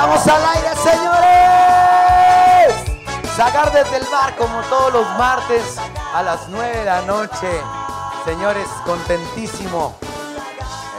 estamos 0.00 0.26
al 0.28 0.42
aire, 0.56 0.74
señores. 0.76 1.84
Sacar 3.36 3.70
desde 3.70 3.98
el 3.98 4.04
bar 4.10 4.34
como 4.34 4.62
todos 4.62 4.94
los 4.94 5.06
martes 5.18 5.76
a 6.14 6.22
las 6.22 6.48
9 6.48 6.78
de 6.78 6.84
la 6.86 7.02
noche. 7.02 7.60
Señores, 8.24 8.66
contentísimo. 8.86 9.94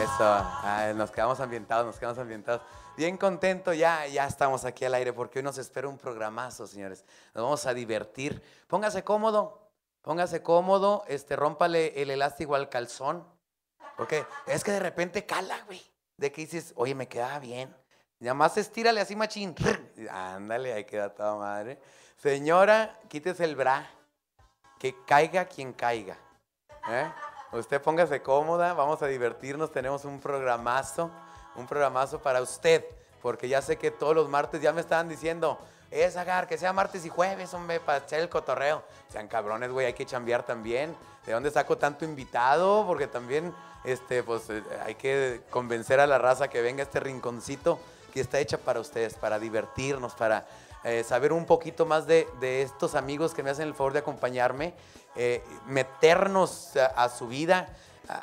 Eso, 0.03 0.45
nos 0.93 1.09
quedamos 1.09 1.39
ambientados, 1.39 1.87
nos 1.87 1.97
quedamos 1.97 2.19
ambientados. 2.19 2.61
Bien 2.95 3.17
contento, 3.17 3.73
ya, 3.73 4.05
ya 4.05 4.27
estamos 4.27 4.65
aquí 4.65 4.85
al 4.85 4.93
aire 4.93 5.13
porque 5.13 5.39
hoy 5.39 5.43
nos 5.43 5.57
espera 5.57 5.87
un 5.87 5.97
programazo, 5.97 6.67
señores. 6.67 7.03
Nos 7.33 7.43
vamos 7.43 7.65
a 7.65 7.73
divertir. 7.73 8.43
Póngase 8.67 9.03
cómodo, 9.03 9.71
póngase 10.03 10.43
cómodo, 10.43 11.05
este, 11.07 11.35
rómpale 11.35 11.99
el 11.99 12.11
elástico 12.11 12.53
al 12.53 12.69
calzón. 12.69 13.27
Porque 13.97 14.27
es 14.45 14.63
que 14.63 14.73
de 14.73 14.79
repente 14.79 15.25
cala, 15.25 15.59
güey. 15.65 15.81
De 16.17 16.31
que 16.31 16.41
dices, 16.41 16.73
oye, 16.75 16.93
me 16.93 17.07
queda 17.07 17.39
bien. 17.39 17.80
Nada 18.21 18.35
más 18.35 18.55
estírale 18.55 19.01
así 19.01 19.15
machín. 19.15 19.55
Ándale, 20.11 20.73
ahí 20.73 20.85
queda 20.85 21.09
toda 21.09 21.35
madre. 21.37 21.79
Señora, 22.17 22.99
quítese 23.09 23.43
el 23.43 23.55
bra. 23.55 23.89
Que 24.77 24.95
caiga 25.05 25.45
quien 25.45 25.73
caiga. 25.73 26.17
¿eh? 26.87 27.11
Usted 27.51 27.81
póngase 27.81 28.21
cómoda, 28.21 28.75
vamos 28.75 29.01
a 29.01 29.07
divertirnos. 29.07 29.71
Tenemos 29.71 30.05
un 30.05 30.19
programazo, 30.19 31.09
un 31.55 31.65
programazo 31.65 32.21
para 32.21 32.43
usted. 32.43 32.85
Porque 33.23 33.49
ya 33.49 33.59
sé 33.63 33.77
que 33.77 33.89
todos 33.89 34.15
los 34.15 34.29
martes 34.29 34.61
ya 34.61 34.71
me 34.71 34.81
estaban 34.81 35.09
diciendo, 35.09 35.57
es 35.89 36.15
agar, 36.15 36.47
que 36.47 36.59
sea 36.59 36.73
martes 36.73 37.03
y 37.05 37.09
jueves, 37.09 37.51
hombre, 37.55 37.79
para 37.79 38.05
echar 38.05 38.19
el 38.19 38.29
cotorreo. 38.29 38.83
Sean 39.09 39.27
cabrones, 39.27 39.71
güey, 39.71 39.87
hay 39.87 39.93
que 39.93 40.05
chambear 40.05 40.43
también. 40.43 40.95
¿De 41.25 41.33
dónde 41.33 41.49
saco 41.49 41.75
tanto 41.75 42.05
invitado? 42.05 42.85
Porque 42.85 43.07
también, 43.07 43.51
este, 43.83 44.21
pues, 44.21 44.47
eh, 44.51 44.63
hay 44.85 44.93
que 44.93 45.41
convencer 45.49 45.99
a 45.99 46.05
la 46.05 46.19
raza 46.19 46.49
que 46.49 46.61
venga 46.61 46.83
a 46.83 46.85
este 46.85 46.99
rinconcito 46.99 47.79
que 48.11 48.21
está 48.21 48.39
hecha 48.39 48.57
para 48.57 48.79
ustedes, 48.79 49.15
para 49.15 49.39
divertirnos, 49.39 50.13
para 50.13 50.45
eh, 50.83 51.03
saber 51.03 51.31
un 51.33 51.45
poquito 51.45 51.85
más 51.85 52.07
de, 52.07 52.27
estos 52.41 52.95
amigos 52.95 53.33
que 53.33 53.43
me 53.43 53.49
hacen 53.49 53.67
el 53.67 53.73
favor 53.73 53.93
de 53.93 53.99
acompañarme, 53.99 54.73
eh, 55.15 55.43
meternos 55.67 56.75
a, 56.75 57.09
su 57.09 57.27
vida. 57.27 57.69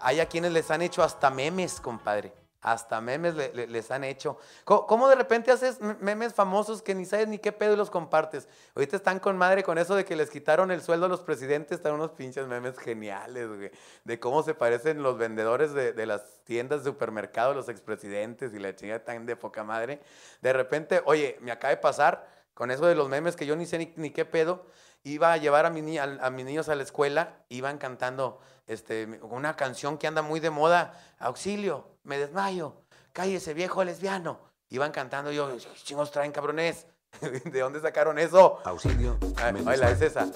Hay 0.01 0.21
a 0.21 0.27
quienes 0.27 0.53
les 0.53 0.71
han 0.71 0.83
hecho 0.83 1.03
hasta 1.03 1.31
memes, 1.31 1.81
compadre. 1.81 2.33
Hasta 2.61 3.01
memes 3.01 3.35
les 3.55 3.91
han 3.93 4.03
hecho. 4.03 4.37
¿Cómo, 4.65 5.09
de 5.09 5.15
repente 5.15 5.53
haces 5.53 5.81
memes 6.01 6.35
famosos 6.35 6.83
que 6.83 6.93
ni 6.93 7.05
sabes 7.05 7.29
ni 7.29 7.39
qué 7.39 7.53
pedo 7.53 7.75
y 7.75 7.77
los 7.77 7.89
compartes? 7.89 8.49
Ahorita 8.75 8.97
están 8.97 9.21
con 9.21 9.37
madre 9.37 9.63
con 9.63 9.79
eso 9.79 9.95
de 9.95 10.05
que 10.05 10.17
les 10.17 10.29
quitaron 10.29 10.73
el 10.73 10.83
sueldo 10.83 11.07
a 11.07 11.09
los 11.09 11.21
presidentes. 11.21 11.77
Están 11.77 11.95
unos 11.95 12.11
pinches 12.11 12.49
memes 12.49 12.77
geniales, 12.77 13.47
güey. 13.49 13.71
De 14.03 14.19
cómo 14.19 14.43
se 14.43 14.55
parecen 14.55 15.05
los 15.05 15.17
vendedores 15.19 15.73
de, 15.73 16.07
las 16.07 16.41
tiendas 16.43 16.83
de 16.83 16.91
supermercado, 16.91 17.55
los 17.55 17.69
expresidentes 17.69 18.53
y 18.53 18.59
la 18.59 18.75
chingada 18.75 19.05
tan 19.05 19.25
de 19.25 19.37
poca 19.37 19.63
madre. 19.63 20.01
De 20.43 20.53
repente, 20.53 21.01
oye, 21.05 21.39
me 21.41 21.53
acaba 21.53 21.71
de 21.71 21.77
pasar 21.77 22.27
con 22.55 22.73
eso 22.73 22.87
de 22.87 22.97
los 22.97 23.09
memes 23.09 23.37
que 23.37 23.47
yo 23.47 23.55
ni 23.55 23.67
sé 23.67 23.95
ni, 23.95 24.11
qué 24.11 24.25
pedo. 24.25 24.67
Iba 25.05 25.33
a 25.33 25.37
llevar 25.37 25.67
a, 25.67 25.71
mi, 25.71 25.99
a 25.99 26.31
mis 26.31 26.45
niños 26.45 26.69
a 26.69 26.75
la 26.75 26.83
escuela, 26.83 27.37
iban 27.49 27.79
cantando 27.79 28.41
este, 28.67 29.07
una 29.23 29.57
canción 29.57 29.97
que 29.97 30.07
anda 30.07 30.23
muy 30.23 30.41
de 30.41 30.51
moda, 30.51 30.95
auxilio, 31.19 31.89
me 32.05 32.19
desmayo, 32.19 32.75
cállese 33.13 33.55
viejo 33.55 33.83
lesbiano. 33.85 34.41
Iban 34.71 34.93
cantando 34.93 35.33
yo, 35.33 35.57
chingos 35.85 36.11
traen 36.11 36.31
cabrones. 36.31 36.87
¿De 37.45 37.61
dónde 37.61 37.81
sacaron 37.81 38.19
eso? 38.19 38.61
Auxilio. 38.65 39.19
Ah, 39.37 39.53
me 39.53 39.61
es 39.61 40.03
esa. 40.03 40.29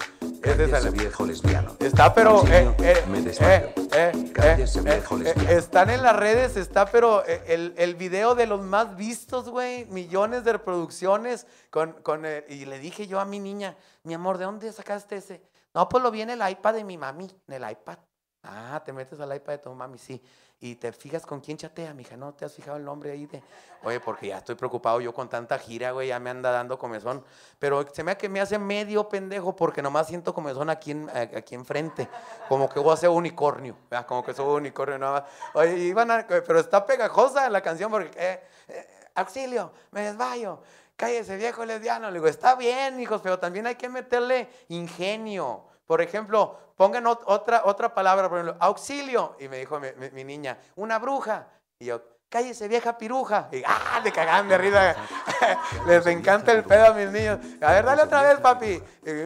Es 0.43 0.59
esa. 0.59 0.89
viejo 0.89 1.25
lesbiano. 1.25 1.75
Está, 1.79 2.13
pero. 2.13 2.39
Auxilio, 2.39 2.75
eh, 2.79 3.03
me 3.07 3.19
eh, 3.19 3.73
eh, 3.93 4.31
Cállese 4.33 4.81
viejo 4.81 5.17
lesbiano. 5.17 5.49
Están 5.49 5.89
en 5.89 6.01
las 6.01 6.15
redes, 6.15 6.57
está, 6.57 6.85
pero 6.85 7.23
el, 7.25 7.73
el 7.77 7.95
video 7.95 8.35
de 8.35 8.47
los 8.47 8.61
más 8.61 8.95
vistos, 8.95 9.49
güey. 9.49 9.85
Millones 9.85 10.43
de 10.43 10.53
reproducciones. 10.53 11.47
Con, 11.69 11.93
con, 12.03 12.25
y 12.47 12.65
le 12.65 12.79
dije 12.79 13.07
yo 13.07 13.19
a 13.19 13.25
mi 13.25 13.39
niña, 13.39 13.77
mi 14.03 14.13
amor, 14.13 14.37
¿de 14.37 14.45
dónde 14.45 14.71
sacaste 14.71 15.17
ese? 15.17 15.41
No, 15.73 15.89
pues 15.89 16.03
lo 16.03 16.11
vi 16.11 16.21
en 16.21 16.29
el 16.29 16.47
iPad 16.47 16.73
de 16.75 16.83
mi 16.83 16.97
mami, 16.97 17.31
en 17.47 17.53
el 17.53 17.71
iPad. 17.71 17.97
Ah, 18.43 18.81
te 18.83 18.91
metes 18.91 19.19
al 19.19 19.33
iPad 19.33 19.53
de 19.53 19.57
tu 19.59 19.73
mami, 19.73 19.97
sí. 19.97 20.21
Y 20.59 20.75
te 20.75 20.91
fijas 20.93 21.25
con 21.25 21.41
quién 21.41 21.57
chatea, 21.57 21.93
mija. 21.93 22.15
No 22.15 22.33
te 22.33 22.45
has 22.45 22.53
fijado 22.53 22.77
el 22.77 22.85
nombre 22.85 23.11
ahí 23.11 23.25
de. 23.25 23.41
Oye, 23.83 23.99
porque 23.99 24.27
ya 24.27 24.37
estoy 24.37 24.55
preocupado 24.55 25.01
yo 25.01 25.13
con 25.13 25.27
tanta 25.29 25.57
gira, 25.59 25.91
güey. 25.91 26.09
Ya 26.09 26.19
me 26.19 26.29
anda 26.29 26.51
dando 26.51 26.77
comezón. 26.77 27.23
Pero 27.59 27.85
se 27.93 28.03
me 28.03 28.15
que 28.15 28.29
me 28.29 28.39
hace 28.39 28.59
medio 28.59 29.09
pendejo 29.09 29.55
porque 29.55 29.81
nomás 29.81 30.07
siento 30.07 30.33
comezón 30.33 30.69
aquí, 30.69 30.95
aquí 31.13 31.55
enfrente. 31.55 32.07
Como 32.47 32.69
que 32.69 32.79
voy 32.79 32.93
a 32.93 32.97
ser 32.97 33.09
unicornio. 33.09 33.75
Como 34.07 34.23
que 34.23 34.33
soy 34.33 34.45
unicornio 34.55 34.97
nada 34.97 35.21
más. 35.21 35.23
Oye, 35.53 35.77
iban 35.79 36.11
a, 36.11 36.25
pero 36.27 36.59
está 36.59 36.85
pegajosa 36.85 37.49
la 37.49 37.61
canción 37.61 37.91
porque. 37.91 38.11
Eh, 38.15 38.41
eh, 38.69 38.87
auxilio, 39.15 39.71
me 39.91 40.01
desmayo. 40.01 40.61
Cállese, 40.95 41.35
viejo 41.37 41.65
lesbiano. 41.65 42.07
Le 42.07 42.13
digo, 42.13 42.27
está 42.27 42.55
bien, 42.55 42.99
hijos, 42.99 43.21
pero 43.21 43.39
también 43.39 43.67
hay 43.67 43.75
que 43.75 43.89
meterle 43.89 44.49
ingenio. 44.69 45.65
Por 45.85 46.01
ejemplo, 46.01 46.57
pongan 46.75 47.05
otra, 47.07 47.63
otra 47.65 47.93
palabra, 47.93 48.29
por 48.29 48.39
ejemplo, 48.39 48.57
auxilio. 48.59 49.35
Y 49.39 49.47
me 49.47 49.57
dijo 49.57 49.79
mi, 49.79 50.23
niña, 50.23 50.57
una 50.75 50.97
bruja. 50.99 51.47
Y 51.77 51.85
yo, 51.85 52.01
cállese 52.29 52.67
vieja 52.67 52.97
piruja. 52.97 53.49
Y 53.51 53.63
¡ah! 53.65 53.99
Le 54.03 54.11
cagaban 54.11 54.47
de 54.47 54.57
risa. 54.57 54.95
Les 55.87 56.05
encanta 56.07 56.53
el 56.53 56.63
pedo 56.63 56.87
a 56.87 56.93
mis 56.93 57.09
niños. 57.09 57.39
A 57.61 57.73
ver, 57.73 57.85
dale 57.85 58.03
otra 58.03 58.23
vez, 58.23 58.39
papi. 58.39 58.81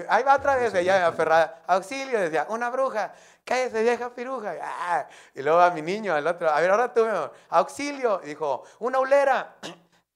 ahí 0.09 0.23
va 0.23 0.35
otra 0.35 0.55
vez. 0.55 0.73
Ella 0.73 1.07
aferrada. 1.07 1.61
Auxilio, 1.67 2.19
decía, 2.19 2.47
una 2.49 2.69
bruja. 2.69 3.13
Cállese 3.45 3.83
vieja 3.83 4.09
piruja. 4.09 4.55
¡Ah! 4.61 5.07
Y 5.35 5.41
luego 5.43 5.59
a 5.59 5.69
mi 5.69 5.81
niño, 5.81 6.13
al 6.13 6.25
otro. 6.25 6.49
A 6.49 6.59
ver, 6.59 6.71
ahora 6.71 6.91
tú, 6.91 7.05
auxilio. 7.49 8.19
Y 8.23 8.27
dijo, 8.27 8.63
una 8.79 8.99
ulera. 8.99 9.55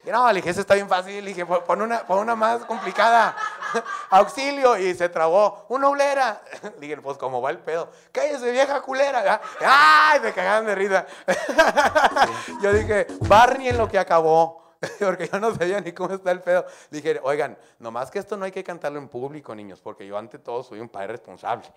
Y 0.03 0.09
no, 0.09 0.27
le 0.29 0.35
dije, 0.35 0.49
eso 0.49 0.61
está 0.61 0.73
bien 0.75 0.89
fácil. 0.89 1.23
Le 1.23 1.29
dije, 1.29 1.45
pon 1.45 1.81
una, 1.81 2.05
pon 2.05 2.19
una 2.19 2.35
más 2.35 2.65
complicada. 2.65 3.35
Auxilio. 4.09 4.77
Y 4.77 4.93
se 4.95 5.09
trabó. 5.09 5.65
Una 5.69 5.89
ulera. 5.89 6.41
Le 6.63 6.79
dije, 6.79 6.97
pues, 6.97 7.17
¿cómo 7.17 7.41
va 7.41 7.51
el 7.51 7.59
pedo? 7.59 7.89
Cállese, 8.11 8.51
vieja 8.51 8.81
culera. 8.81 9.41
¡Ay! 9.59 10.19
Me 10.21 10.33
cagaban 10.33 10.65
de 10.65 10.75
risa. 10.75 11.05
Yo 12.61 12.73
dije, 12.73 13.07
Barney 13.21 13.69
en 13.69 13.77
lo 13.77 13.87
que 13.87 13.99
acabó. 13.99 14.61
Porque 14.99 15.27
yo 15.27 15.39
no 15.39 15.53
sabía 15.53 15.79
ni 15.79 15.91
cómo 15.91 16.15
está 16.15 16.31
el 16.31 16.41
pedo. 16.41 16.65
Dije, 16.89 17.19
oigan, 17.21 17.55
nomás 17.77 18.09
que 18.09 18.17
esto 18.17 18.35
no 18.35 18.45
hay 18.45 18.51
que 18.51 18.63
cantarlo 18.63 18.97
en 18.97 19.09
público, 19.09 19.53
niños, 19.53 19.79
porque 19.79 20.07
yo 20.07 20.17
ante 20.17 20.39
todo 20.39 20.63
soy 20.63 20.79
un 20.79 20.89
padre 20.89 21.09
responsable, 21.09 21.71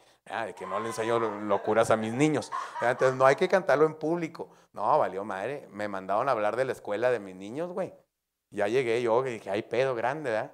que 0.56 0.66
no 0.66 0.80
le 0.80 0.86
enseño 0.86 1.18
locuras 1.18 1.90
a 1.90 1.96
mis 1.96 2.14
niños. 2.14 2.50
Entonces 2.80 3.14
no 3.14 3.26
hay 3.26 3.36
que 3.36 3.46
cantarlo 3.46 3.84
en 3.84 3.94
público. 3.94 4.48
No, 4.72 4.98
valió 4.98 5.22
madre. 5.22 5.68
Me 5.70 5.86
mandaron 5.86 6.30
a 6.30 6.32
hablar 6.32 6.56
de 6.56 6.64
la 6.64 6.72
escuela 6.72 7.10
de 7.10 7.20
mis 7.20 7.36
niños, 7.36 7.72
güey. 7.72 7.92
Ya 8.54 8.68
llegué 8.68 9.02
yo 9.02 9.26
y 9.26 9.32
dije, 9.32 9.50
hay 9.50 9.62
pedo 9.62 9.94
grande, 9.94 10.30
¿verdad? 10.30 10.52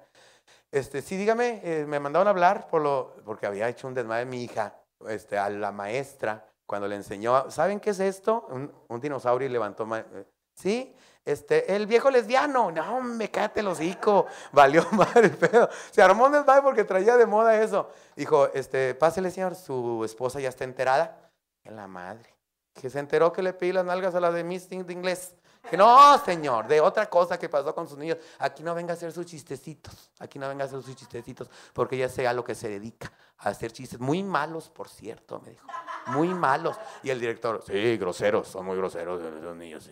Este, 0.71 1.01
sí, 1.01 1.17
dígame, 1.17 1.61
eh, 1.63 1.85
me 1.85 1.99
mandaron 1.99 2.27
a 2.27 2.31
hablar 2.31 2.67
por 2.67 2.81
lo, 2.81 3.15
porque 3.25 3.45
había 3.45 3.69
hecho 3.69 3.87
un 3.87 3.93
desmadre 3.93 4.25
mi 4.25 4.43
hija, 4.43 4.75
este, 5.07 5.37
a 5.37 5.49
la 5.49 5.71
maestra, 5.71 6.47
cuando 6.65 6.87
le 6.87 6.95
enseñó, 6.95 7.51
¿saben 7.51 7.79
qué 7.79 7.91
es 7.91 7.99
esto? 7.99 8.47
Un, 8.87 9.01
dinosaurio 9.01 9.47
y 9.47 9.51
levantó, 9.51 9.87
eh, 9.95 10.25
¿sí? 10.55 10.95
Este, 11.23 11.75
el 11.75 11.85
viejo 11.85 12.09
lesbiano, 12.09 12.71
no, 12.71 13.01
me 13.01 13.29
cállate 13.29 13.59
el 13.59 13.67
hocico, 13.67 14.25
valió 14.51 14.83
madre 14.91 15.27
el 15.27 15.37
pedo. 15.37 15.69
Se 15.91 16.01
armó 16.01 16.25
un 16.25 16.31
desmadre 16.31 16.63
porque 16.63 16.83
traía 16.83 17.17
de 17.17 17.25
moda 17.27 17.61
eso. 17.61 17.89
Dijo, 18.15 18.47
este, 18.53 18.95
pásele 18.95 19.29
señor, 19.29 19.55
su 19.55 20.03
esposa 20.03 20.39
ya 20.39 20.49
está 20.49 20.63
enterada. 20.63 21.29
En 21.63 21.75
la 21.75 21.87
madre. 21.87 22.33
Que 22.73 22.89
se 22.89 22.97
enteró 22.97 23.31
que 23.31 23.43
le 23.43 23.53
pedí 23.53 23.71
las 23.71 23.85
nalgas 23.85 24.15
a 24.15 24.19
la 24.19 24.31
de 24.31 24.43
Miss 24.43 24.67
de 24.69 24.75
inglés. 24.77 25.35
No, 25.77 26.17
señor, 26.25 26.67
de 26.67 26.81
otra 26.81 27.09
cosa 27.09 27.37
que 27.37 27.47
pasó 27.47 27.73
con 27.73 27.87
sus 27.87 27.97
niños. 27.97 28.17
Aquí 28.39 28.63
no 28.63 28.75
venga 28.75 28.93
a 28.93 28.95
hacer 28.95 29.11
sus 29.11 29.25
chistecitos. 29.25 30.11
Aquí 30.19 30.37
no 30.37 30.47
venga 30.49 30.63
a 30.63 30.67
hacer 30.67 30.81
sus 30.81 30.95
chistecitos, 30.95 31.49
porque 31.73 31.97
ya 31.97 32.09
sé 32.09 32.27
a 32.27 32.33
lo 32.33 32.43
que 32.43 32.55
se 32.55 32.67
dedica, 32.67 33.11
a 33.37 33.49
hacer 33.49 33.71
chistes. 33.71 33.99
Muy 33.99 34.23
malos, 34.23 34.69
por 34.69 34.89
cierto, 34.89 35.39
me 35.39 35.51
dijo. 35.51 35.67
Muy 36.07 36.29
malos. 36.29 36.77
Y 37.03 37.09
el 37.09 37.19
director, 37.19 37.63
sí, 37.65 37.97
groseros, 37.97 38.47
son 38.47 38.65
muy 38.65 38.75
groseros 38.75 39.21
los 39.21 39.55
niños. 39.55 39.89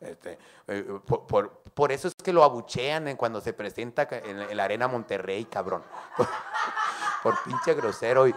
Este, 0.00 0.38
eh, 0.66 1.00
por, 1.06 1.92
eso 1.92 2.08
es 2.08 2.14
que 2.14 2.32
lo 2.32 2.42
abuchean 2.42 3.16
cuando 3.16 3.40
se 3.40 3.52
presenta 3.52 4.08
en, 4.10 4.40
en 4.40 4.56
la 4.56 4.64
Arena 4.64 4.88
Monterrey, 4.88 5.44
cabrón 5.44 5.84
por 7.22 7.42
pinche 7.42 7.74
grosero. 7.74 8.26
Y, 8.28 8.34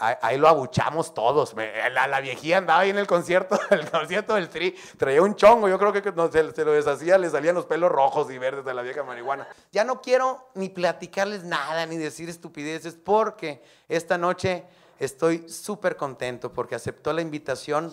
ahí 0.00 0.38
lo 0.38 0.48
abuchamos 0.48 1.14
todos. 1.14 1.54
La, 1.92 2.06
la, 2.06 2.20
viejía 2.20 2.58
andaba 2.58 2.80
ahí 2.80 2.90
en 2.90 2.98
el 2.98 3.06
concierto, 3.06 3.58
el 3.70 3.90
concierto 3.90 4.34
del 4.34 4.48
Tri, 4.48 4.74
traía 4.96 5.22
un 5.22 5.34
chongo, 5.34 5.68
yo 5.68 5.78
creo 5.78 5.92
que 5.92 6.12
no, 6.12 6.30
se, 6.30 6.64
lo 6.64 6.72
deshacía, 6.72 7.18
le 7.18 7.30
salían 7.30 7.54
los 7.54 7.66
pelos 7.66 7.90
rojos 7.90 8.30
y 8.30 8.38
verdes 8.38 8.64
de 8.64 8.74
la 8.74 8.82
vieja 8.82 9.02
marihuana. 9.02 9.46
Ya 9.72 9.84
no 9.84 10.00
quiero 10.00 10.50
ni 10.54 10.68
platicarles 10.68 11.44
nada, 11.44 11.86
ni 11.86 11.96
decir 11.96 12.28
estupideces, 12.28 12.94
porque 12.94 13.62
esta 13.88 14.18
noche 14.18 14.64
estoy 14.98 15.48
súper 15.48 15.96
contento 15.96 16.52
porque 16.52 16.74
aceptó 16.74 17.12
la 17.12 17.22
invitación, 17.22 17.92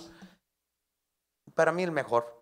para 1.56 1.72
mí 1.72 1.84
el 1.84 1.92
mejor. 1.92 2.36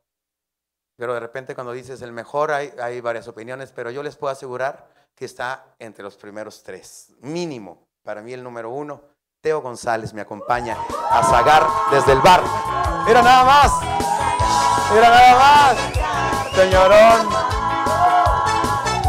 Pero 0.97 1.13
de 1.13 1.19
repente 1.19 1.55
cuando 1.55 1.73
dices 1.73 2.01
el 2.01 2.13
mejor 2.13 2.51
hay 2.51 3.01
varias 3.01 3.27
opiniones, 3.27 3.73
pero 3.73 3.91
yo 3.91 4.01
les 4.01 4.15
puedo 4.15 4.31
asegurar 4.31 4.94
que 5.15 5.25
está 5.25 5.75
entre 5.79 6.03
los 6.03 6.15
primeros 6.15 6.61
tres. 6.61 7.13
Mínimo, 7.21 7.87
para 8.03 8.21
mí 8.21 8.33
el 8.33 8.43
número 8.43 8.69
uno. 8.69 9.01
Teo 9.41 9.61
González 9.61 10.13
me 10.13 10.21
acompaña 10.21 10.77
a 11.09 11.23
Zagar 11.23 11.65
desde 11.91 12.13
el 12.13 12.19
bar. 12.19 12.41
Mira 13.07 13.21
nada 13.21 13.45
más. 13.45 13.71
Mira 14.91 15.09
nada 15.09 15.35
más. 15.35 16.55
Señorón. 16.55 17.29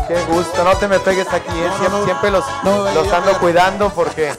Qué 0.06 0.23
gusto, 0.26 0.62
no 0.62 0.76
te 0.76 0.87
me 0.87 1.00
pegues 1.00 1.26
aquí, 1.32 1.50
¿eh? 1.50 1.70
siempre, 2.05 2.31
los, 2.31 2.44
los 2.94 3.12
ando 3.12 3.37
cuidando 3.41 3.91
porque 3.91 4.32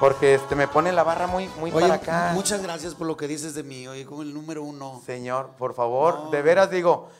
porque 0.00 0.36
este, 0.36 0.54
me 0.54 0.66
pone 0.66 0.92
la 0.92 1.02
barra 1.02 1.26
muy, 1.26 1.46
muy 1.58 1.70
para 1.70 1.94
acá. 1.94 2.30
Muchas 2.32 2.62
gracias 2.62 2.94
por 2.94 3.06
lo 3.06 3.18
que 3.18 3.28
dices 3.28 3.54
de 3.54 3.62
mí, 3.62 3.86
oye, 3.86 4.06
como 4.06 4.22
el 4.22 4.32
número 4.32 4.62
uno. 4.62 5.02
Señor, 5.04 5.50
por 5.58 5.74
favor, 5.74 6.30
de 6.30 6.40
veras 6.40 6.70
digo, 6.70 7.10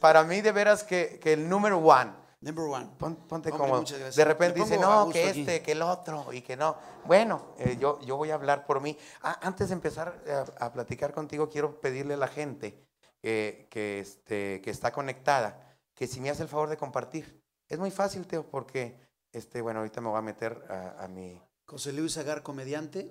para 0.00 0.24
mí 0.24 0.40
de 0.40 0.50
veras 0.52 0.82
que, 0.82 1.20
que 1.22 1.34
el 1.34 1.46
número 1.46 1.76
one. 1.76 2.21
Number 2.42 2.64
one. 2.64 2.88
ponte 2.98 3.50
como. 3.50 3.82
De 3.82 4.24
repente 4.24 4.60
dice, 4.60 4.76
no, 4.76 5.08
que 5.10 5.30
este, 5.30 5.62
que 5.62 5.72
el 5.72 5.82
otro, 5.82 6.32
y 6.32 6.42
que 6.42 6.56
no. 6.56 6.76
Bueno, 7.04 7.54
eh, 7.58 7.76
yo, 7.80 8.00
yo 8.00 8.16
voy 8.16 8.30
a 8.30 8.34
hablar 8.34 8.66
por 8.66 8.80
mí. 8.80 8.98
Ah, 9.22 9.38
antes 9.42 9.68
de 9.68 9.74
empezar 9.74 10.22
a, 10.58 10.72
platicar 10.72 11.14
contigo, 11.14 11.48
quiero 11.48 11.80
pedirle 11.80 12.14
a 12.14 12.16
la 12.16 12.28
gente 12.28 12.84
que, 13.22 13.68
este, 13.70 14.60
que 14.60 14.70
está 14.70 14.92
conectada 14.92 15.78
que 15.94 16.08
si 16.08 16.20
me 16.20 16.30
hace 16.30 16.42
el 16.42 16.48
favor 16.48 16.68
de 16.68 16.76
compartir. 16.76 17.40
Es 17.68 17.78
muy 17.78 17.92
fácil, 17.92 18.26
Teo, 18.26 18.44
porque, 18.50 18.98
este, 19.30 19.62
bueno, 19.62 19.78
ahorita 19.78 20.00
me 20.00 20.08
voy 20.08 20.18
a 20.18 20.22
meter 20.22 20.64
a 20.98 21.06
mi 21.06 21.40
José 21.72 21.92
Luis 21.92 22.12
Zagar, 22.12 22.42
comediante. 22.42 23.10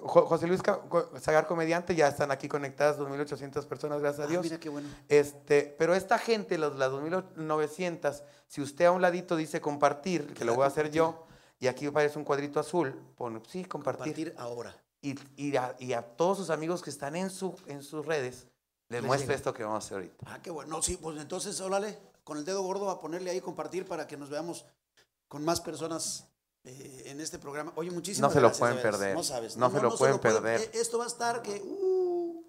José 0.00 0.46
Luis 0.46 0.60
Zagar, 1.20 1.46
comediante, 1.46 1.94
ya 1.94 2.08
están 2.08 2.30
aquí 2.30 2.48
conectadas 2.48 2.98
2.800 2.98 3.66
personas, 3.66 4.00
gracias 4.00 4.20
a 4.20 4.24
ah, 4.24 4.30
Dios. 4.30 4.42
Mira 4.42 4.58
qué 4.58 4.68
bueno. 4.68 4.88
Este, 5.08 5.74
pero 5.78 5.94
esta 5.94 6.18
gente, 6.18 6.56
las, 6.56 6.74
las 6.76 6.90
2.900, 6.90 8.22
si 8.48 8.62
usted 8.62 8.86
a 8.86 8.90
un 8.90 9.02
ladito 9.02 9.36
dice 9.36 9.60
compartir, 9.60 10.32
que 10.34 10.44
lo 10.44 10.54
voy 10.54 10.64
a 10.64 10.68
hacer 10.68 10.90
yo, 10.90 11.26
y 11.60 11.66
aquí 11.66 11.86
aparece 11.86 12.18
un 12.18 12.24
cuadrito 12.24 12.58
azul, 12.58 12.98
pone, 13.16 13.40
sí, 13.48 13.64
compartir. 13.64 14.14
Compartir 14.14 14.34
ahora. 14.38 14.76
Y, 15.00 15.16
y, 15.36 15.56
a, 15.56 16.02
todos 16.16 16.38
sus 16.38 16.50
amigos 16.50 16.82
que 16.82 16.90
están 16.90 17.14
en, 17.16 17.28
su, 17.28 17.54
en 17.66 17.82
sus 17.82 18.06
redes, 18.06 18.46
les, 18.88 19.02
muestre 19.02 19.34
esto 19.34 19.52
que 19.52 19.62
vamos 19.62 19.84
a 19.84 19.86
hacer 19.86 19.96
ahorita. 19.98 20.26
Ah, 20.26 20.40
qué 20.42 20.50
bueno. 20.50 20.80
sí, 20.82 20.96
pues 20.96 21.20
entonces, 21.20 21.60
órale, 21.60 21.98
con 22.24 22.38
el 22.38 22.44
dedo 22.44 22.62
gordo 22.62 22.88
a 22.88 23.00
ponerle 23.00 23.30
ahí 23.30 23.40
compartir 23.40 23.84
para 23.84 24.06
que 24.06 24.16
nos 24.16 24.30
veamos 24.30 24.64
con 25.28 25.44
más 25.44 25.60
personas 25.60 26.31
eh, 26.64 27.02
en 27.06 27.20
este 27.20 27.38
programa. 27.38 27.72
Oye, 27.76 27.90
muchísimas 27.90 28.30
No 28.30 28.34
se 28.34 28.40
lo 28.40 28.52
pueden 28.52 28.80
perder. 28.80 29.14
No 29.14 29.22
sabes. 29.22 29.56
No, 29.56 29.70
se 29.70 29.80
lo 29.80 29.96
pueden 29.96 30.18
perder. 30.18 30.60
Eh, 30.60 30.70
esto 30.74 30.98
va 30.98 31.04
a 31.04 31.08
estar 31.08 31.42
que... 31.42 31.60
Uh, 31.64 32.44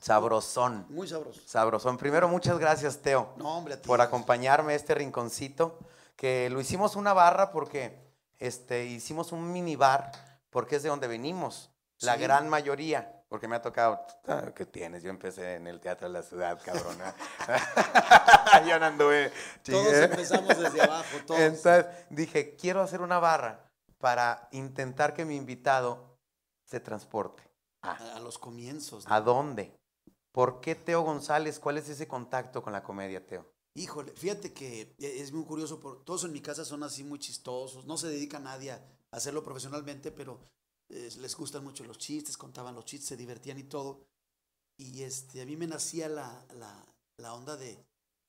Sabrosón. 0.00 0.86
Muy 0.90 1.08
sabroso. 1.08 1.40
Sabrosón. 1.46 1.96
Primero, 1.96 2.28
muchas 2.28 2.58
gracias, 2.58 2.98
Teo. 2.98 3.32
No, 3.36 3.58
hombre, 3.58 3.76
Por 3.78 4.00
acompañarme 4.00 4.74
a 4.74 4.76
este 4.76 4.94
rinconcito. 4.94 5.78
Que 6.16 6.48
lo 6.48 6.60
hicimos 6.60 6.96
una 6.96 7.12
barra 7.12 7.50
porque 7.50 7.98
este, 8.38 8.86
hicimos 8.86 9.32
un 9.32 9.52
mini 9.52 9.76
bar, 9.76 10.12
porque 10.50 10.76
es 10.76 10.82
de 10.82 10.88
donde 10.88 11.08
venimos. 11.08 11.70
La 12.00 12.16
gran 12.16 12.48
mayoría 12.48 13.15
porque 13.28 13.48
me 13.48 13.56
ha 13.56 13.62
tocado, 13.62 14.00
ah, 14.28 14.52
¿qué 14.54 14.66
tienes? 14.66 15.02
Yo 15.02 15.10
empecé 15.10 15.54
en 15.54 15.66
el 15.66 15.80
Teatro 15.80 16.06
de 16.06 16.12
la 16.12 16.22
Ciudad, 16.22 16.60
cabrona. 16.64 17.14
Yo 18.66 18.78
no 18.78 18.86
anduve. 18.86 19.32
Todos 19.64 19.94
empezamos 19.94 20.56
desde 20.58 20.82
abajo, 20.82 21.16
todos. 21.26 21.40
Entonces 21.40 21.86
dije, 22.10 22.54
quiero 22.56 22.80
hacer 22.82 23.00
una 23.00 23.18
barra 23.18 23.70
para 23.98 24.48
intentar 24.52 25.14
que 25.14 25.24
mi 25.24 25.36
invitado 25.36 26.18
se 26.64 26.80
transporte. 26.80 27.42
A, 27.82 28.18
los 28.20 28.38
comienzos. 28.38 29.04
¿A 29.08 29.20
dónde? 29.20 29.76
¿Por 30.32 30.60
qué 30.60 30.74
Teo 30.74 31.02
González? 31.02 31.60
¿Cuál 31.60 31.78
es 31.78 31.88
ese 31.88 32.08
contacto 32.08 32.62
con 32.62 32.72
la 32.72 32.82
comedia, 32.82 33.24
Teo? 33.24 33.46
Híjole, 33.74 34.12
fíjate 34.12 34.52
que 34.52 34.94
es 34.98 35.32
muy 35.32 35.44
curioso, 35.44 35.78
todos 36.04 36.24
en 36.24 36.32
mi 36.32 36.40
casa 36.40 36.64
son 36.64 36.82
así 36.82 37.04
muy 37.04 37.18
chistosos, 37.18 37.84
no 37.84 37.98
se 37.98 38.08
dedica 38.08 38.38
nadie 38.38 38.72
a 38.72 38.80
hacerlo 39.10 39.44
profesionalmente, 39.44 40.10
pero 40.10 40.40
les 40.88 41.36
gustan 41.36 41.64
mucho 41.64 41.84
los 41.84 41.98
chistes, 41.98 42.36
contaban 42.36 42.74
los 42.74 42.84
chistes, 42.84 43.08
se 43.08 43.16
divertían 43.16 43.58
y 43.58 43.64
todo. 43.64 44.06
Y 44.78 45.02
este, 45.02 45.40
a 45.40 45.46
mí 45.46 45.56
me 45.56 45.66
nacía 45.66 46.08
la, 46.08 46.44
la, 47.18 47.34
onda 47.34 47.56
de, 47.56 47.82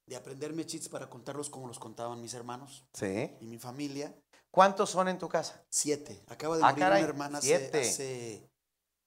de, 0.05 0.15
aprenderme 0.15 0.65
chistes 0.65 0.89
para 0.89 1.09
contarlos 1.09 1.49
como 1.49 1.67
los 1.67 1.77
contaban 1.77 2.21
mis 2.21 2.33
hermanos 2.33 2.85
sí. 2.93 3.31
y 3.41 3.47
mi 3.47 3.57
familia. 3.57 4.15
¿Cuántos 4.49 4.89
son 4.89 5.09
en 5.09 5.19
tu 5.19 5.27
casa? 5.27 5.65
Siete. 5.69 6.23
Acaba 6.27 6.57
de 6.57 6.63
ah, 6.63 6.69
morir 6.71 6.85
una 6.85 6.99
hermana 6.99 7.37
hace, 7.39 8.49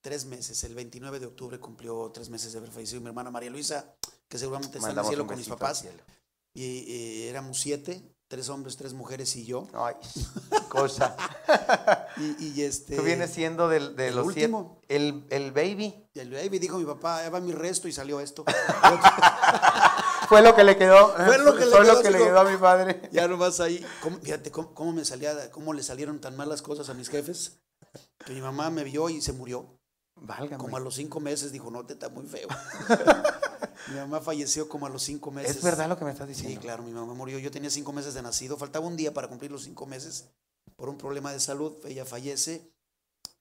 tres 0.02 0.26
meses. 0.26 0.62
El 0.64 0.74
29 0.74 1.18
de 1.18 1.26
octubre 1.26 1.58
cumplió 1.58 2.10
tres 2.12 2.28
meses 2.28 2.52
de 2.52 2.58
haber 2.58 2.70
fallecido 2.70 3.00
mi 3.00 3.08
hermana 3.08 3.30
María 3.30 3.50
Luisa, 3.50 3.94
que 4.28 4.38
seguramente 4.38 4.78
está 4.78 4.90
en 4.90 4.98
el 4.98 5.04
cielo 5.06 5.26
con 5.26 5.36
mis 5.36 5.48
papás. 5.48 5.84
Y, 6.52 6.62
y, 6.62 7.22
éramos 7.28 7.58
siete 7.58 8.09
tres 8.30 8.48
hombres, 8.48 8.76
tres 8.76 8.94
mujeres 8.94 9.34
y 9.34 9.44
yo. 9.44 9.66
Ay, 9.74 9.96
cosa. 10.68 11.16
y, 12.38 12.62
este. 12.62 12.96
Tú 12.96 13.02
vienes 13.02 13.30
siendo 13.30 13.68
del, 13.68 13.96
de 13.96 14.08
el 14.08 14.16
los 14.16 14.26
último. 14.28 14.80
el, 14.88 15.26
el, 15.30 15.50
baby. 15.50 16.08
El 16.14 16.30
baby 16.30 16.60
dijo 16.60 16.78
mi 16.78 16.84
papá, 16.84 17.28
va 17.28 17.40
mi 17.40 17.50
resto 17.50 17.88
y 17.88 17.92
salió 17.92 18.20
esto. 18.20 18.44
Fue 20.28 20.42
lo 20.42 20.54
que 20.54 20.62
le 20.62 20.76
quedó. 20.78 21.08
Fue 21.26 21.38
lo 21.38 21.56
que, 21.56 21.64
le, 21.64 21.72
quedó, 21.72 21.82
lo 21.82 22.02
que 22.02 22.10
le 22.10 22.18
quedó 22.18 22.40
a 22.40 22.44
mi 22.44 22.56
padre. 22.56 23.02
Ya 23.10 23.26
nomás 23.26 23.58
ahí. 23.58 23.84
fíjate 24.22 24.52
cómo, 24.52 24.92
me 24.92 25.04
salía, 25.04 25.50
cómo 25.50 25.72
le 25.72 25.82
salieron 25.82 26.20
tan 26.20 26.36
malas 26.36 26.62
cosas 26.62 26.88
a 26.88 26.94
mis 26.94 27.08
jefes. 27.08 27.58
Que 28.24 28.32
mi 28.32 28.40
mamá 28.40 28.70
me 28.70 28.84
vio 28.84 29.10
y 29.10 29.20
se 29.20 29.32
murió. 29.32 29.76
Válgame. 30.14 30.56
Como 30.58 30.76
a 30.76 30.80
los 30.80 30.94
cinco 30.94 31.18
meses 31.18 31.50
dijo, 31.50 31.68
no, 31.72 31.84
te 31.84 31.94
está 31.94 32.08
muy 32.10 32.26
feo. 32.26 32.46
Mi 33.88 33.96
mamá 33.96 34.20
falleció 34.20 34.68
como 34.68 34.86
a 34.86 34.88
los 34.88 35.02
cinco 35.02 35.30
meses. 35.30 35.56
¿Es 35.56 35.62
verdad 35.62 35.88
lo 35.88 35.98
que 35.98 36.04
me 36.04 36.10
estás 36.10 36.28
diciendo? 36.28 36.54
Sí, 36.54 36.58
claro, 36.58 36.82
mi 36.82 36.92
mamá 36.92 37.14
murió. 37.14 37.38
Yo 37.38 37.50
tenía 37.50 37.70
cinco 37.70 37.92
meses 37.92 38.14
de 38.14 38.22
nacido. 38.22 38.56
Faltaba 38.56 38.86
un 38.86 38.96
día 38.96 39.12
para 39.12 39.28
cumplir 39.28 39.50
los 39.50 39.62
cinco 39.62 39.86
meses 39.86 40.28
por 40.76 40.88
un 40.88 40.98
problema 40.98 41.32
de 41.32 41.40
salud. 41.40 41.74
Ella 41.84 42.04
fallece. 42.04 42.70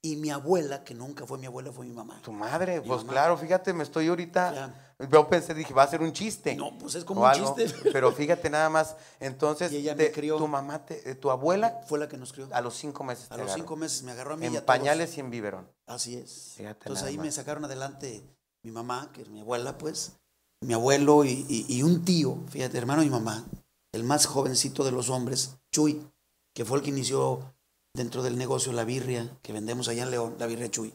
Y 0.02 0.16
mi 0.16 0.30
abuela, 0.30 0.86
que 0.86 0.94
nunca 0.94 1.26
fue 1.26 1.38
mi 1.38 1.46
abuela, 1.46 1.74
fue 1.74 1.86
mi 1.86 1.92
mamá. 1.92 2.22
Tu 2.24 2.32
madre, 2.32 2.82
pues 2.82 3.04
claro, 3.04 3.38
fíjate, 3.38 3.74
me 3.74 3.84
estoy 3.84 4.08
ahorita. 4.08 4.74
Yo 5.12 5.28
pensé, 5.28 5.54
dije, 5.54 5.74
va 5.74 5.84
a 5.84 5.88
ser 5.88 6.02
un 6.02 6.14
chiste. 6.14 6.56
No, 6.56 6.78
pues 6.78 6.96
es 6.96 7.04
como 7.04 7.22
un 7.22 7.32
chiste. 7.34 7.68
Pero 7.92 8.12
fíjate 8.14 8.50
nada 8.50 8.70
más. 8.70 8.96
Entonces, 9.20 9.72
y 9.74 9.78
ella 9.78 9.96
me 9.96 10.10
crió. 10.12 10.38
Tu 10.38 10.48
mamá, 10.48 10.86
te, 10.86 11.10
eh, 11.10 11.16
tu 11.16 11.30
abuela. 11.32 11.82
Fue 11.88 12.00
la 12.00 12.08
que 12.08 12.16
nos 12.16 12.32
crió. 12.32 12.48
A 12.52 12.62
los 12.62 12.76
cinco 12.76 13.04
meses. 13.04 13.30
A 13.30 13.36
los 13.36 13.52
cinco 13.54 13.76
meses 13.76 14.04
me 14.04 14.14
agarró 14.14 14.36
a 14.36 14.38
mí. 14.38 14.46
En 14.46 14.62
pañales 14.64 15.18
y 15.18 15.20
en 15.20 15.30
biberón. 15.32 15.70
Así 15.86 16.16
es. 16.16 16.60
Entonces 16.60 17.06
ahí 17.06 17.18
me 17.18 17.32
sacaron 17.32 17.66
adelante 17.66 18.24
mi 18.64 18.72
mamá, 18.72 19.12
que 19.14 19.22
es 19.22 19.30
mi 19.30 19.42
abuela, 19.42 19.78
pues 19.78 20.20
mi 20.62 20.74
abuelo 20.74 21.24
y, 21.24 21.82
un 21.84 22.04
tío, 22.04 22.44
fíjate, 22.50 22.78
hermano 22.78 23.04
y 23.04 23.10
mamá, 23.10 23.46
el 23.94 24.04
más 24.04 24.26
jovencito 24.26 24.84
de 24.84 24.92
los 24.92 25.10
hombres, 25.10 25.58
Chuy, 25.72 26.06
que 26.54 26.66
fue 26.66 26.78
el 26.78 26.84
que 26.84 26.90
inició 26.90 27.54
dentro 27.96 28.24
del 28.24 28.38
negocio 28.38 28.74
la 28.74 28.84
birria 28.84 29.38
que 29.42 29.54
vendemos 29.54 29.88
allá 29.88 30.04
en 30.04 30.12
León, 30.12 30.36
la 30.38 30.48
birria 30.48 30.70
Chuy, 30.70 30.94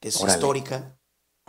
que 0.00 0.08
es 0.08 0.20
histórica. 0.20 0.98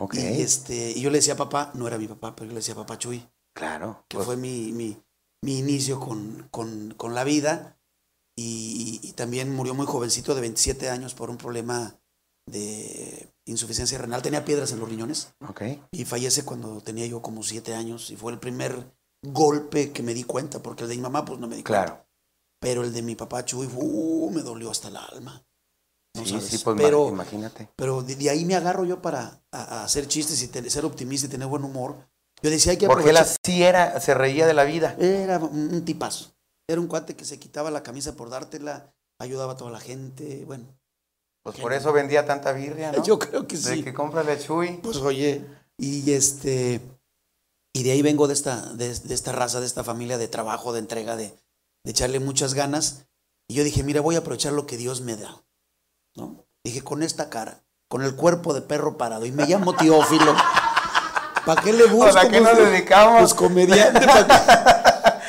Okay. 0.00 0.38
Y, 0.38 0.42
este, 0.42 0.92
y 0.92 1.00
yo 1.00 1.10
le 1.10 1.18
decía 1.18 1.36
papá, 1.36 1.72
no 1.74 1.88
era 1.88 1.98
mi 1.98 2.06
papá, 2.06 2.36
pero 2.36 2.46
yo 2.46 2.52
le 2.52 2.60
decía 2.60 2.76
papá 2.76 2.96
Chuy. 2.98 3.26
Claro. 3.52 4.04
Que 4.08 4.16
pues 4.16 4.26
fue 4.26 4.36
mi, 4.36 4.72
mi, 4.72 4.96
mi 5.42 5.58
inicio 5.58 5.98
con, 5.98 6.46
con, 6.52 6.94
con, 6.96 7.14
la 7.16 7.24
vida. 7.24 7.76
Y, 8.36 9.00
y, 9.02 9.12
también 9.14 9.52
murió 9.52 9.74
muy 9.74 9.86
jovencito, 9.86 10.36
de 10.36 10.42
27 10.42 10.88
años, 10.90 11.14
por 11.14 11.28
un 11.28 11.36
problema 11.36 11.98
de 12.46 13.28
insuficiencia 13.50 13.98
renal, 13.98 14.22
tenía 14.22 14.44
piedras 14.44 14.72
en 14.72 14.80
los 14.80 14.88
riñones. 14.88 15.34
Okay. 15.48 15.82
Y 15.90 16.04
fallece 16.04 16.44
cuando 16.44 16.80
tenía 16.80 17.06
yo 17.06 17.22
como 17.22 17.42
siete 17.42 17.74
años 17.74 18.10
y 18.10 18.16
fue 18.16 18.32
el 18.32 18.38
primer 18.38 18.92
golpe 19.22 19.92
que 19.92 20.02
me 20.02 20.14
di 20.14 20.24
cuenta, 20.24 20.60
porque 20.62 20.84
el 20.84 20.90
de 20.90 20.96
mi 20.96 21.02
mamá 21.02 21.24
pues 21.24 21.38
no 21.38 21.48
me 21.48 21.56
di 21.56 21.62
claro. 21.62 21.92
cuenta. 21.92 22.08
Pero 22.60 22.82
el 22.82 22.92
de 22.92 23.02
mi 23.02 23.14
papá 23.14 23.44
Chuy, 23.44 23.68
uh, 23.72 24.30
me 24.30 24.42
dolió 24.42 24.70
hasta 24.70 24.88
el 24.88 24.96
alma. 24.96 25.44
sí, 26.14 26.40
sí, 26.40 26.58
pues 26.58 26.76
pero, 26.76 27.08
imagínate. 27.08 27.68
Pero 27.76 28.02
de, 28.02 28.30
ahí 28.30 28.44
me 28.44 28.56
agarro 28.56 28.84
yo 28.84 29.00
para 29.00 29.42
hacer 29.50 30.08
chistes 30.08 30.42
y 30.42 30.70
ser 30.70 30.84
optimista 30.84 31.26
y 31.26 31.30
tener 31.30 31.46
buen 31.46 31.64
humor. 31.64 32.08
Yo 32.42 32.50
decía, 32.50 32.72
hay 32.72 32.78
que 32.78 32.86
Porque 32.86 33.10
él 33.10 33.16
así 33.16 33.62
era, 33.62 34.00
se 34.00 34.14
reía 34.14 34.46
de 34.46 34.54
la 34.54 34.64
vida. 34.64 34.96
Era 34.98 35.38
un 35.38 35.84
tipazo. 35.84 36.32
Era 36.68 36.80
un 36.80 36.86
cuate 36.86 37.16
que 37.16 37.24
se 37.24 37.38
quitaba 37.38 37.70
la 37.70 37.82
camisa 37.82 38.14
por 38.14 38.28
dártela, 38.28 38.94
ayudaba 39.18 39.54
a 39.54 39.56
toda 39.56 39.70
la 39.70 39.80
gente, 39.80 40.44
bueno. 40.44 40.77
Pues 41.48 41.62
por 41.62 41.72
eso 41.72 41.94
vendía 41.94 42.26
tanta 42.26 42.52
birria, 42.52 42.92
¿no? 42.92 43.02
Yo 43.04 43.18
creo 43.18 43.46
que 43.46 43.56
sí. 43.56 43.76
De 43.76 43.84
que 43.84 43.94
cómprale 43.94 44.38
Chuy. 44.38 44.80
Pues 44.82 44.98
oye, 44.98 45.46
y 45.78 46.12
este, 46.12 46.82
y 47.72 47.82
de 47.84 47.92
ahí 47.92 48.02
vengo 48.02 48.28
de 48.28 48.34
esta, 48.34 48.60
de, 48.74 48.90
esta 48.90 49.32
raza, 49.32 49.58
de 49.58 49.66
esta 49.66 49.82
familia 49.82 50.18
de 50.18 50.28
trabajo, 50.28 50.74
de 50.74 50.80
entrega, 50.80 51.16
de, 51.16 51.34
de, 51.84 51.90
echarle 51.90 52.20
muchas 52.20 52.52
ganas. 52.52 53.06
Y 53.48 53.54
yo 53.54 53.64
dije, 53.64 53.82
mira, 53.82 54.02
voy 54.02 54.16
a 54.16 54.18
aprovechar 54.18 54.52
lo 54.52 54.66
que 54.66 54.76
Dios 54.76 55.00
me 55.00 55.16
da, 55.16 55.42
¿no? 56.16 56.44
Dije, 56.64 56.82
con 56.82 57.02
esta 57.02 57.30
cara, 57.30 57.64
con 57.88 58.02
el 58.02 58.14
cuerpo 58.14 58.52
de 58.52 58.60
perro 58.60 58.98
parado, 58.98 59.24
y 59.24 59.32
me 59.32 59.46
llamo 59.46 59.74
Teófilo. 59.74 60.36
¿Para 61.46 61.62
qué 61.62 61.72
le 61.72 61.86
busco? 61.86 62.12
¿Para 62.12 62.28
qué 62.28 62.42
nos 62.42 62.58
dedicamos? 62.58 63.20
Pues 63.20 63.34
comediante. 63.34 64.06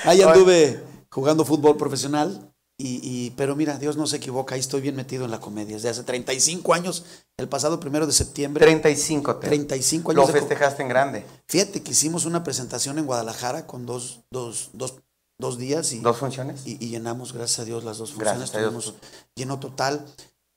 Ahí 0.03 0.21
anduve 0.23 0.83
jugando 1.09 1.45
fútbol 1.45 1.77
profesional 1.77 2.48
y, 2.81 3.31
pero 3.31 3.57
mira, 3.57 3.77
Dios 3.77 3.97
no 3.97 4.07
se 4.07 4.17
equivoca, 4.17 4.55
ahí 4.55 4.61
estoy 4.61 4.79
bien 4.79 4.95
metido 4.95 5.25
en 5.25 5.31
la 5.31 5.41
comedia. 5.41 5.75
Desde 5.75 5.89
hace 5.89 6.03
35 6.03 6.73
años, 6.73 7.03
el 7.35 7.49
pasado 7.49 7.77
primero 7.77 8.07
de 8.07 8.13
septiembre. 8.13 8.63
35, 8.63 9.35
te. 9.35 9.47
35 9.47 10.11
años. 10.11 10.27
Lo 10.27 10.33
festejaste 10.33 10.83
en 10.83 10.87
grande. 10.87 11.25
Fíjate 11.47 11.83
que 11.83 11.91
hicimos 11.91 12.23
una 12.25 12.41
presentación 12.41 12.97
en 12.97 13.05
Guadalajara 13.05 13.67
con 13.67 13.85
dos, 13.85 14.21
dos, 14.31 14.69
dos, 14.71 14.95
dos 15.37 15.57
días. 15.57 15.91
Y, 15.91 15.99
¿Dos 15.99 16.17
funciones? 16.17 16.65
Y, 16.65 16.77
llenamos, 16.77 17.33
gracias 17.33 17.59
a 17.59 17.65
Dios, 17.65 17.83
las 17.83 17.97
dos 17.97 18.13
funciones. 18.13 18.49
Tuvimos 18.49 18.93
lleno 19.35 19.59
total. 19.59 20.05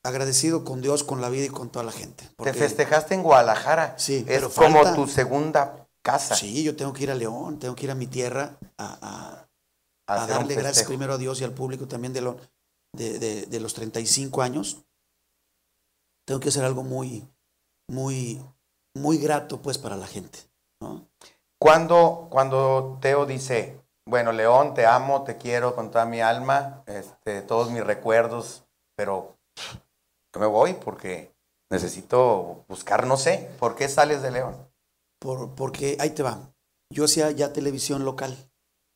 Agradecido 0.05 0.64
con 0.64 0.81
Dios, 0.81 1.02
con 1.02 1.21
la 1.21 1.29
vida 1.29 1.47
y 1.47 1.49
con 1.49 1.71
toda 1.71 1.85
la 1.85 1.93
gente. 1.93 2.29
Te 2.43 2.55
festejaste 2.55 3.14
en 3.14 3.25
Guadalajara. 3.25 3.97
Sí, 3.99 4.25
es 4.29 4.45
como 4.45 4.95
tu 4.95 5.09
segunda 5.09 5.88
casa. 6.02 6.37
Sí, 6.37 6.62
yo 6.62 6.76
tengo 6.76 6.93
que 6.93 7.05
ir 7.05 7.11
a 7.11 7.14
León, 7.14 7.59
tengo 7.59 7.75
que 7.75 7.85
ir 7.85 7.91
a 7.91 7.95
mi 7.95 8.07
tierra 8.07 8.59
a 8.79 8.99
a, 9.00 9.49
darle 10.06 10.54
gracias 10.54 10.87
primero 10.87 11.14
a 11.14 11.18
Dios 11.18 11.40
y 11.40 11.44
al 11.44 11.52
público 11.52 11.87
también 11.87 12.12
de, 12.12 12.21
lo, 12.21 12.38
de, 12.92 13.47
de, 13.47 13.61
los 13.61 13.75
35 13.75 14.42
años, 14.42 14.85
tengo 16.26 16.40
que 16.40 16.49
hacer 16.49 16.64
algo 16.64 16.82
muy, 16.82 17.26
muy, 17.88 18.42
muy 18.94 19.18
grato 19.18 19.61
pues 19.61 19.78
para 19.78 19.97
la 19.97 20.06
gente. 20.06 20.38
¿no? 20.80 21.09
Cuando, 21.59 22.28
cuando 22.30 22.99
Teo 23.00 23.26
dice, 23.26 23.80
bueno, 24.06 24.32
León, 24.32 24.75
te 24.75 24.87
amo, 24.87 25.23
te 25.23 25.37
quiero 25.37 25.75
con 25.75 25.90
toda 25.90 26.04
mi 26.04 26.21
alma, 26.21 26.82
este, 26.87 27.42
todos 27.42 27.71
mis 27.71 27.85
recuerdos, 27.85 28.64
pero 28.97 29.37
yo 30.35 30.40
me 30.40 30.47
voy 30.47 30.75
porque 30.75 31.32
necesito 31.71 32.64
buscar, 32.68 33.06
no 33.06 33.16
sé, 33.16 33.50
¿por 33.59 33.76
qué 33.76 33.88
sales 33.88 34.23
de 34.23 34.32
León? 34.32 34.56
Por, 35.21 35.54
porque 35.54 35.97
ahí 36.00 36.11
te 36.11 36.23
va. 36.23 36.52
Yo 36.90 37.04
hacía 37.04 37.30
ya 37.30 37.52
televisión 37.52 38.04
local 38.04 38.37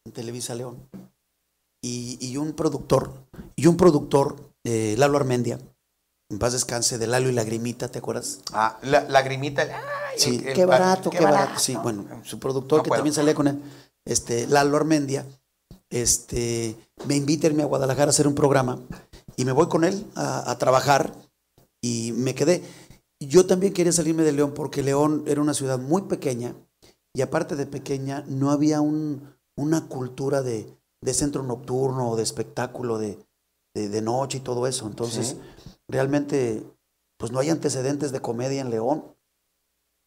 en 0.07 0.13
Televisa 0.13 0.55
León. 0.55 0.89
Y, 1.83 2.37
un 2.37 2.55
productor, 2.55 3.13
y 3.55 3.69
un 3.69 3.77
productor, 3.77 4.51
eh, 4.65 4.97
Lalo 4.99 5.19
Armendia, 5.19 5.61
en 6.29 6.39
paz 6.41 6.53
descanse, 6.53 6.99
de 6.99 7.07
Lalo 7.07 7.29
y 7.29 7.33
Lagrimita, 7.33 7.89
¿te 7.89 8.01
acuerdas? 8.01 8.41
Ah, 8.53 8.77
la, 8.83 9.05
Lagrimita. 9.05 9.69
sí, 10.17 10.41
qué 10.41 10.65
barato, 10.65 11.11
qué, 11.11 11.21
barato. 11.21 11.61
Sí, 11.61 11.77
bueno, 11.77 12.05
su 12.25 12.41
productor 12.41 12.83
que 12.83 12.91
también 12.91 13.15
salía 13.15 13.37
con 13.37 13.47
él, 13.47 13.63
este, 14.05 14.49
Lalo 14.49 14.77
Armendia, 14.77 15.25
este, 15.91 16.77
me 17.07 17.15
invita 17.15 17.47
a 17.47 17.51
irme 17.51 17.63
a 17.63 17.67
Guadalajara 17.67 18.09
a 18.09 18.11
hacer 18.11 18.27
un 18.27 18.35
programa 18.35 18.81
y 19.37 19.45
me 19.45 19.53
voy 19.53 19.69
con 19.69 19.85
él 19.85 20.05
a, 20.17 20.57
trabajar 20.59 21.13
y 21.81 22.13
me 22.17 22.35
quedé. 22.35 22.65
Yo 23.21 23.47
también 23.47 23.73
quería 23.73 23.93
salirme 23.93 24.25
de 24.25 24.33
León 24.33 24.55
porque 24.55 24.83
León 24.83 25.23
era 25.29 25.41
una 25.41 25.55
ciudad 25.55 25.79
muy 25.79 26.03
pequeña 26.03 26.57
y 27.15 27.23
aparte 27.23 27.55
de 27.55 27.67
pequeña 27.67 28.25
no 28.27 28.51
había 28.51 28.81
un, 28.81 29.36
una 29.57 29.89
cultura 29.89 30.43
de, 30.43 30.73
de 31.01 31.15
centro 31.15 31.43
nocturno 31.43 32.11
o 32.11 32.17
de 32.17 32.23
espectáculo 32.23 32.99
de, 32.99 33.19
de, 33.75 34.03
noche 34.03 34.39
y 34.39 34.41
todo 34.41 34.67
eso. 34.67 34.87
Entonces, 34.87 35.37
realmente, 35.89 36.63
pues 37.19 37.33
no 37.33 37.41
hay 37.41 37.51
antecedentes 37.51 38.13
de 38.13 38.21
comedia 38.21 38.61
en 38.61 38.71
León. 38.71 39.05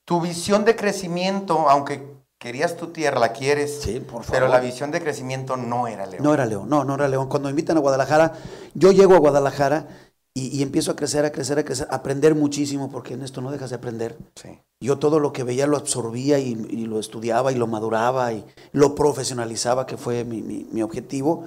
Tu 0.05 0.21
visión 0.21 0.65
de 0.65 0.75
crecimiento, 0.75 1.69
aunque 1.69 2.15
querías 2.39 2.77
tu 2.77 2.87
tierra, 2.87 3.19
la 3.19 3.33
quieres, 3.33 3.81
sí, 3.81 3.99
por 3.99 4.25
pero 4.25 4.47
la 4.47 4.59
visión 4.59 4.91
de 4.91 5.01
crecimiento 5.01 5.57
no 5.57 5.87
era 5.87 6.05
León. 6.05 6.23
No 6.23 6.33
era 6.33 6.45
León, 6.45 6.69
no, 6.69 6.83
no 6.83 6.95
era 6.95 7.07
León. 7.07 7.27
Cuando 7.27 7.47
me 7.47 7.51
invitan 7.51 7.77
a 7.77 7.81
Guadalajara, 7.81 8.33
yo 8.73 8.91
llego 8.91 9.13
a 9.15 9.19
Guadalajara 9.19 9.87
y, 10.35 10.61
empiezo 10.61 10.91
a 10.91 10.95
crecer, 10.95 11.25
a 11.25 11.31
crecer, 11.31 11.59
a 11.59 11.65
crecer, 11.65 11.87
a 11.89 11.95
aprender 11.95 12.35
muchísimo, 12.35 12.89
porque 12.89 13.15
en 13.15 13.23
esto 13.23 13.41
no 13.41 13.51
dejas 13.51 13.71
de 13.71 13.75
aprender. 13.75 14.17
Sí. 14.35 14.49
Yo 14.81 14.97
todo 14.97 15.19
lo 15.19 15.33
que 15.33 15.43
veía 15.43 15.67
lo 15.67 15.75
absorbía 15.75 16.39
y, 16.39 16.55
lo 16.85 16.99
estudiaba 16.99 17.51
y 17.51 17.55
lo 17.55 17.67
maduraba 17.67 18.31
y 18.31 18.45
lo 18.71 18.95
profesionalizaba, 18.95 19.85
que 19.85 19.97
fue 19.97 20.23
mi, 20.23 20.81
objetivo. 20.81 21.45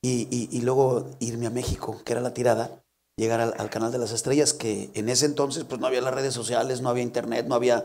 Y, 0.00 0.60
luego 0.62 1.10
irme 1.20 1.46
a 1.46 1.50
México, 1.50 2.00
que 2.04 2.12
era 2.12 2.22
la 2.22 2.32
tirada, 2.32 2.82
llegar 3.18 3.40
al, 3.40 3.70
canal 3.70 3.92
de 3.92 3.98
las 3.98 4.12
estrellas, 4.12 4.54
que 4.54 4.90
en 4.94 5.08
ese 5.08 5.26
entonces 5.26 5.64
pues 5.64 5.80
no 5.80 5.86
había 5.86 6.00
las 6.00 6.14
redes 6.14 6.32
sociales, 6.32 6.80
no 6.80 6.88
había 6.88 7.02
internet, 7.02 7.46
no 7.46 7.54
había 7.54 7.84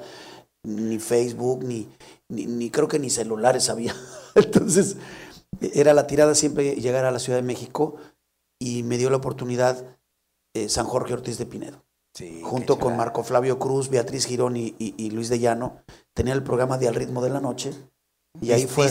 ni 0.63 0.99
Facebook, 0.99 1.63
ni, 1.63 1.89
ni, 2.29 2.69
creo 2.69 2.87
que 2.87 2.99
ni 2.99 3.09
celulares 3.09 3.69
había. 3.69 3.93
entonces 4.35 4.95
era 5.73 5.93
la 5.93 6.07
tirada 6.07 6.35
siempre 6.35 6.75
llegar 6.75 7.05
a 7.05 7.11
la 7.11 7.19
Ciudad 7.19 7.39
de 7.39 7.43
México 7.43 7.97
y 8.59 8.83
me 8.83 8.97
dio 8.97 9.09
la 9.09 9.17
oportunidad 9.17 9.96
eh, 10.63 10.69
San 10.69 10.85
Jorge 10.85 11.13
Ortiz 11.13 11.37
de 11.37 11.45
Pinedo 11.45 11.87
junto 12.43 12.79
con 12.79 12.97
Marco 12.97 13.23
Flavio 13.23 13.59
Cruz, 13.59 13.89
Beatriz 13.89 14.25
Girón 14.25 14.55
y, 14.57 15.09
Luis 15.11 15.29
de 15.29 15.39
Llano, 15.39 15.83
tenía 16.13 16.33
el 16.33 16.43
programa 16.43 16.77
de 16.77 16.87
Al 16.87 16.95
ritmo 16.95 17.21
de 17.21 17.29
la 17.29 17.39
noche. 17.39 17.73
Y 18.41 18.51
ahí 18.51 18.65
fue, 18.67 18.89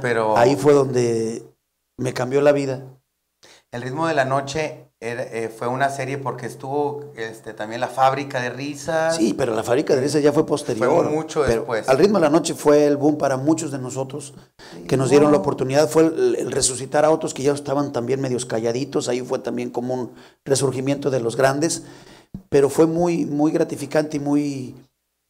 pero... 0.00 0.36
ahí 0.36 0.56
fue 0.56 0.72
donde 0.72 1.44
me 1.96 2.12
cambió 2.12 2.40
la 2.40 2.52
vida. 2.52 2.82
El 3.70 3.82
ritmo 3.82 4.08
de 4.08 4.14
la 4.14 4.24
noche 4.24 4.87
eh, 5.00 5.52
fue 5.56 5.68
una 5.68 5.90
serie 5.90 6.18
porque 6.18 6.46
estuvo 6.46 7.12
este, 7.16 7.54
también 7.54 7.80
la 7.80 7.88
fábrica 7.88 8.40
de 8.40 8.50
risas. 8.50 9.16
Sí, 9.16 9.32
pero 9.32 9.54
la 9.54 9.62
fábrica 9.62 9.94
de 9.94 10.00
risas 10.00 10.22
ya 10.22 10.32
fue 10.32 10.44
posterior. 10.44 11.04
Fue 11.04 11.14
mucho 11.14 11.44
después. 11.44 11.88
Al 11.88 11.98
ritmo 11.98 12.18
de 12.18 12.24
la 12.24 12.30
noche 12.30 12.54
fue 12.54 12.86
el 12.86 12.96
boom 12.96 13.16
para 13.16 13.36
muchos 13.36 13.70
de 13.70 13.78
nosotros 13.78 14.34
que 14.88 14.96
nos 14.96 15.10
dieron 15.10 15.30
la 15.30 15.38
oportunidad. 15.38 15.88
Fue 15.88 16.02
el, 16.02 16.50
resucitar 16.50 17.04
a 17.04 17.10
otros 17.10 17.32
que 17.32 17.42
ya 17.42 17.52
estaban 17.52 17.92
también 17.92 18.20
medios 18.20 18.44
calladitos. 18.44 19.08
Ahí 19.08 19.20
fue 19.20 19.38
también 19.38 19.70
como 19.70 19.94
un 19.94 20.14
resurgimiento 20.44 21.10
de 21.10 21.20
los 21.20 21.36
grandes 21.36 21.84
pero 22.48 22.70
fue 22.70 22.86
muy, 22.86 23.26
muy 23.26 23.52
gratificante 23.52 24.16
y 24.16 24.20
muy, 24.20 24.74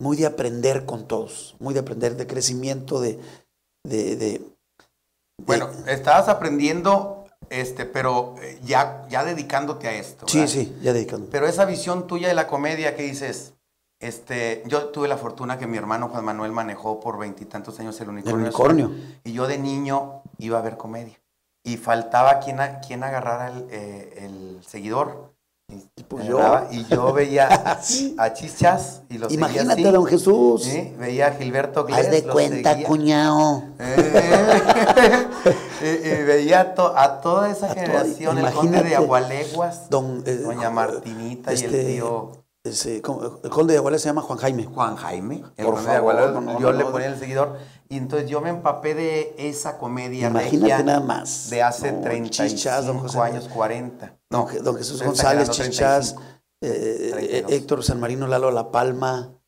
muy 0.00 0.16
de 0.16 0.26
aprender 0.26 0.84
con 0.84 1.06
todos, 1.06 1.56
muy 1.58 1.74
de 1.74 1.80
aprender 1.80 2.16
de 2.16 2.26
crecimiento, 2.26 3.00
de... 3.00 3.18
de, 3.84 4.42
bueno, 5.44 5.70
estabas 5.86 6.28
aprendiendo, 6.28 7.17
este, 7.50 7.84
pero 7.84 8.34
eh, 8.42 8.58
ya, 8.62 9.06
ya 9.08 9.24
dedicándote 9.24 9.88
a 9.88 9.92
esto. 9.92 10.26
Sí, 10.28 10.46
sí, 10.48 10.76
ya 10.82 10.92
dedicando. 10.92 11.28
Pero 11.30 11.46
esa 11.46 11.64
visión 11.64 12.06
tuya 12.06 12.28
de 12.28 12.34
la 12.34 12.46
comedia 12.46 12.94
que 12.96 13.02
dices, 13.02 13.54
este, 14.00 14.62
yo 14.66 14.86
tuve 14.86 15.08
la 15.08 15.16
fortuna 15.16 15.58
que 15.58 15.66
mi 15.66 15.76
hermano 15.76 16.08
Juan 16.08 16.24
Manuel 16.24 16.52
manejó 16.52 17.00
por 17.00 17.18
veintitantos 17.18 17.78
años 17.80 18.00
el 18.00 18.10
unicornio. 18.10 18.38
El 18.38 18.44
unicornio. 18.44 18.92
Y 19.24 19.32
yo 19.32 19.46
de 19.46 19.58
niño 19.58 20.22
iba 20.38 20.58
a 20.58 20.62
ver 20.62 20.76
comedia. 20.76 21.20
Y 21.64 21.76
faltaba 21.76 22.38
quien, 22.38 22.58
quien 22.86 23.02
agarrara 23.02 23.48
el, 23.48 23.66
eh, 23.70 24.14
el 24.24 24.64
seguidor. 24.64 25.34
Pues 26.08 26.26
yo. 26.26 26.40
Y 26.70 26.86
yo 26.86 27.12
veía 27.12 27.78
a 28.18 28.32
Chichas 28.32 29.02
y 29.10 29.18
los 29.18 29.30
Imagínate 29.32 29.86
a 29.86 29.92
don 29.92 30.06
Jesús. 30.06 30.66
Veía 30.98 31.26
a 31.28 31.32
Gilberto 31.32 31.84
Glés, 31.84 32.06
Haz 32.06 32.10
de 32.10 32.24
cuenta, 32.24 32.82
cuñado. 32.84 33.64
y, 35.82 36.22
veía 36.24 36.60
a 36.60 37.20
toda 37.20 37.50
esa 37.50 37.74
generación, 37.74 38.38
el 38.38 38.50
conde 38.52 38.82
de 38.82 38.96
Agualeguas, 38.96 39.90
don, 39.90 40.22
eh, 40.24 40.36
doña 40.36 40.70
Martinita 40.70 41.52
y 41.52 41.56
el 41.56 41.64
este, 41.64 41.84
tío... 41.84 42.32
el 42.64 43.50
conde 43.50 43.74
de 43.74 43.78
Agualeguas 43.78 44.00
se 44.00 44.08
llama 44.08 44.22
Juan 44.22 44.38
Jaime. 44.38 44.64
Juan 44.64 44.96
Jaime. 44.96 45.44
El 45.58 45.66
Por 45.66 45.82
favor, 45.82 46.60
yo 46.60 46.72
le 46.72 46.84
ponía 46.86 47.08
el 47.08 47.18
seguidor. 47.18 47.58
Y 47.90 47.96
entonces 47.96 48.28
yo 48.28 48.40
me 48.40 48.50
empapé 48.50 48.94
de 48.94 49.34
esa 49.38 49.78
comedia 49.78 50.28
Imagínate 50.28 50.84
nada 50.84 51.00
más. 51.00 51.48
de 51.50 51.62
hace 51.62 51.92
35 51.92 53.22
años, 53.22 53.48
40. 53.48 54.17
No, 54.30 54.46
don 54.62 54.76
Jesús 54.76 55.02
González, 55.02 55.50
Chichás, 55.50 56.16
eh, 56.60 57.12
eh, 57.16 57.44
Héctor 57.48 57.82
San 57.82 57.98
Marino, 57.98 58.26
Lalo 58.26 58.50
La 58.50 58.70
Palma, 58.70 59.38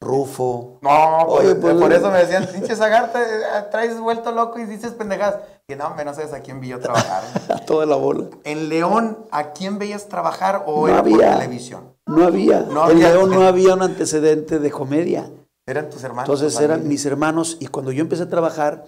Rufo. 0.00 0.78
No, 0.80 1.26
pues, 1.28 1.54
por 1.56 1.78
pues, 1.78 1.94
eso 1.96 2.10
me 2.10 2.18
decían, 2.18 2.46
pinche 2.46 2.76
Zagarte, 2.76 3.18
eh, 3.18 3.64
traes 3.70 3.98
vuelto 3.98 4.30
loco 4.30 4.60
y 4.60 4.64
dices 4.64 4.92
pendejadas. 4.92 5.40
Y 5.66 5.74
no, 5.74 5.88
hombre, 5.88 6.04
no 6.04 6.14
sabes 6.14 6.32
a 6.32 6.40
quién 6.40 6.60
vi 6.60 6.68
yo 6.68 6.78
trabajar. 6.80 7.24
a 7.48 7.58
toda 7.64 7.84
la 7.84 7.96
bola. 7.96 8.26
En 8.44 8.68
León, 8.68 9.26
¿a 9.32 9.52
quién 9.52 9.78
veías 9.78 10.08
trabajar 10.08 10.64
o 10.66 10.82
no 10.82 10.88
era 10.88 10.98
había, 10.98 11.16
por 11.16 11.38
televisión? 11.38 11.96
No 12.06 12.24
había. 12.24 12.60
No 12.60 12.88
en 12.90 13.00
León 13.00 13.30
no 13.30 13.42
había 13.42 13.74
un 13.74 13.82
antecedente 13.82 14.60
de 14.60 14.70
comedia. 14.70 15.30
Eran 15.66 15.90
tus 15.90 16.02
hermanos. 16.04 16.28
Entonces 16.28 16.60
eran 16.60 16.86
mis 16.86 17.04
hermanos 17.04 17.56
y 17.60 17.66
cuando 17.66 17.92
yo 17.92 18.00
empecé 18.00 18.22
a 18.22 18.28
trabajar, 18.30 18.84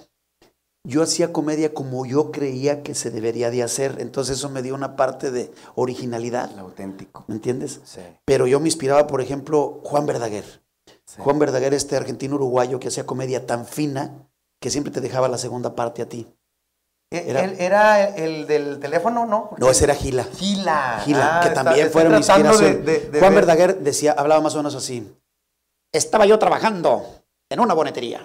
yo 0.85 1.03
hacía 1.03 1.33
comedia 1.33 1.75
como 1.75 2.07
yo 2.07 2.31
creía 2.31 2.83
que 2.83 2.95
se 2.95 3.11
debería 3.11 3.51
de 3.51 3.63
hacer. 3.63 3.97
Entonces 3.99 4.39
eso 4.39 4.49
me 4.49 4.63
dio 4.63 4.75
una 4.75 4.97
parte 4.97 5.31
de 5.31 5.53
originalidad. 5.75 6.59
auténtico. 6.59 7.25
¿Me 7.27 7.35
entiendes? 7.35 7.81
Sí. 7.85 8.01
Pero 8.25 8.47
yo 8.47 8.61
me 8.61 8.69
inspiraba, 8.69 9.07
por 9.07 9.21
ejemplo, 9.21 9.81
Juan 9.85 10.07
Verdaguer. 10.07 10.45
Juan 11.19 11.39
Verdaguer, 11.39 11.75
este 11.75 11.97
argentino 11.97 12.37
uruguayo 12.37 12.79
que 12.79 12.89
hacía 12.89 13.05
comedia 13.05 13.45
tan 13.47 13.67
fina 13.67 14.31
que 14.61 14.71
siempre 14.71 14.93
te 14.93 15.01
dejaba 15.01 15.29
la 15.29 15.39
segunda 15.39 15.75
parte 15.75 16.03
a 16.03 16.09
ti. 16.09 16.27
E, 17.11 17.29
era, 17.29 17.45
¿Era 17.45 18.05
el 18.15 18.47
del 18.47 18.79
teléfono, 18.79 19.27
no? 19.27 19.51
no, 19.59 19.71
ese 19.71 19.85
era 19.85 19.95
Gila. 19.97 20.25
Gila. 20.25 21.03
Gila, 21.05 21.39
ah, 21.39 21.43
que 21.43 21.51
también 21.51 21.91
fue 21.91 22.09
mi 22.09 22.17
inspiración. 22.17 22.85
Juan 23.19 23.35
Verdaguer 23.35 23.81
decía, 23.81 24.13
hablaba 24.13 24.41
más 24.41 24.55
o 24.55 24.59
menos 24.59 24.77
así. 24.77 25.13
Estaba 25.93 26.25
yo 26.25 26.39
trabajando 26.39 27.05
en 27.51 27.59
una 27.59 27.75
bonetería. 27.75 28.25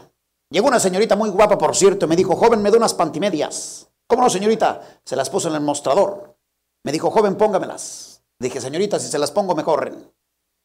Llegó 0.55 0.69
una 0.69 0.79
señorita 0.79 1.17
muy 1.17 1.29
guapa, 1.31 1.57
por 1.57 1.75
cierto, 1.75 2.05
y 2.05 2.07
me 2.07 2.15
dijo, 2.15 2.37
joven, 2.37 2.61
me 2.61 2.71
da 2.71 2.77
unas 2.77 2.93
pantimedias. 2.93 3.89
¿Cómo 4.07 4.21
no, 4.21 4.29
señorita? 4.29 4.79
Se 5.03 5.17
las 5.17 5.29
puso 5.29 5.49
en 5.49 5.55
el 5.55 5.59
mostrador. 5.59 6.37
Me 6.85 6.93
dijo, 6.93 7.11
joven, 7.11 7.35
póngamelas. 7.35 8.23
Dije, 8.39 8.61
señorita, 8.61 8.97
si 8.97 9.09
se 9.09 9.19
las 9.19 9.31
pongo, 9.31 9.53
me 9.53 9.65
corren. 9.65 10.09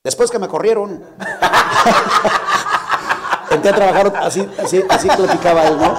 Después 0.04 0.30
que 0.30 0.38
me 0.38 0.46
corrieron, 0.46 0.92
entré 3.50 3.70
a 3.70 3.74
trabajar 3.74 4.14
así, 4.18 4.48
así, 4.62 4.80
así 4.88 5.08
platicaba 5.08 5.66
él, 5.66 5.76
¿no? 5.78 5.98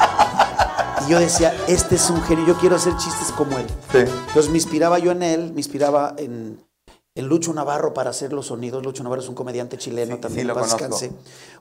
Y 1.05 1.11
yo 1.11 1.19
decía, 1.19 1.53
este 1.67 1.95
es 1.95 2.09
un 2.09 2.23
genio, 2.23 2.45
yo 2.45 2.55
quiero 2.55 2.77
hacer 2.77 2.95
chistes 2.95 3.33
como 3.33 3.57
él. 3.57 3.67
Entonces 3.93 4.49
me 4.49 4.57
inspiraba 4.57 4.99
yo 4.99 5.11
en 5.11 5.21
él, 5.21 5.51
me 5.51 5.59
inspiraba 5.59 6.13
en, 6.17 6.65
el 7.13 7.25
Lucho 7.25 7.53
Navarro 7.53 7.93
para 7.93 8.09
hacer 8.11 8.31
los 8.31 8.47
sonidos. 8.47 8.83
Lucho 8.83 9.03
Navarro 9.03 9.21
es 9.21 9.29
un 9.29 9.35
comediante 9.35 9.77
chileno 9.77 10.17
también. 10.19 10.47
Sí, 10.47 10.53
lo 10.53 10.55
descanse. 10.55 11.11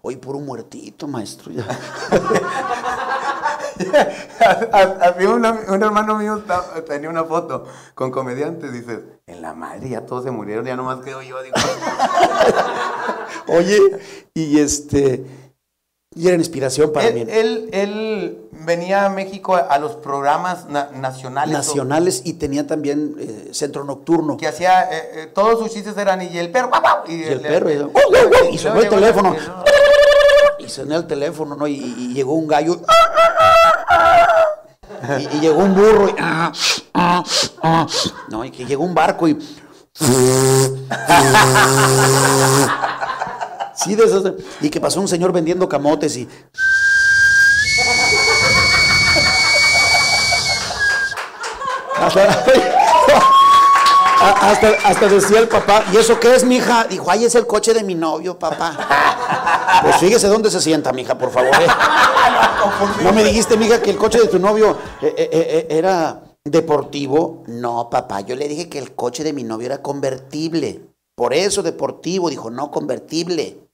Hoy 0.03 0.17
por 0.17 0.37
un 0.37 0.47
muertito, 0.47 1.09
maestro. 1.09 1.53
un, 5.29 5.83
hermano 5.83 6.17
mío 6.19 6.43
tenía 6.87 7.11
una 7.11 7.25
foto 7.25 7.67
con 7.95 8.13
comediantes. 8.13 8.73
Dices, 8.73 9.01
en 9.27 9.43
la 9.43 9.55
madre 9.55 9.89
ya 9.91 10.07
todos 10.07 10.23
se 10.25 10.31
murieron, 10.31 10.65
ya 10.65 10.77
nomás 10.77 11.01
quedo 11.01 11.21
yo. 11.23 11.43
Digo. 11.43 11.57
Oye, 13.49 13.81
y 14.35 14.61
este. 14.61 15.40
Y 16.17 16.27
era 16.27 16.37
inspiración 16.37 16.93
para 16.93 17.07
él, 17.07 17.15
mí. 17.15 17.21
Él, 17.29 17.69
él, 17.73 18.49
venía 18.51 19.07
a 19.07 19.11
México 19.11 19.55
a 19.55 19.79
los 19.79 19.95
programas 19.95 20.67
nacionales. 20.69 21.53
Nacionales 21.53 22.23
y 22.25 22.33
tenía 22.33 22.67
también 22.67 23.15
eh, 23.17 23.51
centro 23.53 23.85
nocturno. 23.85 24.37
Que 24.37 24.49
hacía, 24.49 24.91
eh, 24.91 25.11
eh, 25.13 25.27
todos 25.33 25.61
sus 25.61 25.73
chistes 25.73 25.97
eran 25.97 26.21
y 26.21 26.37
el 26.37 26.51
perro, 26.51 26.69
y, 27.07 27.15
y 27.15 27.23
el, 27.23 27.41
perro, 27.41 27.71
y, 28.51 28.59
sonó 28.59 28.81
el 28.81 28.89
teléfono. 28.89 29.37
Y 30.59 30.69
sonó 30.69 30.97
el 30.97 31.07
teléfono, 31.07 31.55
¿no? 31.55 31.69
Y, 31.69 32.13
llegó 32.13 32.35
un 32.35 32.49
gallo. 32.49 32.81
y, 35.33 35.39
llegó 35.39 35.61
un 35.61 35.77
burro. 35.77 36.09
Y, 36.09 36.15
no, 38.33 38.45
y 38.45 38.51
que 38.51 38.67
llegó 38.67 38.83
un 38.83 38.95
barco 38.95 39.29
y. 39.29 39.39
De. 43.87 44.37
Y 44.61 44.69
que 44.69 44.81
pasó 44.81 45.01
un 45.01 45.09
señor 45.09 45.33
vendiendo 45.33 45.69
camotes 45.69 46.17
y. 46.17 46.29
Hasta, 54.21 54.69
hasta, 54.85 55.09
decía 55.09 55.39
el 55.39 55.49
papá, 55.49 55.85
¿y 55.93 55.97
eso 55.97 56.21
qué 56.21 56.35
es, 56.35 56.45
mija? 56.45 56.85
Dijo, 56.85 57.11
ay, 57.11 57.25
es 57.25 57.35
el 57.35 57.47
coche 57.47 57.73
de 57.73 57.83
mi 57.83 57.95
novio, 57.95 58.39
papá. 58.39 58.77
Pues 59.83 59.97
fíjese 59.97 60.29
dónde 60.29 60.51
se 60.51 60.61
sienta, 60.61 60.93
mija, 60.93 61.17
por 61.17 61.31
favor. 61.31 61.55
¿eh? 61.55 61.67
No 63.03 63.13
me 63.15 63.25
dijiste, 63.25 63.57
mija, 63.57 63.81
que 63.81 63.91
el 63.91 63.97
coche 63.97 64.21
de 64.21 64.29
tu 64.29 64.39
novio 64.39 64.77
eh, 65.01 65.15
eh, 65.17 65.67
era 65.71 66.23
deportivo. 66.45 67.45
No, 67.47 67.89
papá, 67.89 68.21
yo 68.21 68.37
le 68.37 68.47
dije 68.47 68.69
que 68.69 68.79
el 68.79 68.95
coche 68.95 69.25
de 69.25 69.33
mi 69.33 69.43
novio 69.43 69.67
era 69.67 69.81
convertible. 69.81 70.83
Por 71.15 71.33
eso 71.33 71.63
deportivo, 71.63 72.29
dijo, 72.29 72.51
no 72.51 72.71
convertible. 72.71 73.70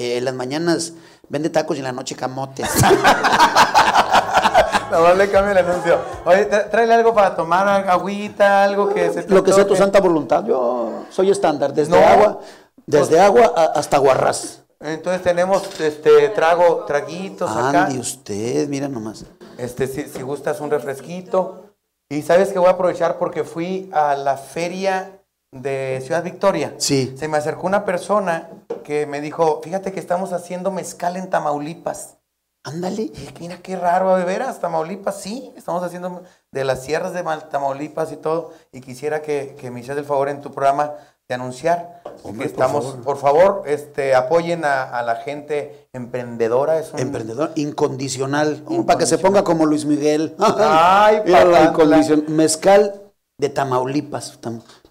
Eh, 0.00 0.16
en 0.16 0.24
las 0.24 0.32
mañanas 0.32 0.94
vende 1.28 1.50
tacos 1.50 1.76
y 1.76 1.80
en 1.80 1.84
la 1.84 1.92
noche 1.92 2.16
camotes. 2.16 2.66
no, 4.90 5.14
le 5.14 5.30
cambia 5.30 5.52
el 5.52 5.58
anuncio. 5.58 6.00
Oye, 6.24 6.46
tráele 6.46 6.94
algo 6.94 7.12
para 7.12 7.36
tomar, 7.36 7.68
agüita, 7.86 8.64
algo 8.64 8.88
que 8.88 9.10
se 9.10 9.28
Lo 9.28 9.44
que 9.44 9.52
sea 9.52 9.66
tu 9.66 9.76
santa 9.76 10.00
voluntad. 10.00 10.42
Yo 10.46 11.04
soy 11.10 11.30
estándar, 11.30 11.74
desde 11.74 12.02
agua, 12.02 12.40
desde 12.86 13.08
pues 13.08 13.20
agua 13.20 13.52
hasta 13.74 13.98
guarras. 13.98 14.62
Entonces 14.80 15.22
tenemos 15.22 15.68
este 15.78 16.30
trago, 16.30 16.86
traguitos 16.86 17.50
acá. 17.50 17.84
Ande 17.84 17.98
usted, 17.98 18.68
mira 18.68 18.88
nomás. 18.88 19.26
Este, 19.58 19.86
si, 19.86 20.04
si 20.04 20.22
gustas 20.22 20.62
un 20.62 20.70
refresquito. 20.70 21.74
Y 22.08 22.22
sabes 22.22 22.54
que 22.54 22.58
voy 22.58 22.68
a 22.68 22.72
aprovechar 22.72 23.18
porque 23.18 23.44
fui 23.44 23.90
a 23.92 24.14
la 24.14 24.38
feria 24.38 25.19
de 25.52 26.00
Ciudad 26.04 26.22
Victoria. 26.22 26.74
Sí. 26.78 27.14
Se 27.16 27.28
me 27.28 27.36
acercó 27.36 27.66
una 27.66 27.84
persona 27.84 28.48
que 28.84 29.06
me 29.06 29.20
dijo, 29.20 29.60
fíjate 29.62 29.92
que 29.92 30.00
estamos 30.00 30.32
haciendo 30.32 30.70
mezcal 30.70 31.16
en 31.16 31.28
Tamaulipas. 31.30 32.16
Ándale. 32.62 33.02
Y 33.02 33.34
mira 33.40 33.58
qué 33.62 33.74
raro, 33.76 34.16
de 34.16 34.24
veras, 34.24 34.60
Tamaulipas, 34.60 35.20
sí, 35.20 35.50
estamos 35.56 35.82
haciendo 35.82 36.22
de 36.50 36.64
las 36.64 36.84
sierras 36.84 37.14
de 37.14 37.22
Tamaulipas 37.50 38.12
y 38.12 38.16
todo. 38.16 38.52
Y 38.70 38.80
quisiera 38.80 39.22
que, 39.22 39.56
me 39.72 39.80
hicieras 39.80 39.98
el 39.98 40.04
favor 40.04 40.28
en 40.28 40.40
tu 40.40 40.52
programa 40.52 40.92
de 41.26 41.34
anunciar 41.34 42.02
que 42.36 42.44
estamos, 42.44 42.84
por 42.84 42.94
favor, 42.94 43.04
por 43.04 43.16
favor 43.16 43.62
este, 43.66 44.16
apoyen 44.16 44.64
a, 44.64 45.00
la 45.02 45.16
gente 45.16 45.88
emprendedora. 45.92 46.78
Es 46.78 46.92
un... 46.92 47.00
Emprendedor 47.00 47.52
incondicional, 47.54 48.62
para 48.86 48.98
que 48.98 49.06
se 49.06 49.16
ponga 49.16 49.42
como 49.42 49.64
Luis 49.64 49.86
Miguel. 49.86 50.34
Ay, 50.38 51.22
Ay 51.34 52.24
Mezcal 52.28 53.09
de 53.40 53.48
Tamaulipas. 53.48 54.38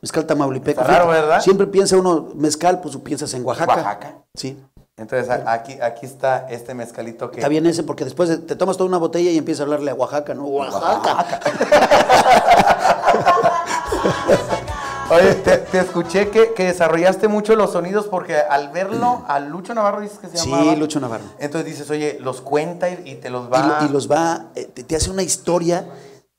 Mezcal 0.01 0.25
tamaulipeco. 0.25 0.81
Raro, 0.83 1.07
¿verdad? 1.07 1.39
Siempre 1.41 1.67
piensa 1.67 1.95
uno, 1.97 2.29
mezcal, 2.35 2.81
pues 2.81 2.97
piensas 2.97 3.33
en 3.33 3.45
Oaxaca. 3.45 3.75
Oaxaca. 3.75 4.15
Sí. 4.33 4.57
Entonces 4.97 5.29
aquí, 5.45 5.79
aquí 5.81 6.05
está 6.05 6.47
este 6.49 6.73
mezcalito 6.73 7.31
que... 7.31 7.39
Está 7.39 7.47
bien 7.47 7.65
ese 7.65 7.83
porque 7.83 8.03
después 8.03 8.45
te 8.45 8.55
tomas 8.55 8.75
toda 8.75 8.89
una 8.89 8.97
botella 8.97 9.31
y 9.31 9.37
empiezas 9.37 9.61
a 9.61 9.63
hablarle 9.63 9.91
a 9.91 9.93
Oaxaca, 9.93 10.33
¿no? 10.33 10.45
Oaxaca. 10.45 11.39
Oye, 15.11 15.35
te, 15.35 15.79
escuché 15.79 16.29
que, 16.29 16.53
desarrollaste 16.55 17.27
mucho 17.27 17.55
los 17.55 17.71
sonidos 17.71 18.07
porque 18.07 18.35
al 18.37 18.69
verlo, 18.69 19.23
a 19.27 19.39
Lucho 19.39 19.73
Navarro 19.73 20.01
dices 20.01 20.19
que 20.19 20.27
se 20.27 20.37
llama. 20.37 20.61
Sí, 20.61 20.75
Lucho 20.75 20.99
Navarro. 20.99 21.23
Entonces 21.39 21.69
dices, 21.71 21.89
oye, 21.89 22.17
los 22.19 22.41
cuenta 22.41 22.89
y, 22.89 23.15
te 23.15 23.29
los 23.29 23.51
va... 23.51 23.79
Y, 23.87 23.91
los 23.91 24.11
va, 24.11 24.47
eh, 24.55 24.65
te 24.65 24.95
hace 24.95 25.09
una 25.09 25.23
historia 25.23 25.87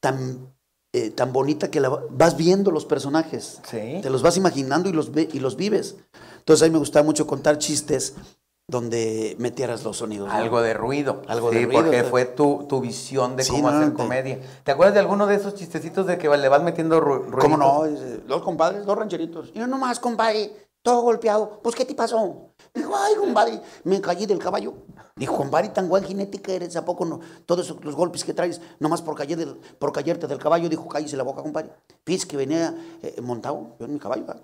tan 0.00 0.50
eh, 0.92 1.10
tan 1.10 1.32
bonita 1.32 1.70
que 1.70 1.78
la, 1.80 1.88
vas 2.10 2.36
viendo 2.36 2.70
los 2.70 2.84
personajes. 2.84 3.60
Te 3.70 4.10
los 4.10 4.22
vas 4.22 4.36
imaginando 4.36 4.88
y 4.88 4.92
los, 4.92 5.10
y 5.14 5.38
los 5.38 5.56
vives. 5.56 5.96
Entonces 6.38 6.62
a 6.62 6.66
mí 6.66 6.72
me 6.72 6.78
gustaba 6.78 7.04
mucho 7.04 7.26
contar 7.26 7.58
chistes 7.58 8.14
donde 8.66 9.36
metieras 9.38 9.84
los 9.84 9.98
sonidos. 9.98 10.30
Algo 10.32 10.62
de 10.62 10.74
ruido. 10.74 11.22
Algo 11.28 11.50
de 11.50 11.64
ruido. 11.64 11.82
porque 11.82 12.04
fue 12.04 12.24
tu, 12.24 12.66
tu 12.68 12.80
visión 12.80 13.36
de 13.36 13.46
cómo 13.46 13.68
hacer 13.68 13.92
comedia. 13.92 14.40
¿Te 14.64 14.72
acuerdas 14.72 14.94
de 14.94 15.00
alguno 15.00 15.26
de 15.26 15.34
esos 15.36 15.54
chistecitos 15.54 16.06
de 16.06 16.18
que 16.18 16.28
le 16.28 16.48
vas 16.48 16.62
metiendo 16.62 17.00
ruido? 17.00 17.38
¿Cómo 17.38 17.56
no? 17.56 17.84
Dos 18.26 18.42
compadres, 18.42 18.84
dos 18.84 18.96
rancheritos. 18.96 19.50
Y 19.54 19.58
yo 19.58 19.66
nomás, 19.66 20.00
compadre, 20.00 20.52
todo 20.82 21.02
golpeado. 21.02 21.60
Pues, 21.62 21.74
¿qué 21.74 21.84
te 21.84 21.94
pasó? 21.94 22.49
Dijo, 22.74 22.96
ay, 22.96 23.14
compadre, 23.16 23.60
me 23.84 24.00
caí 24.00 24.26
del 24.26 24.38
caballo. 24.38 24.74
Dijo, 25.16 25.36
compadre, 25.36 25.70
tan 25.70 25.88
buen 25.88 26.04
jinética 26.04 26.52
eres, 26.52 26.76
¿a 26.76 26.84
poco 26.84 27.04
no? 27.04 27.20
Todos 27.44 27.76
los 27.82 27.96
golpes 27.96 28.24
que 28.24 28.32
traes, 28.32 28.60
nomás 28.78 29.02
por, 29.02 29.16
caer 29.16 29.36
del, 29.36 29.56
por 29.78 29.92
caerte 29.92 30.26
del 30.26 30.38
caballo, 30.38 30.68
dijo, 30.68 30.88
cállese 30.88 31.16
la 31.16 31.24
boca, 31.24 31.42
compadre. 31.42 31.72
Fíjese 32.04 32.28
que 32.28 32.36
venía 32.36 32.74
eh, 33.02 33.20
montado 33.20 33.76
yo 33.78 33.86
en 33.86 33.94
mi 33.94 33.98
caballo. 33.98 34.24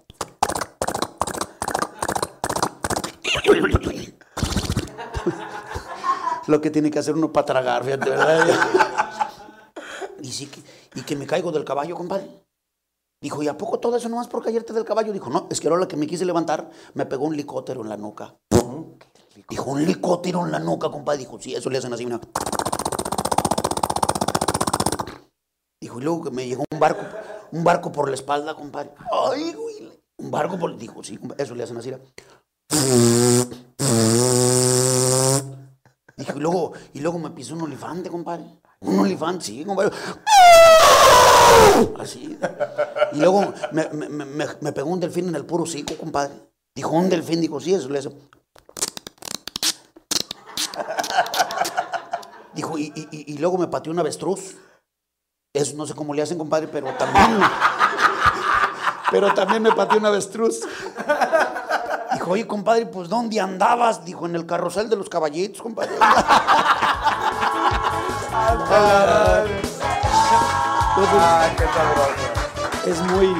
Lo 6.49 6.61
que 6.61 6.71
tiene 6.71 6.91
que 6.91 6.99
hacer 6.99 7.15
uno 7.15 7.33
para 7.33 7.47
tragar, 7.47 7.85
fíjate, 7.85 8.11
¿verdad? 8.11 8.47
y, 10.21 10.47
que, 10.47 10.63
y 10.95 11.03
que 11.03 11.17
me 11.17 11.27
caigo 11.27 11.53
del 11.53 11.65
caballo, 11.65 11.95
compadre. 11.95 12.46
Dijo, 13.21 13.43
¿y 13.43 13.49
a 13.49 13.57
poco 13.57 13.81
todo 13.81 13.97
eso 13.97 14.09
nomás 14.09 14.29
por 14.29 14.45
caerte 14.45 14.73
del 14.75 14.85
caballo? 14.85 15.13
Dijo, 15.13 15.31
no, 15.31 15.47
es 15.51 15.61
que 15.61 15.69
ahora 15.69 15.89
que 15.89 15.97
me 15.97 16.07
quise 16.07 16.27
levantar, 16.27 16.71
me 16.95 17.07
pegó 17.07 17.25
un 17.25 17.37
licótero 17.37 17.81
en 17.81 17.89
la 17.89 17.97
nuca. 17.97 18.35
Dijo, 19.49 19.71
un 19.71 19.85
licótero 19.85 20.45
en 20.45 20.53
la 20.53 20.59
nuca, 20.59 20.91
compadre. 20.91 21.21
Dijo, 21.21 21.39
sí, 21.41 21.55
eso 21.55 21.71
le 21.71 21.79
hacen 21.79 21.93
así 21.93 22.05
una. 22.05 22.21
Dijo, 25.81 25.99
y 25.99 26.03
luego 26.03 26.25
que 26.25 26.31
me 26.31 26.47
llegó 26.47 26.65
un 26.71 26.79
barco, 26.79 27.03
un 27.53 27.65
barco 27.65 27.91
por 27.91 28.09
la 28.09 28.17
espalda, 28.17 28.55
compadre. 28.55 28.93
Ay, 29.11 29.53
güey. 29.55 29.93
Un 30.19 30.31
barco 30.31 30.59
por. 30.59 30.77
Dijo, 30.77 31.03
sí, 31.03 31.19
eso 31.39 31.55
le 31.55 31.65
hacen 31.65 31.77
así. 31.79 31.93
Dijo, 36.17 36.37
y 36.37 36.41
luego, 36.41 36.73
y 36.93 37.01
luego 37.01 37.19
me 37.19 37.31
pisó 37.31 37.55
un 37.55 37.63
olifante, 37.63 38.11
compadre. 38.11 38.45
Un 38.81 38.99
olifante, 38.99 39.45
sí, 39.45 39.65
compadre. 39.65 39.91
Así. 41.99 42.39
Y 43.13 43.19
luego 43.19 43.53
me, 43.73 43.89
me, 44.61 44.73
pegó 44.73 44.91
un 44.91 45.01
delfín 45.01 45.29
en 45.29 45.35
el 45.35 45.45
puro 45.45 45.67
cico, 45.67 45.97
compadre. 45.97 46.35
Dijo, 46.75 46.91
un 46.91 47.09
delfín, 47.09 47.41
dijo, 47.41 47.61
sí, 47.61 47.75
eso 47.75 47.89
le 47.89 47.99
hace. 47.99 48.11
Dijo, 52.55 52.79
y, 52.79 52.93
y, 53.11 53.39
luego 53.39 53.59
me 53.59 53.69
pateó 53.69 53.93
un 53.93 53.99
avestruz. 53.99 54.57
Eso 55.53 55.77
no 55.77 55.87
sé 55.87 55.95
cómo 55.95 56.15
le 56.15 56.23
hacen, 56.23 56.39
compadre, 56.39 56.69
pero 56.69 56.93
también. 56.95 57.41
pero 59.11 59.33
también 59.35 59.63
me 59.63 59.73
pateó 59.73 59.99
un 59.99 60.07
avestruz. 60.07 60.61
Dijo, 62.13 62.31
oye, 62.31 62.47
compadre, 62.47 62.87
pues 62.87 63.09
¿dónde 63.09 63.41
andabas? 63.41 64.05
Dijo, 64.05 64.27
en 64.27 64.37
el 64.37 64.47
carrusel 64.47 64.89
de 64.89 64.97
los 64.97 65.09
caballitos, 65.09 65.61
compadre. 65.63 65.97
Es 72.87 73.03
muy, 73.03 73.35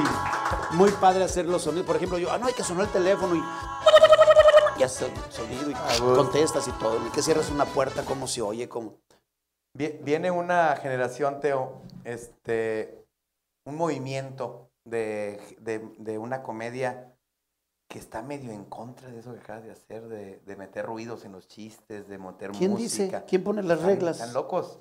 muy 0.71 0.91
padre 0.91 1.23
hacer 1.23 1.45
los 1.45 1.63
sonidos. 1.63 1.87
Por 1.87 1.95
ejemplo, 1.95 2.17
yo, 2.17 2.31
ah, 2.31 2.37
no, 2.37 2.47
hay 2.47 2.53
que 2.53 2.63
sonar 2.63 2.85
el 2.85 2.91
teléfono 2.91 3.35
y 3.35 3.41
ya 4.77 4.87
sonido 4.87 5.71
y 5.71 5.73
contestas 5.99 6.67
y 6.67 6.71
todo. 6.73 6.99
Ni 6.99 7.09
que 7.09 7.21
cierras 7.21 7.49
una 7.49 7.65
puerta, 7.65 8.03
cómo 8.05 8.27
se 8.27 8.41
oye, 8.41 8.69
cómo. 8.69 8.97
Viene 9.73 10.31
una 10.31 10.75
generación, 10.75 11.39
Teo, 11.39 11.81
este, 12.03 13.05
un 13.65 13.75
movimiento 13.75 14.69
de, 14.85 15.39
de, 15.59 16.17
una 16.17 16.41
comedia 16.41 17.13
que 17.87 17.99
está 17.99 18.21
medio 18.21 18.51
en 18.51 18.65
contra 18.65 19.09
de 19.09 19.19
eso 19.19 19.33
que 19.33 19.39
acabas 19.39 19.63
de 19.63 19.71
hacer, 19.71 20.07
de, 20.07 20.55
meter 20.55 20.85
ruidos 20.85 21.25
en 21.25 21.31
los 21.31 21.47
chistes, 21.47 22.07
de 22.07 22.17
meter 22.17 22.51
¿Quién 22.51 22.75
dice? 22.75 23.23
¿Quién 23.27 23.43
pone 23.43 23.61
las 23.63 23.81
reglas? 23.81 24.17
Están 24.17 24.33
locos. 24.33 24.79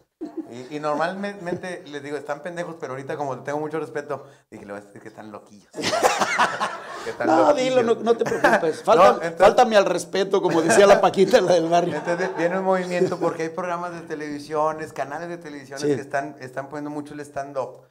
Y, 0.71 0.81
normalmente 0.81 1.83
les 1.87 2.03
digo, 2.03 2.17
están 2.17 2.41
pendejos, 2.41 2.77
pero 2.81 2.93
ahorita 2.93 3.17
como 3.17 3.43
tengo 3.43 3.59
mucho 3.59 3.79
respeto, 3.79 4.27
dije, 4.51 4.65
le 4.65 4.73
voy 4.73 4.81
a 4.81 4.85
decir 4.85 5.03
que 5.03 5.09
están 5.09 5.31
loquillos. 5.31 5.69
no, 7.27 7.53
dilo, 7.53 7.83
no, 7.83 8.17
te 8.17 8.25
preocupes. 8.25 8.83
Falta, 8.83 9.33
faltame 9.33 9.77
al 9.77 9.85
respeto, 9.85 10.41
como 10.41 10.63
decía 10.63 10.87
la 10.87 11.01
Paquita, 11.01 11.41
la 11.41 11.55
del 11.55 11.69
barrio. 11.69 11.97
Entonces 11.97 12.31
viene 12.37 12.59
un 12.59 12.65
movimiento 12.65 13.19
porque 13.19 13.45
hay 13.45 13.49
programas 13.51 13.93
de 13.93 14.03
televisiones, 14.03 14.93
canales 14.93 15.29
de 15.29 15.39
televisiones 15.39 15.85
que 15.85 16.01
están, 16.01 16.37
están 16.41 16.69
poniendo 16.69 16.91
mucho 16.91 17.15
el 17.15 17.21
stand-up. 17.21 17.83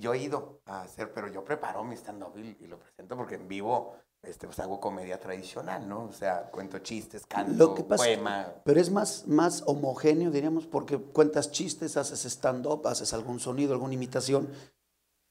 Yo 0.00 0.12
he 0.14 0.18
ido 0.18 0.60
a 0.66 0.82
hacer, 0.82 1.12
pero 1.12 1.28
yo 1.28 1.44
preparo 1.44 1.84
mi 1.84 1.96
stand-up 1.96 2.36
y, 2.36 2.66
lo 2.66 2.78
presento 2.78 3.16
porque 3.16 3.36
en 3.36 3.48
vivo 3.48 3.96
este, 4.22 4.46
pues 4.46 4.58
hago 4.58 4.80
comedia 4.80 5.18
tradicional, 5.20 5.88
¿no? 5.88 6.04
O 6.04 6.12
sea, 6.12 6.50
cuento 6.50 6.78
chistes, 6.80 7.24
canto, 7.26 7.74
poema. 7.74 8.48
Pero 8.64 8.80
es 8.80 8.90
más, 8.90 9.26
más 9.26 9.62
homogéneo, 9.66 10.30
diríamos, 10.30 10.66
porque 10.66 10.98
cuentas 10.98 11.50
chistes, 11.50 11.96
haces 11.96 12.24
stand-up, 12.24 12.86
haces 12.86 13.12
algún 13.12 13.40
sonido, 13.40 13.72
alguna 13.72 13.94
imitación, 13.94 14.48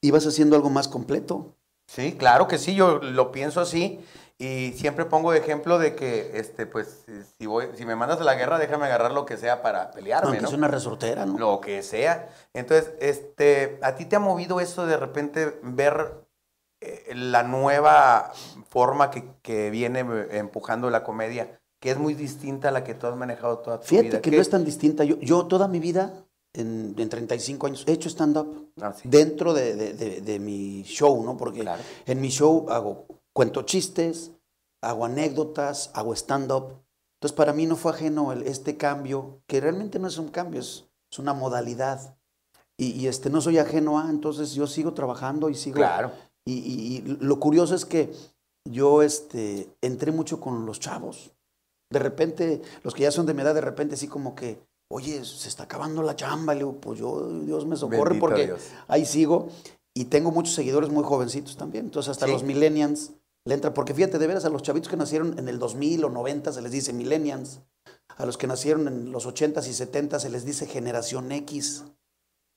y 0.00 0.10
vas 0.10 0.26
haciendo 0.26 0.56
algo 0.56 0.70
más 0.70 0.88
completo. 0.88 1.54
Sí, 1.86 2.16
claro 2.16 2.48
que 2.48 2.58
sí, 2.58 2.74
yo 2.74 2.98
lo 2.98 3.32
pienso 3.32 3.60
así. 3.60 4.00
Y 4.40 4.72
siempre 4.76 5.04
pongo 5.04 5.32
ejemplo 5.32 5.80
de 5.80 5.96
que, 5.96 6.38
este, 6.38 6.64
pues, 6.64 7.04
si 7.38 7.46
voy, 7.46 7.70
si 7.74 7.84
me 7.84 7.96
mandas 7.96 8.20
a 8.20 8.24
la 8.24 8.36
guerra, 8.36 8.58
déjame 8.58 8.86
agarrar 8.86 9.10
lo 9.10 9.26
que 9.26 9.36
sea 9.36 9.62
para 9.62 9.90
pelearme, 9.90 10.40
¿no? 10.40 10.46
Es 10.46 10.54
una 10.54 10.68
resortera, 10.68 11.26
¿no? 11.26 11.36
Lo 11.36 11.60
que 11.60 11.82
sea. 11.82 12.28
Entonces, 12.54 12.92
este, 13.00 13.80
¿a 13.82 13.96
ti 13.96 14.04
te 14.04 14.14
ha 14.14 14.20
movido 14.20 14.60
eso 14.60 14.86
de 14.86 14.96
repente 14.96 15.58
ver 15.62 16.27
la 17.14 17.42
nueva 17.42 18.32
forma 18.68 19.10
que, 19.10 19.70
viene 19.70 20.00
empujando 20.30 20.90
la 20.90 21.02
comedia, 21.02 21.60
que 21.80 21.90
es 21.90 21.98
muy 21.98 22.14
distinta 22.14 22.68
a 22.68 22.72
la 22.72 22.84
que 22.84 22.94
tú 22.94 23.06
has 23.06 23.16
manejado 23.16 23.58
toda 23.58 23.80
tu 23.80 23.88
vida? 23.88 24.02
Fíjate 24.02 24.20
que 24.20 24.30
no 24.30 24.40
es 24.40 24.50
tan 24.50 24.64
distinta. 24.64 25.04
Yo, 25.04 25.18
yo 25.20 25.46
toda 25.46 25.68
mi 25.68 25.80
vida, 25.80 26.24
en, 26.52 26.94
en 26.96 27.08
35 27.08 27.66
años, 27.66 27.84
he 27.86 27.92
hecho 27.92 28.08
stand-up 28.08 28.72
ah, 28.80 28.94
dentro 29.04 29.54
de, 29.54 30.38
mi 30.40 30.82
show, 30.84 31.22
¿no? 31.24 31.36
Porque 31.36 31.68
en 32.06 32.20
mi 32.20 32.28
show 32.28 32.66
hago 32.70 33.06
cuento 33.32 33.62
chistes, 33.62 34.32
hago 34.82 35.04
anécdotas, 35.04 35.90
hago 35.94 36.14
stand-up. 36.14 36.82
Entonces, 37.16 37.36
para 37.36 37.52
mí 37.52 37.66
no 37.66 37.76
fue 37.76 37.92
ajeno 37.92 38.32
el, 38.32 38.42
este 38.42 38.76
cambio, 38.76 39.42
que 39.46 39.60
realmente 39.60 39.98
no 39.98 40.08
es 40.08 40.18
un 40.18 40.28
cambio, 40.28 40.60
es, 40.60 40.88
es 41.10 41.18
una 41.18 41.34
modalidad. 41.34 42.16
Y, 42.80 43.08
este, 43.08 43.28
no 43.28 43.40
soy 43.40 43.58
ajeno 43.58 43.98
a, 43.98 44.08
entonces 44.08 44.54
yo 44.54 44.68
sigo 44.68 44.94
trabajando 44.94 45.50
y 45.50 45.56
sigo. 45.56 45.76
Claro. 45.76 46.12
Y, 46.50 47.02
lo 47.20 47.38
curioso 47.38 47.74
es 47.74 47.84
que 47.84 48.12
yo 48.64 49.02
este, 49.02 49.68
entré 49.80 50.12
mucho 50.12 50.40
con 50.40 50.66
los 50.66 50.80
chavos. 50.80 51.32
De 51.90 51.98
repente, 51.98 52.62
los 52.82 52.94
que 52.94 53.02
ya 53.02 53.10
son 53.10 53.26
de 53.26 53.34
mi 53.34 53.42
edad, 53.42 53.54
de 53.54 53.60
repente 53.60 53.94
así 53.94 54.08
como 54.08 54.34
que, 54.34 54.60
oye, 54.90 55.24
se 55.24 55.48
está 55.48 55.64
acabando 55.64 56.02
la 56.02 56.16
chamba. 56.16 56.54
Y 56.54 56.58
le 56.58 56.64
digo, 56.64 56.80
pues 56.80 56.98
yo, 56.98 57.28
Dios 57.40 57.66
me 57.66 57.76
socorre 57.76 58.18
porque 58.18 58.54
ahí 58.88 59.04
sigo. 59.04 59.48
Y 59.94 60.06
tengo 60.06 60.30
muchos 60.30 60.54
seguidores 60.54 60.90
muy 60.90 61.04
jovencitos 61.04 61.56
también. 61.56 61.86
Entonces, 61.86 62.10
hasta 62.10 62.26
los 62.26 62.42
millennials 62.42 63.12
le 63.44 63.54
entra, 63.54 63.72
porque 63.72 63.94
fíjate, 63.94 64.18
de 64.18 64.26
veras, 64.26 64.44
a 64.44 64.50
los 64.50 64.62
chavitos 64.62 64.90
que 64.90 64.96
nacieron 64.96 65.38
en 65.38 65.48
el 65.48 65.58
2000 65.58 66.04
o 66.04 66.10
90 66.10 66.52
se 66.52 66.62
les 66.62 66.70
dice 66.70 66.92
millennials, 66.92 67.60
a 68.16 68.26
los 68.26 68.36
que 68.36 68.46
nacieron 68.46 68.86
en 68.88 69.10
los 69.10 69.26
80s 69.26 69.66
y 69.66 69.72
70 69.72 70.20
se 70.20 70.28
les 70.28 70.44
dice 70.44 70.66
generación 70.66 71.32
X, 71.32 71.84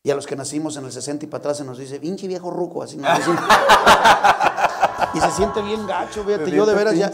y 0.03 0.11
a 0.11 0.15
los 0.15 0.25
que 0.25 0.35
nacimos 0.35 0.75
en 0.77 0.85
el 0.85 0.91
60 0.91 1.25
y 1.25 1.27
para 1.27 1.39
atrás 1.39 1.57
se 1.57 1.63
nos 1.63 1.77
dice, 1.77 1.99
pinche 1.99 2.27
viejo 2.27 2.49
ruco, 2.49 2.81
así 2.83 2.97
nos 2.97 3.19
y 5.13 5.19
se 5.19 5.31
siente 5.31 5.61
bien 5.61 5.85
gacho, 5.85 6.23
fíjate, 6.23 6.49
yo 6.51 6.65
de 6.65 6.73
veras 6.73 6.95
ya, 6.95 7.11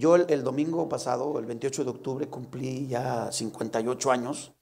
yo 0.00 0.16
el, 0.16 0.42
domingo 0.42 0.88
pasado, 0.88 1.38
el 1.38 1.44
28 1.44 1.84
de 1.84 1.90
octubre, 1.90 2.26
cumplí 2.28 2.88
ya 2.88 3.30
58 3.30 4.10
años. 4.10 4.52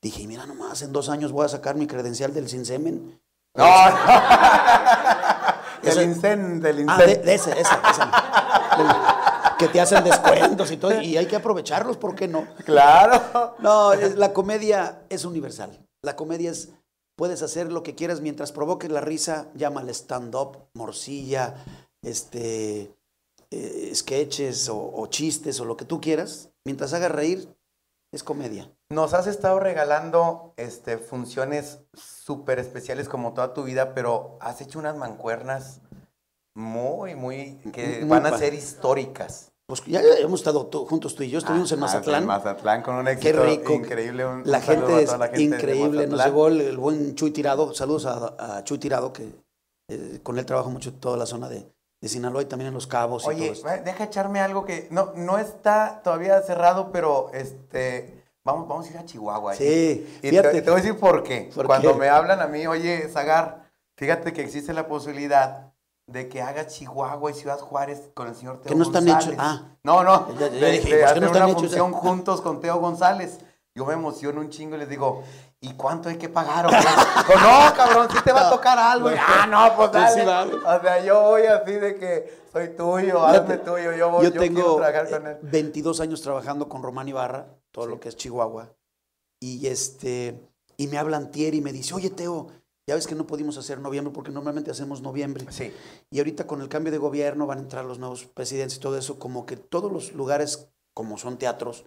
Dije, 0.00 0.26
mira 0.26 0.46
nomás, 0.46 0.80
en 0.80 0.92
dos 0.92 1.10
años 1.10 1.32
voy 1.32 1.44
a 1.44 1.48
sacar 1.48 1.76
mi 1.76 1.86
credencial 1.86 2.32
del 2.32 2.48
sin 2.48 2.64
semen. 2.64 3.20
No. 3.54 3.66
Del 5.82 6.02
INSEN, 6.02 6.60
del 6.60 6.80
INSEN. 6.80 7.00
Ah, 7.00 7.06
de, 7.06 7.34
ese, 7.34 7.52
ese, 7.52 7.70
que 9.58 9.68
te 9.68 9.80
hacen 9.80 10.02
descuentos 10.02 10.70
y 10.72 10.78
todo, 10.78 11.00
y 11.00 11.16
hay 11.16 11.26
que 11.26 11.36
aprovecharlos, 11.36 11.96
¿por 11.96 12.14
qué 12.16 12.26
no? 12.26 12.46
Claro. 12.64 13.54
No, 13.60 13.94
la 13.94 14.32
comedia 14.32 15.02
es 15.08 15.24
universal. 15.24 15.78
La 16.02 16.16
comedia 16.16 16.50
es, 16.50 16.70
puedes 17.16 17.42
hacer 17.42 17.72
lo 17.72 17.82
que 17.82 17.94
quieras 17.94 18.20
mientras 18.20 18.52
provoques 18.52 18.90
la 18.90 19.00
risa, 19.00 19.50
llámale 19.54 19.92
stand-up, 19.92 20.58
morcilla, 20.74 21.54
este, 22.02 22.94
eh, 23.50 23.92
sketches 23.94 24.68
o, 24.68 24.78
o 24.78 25.06
chistes 25.08 25.58
o 25.60 25.64
lo 25.64 25.76
que 25.76 25.84
tú 25.84 26.00
quieras. 26.00 26.50
Mientras 26.64 26.92
hagas 26.92 27.10
reír, 27.10 27.56
es 28.12 28.22
comedia. 28.22 28.70
Nos 28.90 29.14
has 29.14 29.26
estado 29.26 29.58
regalando 29.60 30.54
este, 30.56 30.98
funciones 30.98 31.80
súper 31.94 32.58
especiales 32.58 33.08
como 33.08 33.34
toda 33.34 33.52
tu 33.52 33.64
vida, 33.64 33.94
pero 33.94 34.38
has 34.40 34.60
hecho 34.60 34.78
unas 34.78 34.96
mancuernas 34.96 35.80
muy, 36.54 37.14
muy, 37.14 37.56
que 37.72 38.04
van 38.04 38.26
a 38.26 38.38
ser 38.38 38.54
históricas. 38.54 39.52
Pues 39.66 39.84
ya 39.84 40.00
hemos 40.18 40.40
estado 40.40 40.70
juntos 40.86 41.16
tú 41.16 41.24
y 41.24 41.30
yo, 41.30 41.38
estuvimos 41.38 41.72
en 41.72 41.78
ah, 41.78 41.82
Mazatlán. 41.82 42.22
En 42.22 42.28
Mazatlán 42.28 42.82
con 42.82 42.94
un 42.94 43.08
éxito 43.08 43.42
Qué 43.42 43.46
rico. 43.46 43.72
increíble. 43.72 44.24
la, 44.44 44.60
gente 44.60 45.02
es 45.02 45.40
increíble, 45.40 46.06
nos 46.06 46.24
llegó 46.24 46.46
el, 46.46 46.76
buen 46.76 47.16
Chuy 47.16 47.32
Tirado, 47.32 47.74
saludos 47.74 48.06
a, 48.06 48.62
Chuy 48.62 48.78
Tirado, 48.78 49.12
que 49.12 49.28
eh, 49.88 50.20
con 50.22 50.38
él 50.38 50.46
trabajo 50.46 50.70
mucho 50.70 50.94
toda 50.94 51.16
la 51.16 51.26
zona 51.26 51.48
de, 51.48 51.66
de 52.00 52.08
Sinaloa 52.08 52.42
y 52.42 52.46
también 52.46 52.68
en 52.68 52.74
Los 52.74 52.86
Cabos. 52.86 53.26
Oye, 53.26 53.52
deja 53.84 54.04
echarme 54.04 54.40
algo 54.40 54.64
que 54.64 54.86
no, 54.92 55.12
no 55.16 55.36
está 55.36 56.00
todavía 56.04 56.40
cerrado, 56.42 56.92
pero 56.92 57.30
este 57.34 58.16
Vamos, 58.46 58.68
vamos 58.68 58.86
a 58.86 58.90
ir 58.90 58.98
a 58.98 59.04
Chihuahua. 59.04 59.54
Sí, 59.54 60.20
y 60.22 60.30
te, 60.30 60.40
voy 60.40 60.72
a 60.72 60.76
decir 60.76 60.96
por 60.96 61.24
qué. 61.24 61.50
Cuando 61.66 61.94
me 61.94 62.08
hablan 62.08 62.40
a 62.40 62.46
mí, 62.46 62.64
oye, 62.68 63.08
Zagar, 63.08 63.68
fíjate 63.96 64.32
que 64.32 64.42
existe 64.42 64.72
la 64.72 64.86
posibilidad 64.86 65.72
de 66.06 66.28
que 66.28 66.40
haga 66.40 66.66
Chihuahua 66.66 67.30
y 67.30 67.34
Ciudad 67.34 67.58
Juárez 67.58 68.10
con 68.14 68.28
el 68.28 68.34
señor 68.34 68.58
Teo 68.58 68.70
Que 68.70 68.74
no 68.74 68.84
están 68.84 69.08
hechos. 69.08 69.34
Ah. 69.38 69.76
No, 69.82 70.04
no. 70.04 70.26
de, 70.34 71.04
hacer 71.04 71.28
una 71.28 71.48
función 71.48 71.92
juntos 71.92 72.40
con 72.40 72.60
Teo 72.60 72.78
González. 72.78 73.38
Yo 73.74 73.84
me 73.84 73.92
emociono 73.92 74.40
un 74.40 74.48
chingo 74.48 74.76
y 74.76 74.78
les 74.78 74.88
digo, 74.88 75.22
¿y 75.60 75.74
cuánto 75.74 76.08
hay 76.08 76.16
que 76.16 76.30
pagar? 76.30 76.66
O 76.66 76.70
no, 76.70 77.74
cabrón, 77.74 78.08
sí 78.10 78.16
te 78.24 78.32
va 78.32 78.48
a 78.48 78.50
tocar 78.50 78.78
algo. 78.78 79.10
ah, 79.18 79.46
no, 79.46 79.76
pues 79.76 79.92
dale. 79.92 80.22
O 80.22 80.80
sea, 80.80 81.04
yo 81.04 81.20
voy 81.22 81.42
así 81.42 81.72
de 81.72 81.96
que 81.96 82.46
soy 82.50 82.68
tuyo, 82.74 83.26
hazme 83.26 83.58
tuyo, 83.58 83.92
yo 83.92 84.10
voy, 84.10 84.24
yo, 84.24 84.30
yo 84.30 84.40
tengo 84.40 84.76
trabajar 84.76 85.10
con 85.10 85.26
él. 85.26 85.38
22 85.42 86.00
años 86.00 86.22
trabajando 86.22 86.68
con 86.70 86.82
Román 86.82 87.08
Ibarra 87.08 87.48
todo 87.70 87.86
lo 87.86 88.00
que 88.00 88.08
es 88.08 88.16
Chihuahua. 88.16 88.70
Y, 89.40 89.66
este, 89.66 90.40
y 90.78 90.86
me 90.86 90.96
hablan 90.96 91.30
Tier 91.30 91.54
y 91.54 91.60
me 91.60 91.72
dice, 91.72 91.94
oye 91.94 92.08
Teo, 92.08 92.46
ya 92.86 92.94
ves 92.94 93.06
que 93.06 93.14
no 93.14 93.26
pudimos 93.26 93.58
hacer 93.58 93.80
noviembre 93.80 94.12
porque 94.12 94.30
normalmente 94.30 94.70
hacemos 94.70 95.02
noviembre. 95.02 95.44
Sí. 95.50 95.72
Y 96.10 96.18
ahorita 96.18 96.46
con 96.46 96.62
el 96.62 96.68
cambio 96.68 96.92
de 96.92 96.98
gobierno 96.98 97.46
van 97.46 97.58
a 97.58 97.62
entrar 97.62 97.84
los 97.84 97.98
nuevos 97.98 98.24
presidentes 98.26 98.76
y 98.76 98.80
todo 98.80 98.96
eso, 98.96 99.18
como 99.18 99.44
que 99.44 99.56
todos 99.56 99.90
los 99.90 100.12
lugares, 100.12 100.68
como 100.94 101.18
son 101.18 101.36
teatros, 101.36 101.84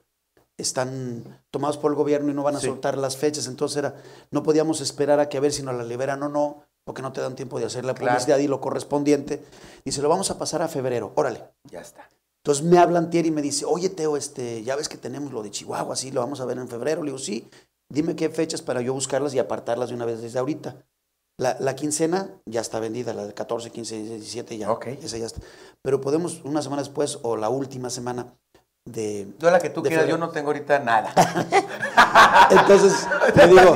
están 0.58 1.42
tomados 1.52 1.78
por 1.78 1.92
el 1.92 1.96
gobierno 1.96 2.32
y 2.32 2.34
no 2.34 2.44
van 2.44 2.58
a 2.58 2.60
soltar 2.60 2.98
las 2.98 3.16
fechas. 3.16 3.48
Entonces 3.48 3.78
era, 3.78 3.96
no 4.32 4.44
podíamos 4.44 4.82
esperar 4.82 5.22
a 5.22 5.30
que 5.30 5.38
a 5.38 5.42
ver 5.42 5.54
si 5.54 5.64
nos 5.64 5.76
la 5.76 5.84
liberan 5.84 6.22
o 6.24 6.30
no, 6.30 6.64
porque 6.84 7.02
no 7.02 7.14
te 7.14 7.22
dan 7.22 7.36
tiempo 7.36 7.60
de 7.60 7.66
hacer 7.66 7.86
la 7.86 7.96
publicidad 7.96 8.38
y 8.40 8.48
lo 8.48 8.60
correspondiente. 8.60 9.42
Y 9.86 9.94
se 9.94 10.02
lo 10.02 10.10
vamos 10.10 10.32
a 10.32 10.38
pasar 10.38 10.62
a 10.62 10.68
febrero. 10.68 11.14
Órale. 11.16 11.46
Ya 11.72 11.80
está. 11.80 12.10
Entonces 12.44 12.66
me 12.66 12.78
hablan 12.78 13.10
Tier 13.10 13.26
y 13.26 13.32
me 13.32 13.42
dice, 13.42 13.66
oye 13.66 13.90
Teo, 13.90 14.18
este, 14.18 14.64
ya 14.64 14.76
ves 14.76 14.90
que 14.90 14.98
tenemos 14.98 15.32
lo 15.34 15.44
de 15.44 15.52
Chihuahua, 15.52 15.96
sí, 15.96 16.12
lo 16.12 16.22
vamos 16.22 16.40
a 16.40 16.46
ver 16.46 16.58
en 16.58 16.68
febrero. 16.68 17.04
Le 17.04 17.08
digo, 17.08 17.20
sí, 17.20 17.50
dime 17.89 18.15
qué 18.15 18.30
fechas 18.30 18.62
para 18.62 18.82
yo 18.82 18.93
buscarlas 18.93 19.34
y 19.34 19.39
apartarlas 19.39 19.89
de 19.89 19.95
una 19.95 20.06
vez 20.06 20.21
desde 20.21 20.39
ahorita. 20.39 20.86
La, 21.38 21.73
quincena 21.75 22.30
ya 22.45 22.60
está 22.60 22.82
vendida, 22.82 23.13
la 23.13 23.23
del 23.23 23.34
14, 23.34 23.71
15, 23.71 24.04
17 24.04 24.58
ya. 24.58 24.71
Ok. 24.71 24.88
Esa 24.88 25.17
ya 25.17 25.25
está. 25.25 25.41
Pero 25.82 26.02
podemos 26.02 26.41
una 26.43 26.62
semana 26.62 26.82
después 26.82 27.19
o 27.21 27.38
la 27.38 27.47
última 27.47 27.89
semana 27.89 28.36
de... 28.84 29.28
Yo 29.39 29.49
la 29.49 29.60
que 29.60 29.69
tú 29.69 29.82
quieras, 29.82 30.06
yo 30.06 30.17
no 30.17 30.32
tengo 30.32 30.47
ahorita 30.47 30.80
nada. 30.80 31.13
Entonces, 32.52 33.08
te 33.34 33.47
digo, 33.47 33.73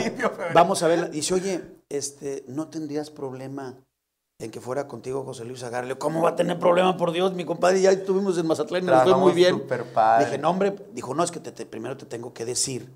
vamos 0.54 0.84
a 0.84 0.90
verla. 0.90 1.08
Dice, 1.08 1.34
oye, 1.36 1.62
este, 1.88 2.44
¿no 2.50 2.68
tendrías 2.68 3.10
problema 3.10 3.78
en 4.44 4.52
que 4.52 4.60
fuera 4.60 4.88
contigo 4.88 5.24
José 5.24 5.46
Luis 5.46 5.64
Agarle. 5.64 5.98
¿Cómo 5.98 6.22
va 6.22 6.32
a 6.32 6.36
tener 6.36 6.60
problema, 6.60 6.98
por 6.98 7.12
Dios? 7.14 7.34
Mi 7.34 7.46
compadre 7.46 7.82
ya 7.82 7.92
estuvimos 7.92 8.38
en 8.38 8.46
Mazatlán 8.46 8.84
y 8.84 8.88
nos 8.88 9.04
fue 9.04 9.16
muy 9.16 9.32
bien. 9.32 9.64
Dije, 10.20 10.38
no, 10.38 10.50
hombre, 10.50 10.76
dijo, 10.92 11.14
no, 11.14 11.24
es 11.24 11.32
que 11.32 11.40
te, 11.40 11.66
primero 11.66 11.96
te 11.96 12.06
tengo 12.06 12.34
que 12.34 12.44
decir. 12.44 12.92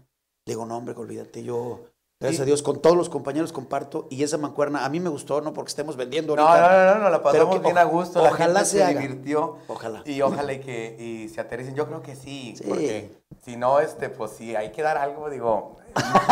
Le 0.47 0.53
digo, 0.53 0.65
no, 0.65 0.77
hombre, 0.77 0.95
olvídate, 0.95 1.43
yo, 1.43 1.81
gracias 2.21 2.41
a 2.41 2.45
Dios, 2.45 2.63
con 2.63 2.81
todos 2.81 2.95
los 2.95 3.09
compañeros 3.09 3.51
comparto. 3.51 4.07
Y 4.09 4.23
esa 4.23 4.37
mancuerna, 4.37 4.85
a 4.85 4.89
mí 4.89 5.01
me 5.01 5.09
gustó, 5.09 5.41
no 5.41 5.51
porque 5.51 5.67
estemos 5.67 5.97
vendiendo 5.97 6.31
ahorita. 6.31 6.61
No, 6.61 6.85
no, 6.85 6.95
no, 6.95 7.03
no, 7.03 7.09
la 7.09 7.21
pasamos 7.21 7.61
bien 7.61 7.77
a 7.77 7.83
gusto. 7.83 8.23
Ojalá 8.23 8.63
se, 8.63 8.87
divirtió. 8.87 9.57
Ojalá. 9.67 10.03
Y 10.05 10.21
ojalá 10.21 10.53
y 10.53 10.61
que 10.61 10.95
y 10.97 11.27
se 11.27 11.41
aterricen. 11.41 11.75
Yo 11.75 11.85
creo 11.85 12.01
que 12.01 12.15
sí, 12.15 12.55
sí, 12.55 12.63
porque 12.65 13.11
si 13.43 13.57
no, 13.57 13.81
este, 13.81 14.07
pues 14.07 14.31
sí, 14.37 14.55
hay 14.55 14.71
que 14.71 14.81
dar 14.81 14.97
algo, 14.97 15.29
digo, 15.29 15.75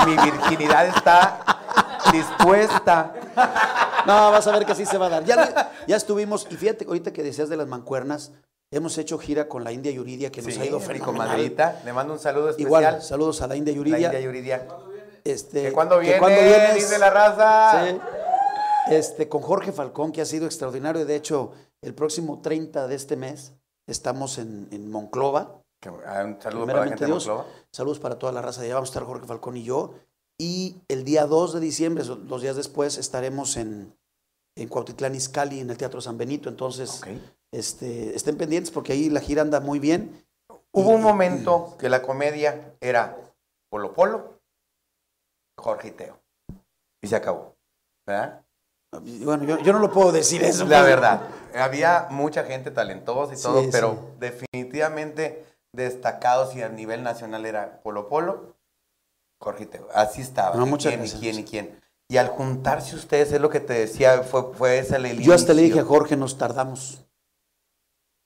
mi 0.07 0.15
virginidad 0.15 0.87
está 0.87 1.43
dispuesta. 2.13 3.13
No, 4.05 4.31
vas 4.31 4.47
a 4.47 4.53
ver 4.53 4.65
que 4.65 4.75
sí 4.75 4.85
se 4.85 4.97
va 4.97 5.07
a 5.07 5.09
dar. 5.09 5.25
Ya, 5.25 5.73
ya 5.87 5.97
estuvimos, 5.97 6.47
y 6.49 6.55
fíjate, 6.55 6.85
ahorita 6.85 7.11
que 7.11 7.21
decías 7.21 7.49
de 7.49 7.57
las 7.57 7.67
mancuernas, 7.67 8.31
hemos 8.71 8.97
hecho 8.97 9.17
gira 9.17 9.47
con 9.47 9.63
la 9.63 9.71
India 9.71 9.91
Yuridia, 9.91 10.31
que 10.31 10.41
nos 10.41 10.57
ha 10.57 10.65
ido 10.65 10.79
fenomenal. 10.79 11.29
Madrita, 11.29 11.81
le 11.85 11.93
mando 11.93 12.13
un 12.13 12.19
saludo 12.19 12.49
especial. 12.49 12.67
Igual, 12.67 13.01
saludos 13.01 13.41
a 13.41 13.47
la 13.47 13.55
India 13.55 13.73
Yuridia. 13.73 13.99
La 13.99 14.05
India 14.05 14.21
Yuridia. 14.21 14.67
Este, 15.23 15.63
que 15.63 15.71
cuando 15.71 15.99
viene, 15.99 16.19
cuando 16.19 16.41
vienes, 16.41 16.89
de 16.89 16.99
la 16.99 17.09
raza. 17.09 17.87
Sí. 17.87 17.99
Este, 18.87 19.27
con 19.27 19.41
Jorge 19.41 19.71
Falcón, 19.71 20.11
que 20.11 20.21
ha 20.21 20.25
sido 20.25 20.45
extraordinario. 20.45 21.05
De 21.05 21.15
hecho, 21.15 21.53
el 21.81 21.95
próximo 21.95 22.41
30 22.41 22.87
de 22.87 22.95
este 22.95 23.15
mes 23.15 23.53
estamos 23.87 24.37
en, 24.37 24.67
en 24.71 24.91
Monclova. 24.91 25.61
Ah, 26.05 26.23
un 26.25 26.39
saludo 26.41 26.65
para 26.67 26.79
la 26.81 26.87
gente 26.87 27.05
de 27.05 27.11
Monclova. 27.11 27.45
Saludos 27.71 27.99
para 27.99 28.19
toda 28.19 28.31
la 28.31 28.41
raza 28.41 28.61
de 28.61 28.67
allá. 28.67 28.75
Vamos 28.75 28.89
a 28.89 28.91
estar 28.91 29.03
Jorge 29.03 29.25
Falcón 29.25 29.57
y 29.57 29.63
yo. 29.63 29.95
Y 30.37 30.81
el 30.89 31.05
día 31.05 31.25
2 31.25 31.53
de 31.53 31.59
diciembre, 31.61 32.03
dos 32.03 32.41
días 32.41 32.55
después, 32.55 32.97
estaremos 32.97 33.57
en, 33.57 33.95
en 34.55 34.69
Cuautitlán 34.69 35.15
Izcalli, 35.15 35.59
en 35.59 35.69
el 35.69 35.77
Teatro 35.77 36.01
San 36.01 36.17
Benito. 36.17 36.49
Entonces, 36.49 37.01
este, 37.51 38.15
estén 38.15 38.37
pendientes 38.37 38.71
porque 38.71 38.93
ahí 38.93 39.09
la 39.09 39.19
gira 39.19 39.41
anda 39.41 39.59
muy 39.59 39.79
bien. 39.79 40.25
Hubo 40.71 40.89
un 40.89 41.01
momento 41.01 41.75
que 41.79 41.89
la 41.89 42.01
comedia 42.01 42.75
era 42.79 43.17
Polo 43.69 43.93
Polo, 43.93 44.41
Jorge 45.57 45.89
y 45.89 45.91
Teo. 45.91 46.19
Y 47.01 47.07
se 47.07 47.15
acabó. 47.15 47.55
¿Verdad? 48.07 48.45
Bueno, 49.01 49.43
yo, 49.43 49.73
no 49.73 49.79
lo 49.79 49.91
puedo 49.91 50.11
decir 50.11 50.43
eso. 50.43 50.65
La 50.65 50.81
verdad, 50.81 51.21
había 51.53 52.07
mucha 52.09 52.45
gente 52.45 52.71
talentosa 52.71 53.33
y 53.33 53.41
todo, 53.41 53.63
pero 53.71 54.13
definitivamente 54.19 55.45
destacados 55.73 56.55
y 56.55 56.61
a 56.61 56.69
nivel 56.69 57.03
nacional 57.03 57.45
era 57.45 57.81
Polo 57.81 58.07
Polo, 58.07 58.55
Jorge 59.41 59.65
Teo. 59.65 59.89
Así 59.93 60.21
estaba. 60.21 60.55
No, 60.55 60.77
quién, 60.77 61.03
y 61.03 61.09
quién 61.09 61.39
y 61.39 61.43
quién. 61.43 61.81
Y 62.07 62.17
al 62.17 62.29
juntarse 62.29 62.95
ustedes, 62.95 63.31
es 63.31 63.41
lo 63.41 63.49
que 63.49 63.59
te 63.59 63.73
decía, 63.73 64.21
fue, 64.21 64.53
fue 64.53 64.77
esa 64.77 64.99
la 64.99 65.11
Yo 65.13 65.33
hasta 65.33 65.53
le 65.53 65.63
dije 65.63 65.79
a 65.79 65.83
Jorge, 65.83 66.15
nos 66.15 66.37
tardamos. 66.37 67.01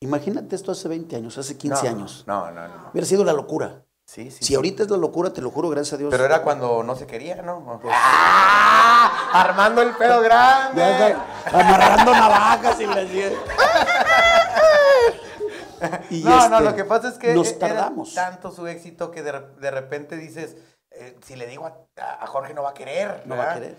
Imagínate 0.02 0.56
esto 0.56 0.72
hace 0.72 0.88
20 0.88 1.16
años, 1.16 1.38
hace 1.38 1.58
15 1.58 1.88
años. 1.88 2.24
No, 2.28 2.52
no, 2.52 2.68
no. 2.68 2.90
Hubiera 2.92 3.08
sido 3.08 3.24
la 3.24 3.34
locura. 3.34 3.86
Sí, 4.06 4.32
sí. 4.32 4.44
Si 4.44 4.56
ahorita 4.56 4.84
es 4.84 4.90
la 4.90 4.98
locura, 4.98 5.32
te 5.32 5.42
lo 5.42 5.52
juro, 5.52 5.70
gracias 5.70 5.94
a 5.94 5.98
Dios. 5.98 6.10
Pero 6.10 6.26
era 6.26 6.42
cuando 6.42 6.84
no 6.84 6.96
se 6.96 7.06
quería, 7.06 7.42
¿no? 7.42 7.80
¡Ah! 7.92 9.30
Armando 9.34 9.82
el 9.82 9.92
pedo 9.92 10.22
grande. 10.22 11.16
amarrando 11.46 12.12
navajas 12.12 12.80
y 12.82 12.88
le 12.88 13.04
y 16.10 16.24
No, 16.24 16.50
no, 16.50 16.58
este, 16.58 16.70
lo 16.70 16.76
que 16.76 16.86
pasa 16.86 17.10
es 17.10 17.18
que 17.18 17.34
nos 17.34 17.58
tardamos. 17.60 18.14
tanto 18.14 18.52
su 18.52 18.68
éxito 18.68 19.12
que 19.12 19.22
de 19.22 19.72
repente 19.72 20.18
dices, 20.18 20.56
eh, 21.00 21.18
si 21.26 21.36
le 21.36 21.48
digo 21.48 21.66
a, 21.66 22.28
Jorge 22.28 22.54
no 22.54 22.64
va 22.64 22.72
a 22.72 22.74
querer. 22.74 23.24
No 23.26 23.38
va 23.38 23.54
a 23.54 23.56
querer. 23.56 23.78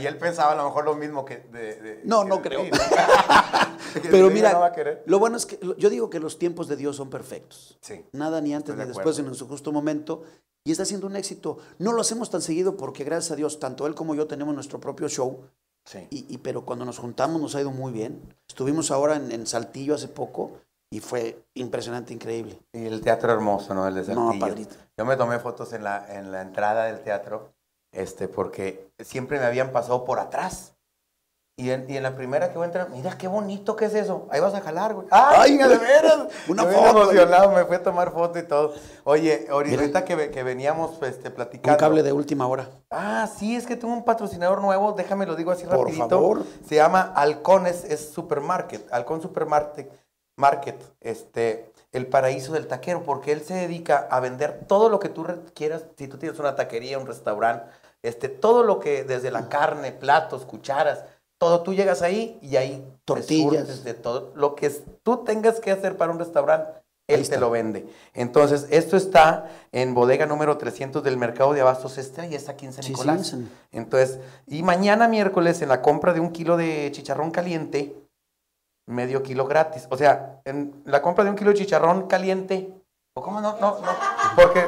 Y 0.00 0.06
él 0.06 0.16
pensaba 0.16 0.52
a 0.52 0.54
lo 0.54 0.64
mejor 0.64 0.84
lo 0.84 0.94
mismo 0.94 1.24
que... 1.24 1.36
De, 1.38 2.00
no, 2.04 2.24
no 2.24 2.40
creo. 2.40 2.62
Pero 4.10 4.30
mira, 4.30 4.72
lo 5.06 5.18
bueno 5.18 5.36
es 5.36 5.46
que 5.46 5.58
yo 5.76 5.90
digo 5.90 6.08
que 6.08 6.18
los 6.18 6.38
tiempos 6.38 6.68
de 6.68 6.76
Dios 6.76 6.96
son 6.96 7.10
perfectos. 7.10 7.78
Sí. 7.80 8.04
Nada 8.12 8.40
ni 8.40 8.54
antes 8.54 8.74
ni 8.74 8.84
después 8.84 9.18
en 9.18 9.34
su 9.34 9.46
justo 9.46 9.70
momento. 9.70 10.24
Y 10.64 10.72
está 10.72 10.84
siendo 10.84 11.06
un 11.06 11.16
éxito. 11.16 11.58
No 11.78 11.92
lo 11.92 12.00
hacemos 12.00 12.30
tan 12.30 12.40
seguido 12.40 12.76
porque 12.76 13.04
gracias 13.04 13.32
a 13.32 13.36
Dios, 13.36 13.58
tanto 13.60 13.86
él 13.86 13.94
como 13.94 14.14
yo 14.14 14.26
tenemos 14.26 14.54
nuestro 14.54 14.80
propio 14.80 15.08
show. 15.08 15.44
Sí. 15.84 16.06
Y, 16.10 16.38
pero 16.38 16.64
cuando 16.64 16.84
nos 16.84 16.98
juntamos 16.98 17.40
nos 17.40 17.54
ha 17.54 17.60
ido 17.60 17.70
muy 17.70 17.92
bien. 17.92 18.34
Estuvimos 18.48 18.90
ahora 18.90 19.16
en 19.16 19.46
Saltillo 19.46 19.94
hace 19.94 20.08
poco 20.08 20.52
y 20.92 21.00
fue 21.00 21.42
impresionante, 21.54 22.12
increíble. 22.12 22.60
Y 22.74 22.84
el 22.84 23.00
teatro 23.00 23.32
hermoso, 23.32 23.72
¿no? 23.72 23.88
El 23.88 23.94
de 23.94 24.14
No, 24.14 24.30
padrito. 24.38 24.76
Yo 24.98 25.06
me 25.06 25.16
tomé 25.16 25.38
fotos 25.38 25.72
en 25.72 25.84
la, 25.84 26.04
en 26.14 26.30
la 26.30 26.42
entrada 26.42 26.84
del 26.84 27.00
teatro, 27.00 27.54
este, 27.92 28.28
porque 28.28 28.92
siempre 28.98 29.38
me 29.38 29.46
habían 29.46 29.72
pasado 29.72 30.04
por 30.04 30.20
atrás. 30.20 30.74
Y 31.56 31.70
en, 31.70 31.88
y 31.88 31.96
en 31.96 32.02
la 32.02 32.14
primera 32.14 32.50
que 32.50 32.56
voy 32.56 32.64
a 32.64 32.66
entrar, 32.66 32.90
mira 32.90 33.16
qué 33.16 33.26
bonito 33.26 33.74
que 33.74 33.86
es 33.86 33.94
eso. 33.94 34.26
Ahí 34.30 34.40
vas 34.40 34.52
a 34.52 34.60
jalar, 34.60 34.92
güey. 34.92 35.06
¡Ay, 35.10 35.56
de 35.56 35.78
veras! 35.78 36.28
Una 36.48 36.64
me 36.64 36.74
foto. 36.74 37.02
emocionado, 37.02 37.52
me 37.52 37.64
fui 37.64 37.76
a 37.76 37.82
tomar 37.82 38.12
foto 38.12 38.38
y 38.38 38.42
todo. 38.42 38.74
Oye, 39.04 39.46
ahorita 39.50 40.04
que, 40.04 40.30
que, 40.30 40.42
veníamos 40.42 41.00
este, 41.02 41.30
platicando. 41.30 41.74
Un 41.74 41.80
cable 41.80 42.02
de 42.02 42.12
última 42.12 42.46
hora. 42.46 42.68
Ah, 42.90 43.26
sí, 43.34 43.56
es 43.56 43.66
que 43.66 43.76
tengo 43.76 43.94
un 43.94 44.04
patrocinador 44.04 44.60
nuevo, 44.60 44.92
déjame 44.92 45.24
lo 45.24 45.36
digo 45.36 45.52
así 45.52 45.64
rapidito. 45.64 46.06
Por 46.06 46.10
favor. 46.10 46.42
Se 46.68 46.74
llama 46.74 47.14
Halcones, 47.16 47.84
es 47.84 48.10
Supermarket, 48.12 48.92
Halcón 48.92 49.22
Supermarket 49.22 50.02
Market, 50.42 50.76
este, 51.00 51.72
el 51.92 52.08
paraíso 52.08 52.52
del 52.52 52.66
taquero, 52.66 53.04
porque 53.04 53.30
él 53.30 53.42
se 53.42 53.54
dedica 53.54 54.08
a 54.10 54.18
vender 54.18 54.64
todo 54.66 54.88
lo 54.88 54.98
que 54.98 55.08
tú 55.08 55.24
quieras, 55.54 55.84
si 55.96 56.08
tú 56.08 56.18
tienes 56.18 56.38
una 56.40 56.56
taquería, 56.56 56.98
un 56.98 57.06
restaurante, 57.06 57.66
este, 58.02 58.28
todo 58.28 58.64
lo 58.64 58.80
que, 58.80 59.04
desde 59.04 59.30
la 59.30 59.48
carne, 59.48 59.92
platos, 59.92 60.44
cucharas, 60.44 61.04
todo, 61.38 61.62
tú 61.62 61.74
llegas 61.74 62.02
ahí 62.02 62.40
y 62.42 62.56
ahí 62.56 62.84
tortillas, 63.04 63.84
de 63.84 63.94
todo, 63.94 64.32
lo 64.34 64.56
que 64.56 64.68
tú 65.04 65.18
tengas 65.18 65.60
que 65.60 65.70
hacer 65.70 65.96
para 65.96 66.10
un 66.10 66.18
restaurante, 66.18 66.72
él 67.06 67.28
te 67.28 67.38
lo 67.38 67.50
vende. 67.50 67.86
Entonces, 68.14 68.66
esto 68.70 68.96
está 68.96 69.50
en 69.70 69.94
bodega 69.94 70.26
número 70.26 70.56
300 70.56 71.04
del 71.04 71.16
mercado 71.16 71.52
de 71.52 71.60
Abastos 71.60 71.98
Estrella, 71.98 72.32
y 72.32 72.34
está 72.34 72.52
aquí 72.52 72.66
en 72.66 72.72
San 72.72 72.84
Nicolás. 72.84 73.36
Entonces, 73.70 74.18
y 74.48 74.62
mañana 74.64 75.06
miércoles 75.06 75.62
en 75.62 75.68
la 75.68 75.82
compra 75.82 76.12
de 76.12 76.20
un 76.20 76.32
kilo 76.32 76.56
de 76.56 76.90
chicharrón 76.92 77.30
caliente, 77.30 78.01
medio 78.86 79.22
kilo 79.22 79.46
gratis. 79.46 79.86
O 79.90 79.96
sea, 79.96 80.40
en 80.44 80.82
la 80.84 81.02
compra 81.02 81.24
de 81.24 81.30
un 81.30 81.36
kilo 81.36 81.50
de 81.50 81.58
chicharrón 81.58 82.06
caliente, 82.06 82.74
¿o 83.14 83.22
cómo 83.22 83.40
no? 83.40 83.56
No, 83.60 83.78
no, 83.80 83.88
porque... 84.36 84.66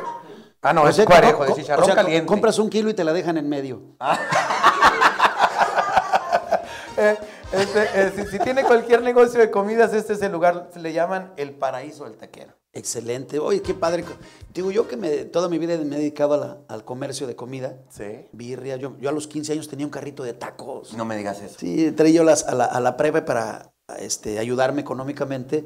Ah, 0.63 0.73
no, 0.73 0.89
es 0.89 0.99
parejo, 1.05 1.45
de 1.45 1.55
chicharrón 1.55 1.83
o 1.83 1.87
sea, 1.87 1.95
caliente. 1.95 2.27
Compras 2.27 2.59
un 2.59 2.71
kilo 2.71 2.89
y 2.89 2.95
te 2.95 3.05
la 3.05 3.13
dejan 3.13 3.37
en 3.37 3.49
medio. 3.49 3.83
Eh, 6.97 7.17
este, 7.53 7.89
eh, 7.95 8.27
si, 8.31 8.39
tiene 8.39 8.63
cualquier 8.63 9.03
negocio 9.03 9.41
de 9.41 9.51
comidas, 9.51 9.93
este 9.95 10.13
es 10.13 10.23
el 10.23 10.31
lugar, 10.31 10.71
se 10.73 10.79
le 10.79 10.93
llaman 10.93 11.33
el 11.37 11.53
paraíso 11.53 12.05
del 12.05 12.17
taquero. 12.17 12.53
Excelente. 12.73 13.39
Oye, 13.39 13.63
qué 13.63 13.75
padre. 13.75 14.05
Digo, 14.53 14.71
yo 14.71 14.89
que 14.89 14.97
me, 14.97 15.25
toda 15.25 15.49
mi 15.49 15.59
vida 15.59 15.77
me 15.79 15.97
he 15.97 15.99
dedicado 15.99 16.65
al 16.69 16.85
comercio 16.85 17.27
de 17.27 17.37
comida. 17.37 17.79
Sí. 17.91 18.27
Birria. 18.33 18.77
Yo, 18.77 18.97
yo 18.99 19.09
a 19.09 19.13
los 19.13 19.29
15 19.29 19.53
años 19.53 19.69
tenía 19.69 19.87
un 19.87 19.93
carrito 19.93 20.25
de 20.25 20.35
tacos. 20.35 20.95
No 20.95 21.05
me 21.05 21.17
digas 21.17 21.41
eso. 21.41 21.57
Sí, 21.59 21.93
traía 21.93 22.15
yo 22.15 22.25
las, 22.25 22.45
a, 22.47 22.55
la, 22.55 22.65
a 22.65 22.81
la 22.81 22.97
para 22.97 23.74
este, 23.99 24.39
ayudarme 24.39 24.81
económicamente, 24.81 25.65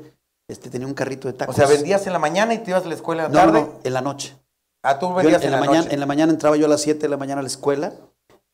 este, 0.48 0.70
tenía 0.70 0.86
un 0.86 0.94
carrito 0.94 1.28
de 1.28 1.34
tacos. 1.34 1.54
O 1.54 1.58
sea, 1.58 1.66
vendías 1.66 2.06
en 2.06 2.12
la 2.12 2.18
mañana 2.18 2.54
y 2.54 2.58
te 2.58 2.70
ibas 2.70 2.84
a 2.84 2.88
la 2.88 2.94
escuela 2.94 3.26
en 3.26 3.32
la 3.32 3.40
tarde. 3.42 3.60
No, 3.60 3.80
en 3.82 3.92
la 3.92 4.00
noche. 4.00 4.36
Ah, 4.82 4.98
tú 4.98 5.12
vendías 5.12 5.42
en, 5.44 5.50
la, 5.50 5.60
mañana, 5.60 5.86
En 5.90 6.00
la 6.00 6.06
mañana 6.06 6.32
entraba 6.32 6.56
yo 6.56 6.66
a 6.66 6.68
las 6.68 6.80
7 6.82 7.00
de 7.00 7.08
la 7.08 7.16
mañana 7.16 7.40
a 7.40 7.42
la 7.42 7.48
escuela. 7.48 7.92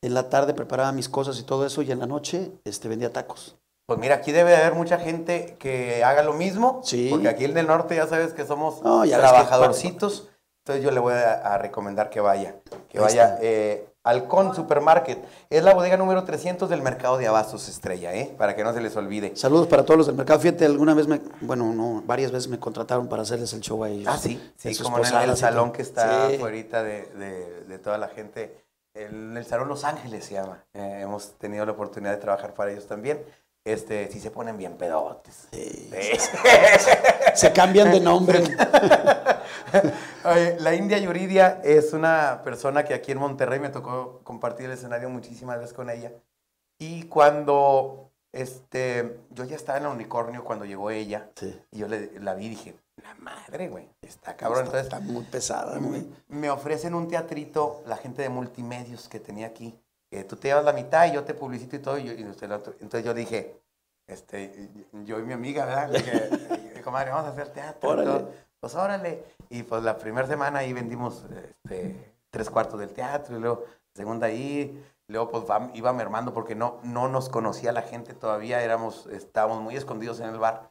En 0.02 0.14
la 0.14 0.28
tarde 0.28 0.54
preparaba 0.54 0.92
mis 0.92 1.08
cosas 1.08 1.38
y 1.38 1.44
todo 1.44 1.66
eso. 1.66 1.82
Y 1.82 1.92
en 1.92 1.98
la 1.98 2.06
noche 2.06 2.50
este, 2.64 2.88
vendía 2.88 3.12
tacos. 3.12 3.56
Pues 3.86 3.98
mira, 3.98 4.16
aquí 4.16 4.32
debe 4.32 4.56
haber 4.56 4.74
mucha 4.74 4.98
gente 4.98 5.56
que 5.58 6.02
haga 6.02 6.22
lo 6.22 6.32
mismo. 6.32 6.80
Sí. 6.84 7.08
Porque 7.10 7.28
aquí 7.28 7.44
en 7.44 7.56
el 7.56 7.66
norte 7.66 7.94
ya 7.96 8.06
sabes 8.06 8.32
que 8.32 8.44
somos 8.46 8.80
trabajadorcitos. 8.80 10.30
Entonces 10.64 10.82
yo 10.82 10.90
le 10.90 11.00
voy 11.00 11.12
a, 11.12 11.58
recomendar 11.58 12.08
que 12.08 12.20
vaya. 12.20 12.56
Que 12.88 12.98
vaya. 12.98 13.38
Eh, 13.42 13.86
Halcón 14.04 14.54
Supermarket. 14.54 15.24
Es 15.48 15.64
la 15.64 15.72
bodega 15.72 15.96
número 15.96 16.24
300 16.24 16.68
del 16.68 16.82
mercado 16.82 17.16
de 17.16 17.26
Abastos 17.26 17.68
Estrella, 17.68 18.14
¿eh? 18.14 18.34
Para 18.36 18.54
que 18.54 18.62
no 18.62 18.72
se 18.74 18.82
les 18.82 18.94
olvide. 18.96 19.34
Saludos 19.34 19.66
para 19.66 19.84
todos 19.84 19.96
los 19.96 20.06
del 20.06 20.14
mercado. 20.14 20.38
Fíjate, 20.40 20.66
alguna 20.66 20.92
vez 20.92 21.08
me, 21.08 21.20
bueno, 21.40 21.72
no, 21.72 22.02
varias 22.04 22.30
veces 22.30 22.48
me 22.48 22.58
contrataron 22.58 23.08
para 23.08 23.22
hacerles 23.22 23.52
el 23.54 23.62
show 23.62 23.82
a 23.82 23.88
ellos. 23.88 24.06
Ah, 24.06 24.18
sí. 24.18 24.52
Sí, 24.56 24.76
como 24.76 24.98
en 24.98 25.04
el, 25.30 25.36
salón 25.38 25.72
que 25.72 25.80
está 25.80 26.26
afuera 26.26 26.82
de, 26.82 27.64
de, 27.66 27.78
toda 27.78 27.96
la 27.96 28.08
gente. 28.08 28.62
El, 28.92 29.36
el 29.36 29.44
Salón 29.44 29.68
Los 29.68 29.84
Ángeles 29.84 30.26
se 30.26 30.34
llama. 30.34 30.62
Eh, 30.74 31.00
hemos 31.02 31.32
tenido 31.38 31.66
la 31.66 31.72
oportunidad 31.72 32.12
de 32.12 32.18
trabajar 32.18 32.54
para 32.54 32.70
ellos 32.70 32.86
también. 32.86 33.24
Este, 33.64 34.10
sí 34.10 34.20
se 34.20 34.30
ponen 34.30 34.58
bien 34.58 34.76
pedotes. 34.76 35.48
Sí. 35.50 35.90
se 37.34 37.52
cambian 37.52 37.90
de 37.90 38.00
nombre. 38.00 38.42
la 40.58 40.74
India 40.74 40.98
Yuridia 40.98 41.60
es 41.64 41.94
una 41.94 42.42
persona 42.44 42.84
que 42.84 42.92
aquí 42.92 43.12
en 43.12 43.18
Monterrey 43.18 43.60
me 43.60 43.70
tocó 43.70 44.20
compartir 44.22 44.66
el 44.66 44.72
escenario 44.72 45.08
muchísimas 45.08 45.58
veces 45.58 45.72
con 45.72 45.88
ella. 45.88 46.12
Y 46.78 47.04
cuando 47.04 48.10
este, 48.32 49.20
yo 49.30 49.44
ya 49.44 49.56
estaba 49.56 49.78
en 49.78 49.84
el 49.84 49.92
unicornio 49.92 50.44
cuando 50.44 50.64
llegó 50.64 50.90
ella, 50.90 51.30
y 51.70 51.78
yo 51.78 51.86
la 51.88 52.34
vi 52.34 52.46
y 52.46 52.48
dije, 52.50 52.74
la 53.02 53.14
madre, 53.14 53.68
güey, 53.68 53.88
está 54.02 54.36
cabrón. 54.36 54.64
Está, 54.64 54.80
Entonces, 54.80 54.92
está 54.92 55.12
muy 55.12 55.24
pesada, 55.24 55.78
güey. 55.78 56.06
Me 56.28 56.50
ofrecen 56.50 56.94
un 56.94 57.08
teatrito 57.08 57.82
la 57.86 57.96
gente 57.96 58.22
de 58.22 58.28
multimedios 58.28 59.08
que 59.08 59.20
tenía 59.20 59.46
aquí. 59.46 59.78
Tú 60.22 60.36
te 60.36 60.48
llevas 60.48 60.64
la 60.64 60.72
mitad 60.72 61.06
y 61.06 61.12
yo 61.12 61.24
te 61.24 61.34
publicito 61.34 61.74
y 61.74 61.80
todo. 61.80 61.98
Y, 61.98 62.08
Entonces 62.10 63.04
yo 63.04 63.12
dije, 63.12 63.60
este, 64.06 64.70
yo 64.92 65.18
y 65.18 65.22
mi 65.22 65.32
amiga, 65.32 65.64
¿verdad? 65.64 65.90
Dije, 65.90 66.80
comadre, 66.84 67.10
vamos 67.10 67.26
a 67.26 67.30
hacer 67.30 67.48
teatro. 67.48 68.30
Pues 68.60 68.74
órale. 68.76 69.24
Y 69.50 69.64
pues 69.64 69.82
la 69.82 69.98
primera 69.98 70.26
semana 70.28 70.60
ahí 70.60 70.72
vendimos 70.72 71.24
este, 71.34 72.14
tres 72.30 72.48
cuartos 72.48 72.78
del 72.78 72.92
teatro 72.92 73.36
y 73.36 73.40
luego 73.40 73.64
segunda 73.94 74.28
ahí. 74.28 74.80
Luego 75.08 75.30
pues 75.30 75.44
iba 75.74 75.92
mermando 75.92 76.32
porque 76.32 76.54
no, 76.54 76.80
no 76.82 77.08
nos 77.08 77.28
conocía 77.28 77.72
la 77.72 77.82
gente 77.82 78.14
todavía, 78.14 78.62
éramos, 78.62 79.06
estábamos 79.08 79.60
muy 79.60 79.76
escondidos 79.76 80.20
en 80.20 80.30
el 80.30 80.38
bar. 80.38 80.70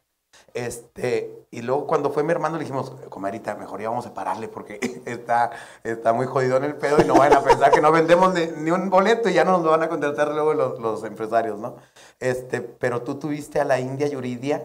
Este, 0.54 1.46
y 1.50 1.62
luego 1.62 1.88
cuando 1.88 2.12
fue 2.12 2.24
mermando 2.24 2.58
le 2.58 2.64
dijimos, 2.64 2.92
comadrita, 3.10 3.56
mejor 3.56 3.82
ya 3.82 3.90
vamos 3.90 4.06
a 4.06 4.14
pararle 4.14 4.48
porque 4.48 4.80
está, 5.06 5.52
está 5.84 6.14
muy 6.14 6.28
jodido 6.28 6.58
en 6.58 6.66
el 6.66 6.76
pedo 6.76 7.02
y 7.02 7.06
no 7.06 7.16
van 7.16 7.34
a 7.34 7.44
pensar 7.44 7.72
que 7.72 7.82
no 7.82 7.92
vendemos 7.92 8.34
ni, 8.34 8.72
un 8.72 8.90
boleto 8.90 9.30
y 9.30 9.34
ya 9.34 9.44
no 9.44 9.54
nos 9.54 9.64
lo 9.64 9.72
van 9.72 9.84
a 9.84 9.90
contratar 9.90 10.32
luego 10.34 10.54
los, 10.54 10.80
los, 10.80 11.04
empresarios, 11.04 11.58
¿no? 11.60 11.78
Este, 12.20 12.62
pero 12.62 13.02
tú 13.02 13.16
tuviste 13.16 13.60
a 13.60 13.66
la 13.66 13.80
India 13.80 14.08
Yuridia 14.08 14.64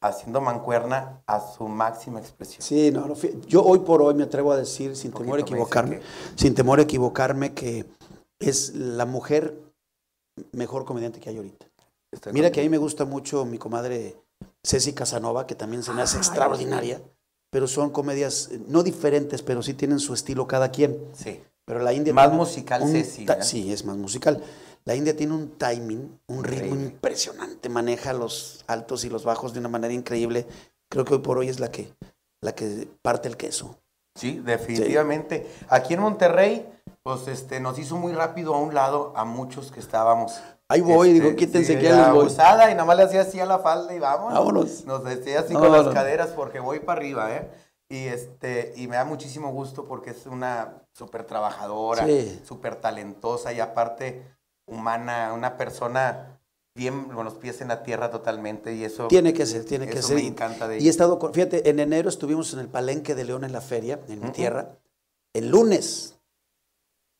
haciendo 0.00 0.40
mancuerna 0.40 1.22
a 1.26 1.40
su 1.40 1.66
máxima 1.66 2.20
expresión. 2.20 2.62
Sí, 2.62 2.90
no, 2.92 3.12
yo 3.46 3.64
hoy 3.64 3.80
por 3.80 4.02
hoy 4.02 4.14
me 4.14 4.24
atrevo 4.24 4.52
a 4.52 4.56
decir, 4.56 4.94
sin 4.94 5.12
temor 5.12 5.38
a 5.38 5.42
equivocarme, 5.42 6.00
sin 6.36 6.54
temor 6.54 6.78
a 6.78 6.82
equivocarme, 6.82 7.54
que 7.54 7.86
es 8.38 8.74
la 8.74 9.04
mujer 9.04 9.58
mejor 10.52 10.84
comediante 10.84 11.18
que 11.18 11.30
hay 11.30 11.38
ahorita. 11.38 11.66
Mira 12.32 12.50
que 12.50 12.60
a 12.60 12.62
mí 12.62 12.68
me 12.68 12.78
gusta 12.78 13.04
mucho 13.04 13.44
mi 13.44 13.58
comadre 13.58 14.16
Ceci 14.66 14.92
Casanova, 14.94 15.46
que 15.46 15.54
también 15.54 15.84
se 15.84 15.92
me 15.92 16.02
hace 16.02 16.16
extraordinaria, 16.16 17.00
pero 17.50 17.68
son 17.68 17.90
comedias 17.90 18.48
eh, 18.50 18.60
no 18.66 18.82
diferentes, 18.82 19.42
pero 19.42 19.62
sí 19.62 19.74
tienen 19.74 20.00
su 20.00 20.12
estilo 20.12 20.48
cada 20.48 20.72
quien. 20.72 20.98
Sí. 21.14 21.40
Pero 21.64 21.80
la 21.80 21.92
India... 21.92 22.12
Más 22.12 22.32
musical 22.32 22.82
Ceci. 22.88 23.26
Sí, 23.42 23.72
es 23.72 23.84
más 23.84 23.96
musical. 23.96 24.42
La 24.84 24.96
India 24.96 25.16
tiene 25.16 25.34
un 25.34 25.50
timing, 25.56 26.18
un 26.26 26.44
ritmo 26.44 26.74
impresionante, 26.74 27.68
maneja 27.68 28.12
los 28.12 28.64
altos 28.66 29.04
y 29.04 29.08
los 29.08 29.24
bajos 29.24 29.52
de 29.52 29.60
una 29.60 29.68
manera 29.68 29.94
increíble. 29.94 30.46
Creo 30.90 31.04
que 31.04 31.14
hoy 31.14 31.20
por 31.20 31.38
hoy 31.38 31.48
es 31.48 31.60
la 31.60 31.70
que, 31.70 31.92
la 32.40 32.54
que 32.54 32.88
parte 33.02 33.28
el 33.28 33.36
queso. 33.36 33.78
Sí, 34.16 34.40
definitivamente. 34.44 35.46
Aquí 35.68 35.94
en 35.94 36.00
Monterrey, 36.00 36.68
pues 37.04 37.28
este, 37.28 37.60
nos 37.60 37.78
hizo 37.78 37.96
muy 37.96 38.12
rápido 38.12 38.54
a 38.54 38.60
un 38.60 38.74
lado 38.74 39.12
a 39.16 39.24
muchos 39.24 39.70
que 39.70 39.80
estábamos. 39.80 40.40
Ahí 40.68 40.80
voy, 40.80 41.12
digo, 41.12 41.26
este, 41.28 41.36
quítense 41.46 41.72
sí, 41.74 41.78
que 41.78 41.84
ya 41.84 41.96
les 41.96 42.10
voy. 42.10 42.20
abusada, 42.20 42.70
y 42.70 42.74
nada 42.74 42.84
más 42.84 42.96
le 42.96 43.04
hacía 43.04 43.20
así 43.22 43.38
a 43.38 43.46
la 43.46 43.60
falda 43.60 43.94
y 43.94 43.98
vámonos. 44.00 44.34
Vámonos. 44.38 44.84
Nos 44.84 45.04
decía 45.04 45.40
así 45.40 45.54
con 45.54 45.70
las 45.70 45.88
caderas 45.94 46.28
porque 46.30 46.58
voy 46.60 46.80
para 46.80 46.98
arriba, 47.00 47.34
¿eh? 47.36 47.48
Y, 47.88 48.06
este, 48.08 48.72
y 48.76 48.88
me 48.88 48.96
da 48.96 49.04
muchísimo 49.04 49.52
gusto 49.52 49.84
porque 49.84 50.10
es 50.10 50.26
una 50.26 50.82
súper 50.92 51.22
trabajadora, 51.24 52.04
Sí. 52.04 52.40
súper 52.44 52.76
talentosa 52.76 53.52
y 53.52 53.60
aparte 53.60 54.24
humana, 54.66 55.32
una 55.34 55.56
persona 55.56 56.40
bien 56.74 57.04
con 57.04 57.24
los 57.24 57.34
pies 57.34 57.60
en 57.60 57.68
la 57.68 57.84
tierra 57.84 58.10
totalmente 58.10 58.74
y 58.74 58.82
eso... 58.84 59.06
Tiene 59.06 59.32
que 59.32 59.46
ser, 59.46 59.64
tiene 59.64 59.86
que 59.86 60.02
ser. 60.02 60.16
me 60.16 60.26
encanta 60.26 60.66
de 60.66 60.80
Y 60.80 60.88
he 60.88 60.90
estado, 60.90 61.18
con- 61.20 61.32
fíjate, 61.32 61.70
en 61.70 61.78
enero 61.78 62.08
estuvimos 62.08 62.52
en 62.52 62.58
el 62.58 62.68
Palenque 62.68 63.14
de 63.14 63.24
León 63.24 63.44
en 63.44 63.52
la 63.52 63.60
feria, 63.60 64.00
en 64.08 64.18
mi 64.18 64.24
Ujú. 64.26 64.32
tierra. 64.34 64.76
El 65.32 65.48
lunes, 65.48 66.15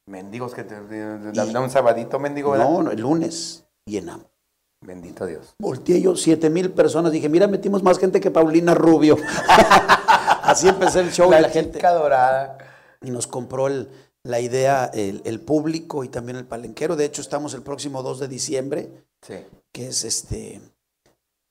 Mendigos 0.09 0.55
que 0.55 0.65
te... 0.65 0.75
Da 1.33 1.61
un 1.61 1.71
sabadito, 1.71 2.19
mendigo, 2.19 2.53
¿verdad? 2.53 2.69
no, 2.71 2.83
no, 2.83 2.91
el 2.91 3.01
lunes 3.01 3.65
llenamos. 3.87 4.27
Bendito 4.85 5.27
Dios. 5.27 5.55
Volteé 5.59 6.01
yo, 6.01 6.15
siete 6.17 6.49
mil 6.51 6.71
personas. 6.71 7.11
Dije, 7.11 7.29
mira, 7.29 7.47
metimos 7.49 7.83
más 7.83 7.99
gente 7.99 8.21
que 8.21 8.31
Paulina 8.31 8.75
Rubio. 8.75 9.17
Así 10.43 10.69
empecé 10.69 11.01
el 11.01 11.11
show 11.13 11.29
y 11.37 11.41
la 11.41 11.49
gente. 11.49 11.81
dorada. 11.81 12.59
Y 13.03 13.11
nos 13.11 13.27
compró 13.27 13.67
el- 13.67 13.89
la 14.23 14.41
idea 14.41 14.91
el, 14.93 15.23
el 15.25 15.41
público 15.41 16.03
y 16.05 16.09
también 16.09 16.37
el 16.37 16.47
palenquero. 16.47 16.95
De 16.97 17.05
hecho, 17.05 17.21
estamos 17.23 17.55
el 17.55 17.63
próximo 17.63 18.03
2 18.03 18.21
de 18.21 18.29
diciembre, 18.29 19.05
Sí. 19.23 19.35
que 19.73 19.89
es 19.89 20.05
este, 20.05 20.61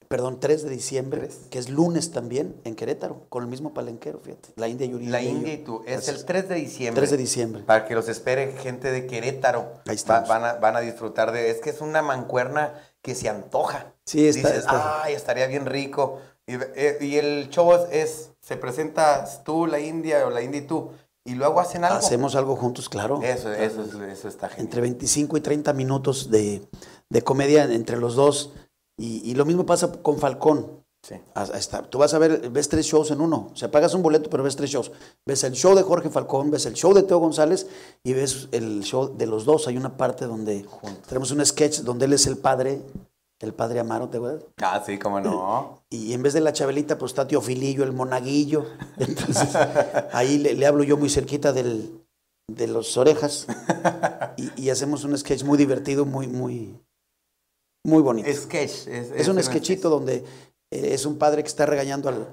perdón, 0.07 0.39
3 0.39 0.63
de 0.63 0.69
diciembre, 0.69 1.29
que 1.49 1.59
es 1.59 1.69
lunes 1.69 2.11
también, 2.11 2.55
en 2.63 2.75
Querétaro, 2.75 3.25
con 3.29 3.43
el 3.43 3.49
mismo 3.49 3.73
palenquero, 3.73 4.19
fíjate. 4.23 4.49
La 4.55 4.67
India. 4.67 4.87
La 5.09 5.21
y 5.21 5.25
yo. 5.25 5.31
India 5.31 5.53
y 5.53 5.57
tú. 5.59 5.81
Es 5.85 6.07
el 6.07 6.23
3 6.25 6.49
de 6.49 6.55
diciembre. 6.55 7.01
3 7.01 7.11
de 7.11 7.17
diciembre. 7.17 7.63
Para 7.63 7.85
que 7.85 7.95
los 7.95 8.07
espere 8.09 8.53
gente 8.53 8.91
de 8.91 9.07
Querétaro. 9.07 9.61
Ahí 9.85 9.89
Va- 9.89 9.93
estamos. 9.93 10.29
van, 10.29 10.45
a, 10.45 10.53
van 10.55 10.75
a 10.75 10.79
disfrutar 10.81 11.31
de... 11.31 11.49
Es 11.49 11.59
que 11.59 11.69
es 11.71 11.81
una 11.81 12.01
mancuerna 12.01 12.73
que 13.01 13.15
se 13.15 13.29
antoja. 13.29 13.93
Sí, 14.05 14.27
está- 14.27 14.49
Dices, 14.49 14.63
está- 14.63 15.03
ay, 15.03 15.13
estaría 15.13 15.47
bien 15.47 15.65
rico. 15.65 16.19
Y, 16.47 16.53
eh, 16.55 16.97
y 17.01 17.15
el 17.17 17.49
show 17.49 17.71
es, 17.91 18.29
se 18.39 18.57
presentas 18.57 19.43
tú, 19.43 19.65
la 19.65 19.79
India, 19.79 20.25
o 20.27 20.29
la 20.29 20.41
India 20.43 20.61
y 20.61 20.67
tú, 20.67 20.91
y 21.23 21.33
luego 21.33 21.59
hacen 21.59 21.83
algo. 21.83 21.97
Hacemos 21.97 22.35
algo 22.35 22.55
juntos, 22.55 22.87
claro. 22.87 23.19
Eso, 23.23 23.51
eso, 23.51 23.81
es- 23.83 23.93
eso 24.17 24.27
está 24.27 24.47
genial. 24.49 24.65
Entre 24.67 24.81
25 24.81 25.37
y 25.37 25.41
30 25.41 25.73
minutos 25.73 26.29
de, 26.29 26.61
de 27.09 27.21
comedia 27.23 27.63
entre 27.63 27.97
los 27.97 28.15
dos. 28.15 28.51
Y, 28.97 29.29
y 29.29 29.35
lo 29.35 29.45
mismo 29.45 29.65
pasa 29.65 29.91
con 29.91 30.17
Falcón. 30.17 30.83
Sí. 31.03 31.15
Hasta- 31.35 31.83
tú 31.83 31.99
vas 31.99 32.13
a 32.15 32.17
ver, 32.19 32.49
ves 32.49 32.67
tres 32.67 32.85
shows 32.87 33.11
en 33.11 33.21
uno. 33.21 33.49
O 33.53 33.55
sea, 33.55 33.69
pagas 33.69 33.93
un 33.93 34.01
boleto, 34.01 34.29
pero 34.29 34.41
ves 34.43 34.55
tres 34.55 34.71
shows. 34.71 34.91
Ves 35.25 35.43
el 35.43 35.53
show 35.53 35.75
de 35.75 35.83
Jorge 35.83 36.09
Falcón, 36.09 36.49
ves 36.49 36.65
el 36.65 36.73
show 36.73 36.93
de 36.93 37.03
Teo 37.03 37.19
González 37.19 37.67
y 38.03 38.13
ves 38.13 38.47
el 38.51 38.81
show 38.83 39.15
de 39.15 39.27
los 39.27 39.45
dos. 39.45 39.67
Hay 39.67 39.77
una 39.77 39.97
parte 39.97 40.25
donde 40.25 40.63
Juntos. 40.63 41.03
tenemos 41.07 41.29
un 41.31 41.45
sketch 41.45 41.81
donde 41.81 42.05
él 42.05 42.13
es 42.13 42.25
el 42.25 42.37
padre, 42.37 42.81
el 43.39 43.53
padre 43.53 43.81
Amaro, 43.81 44.09
¿te 44.09 44.17
acuerdas? 44.17 44.45
Ah, 44.63 44.81
sí, 44.83 44.97
cómo 44.97 45.19
no. 45.21 45.83
Y 45.91 46.13
en 46.13 46.23
vez 46.23 46.33
de 46.33 46.41
la 46.41 46.53
Chabelita, 46.53 46.97
pues 46.97 47.11
está 47.11 47.27
Teofilillo, 47.27 47.83
el 47.83 47.91
monaguillo. 47.93 48.65
Entonces, 48.97 49.55
ahí 50.11 50.39
le, 50.39 50.55
le 50.55 50.65
hablo 50.65 50.83
yo 50.83 50.97
muy 50.97 51.09
cerquita 51.11 51.53
del, 51.53 52.01
de 52.47 52.65
las 52.67 52.97
orejas 52.97 53.45
y, 54.37 54.49
y 54.59 54.69
hacemos 54.71 55.03
un 55.03 55.15
sketch 55.15 55.43
muy 55.43 55.59
divertido, 55.59 56.05
muy, 56.05 56.27
muy, 56.27 56.79
muy 57.85 58.01
bonito. 58.01 58.27
Es, 58.29 58.41
Sketch. 58.43 58.87
Es, 58.87 59.27
un 59.27 59.41
sketchito 59.41 59.89
donde 59.89 60.15
eh, 60.71 60.93
es 60.93 61.05
un 61.05 61.17
padre 61.17 61.41
que 61.43 61.47
está 61.47 61.65
regañando 61.65 62.09
al, 62.09 62.27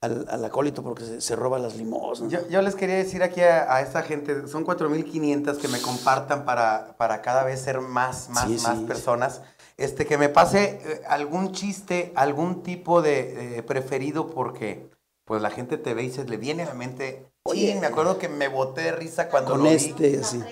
al, 0.00 0.26
al 0.28 0.44
acólito 0.44 0.82
porque 0.82 1.04
se, 1.04 1.20
se 1.20 1.36
roba 1.36 1.58
las 1.58 1.76
limosnas. 1.76 2.30
Yo, 2.30 2.46
yo 2.48 2.62
les 2.62 2.74
quería 2.74 2.96
decir 2.96 3.22
aquí 3.22 3.40
a, 3.40 3.74
a 3.74 3.80
esta 3.80 4.02
gente, 4.02 4.46
son 4.46 4.64
4.500 4.64 5.56
que 5.56 5.68
me 5.68 5.80
compartan 5.80 6.44
para, 6.44 6.96
para 6.96 7.22
cada 7.22 7.44
vez 7.44 7.60
ser 7.60 7.80
más, 7.80 8.28
más, 8.30 8.46
Sí, 8.46 8.58
más 8.62 8.78
sí. 8.78 8.84
personas. 8.84 9.40
Este, 9.76 10.04
que 10.04 10.18
me 10.18 10.28
pase 10.28 10.80
eh, 10.84 11.00
algún 11.08 11.52
chiste, 11.52 12.12
algún 12.14 12.62
tipo 12.62 13.00
de 13.00 13.58
eh, 13.58 13.62
preferido 13.62 14.28
porque 14.28 14.90
pues 15.24 15.40
la 15.40 15.48
gente 15.50 15.78
te 15.78 15.94
ve 15.94 16.02
y 16.04 16.10
se 16.10 16.24
le 16.24 16.36
viene 16.36 16.64
a 16.64 16.66
la 16.66 16.74
mente. 16.74 17.24
Oye, 17.44 17.78
me 17.80 17.86
acuerdo 17.86 18.18
que 18.18 18.28
me 18.28 18.48
boté 18.48 18.82
de 18.82 18.92
risa 18.92 19.28
cuando 19.30 19.52
con 19.52 19.62
lo 19.62 19.70
vi. 19.70 19.76
este, 19.76 20.18
así. 20.18 20.42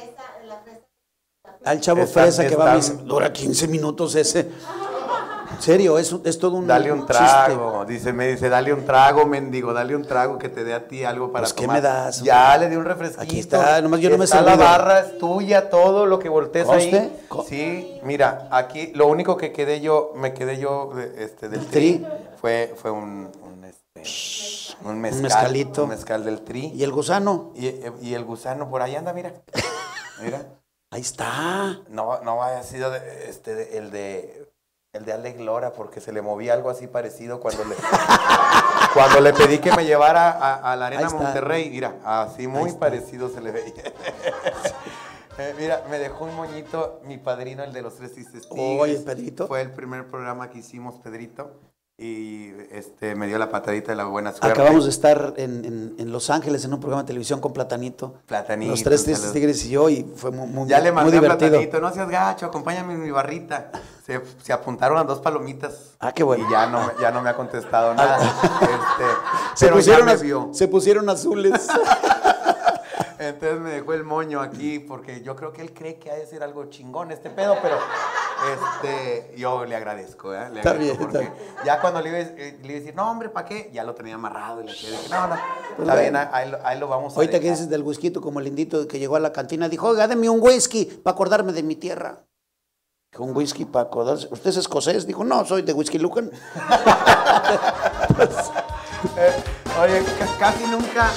Al 1.64 1.80
chavo 1.80 2.02
Está- 2.02 2.22
fresa 2.22 2.46
que 2.46 2.56
va 2.56 2.72
a 2.72 2.76
misa, 2.76 2.94
dura 3.04 3.32
15 3.32 3.68
minutos 3.68 4.14
ese. 4.14 4.48
En 5.50 5.62
serio, 5.62 5.98
es, 5.98 6.12
un- 6.12 6.22
es 6.24 6.38
todo 6.38 6.56
un 6.56 6.68
Dale 6.68 6.92
un 6.92 7.00
chiste. 7.00 7.14
trago, 7.14 7.84
dice, 7.84 8.12
me 8.12 8.28
dice, 8.28 8.48
dale 8.48 8.72
un 8.72 8.84
trago, 8.84 9.26
mendigo, 9.26 9.72
dale 9.72 9.96
un 9.96 10.04
trago 10.04 10.38
que 10.38 10.48
te 10.48 10.62
dé 10.62 10.72
a 10.72 10.86
ti 10.86 11.02
algo 11.04 11.32
para 11.32 11.44
Pues, 11.44 11.52
¿qué 11.52 11.62
tomar. 11.62 11.76
me 11.78 11.80
das, 11.82 12.22
Ya, 12.22 12.52
hombre? 12.52 12.60
le 12.60 12.70
di 12.70 12.76
un 12.76 12.84
refresquito. 12.84 13.22
Aquí 13.22 13.40
está, 13.40 13.80
nomás 13.82 13.98
yo 14.00 14.08
no 14.10 14.18
me 14.18 14.24
Está 14.24 14.40
la 14.42 14.54
barra, 14.54 15.00
es 15.00 15.18
tuya, 15.18 15.68
todo 15.68 16.06
lo 16.06 16.20
que 16.20 16.28
voltees 16.28 16.68
ahí. 16.68 17.24
Co- 17.28 17.44
Sí, 17.48 17.98
mira, 18.04 18.46
aquí 18.52 18.92
lo 18.94 19.08
único 19.08 19.36
que 19.36 19.50
quedé 19.52 19.80
yo, 19.80 20.12
me 20.14 20.32
quedé 20.32 20.58
yo 20.58 20.92
este, 21.16 21.48
del 21.48 21.60
¿Del 21.62 21.70
tri, 21.70 21.98
tri? 21.98 22.06
fue, 22.40 22.74
fue 22.80 22.92
un, 22.92 23.28
un, 23.42 23.64
este, 23.64 24.02
un 24.84 25.00
mezcal, 25.00 25.22
mezcalito. 25.22 25.82
un 25.84 25.88
mezcal 25.88 26.24
del 26.24 26.42
tri. 26.42 26.70
Y 26.72 26.84
el 26.84 26.92
gusano, 26.92 27.52
Y, 27.56 27.74
y 28.02 28.14
el 28.14 28.24
gusano 28.24 28.70
por 28.70 28.80
ahí 28.82 28.94
anda, 28.94 29.12
mira. 29.12 29.32
Mira. 30.22 30.42
Ahí 30.90 31.00
está. 31.00 31.80
No, 31.88 32.20
no 32.22 32.42
haya 32.42 32.62
sido 32.62 32.90
de- 32.90 33.28
este, 33.28 33.54
de- 33.54 33.78
el 33.78 33.90
de 33.90 34.48
el 34.94 35.04
de 35.04 35.12
Alex 35.12 35.38
Lora, 35.40 35.72
porque 35.74 36.00
se 36.00 36.12
le 36.12 36.22
movía 36.22 36.54
algo 36.54 36.70
así 36.70 36.86
parecido 36.86 37.40
cuando 37.40 37.62
le 37.66 37.76
cuando 38.94 39.20
le 39.20 39.32
pedí 39.34 39.58
que 39.58 39.70
me 39.76 39.84
llevara 39.84 40.30
a, 40.30 40.72
a 40.72 40.76
la 40.76 40.86
Arena. 40.86 41.10
Monterrey. 41.10 41.68
Mira, 41.70 41.96
así 42.04 42.48
muy 42.48 42.72
parecido 42.72 43.28
se 43.28 43.40
le 43.40 43.50
veía. 43.52 43.74
Eh, 45.40 45.54
mira, 45.56 45.84
me 45.88 46.00
dejó 46.00 46.24
un 46.24 46.34
moñito 46.34 47.00
mi 47.04 47.16
padrino, 47.16 47.62
el 47.62 47.72
de 47.72 47.80
los 47.80 47.94
tres. 47.94 48.10
Oye, 48.50 48.98
Pedrito. 48.98 49.46
Fue 49.46 49.60
el 49.60 49.70
primer 49.70 50.08
programa 50.08 50.50
que 50.50 50.58
hicimos, 50.58 50.96
Pedrito. 50.98 51.60
Y 52.00 52.52
este 52.70 53.16
me 53.16 53.26
dio 53.26 53.38
la 53.40 53.50
patadita 53.50 53.90
de 53.90 53.96
la 53.96 54.04
buena 54.04 54.30
suerte. 54.30 54.48
Acabamos 54.48 54.84
de 54.84 54.90
estar 54.90 55.34
en, 55.36 55.64
en- 55.64 55.96
en 55.98 56.12
Los 56.12 56.30
Ángeles 56.30 56.64
en 56.64 56.72
un 56.72 56.78
programa 56.78 57.02
de 57.02 57.08
televisión 57.08 57.40
con 57.40 57.52
Platanito. 57.52 58.14
Platanito, 58.26 58.70
Los 58.70 58.84
tres 58.84 59.02
tristes 59.02 59.32
tigres 59.32 59.64
y 59.66 59.70
yo, 59.70 59.88
y 59.90 60.04
fue 60.14 60.30
muy, 60.30 60.46
muy, 60.46 60.68
Ya 60.68 60.78
le 60.78 60.92
mandé 60.92 61.10
divertido. 61.10 61.50
Platanito, 61.50 61.80
no 61.80 61.92
seas 61.92 62.08
gacho, 62.08 62.46
acompáñame 62.46 62.94
en 62.94 63.02
mi 63.02 63.10
barrita. 63.10 63.72
Se, 64.06 64.20
se 64.40 64.52
apuntaron 64.52 64.96
las 64.96 65.08
dos 65.08 65.18
palomitas. 65.18 65.96
Ah, 65.98 66.12
qué 66.12 66.22
bueno. 66.22 66.46
Y 66.48 66.52
ya 66.52 66.66
no, 66.68 66.96
ya 67.00 67.10
no 67.10 67.20
me 67.20 67.30
ha 67.30 67.34
contestado 67.34 67.92
nada. 67.94 68.16
Este, 68.18 69.04
Se 69.56 69.66
pero 69.66 69.76
pusieron, 69.78 70.00
ya 70.02 70.06
me 70.06 70.12
az- 70.12 70.22
vio. 70.22 70.50
se 70.52 70.68
pusieron 70.68 71.08
azules. 71.10 71.66
Entonces 73.18 73.58
me 73.60 73.70
dejó 73.70 73.94
el 73.94 74.04
moño 74.04 74.40
aquí 74.40 74.78
porque 74.78 75.22
yo 75.22 75.34
creo 75.34 75.52
que 75.52 75.62
él 75.62 75.74
cree 75.74 75.98
que 75.98 76.12
ha 76.12 76.14
de 76.14 76.24
ser 76.26 76.44
algo 76.44 76.66
chingón 76.66 77.10
este 77.10 77.28
pedo, 77.30 77.56
pero 77.60 77.76
este, 78.52 79.34
yo 79.36 79.64
le 79.64 79.74
agradezco, 79.76 80.32
¿eh? 80.34 80.48
Le 80.50 80.58
Está 80.60 80.70
agradezco 80.70 80.78
bien, 80.78 80.90
está 81.22 81.32
porque 81.34 81.64
ya 81.64 81.80
cuando 81.80 82.00
le 82.00 82.08
iba, 82.08 82.18
a- 82.18 82.20
eh, 82.22 82.58
le 82.62 82.66
iba 82.68 82.76
a 82.76 82.80
decir, 82.80 82.94
no, 82.94 83.10
hombre, 83.10 83.28
¿para 83.28 83.46
qué? 83.48 83.70
Ya 83.72 83.84
lo 83.84 83.94
tenía 83.94 84.14
amarrado 84.14 84.60
y 84.62 84.66
le 84.66 84.72
dije, 84.72 85.08
no, 85.10 85.26
no, 85.26 85.36
Pues 85.76 85.88
está 85.88 86.00
bien, 86.00 86.16
ahí, 86.16 86.50
lo- 86.50 86.58
ahí 86.64 86.78
lo 86.78 86.88
vamos 86.88 87.12
a 87.12 87.16
Ahorita 87.16 87.40
que 87.40 87.50
dices 87.50 87.68
del 87.68 87.82
whisky, 87.82 88.12
como 88.12 88.40
el 88.40 88.46
indito 88.46 88.86
que 88.88 88.98
llegó 88.98 89.16
a 89.16 89.20
la 89.20 89.32
cantina, 89.32 89.68
dijo, 89.68 89.88
oiga, 89.88 90.06
deme 90.08 90.28
un 90.30 90.40
whisky 90.40 90.84
para 90.84 91.14
acordarme 91.14 91.52
de 91.52 91.62
mi 91.62 91.76
tierra. 91.76 92.24
Un 93.18 93.34
whisky 93.34 93.64
para 93.64 93.86
acordarse. 93.86 94.28
¿Usted 94.30 94.50
es 94.50 94.58
escocés? 94.58 95.06
Dijo, 95.06 95.24
no, 95.24 95.44
soy 95.44 95.62
de 95.62 95.72
Whisky 95.72 95.98
Lucan. 95.98 96.30
Eh, 99.16 99.32
oye, 99.80 100.02
ca- 100.18 100.38
casi 100.38 100.64
nunca 100.66 101.08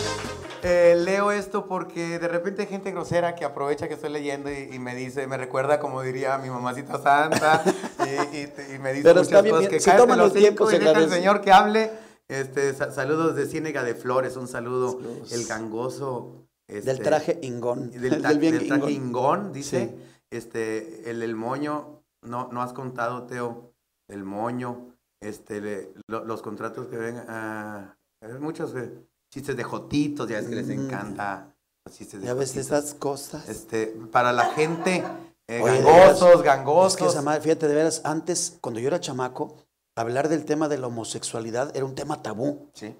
eh, 0.63 0.95
leo 0.97 1.32
esto 1.32 1.65
porque 1.65 2.19
de 2.19 2.28
repente 2.28 2.62
hay 2.63 2.67
gente 2.67 2.91
grosera 2.91 3.36
que 3.36 3.45
aprovecha 3.45 3.88
que 3.88 3.95
estoy 3.95 4.12
leyendo 4.12 4.52
y, 4.52 4.69
y 4.74 4.80
me 4.80 4.95
dice, 4.95 5.28
me 5.28 5.38
recuerda 5.38 5.80
como 5.80 6.02
diría 6.02 6.38
mi 6.38 6.50
mamacita 6.50 7.02
santa 7.02 7.63
y, 8.06 8.38
y- 8.38 8.76
y 8.76 8.80
me 8.80 8.93
dice 8.93 9.04
Pero 9.04 9.24
muchas 9.24 9.43
bien, 9.43 9.56
cosas 9.56 9.69
que 9.69 9.80
Si 9.80 9.89
cállate 9.89 10.15
los 10.15 10.36
el 10.36 10.39
tiempo, 10.41 10.63
hocico 10.65 10.78
y 10.78 10.80
se 10.80 10.89
deja 10.89 11.00
al 11.00 11.10
señor 11.10 11.41
que 11.41 11.52
hable. 11.52 11.91
Este, 12.28 12.74
sa- 12.74 12.91
saludos 12.91 13.36
de 13.36 13.45
Ciénega 13.45 13.84
de 13.84 13.93
Flores, 13.95 14.38
un 14.38 14.47
saludo. 14.47 14.99
El 15.32 15.45
gangoso. 15.45 16.45
Del 16.68 16.88
este, 16.88 17.03
traje 17.03 17.39
ingón. 17.41 17.91
Del, 17.91 18.22
Del 18.22 18.39
bien 18.39 18.57
del 18.57 18.68
traje 18.68 18.91
ingón. 18.91 19.07
ingón, 19.47 19.53
dice. 19.53 19.89
Sí. 19.89 20.05
Este, 20.32 21.09
el, 21.12 21.24
el 21.24 21.36
moño, 21.36 22.01
no, 22.22 22.47
no 22.53 22.62
has 22.62 22.72
contado, 22.72 23.24
Teo, 23.24 23.74
el 24.07 24.24
moño, 24.24 24.95
este, 25.22 25.59
le- 25.59 25.89
lo- 26.07 26.24
los 26.24 26.41
contratos 26.41 26.88
que 26.88 26.95
ven, 26.95 27.22
hay 27.28 28.34
muchos 28.39 28.74
eh, 28.76 28.93
chistes 29.32 29.55
de 29.55 29.63
jotitos, 29.63 30.27
ya 30.29 30.38
ves 30.38 30.47
que 30.49 30.55
les 30.55 30.67
Mm. 30.67 30.71
encanta 30.71 31.55
los 31.86 31.95
chistes 31.95 32.21
de 32.21 32.27
Ya 32.27 32.34
ves 32.34 32.49
jotitos. 32.49 32.71
estas 32.71 32.93
cosas. 32.93 33.49
Este, 33.49 33.88
para 34.11 34.32
la 34.34 34.45
gente, 34.53 35.03
eh, 35.47 35.61
Oye, 35.61 35.82
gangosos, 35.82 36.27
veras, 36.27 36.43
gangosos. 36.43 36.93
Es 36.93 36.97
que 37.01 37.05
esa 37.09 37.21
madre, 37.21 37.41
fíjate, 37.41 37.67
de 37.67 37.75
veras, 37.75 38.01
antes, 38.03 38.57
cuando 38.61 38.79
yo 38.79 38.88
era 38.88 38.99
chamaco, 38.99 39.55
hablar 39.95 40.29
del 40.29 40.45
tema 40.45 40.67
de 40.67 40.77
la 40.77 40.88
homosexualidad 40.88 41.75
era 41.75 41.86
un 41.86 41.95
tema 41.95 42.21
tabú. 42.21 42.69
Sí, 42.73 42.95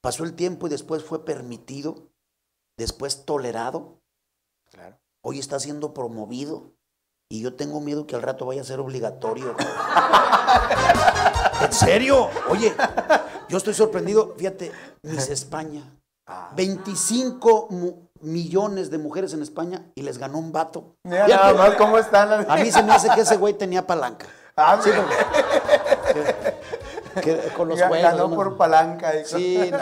Pasó 0.00 0.22
el 0.24 0.34
tiempo 0.34 0.68
y 0.68 0.70
después 0.70 1.02
fue 1.02 1.24
permitido, 1.24 2.06
después 2.78 3.24
tolerado, 3.24 3.98
claro. 4.70 4.96
hoy 5.22 5.40
está 5.40 5.58
siendo 5.58 5.92
promovido. 5.92 6.72
Y 7.30 7.42
yo 7.42 7.54
tengo 7.56 7.80
miedo 7.80 8.06
que 8.06 8.14
al 8.16 8.22
rato 8.22 8.46
vaya 8.46 8.62
a 8.62 8.64
ser 8.64 8.78
obligatorio. 8.80 9.54
¿En 11.62 11.72
serio? 11.72 12.30
Oye, 12.48 12.72
yo 13.48 13.58
estoy 13.58 13.74
sorprendido. 13.74 14.34
Fíjate, 14.36 14.72
Miss 15.02 15.28
España. 15.28 15.82
25 16.54 17.68
millones 18.20 18.90
de 18.90 18.98
mujeres 18.98 19.32
en 19.32 19.42
España 19.42 19.82
y 19.94 20.02
les 20.02 20.18
ganó 20.18 20.38
un 20.38 20.52
vato. 20.52 20.96
Mira 21.04 21.26
nada 21.26 21.54
más 21.54 21.74
cómo 21.76 21.98
están. 21.98 22.50
A 22.50 22.56
mí 22.56 22.70
se 22.70 22.82
me 22.82 22.92
hace 22.92 23.08
que 23.10 23.22
ese 23.22 23.36
güey 23.36 23.54
tenía 23.54 23.86
palanca. 23.86 24.26
Ah, 24.56 24.78
sí, 24.82 24.90
con 27.56 27.68
los 27.68 27.80
juegos. 27.80 28.02
Ganó 28.02 28.30
por 28.30 28.56
palanca. 28.56 29.12
Sí, 29.24 29.70
no, 29.70 29.78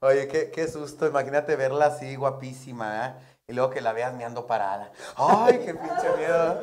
Oye, 0.08 0.26
qué, 0.28 0.50
qué, 0.50 0.66
susto. 0.66 1.06
Imagínate 1.06 1.54
verla 1.56 1.86
así, 1.86 2.16
guapísima, 2.16 3.06
¿eh? 3.06 3.14
Y 3.46 3.52
luego 3.52 3.70
que 3.70 3.80
la 3.80 3.92
veas 3.92 4.14
meando 4.14 4.46
parada. 4.46 4.92
¡Ay, 5.16 5.60
qué 5.64 5.74
pinche 5.74 6.08
miedo! 6.16 6.60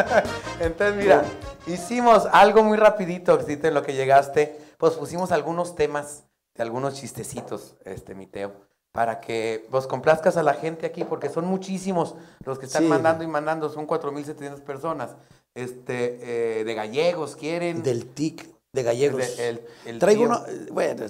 Entonces, 0.60 0.96
mira, 0.96 1.22
hicimos 1.66 2.26
algo 2.32 2.62
muy 2.62 2.78
rapidito, 2.78 3.38
en 3.46 3.74
lo 3.74 3.82
que 3.82 3.94
llegaste. 3.94 4.58
Pues 4.80 4.94
pusimos 4.94 5.30
algunos 5.30 5.76
temas 5.76 6.24
de 6.56 6.62
algunos 6.62 6.94
chistecitos, 6.94 7.76
este, 7.84 8.14
mi 8.14 8.26
Teo, 8.26 8.52
para 8.92 9.20
que 9.20 9.60
vos 9.64 9.82
pues, 9.82 9.86
complazcas 9.86 10.38
a 10.38 10.42
la 10.42 10.54
gente 10.54 10.86
aquí, 10.86 11.04
porque 11.04 11.28
son 11.28 11.44
muchísimos 11.44 12.14
los 12.46 12.58
que 12.58 12.64
están 12.64 12.88
mandando 12.88 13.22
y 13.22 13.26
mandando, 13.26 13.68
son 13.68 13.86
4.700 13.86 14.62
personas. 14.62 15.10
Este, 15.54 16.60
eh, 16.60 16.64
de 16.64 16.74
gallegos 16.74 17.36
quieren. 17.36 17.82
Del 17.82 18.06
TIC 18.06 18.48
de 18.72 18.82
gallegos. 18.82 19.38
el, 19.38 19.98
Traigo 19.98 20.24
uno, 20.24 20.40
bueno, 20.72 21.04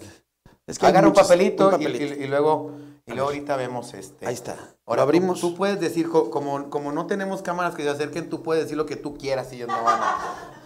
es 0.67 0.79
que 0.79 0.87
Agarra 0.87 1.07
un, 1.07 1.15
papelito 1.15 1.79
Y, 1.79 2.27
luego, 2.27 2.73
y 3.07 3.13
luego 3.13 3.29
ahorita 3.29 3.57
vemos 3.57 3.95
este. 3.95 4.27
Ahí 4.27 4.35
está. 4.35 4.57
Ahora 4.85 5.03
abrimos. 5.03 5.41
Tú, 5.41 5.55
puedes 5.55 5.79
decir, 5.79 6.09
como, 6.09 6.71
como 6.71 6.91
no 6.91 7.07
tenemos 7.07 7.43
cámaras 7.43 7.77
que 7.77 7.85
se 7.85 7.91
acerquen, 7.91 8.29
tú 8.29 8.43
puedes 8.43 8.65
decir 8.65 8.77
lo 8.77 8.87
que 8.87 8.97
tú 8.97 9.17
quieras 9.17 9.53
y 9.53 9.57
ellos 9.57 9.69
no 9.69 9.85
van 9.85 10.01
a. 10.03 10.17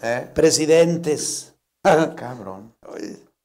¿eh? 0.03 0.31
Presidentes. 0.35 1.54
Cabrón. 2.17 2.75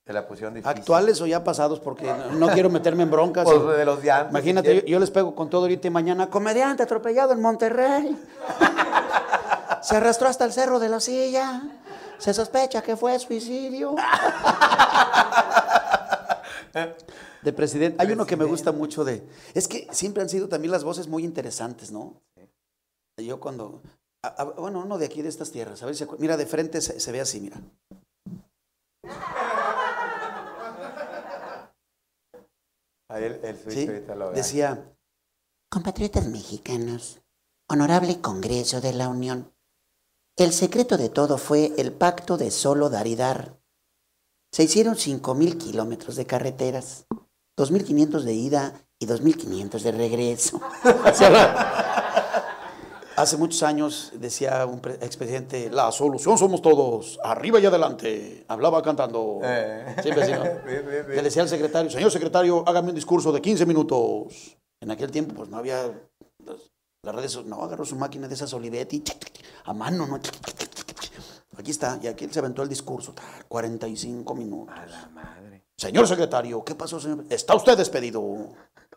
Se 0.05 0.13
la 0.13 0.27
pusieron 0.27 0.55
difícil. 0.55 0.77
¿Actuales 0.77 1.21
o 1.21 1.27
ya 1.27 1.43
pasados? 1.43 1.79
Porque 1.79 2.11
no 2.33 2.49
quiero 2.49 2.69
meterme 2.69 3.03
en 3.03 3.11
broncas. 3.11 3.45
Pues 3.45 3.77
de 3.77 3.85
los 3.85 4.01
de 4.01 4.09
antes. 4.09 4.31
Imagínate, 4.31 4.83
yo, 4.87 4.99
les 4.99 5.11
pego 5.11 5.35
con 5.35 5.49
todo 5.49 5.61
ahorita 5.63 5.87
y 5.87 5.91
mañana. 5.91 6.29
Comediante 6.29 6.81
atropellado 6.83 7.33
en 7.33 7.41
Monterrey. 7.41 8.17
Se 9.83 9.95
arrastró 9.95 10.27
hasta 10.27 10.45
el 10.45 10.51
cerro 10.51 10.79
de 10.79 10.89
la 10.89 10.99
silla. 10.99 11.61
Se 12.17 12.33
sospecha 12.33 12.81
que 12.81 12.97
fue 12.97 13.17
suicidio. 13.19 13.95
de 17.41 17.53
presidente. 17.53 18.01
Hay 18.01 18.11
uno 18.11 18.25
que 18.25 18.35
me 18.35 18.45
gusta 18.45 18.71
mucho 18.71 19.03
de. 19.03 19.27
Es 19.53 19.67
que 19.67 19.87
siempre 19.91 20.23
han 20.23 20.29
sido 20.29 20.49
también 20.49 20.71
las 20.71 20.83
voces 20.83 21.07
muy 21.07 21.23
interesantes, 21.23 21.91
¿no? 21.91 22.21
Yo 23.17 23.39
cuando. 23.39 23.81
bueno, 24.57 24.79
uno 24.79 24.97
de 24.97 25.05
aquí 25.05 25.21
de 25.21 25.29
estas 25.29 25.51
tierras. 25.51 25.83
A 25.83 25.85
ver 25.85 25.95
si. 25.95 26.05
Mira, 26.17 26.35
de 26.37 26.45
frente 26.45 26.81
se, 26.81 27.11
ve 27.11 27.21
así, 27.21 27.39
mira. 27.39 27.57
Ahí 33.09 33.23
el, 33.23 33.39
el 33.43 33.57
¿Sí? 33.57 33.87
lo 34.15 34.31
Decía. 34.31 34.95
Compatriotas 35.71 36.27
mexicanos, 36.27 37.21
honorable 37.67 38.21
Congreso 38.21 38.81
de 38.81 38.93
la 38.93 39.07
Unión. 39.09 39.53
El 40.35 40.53
secreto 40.53 40.97
de 40.97 41.09
todo 41.09 41.37
fue 41.37 41.73
el 41.77 41.91
pacto 41.91 42.37
de 42.37 42.49
solo 42.49 42.89
dar 42.89 43.07
y 43.07 43.15
dar. 43.15 43.59
Se 44.51 44.63
hicieron 44.63 44.95
5.000 44.95 45.57
kilómetros 45.57 46.15
de 46.15 46.25
carreteras, 46.25 47.07
2.500 47.57 48.21
de 48.21 48.33
ida 48.33 48.87
y 48.99 49.05
2.500 49.05 49.81
de 49.81 49.91
regreso. 49.91 50.61
Hace 53.19 53.35
muchos 53.35 53.63
años 53.63 54.13
decía 54.15 54.65
un 54.65 54.77
expresidente, 55.01 55.69
la 55.69 55.91
solución 55.91 56.37
somos 56.37 56.61
todos, 56.61 57.19
arriba 57.21 57.59
y 57.59 57.65
adelante. 57.65 58.45
Hablaba 58.47 58.81
cantando. 58.81 59.41
Eh. 59.43 59.93
Le 60.05 61.21
decía 61.21 61.41
al 61.41 61.49
secretario, 61.49 61.91
señor 61.91 62.11
secretario, 62.11 62.63
hágame 62.65 62.89
un 62.89 62.95
discurso 62.95 63.33
de 63.33 63.41
15 63.41 63.65
minutos. 63.65 64.57
En 64.79 64.89
aquel 64.91 65.11
tiempo 65.11 65.35
pues 65.35 65.49
no 65.49 65.57
había 65.57 65.91
las 67.03 67.13
redes, 67.13 67.43
no, 67.43 67.61
agarró 67.61 67.83
su 67.83 67.97
máquina 67.97 68.25
de 68.29 68.35
esas 68.35 68.53
Olivetti, 68.53 69.03
a 69.65 69.73
mano, 69.73 70.07
¿no? 70.07 70.17
Aquí 71.57 71.71
está, 71.71 71.99
y 72.01 72.07
aquí 72.07 72.23
él 72.23 72.31
se 72.31 72.39
aventó 72.39 72.63
el 72.63 72.69
discurso, 72.69 73.13
45 73.49 74.33
minutos. 74.33 74.73
A 74.77 74.85
la 74.85 75.09
madre. 75.09 75.65
Señor 75.75 76.07
secretario, 76.07 76.63
¿qué 76.63 76.73
pasó, 76.73 77.01
señor? 77.01 77.25
Está 77.29 77.53
usted 77.53 77.77
despedido. 77.77 78.23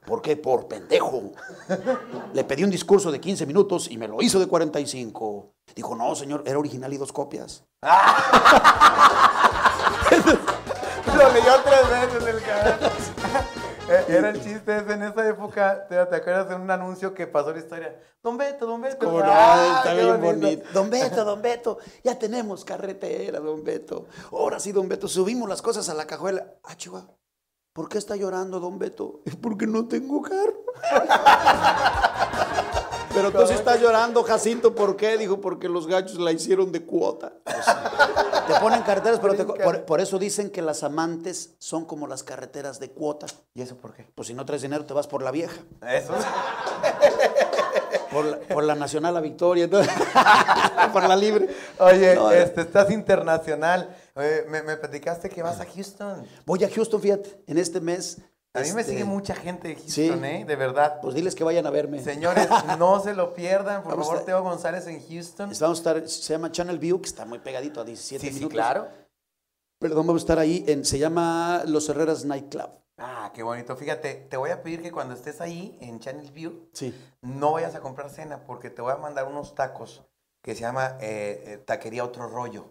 ¿Por 0.04 0.20
qué? 0.20 0.36
Por 0.36 0.66
pendejo. 0.66 1.32
Le 2.32 2.44
pedí 2.44 2.64
un 2.64 2.70
discurso 2.70 3.12
de 3.12 3.20
15 3.20 3.46
minutos 3.46 3.90
y 3.90 3.98
me 3.98 4.08
lo 4.08 4.20
hizo 4.20 4.40
de 4.40 4.46
45. 4.46 5.54
Dijo, 5.74 5.94
no, 5.94 6.14
señor, 6.14 6.42
era 6.46 6.58
original 6.58 6.92
y 6.92 6.96
dos 6.96 7.12
copias. 7.12 7.64
lo 11.16 11.32
leyó 11.32 11.52
tres 11.64 11.90
veces 11.90 12.26
el 12.34 12.42
canal. 12.42 12.78
Eh, 13.88 14.04
era 14.08 14.30
el 14.30 14.42
chiste 14.42 14.76
ese 14.76 14.92
en 14.92 15.02
esa 15.02 15.28
época. 15.28 15.86
¿Te, 15.86 15.98
acuerdas 15.98 16.48
de 16.48 16.54
un 16.54 16.70
anuncio 16.70 17.14
que 17.14 17.26
pasó 17.26 17.52
la 17.52 17.58
historia? 17.58 17.96
Don 18.22 18.36
Beto, 18.36 18.66
Don 18.66 18.80
Beto. 18.80 19.06
Como 19.06 19.20
no, 19.20 19.76
está 19.76 19.94
bien 19.94 20.20
bonito. 20.20 20.68
Don 20.72 20.88
Beto, 20.88 21.24
Don 21.24 21.42
Beto, 21.42 21.78
ya 22.02 22.18
tenemos 22.18 22.64
carretera, 22.64 23.40
Don 23.40 23.62
Beto. 23.62 24.06
Ahora 24.30 24.60
sí, 24.60 24.72
Don 24.72 24.88
Beto, 24.88 25.08
subimos 25.08 25.48
las 25.48 25.62
cosas 25.62 25.88
a 25.88 25.94
la 25.94 26.06
cajuela. 26.06 26.54
Ah, 26.64 26.76
chihuahua. 26.76 27.21
¿Por 27.72 27.88
qué 27.88 27.96
está 27.96 28.16
llorando, 28.16 28.60
Don 28.60 28.78
Beto? 28.78 29.22
Es 29.24 29.34
porque 29.34 29.66
no 29.66 29.88
tengo 29.88 30.20
carro. 30.20 30.64
Pero 33.14 33.30
tú 33.30 33.46
sí 33.46 33.54
estás 33.54 33.80
llorando, 33.80 34.22
Jacinto, 34.22 34.74
¿por 34.74 34.96
qué? 34.96 35.16
Dijo, 35.18 35.40
porque 35.40 35.68
los 35.68 35.86
gachos 35.86 36.18
la 36.18 36.32
hicieron 36.32 36.72
de 36.72 36.82
cuota. 36.84 37.34
Pues 37.44 37.66
te 38.46 38.60
ponen 38.60 38.82
carreteras, 38.82 39.20
pero 39.20 39.84
por, 39.86 40.00
eso 40.00 40.18
dicen 40.18 40.50
que 40.50 40.62
las 40.62 40.82
amantes 40.82 41.54
son 41.58 41.84
como 41.84 42.06
las 42.06 42.22
carreteras 42.22 42.80
de 42.80 42.90
cuota. 42.90 43.26
¿Y 43.54 43.62
eso 43.62 43.76
por 43.76 43.92
qué? 43.92 44.06
Pues 44.14 44.28
si 44.28 44.34
no 44.34 44.46
traes 44.46 44.62
dinero, 44.62 44.84
te 44.86 44.94
vas 44.94 45.06
por 45.06 45.22
la 45.22 45.30
vieja. 45.30 45.60
Eso. 45.86 46.14
Por 48.48 48.64
la, 48.64 48.74
Nacional 48.74 49.14
La 49.14 49.20
Victoria, 49.20 49.68
por 50.92 51.02
la 51.08 51.16
Libre. 51.16 51.48
Oye, 51.78 52.42
este, 52.42 52.62
estás 52.62 52.90
internacional. 52.90 53.94
Me, 54.14 54.62
me 54.62 54.76
platicaste 54.76 55.28
que 55.28 55.42
vas 55.42 55.60
a 55.60 55.66
Houston. 55.66 56.26
Voy 56.46 56.64
a 56.64 56.70
Houston, 56.70 57.00
fíjate, 57.00 57.42
en 57.46 57.58
este 57.58 57.80
mes 57.80 58.18
a 58.54 58.60
mí 58.60 58.72
me 58.72 58.84
sigue 58.84 58.98
este, 58.98 59.08
mucha 59.08 59.34
gente 59.34 59.68
de 59.68 59.76
Houston, 59.76 60.24
¿eh? 60.26 60.44
De 60.44 60.56
verdad. 60.56 61.00
Pues 61.00 61.14
diles 61.14 61.34
que 61.34 61.42
vayan 61.42 61.66
a 61.66 61.70
verme. 61.70 62.02
Señores, 62.02 62.48
no 62.78 63.00
se 63.00 63.14
lo 63.14 63.32
pierdan. 63.32 63.82
Por 63.82 63.96
favor, 63.96 64.26
Teo 64.26 64.42
González 64.42 64.86
en 64.88 65.00
Houston. 65.08 65.50
Vamos 65.58 65.78
a 65.78 65.80
estar, 65.80 66.08
se 66.08 66.34
llama 66.34 66.52
Channel 66.52 66.78
View, 66.78 67.00
que 67.00 67.08
está 67.08 67.24
muy 67.24 67.38
pegadito 67.38 67.80
a 67.80 67.84
17 67.84 68.26
minutos. 68.26 68.48
Sí, 68.48 68.52
claro. 68.52 68.88
Perdón, 69.78 70.06
vamos 70.06 70.22
a 70.22 70.24
estar 70.24 70.38
ahí. 70.38 70.64
En, 70.68 70.84
se 70.84 70.98
llama 70.98 71.62
Los 71.66 71.88
Herreras 71.88 72.26
Nightclub. 72.26 72.68
Ah, 72.98 73.32
qué 73.34 73.42
bonito. 73.42 73.74
Fíjate, 73.74 74.26
te 74.28 74.36
voy 74.36 74.50
a 74.50 74.62
pedir 74.62 74.82
que 74.82 74.92
cuando 74.92 75.14
estés 75.14 75.40
ahí 75.40 75.78
en 75.80 75.98
Channel 75.98 76.30
View, 76.30 76.68
sí. 76.74 76.94
no 77.22 77.52
vayas 77.52 77.74
a 77.74 77.80
comprar 77.80 78.10
cena 78.10 78.44
porque 78.44 78.68
te 78.68 78.82
voy 78.82 78.92
a 78.92 78.96
mandar 78.96 79.26
unos 79.28 79.54
tacos 79.54 80.02
que 80.42 80.54
se 80.54 80.60
llama 80.60 80.98
eh, 81.00 81.42
eh, 81.46 81.56
Taquería 81.56 82.04
Otro 82.04 82.28
Rollo. 82.28 82.70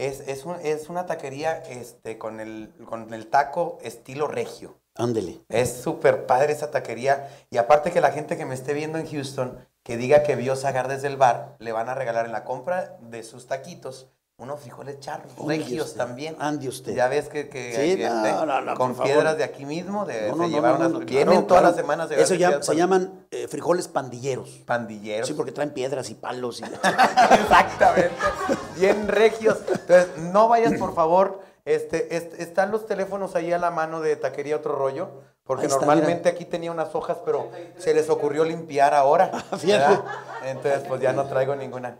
Es, 0.00 0.20
es, 0.20 0.46
es 0.62 0.88
una 0.88 1.04
taquería 1.04 1.58
este, 1.68 2.16
con, 2.16 2.40
el, 2.40 2.72
con 2.86 3.12
el 3.12 3.26
taco 3.26 3.78
estilo 3.82 4.28
regio. 4.28 4.78
Ándele. 4.94 5.42
Es 5.50 5.82
súper 5.82 6.24
padre 6.24 6.54
esa 6.54 6.70
taquería. 6.70 7.28
Y 7.50 7.58
aparte 7.58 7.90
que 7.90 8.00
la 8.00 8.10
gente 8.10 8.38
que 8.38 8.46
me 8.46 8.54
esté 8.54 8.72
viendo 8.72 8.96
en 8.96 9.06
Houston, 9.06 9.58
que 9.82 9.98
diga 9.98 10.22
que 10.22 10.36
vio 10.36 10.56
Sagar 10.56 10.88
desde 10.88 11.08
el 11.08 11.18
bar, 11.18 11.56
le 11.58 11.72
van 11.72 11.90
a 11.90 11.94
regalar 11.94 12.24
en 12.24 12.32
la 12.32 12.44
compra 12.44 12.96
de 13.02 13.22
sus 13.22 13.46
taquitos 13.46 14.08
unos 14.40 14.60
frijoles 14.60 14.98
charros, 15.00 15.32
regios 15.46 15.94
también. 15.94 16.34
Ande 16.38 16.68
usted. 16.68 16.94
Ya 16.94 17.08
ves 17.08 17.28
que, 17.28 17.48
que, 17.48 17.96
sí, 17.96 18.74
con 18.76 18.94
piedras 18.96 19.36
de 19.38 19.44
aquí 19.44 19.64
mismo, 19.64 20.04
de, 20.04 20.32
se 20.32 20.48
llevaron 20.48 21.04
vienen 21.06 21.46
todas 21.46 21.62
las 21.62 21.76
semanas. 21.76 22.08
De 22.08 22.20
Eso 22.20 22.34
ya 22.34 22.62
se 22.62 22.74
llaman 22.74 23.26
eh, 23.30 23.46
frijoles 23.48 23.88
pandilleros. 23.88 24.62
Pandilleros. 24.66 25.28
Sí, 25.28 25.34
porque 25.34 25.52
traen 25.52 25.70
piedras 25.70 26.10
y 26.10 26.14
palos. 26.14 26.60
Y... 26.60 26.64
Exactamente. 27.42 28.10
Bien 28.76 29.06
regios. 29.06 29.58
Entonces, 29.68 30.08
no 30.18 30.48
vayas, 30.48 30.74
por 30.78 30.94
favor 30.94 31.50
este, 31.64 32.16
están 32.42 32.70
los 32.70 32.86
teléfonos 32.86 33.36
ahí 33.36 33.52
a 33.52 33.58
la 33.58 33.70
mano 33.70 34.00
de 34.00 34.16
Taquería 34.16 34.56
Otro 34.56 34.74
Rollo, 34.74 35.10
porque 35.44 35.68
normalmente 35.68 36.28
aquí 36.28 36.44
tenía 36.44 36.72
unas 36.72 36.94
hojas, 36.94 37.18
pero 37.24 37.50
se 37.78 37.92
les 37.92 38.08
ocurrió 38.08 38.44
limpiar 38.44 38.94
ahora. 38.94 39.30
Entonces, 40.44 40.82
pues 40.88 41.00
ya 41.00 41.12
no 41.12 41.26
traigo 41.26 41.54
ninguna. 41.54 41.98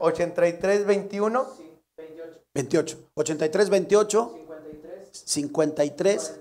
83 0.00 0.84
21 0.86 1.46
28. 2.54 2.98
83 3.14 3.70
28 3.70 4.38
53 5.12 6.40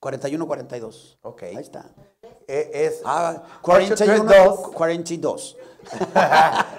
41 0.00 0.46
42. 0.46 1.18
Ok. 1.22 1.42
Ahí 1.44 1.56
está. 1.56 1.84
E, 2.48 2.70
es 2.72 3.02
ah, 3.04 3.42
41 3.62 4.56
42. 4.74 5.56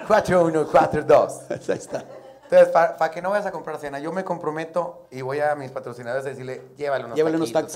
41 0.06 0.66
42. 0.70 1.40
Ahí 1.50 1.58
está. 1.68 2.04
Entonces, 2.44 2.68
para 2.68 3.10
que 3.10 3.22
no 3.22 3.30
vayas 3.30 3.46
a 3.46 3.50
comprar 3.50 3.78
cena, 3.78 3.98
yo 3.98 4.12
me 4.12 4.22
comprometo 4.22 5.06
y 5.10 5.22
voy 5.22 5.40
a 5.40 5.54
mis 5.54 5.70
patrocinadores 5.70 6.26
a 6.26 6.28
decirle, 6.28 6.62
llévale 6.76 7.06
unos 7.06 7.16
Llévale 7.16 7.36
unos 7.36 7.52
tacos. 7.52 7.72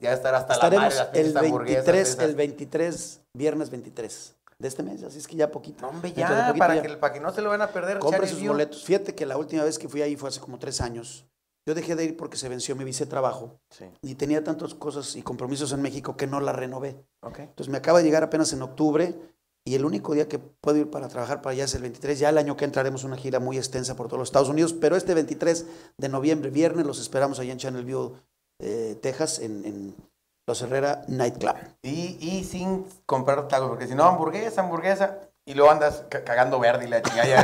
Ya, 0.00 0.12
estar 0.12 0.34
hasta 0.34 0.54
Estaremos 0.54 0.94
la 0.94 1.04
madre, 1.04 1.20
el 1.20 1.32
23, 1.34 2.18
el 2.20 2.34
23, 2.34 3.20
viernes 3.34 3.70
23. 3.70 4.34
De 4.60 4.68
este 4.68 4.82
mes, 4.82 5.02
así 5.02 5.18
es 5.18 5.26
que 5.26 5.36
ya 5.36 5.50
poquito. 5.50 5.88
hombre, 5.88 6.12
ya, 6.12 6.54
para, 6.56 6.82
Que, 6.82 6.88
para 6.90 7.12
que 7.14 7.20
no 7.20 7.32
se 7.32 7.40
lo 7.40 7.48
van 7.48 7.62
a 7.62 7.72
perder. 7.72 7.98
Compre 7.98 8.28
sus 8.28 8.46
boletos. 8.46 8.84
Fíjate 8.84 9.14
que 9.14 9.24
la 9.24 9.38
última 9.38 9.64
vez 9.64 9.78
que 9.78 9.88
fui 9.88 10.02
ahí 10.02 10.16
fue 10.16 10.28
hace 10.28 10.40
como 10.40 10.58
tres 10.58 10.82
años. 10.82 11.26
Yo 11.66 11.74
dejé 11.74 11.96
de 11.96 12.04
ir 12.04 12.16
porque 12.16 12.36
se 12.36 12.48
venció 12.48 12.76
mi 12.76 12.84
vice 12.84 13.06
trabajo 13.06 13.60
y 14.02 14.14
tenía 14.14 14.44
tantas 14.44 14.74
cosas 14.74 15.16
y 15.16 15.22
compromisos 15.22 15.72
en 15.72 15.82
México 15.82 16.16
que 16.16 16.26
no 16.26 16.40
la 16.40 16.52
renové. 16.52 17.04
Okay. 17.22 17.44
Entonces 17.46 17.70
me 17.70 17.78
acaba 17.78 17.98
de 17.98 18.04
llegar 18.04 18.22
apenas 18.22 18.52
en 18.52 18.62
octubre 18.62 19.14
y 19.64 19.74
el 19.74 19.84
único 19.84 20.14
día 20.14 20.26
que 20.26 20.38
puedo 20.38 20.78
ir 20.78 20.90
para 20.90 21.08
trabajar 21.08 21.42
para 21.42 21.52
allá 21.52 21.64
es 21.64 21.74
el 21.74 21.82
23. 21.82 22.18
Ya 22.18 22.30
el 22.30 22.38
año 22.38 22.56
que 22.56 22.64
entraremos 22.64 23.04
una 23.04 23.16
gira 23.16 23.40
muy 23.40 23.56
extensa 23.56 23.94
por 23.94 24.08
todos 24.08 24.18
los 24.18 24.28
Estados 24.28 24.48
Unidos, 24.48 24.72
pero 24.72 24.96
este 24.96 25.14
23 25.14 25.66
de 25.98 26.08
noviembre, 26.08 26.50
viernes, 26.50 26.86
los 26.86 26.98
esperamos 26.98 27.38
allá 27.38 27.52
en 27.52 27.58
Channel 27.58 27.84
View, 27.84 28.16
eh, 28.58 28.98
Texas, 29.00 29.38
en, 29.38 29.94
Los 30.50 30.62
Herrera 30.62 31.02
Nightclub. 31.06 31.54
Y, 31.80 32.18
y 32.20 32.42
sin 32.42 32.84
comprar 33.06 33.46
tacos, 33.46 33.68
porque 33.68 33.86
si 33.86 33.94
no, 33.94 34.02
hamburguesa, 34.02 34.62
hamburguesa, 34.62 35.18
y 35.44 35.54
luego 35.54 35.70
andas 35.70 36.02
cagando 36.24 36.58
verde 36.58 36.86
y 36.86 36.88
la 36.88 37.00
chingada. 37.02 37.38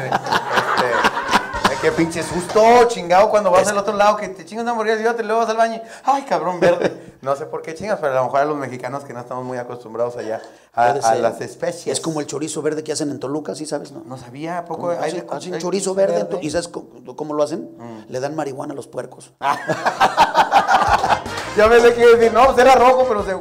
este, 1.63 1.81
qué 1.81 1.93
pinche 1.93 2.25
susto, 2.25 2.89
chingado, 2.89 3.31
cuando 3.31 3.53
vas 3.53 3.69
al 3.69 3.79
otro 3.79 3.95
lado, 3.95 4.17
que 4.17 4.27
te 4.29 4.45
chingas 4.45 4.65
una 4.65 4.73
hamburguesa 4.73 5.09
y 5.09 5.15
te 5.15 5.23
luego 5.23 5.43
vas 5.43 5.51
al 5.51 5.57
baño. 5.57 5.81
Ay, 6.03 6.23
cabrón, 6.23 6.59
verde. 6.59 7.15
No 7.23 7.37
sé 7.37 7.47
por 7.47 7.63
qué 7.63 7.77
chingas, 7.77 8.01
pero 8.01 8.13
a 8.13 8.17
lo 8.17 8.25
mejor 8.25 8.41
a 8.41 8.45
los 8.45 8.57
mexicanos 8.57 9.05
que 9.05 9.13
no 9.13 9.21
estamos 9.21 9.45
muy 9.45 9.59
acostumbrados 9.59 10.17
allá 10.17 10.43
a, 10.73 10.95
las 10.95 11.41
especies. 11.41 11.97
Es 11.97 12.01
como 12.01 12.19
el 12.19 12.27
chorizo 12.27 12.61
verde 12.61 12.83
que 12.83 12.91
hacen 12.91 13.11
en 13.11 13.21
Toluca, 13.21 13.55
¿sí 13.55 13.67
sabes? 13.67 13.93
No, 13.93 14.03
no 14.05 14.19
sabía, 14.19 14.65
poco. 14.65 14.91
Hay, 14.91 15.25
hacen, 15.31 15.59
chorizo 15.59 15.95
verde, 15.95 16.27
¿y 16.43 16.51
sabes 16.51 16.67
cómo, 16.67 17.35
lo 17.35 17.43
hacen? 17.45 17.71
Mm. 17.79 18.11
Le 18.11 18.19
dan 18.19 18.35
marihuana 18.35 18.73
a 18.73 18.77
los 18.77 18.89
puercos. 18.89 19.33
ya 21.57 21.69
me 21.69 21.81
le 21.81 21.95
quiero 21.95 22.17
decir, 22.17 22.33
no, 22.33 22.47
pues 22.47 22.59
era 22.59 22.75
rojo, 22.75 23.07
pero 23.09 23.25
se. 23.25 23.33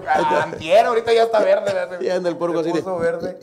Antier, 0.41 0.85
ahorita 0.85 1.13
ya 1.13 1.23
está 1.23 1.39
verde. 1.39 1.73
Ya 2.01 2.15
en 2.15 2.25
el 2.25 2.37
puerco 2.37 2.59
así 2.59 2.71
de. 2.71 2.81
verde. 2.81 3.37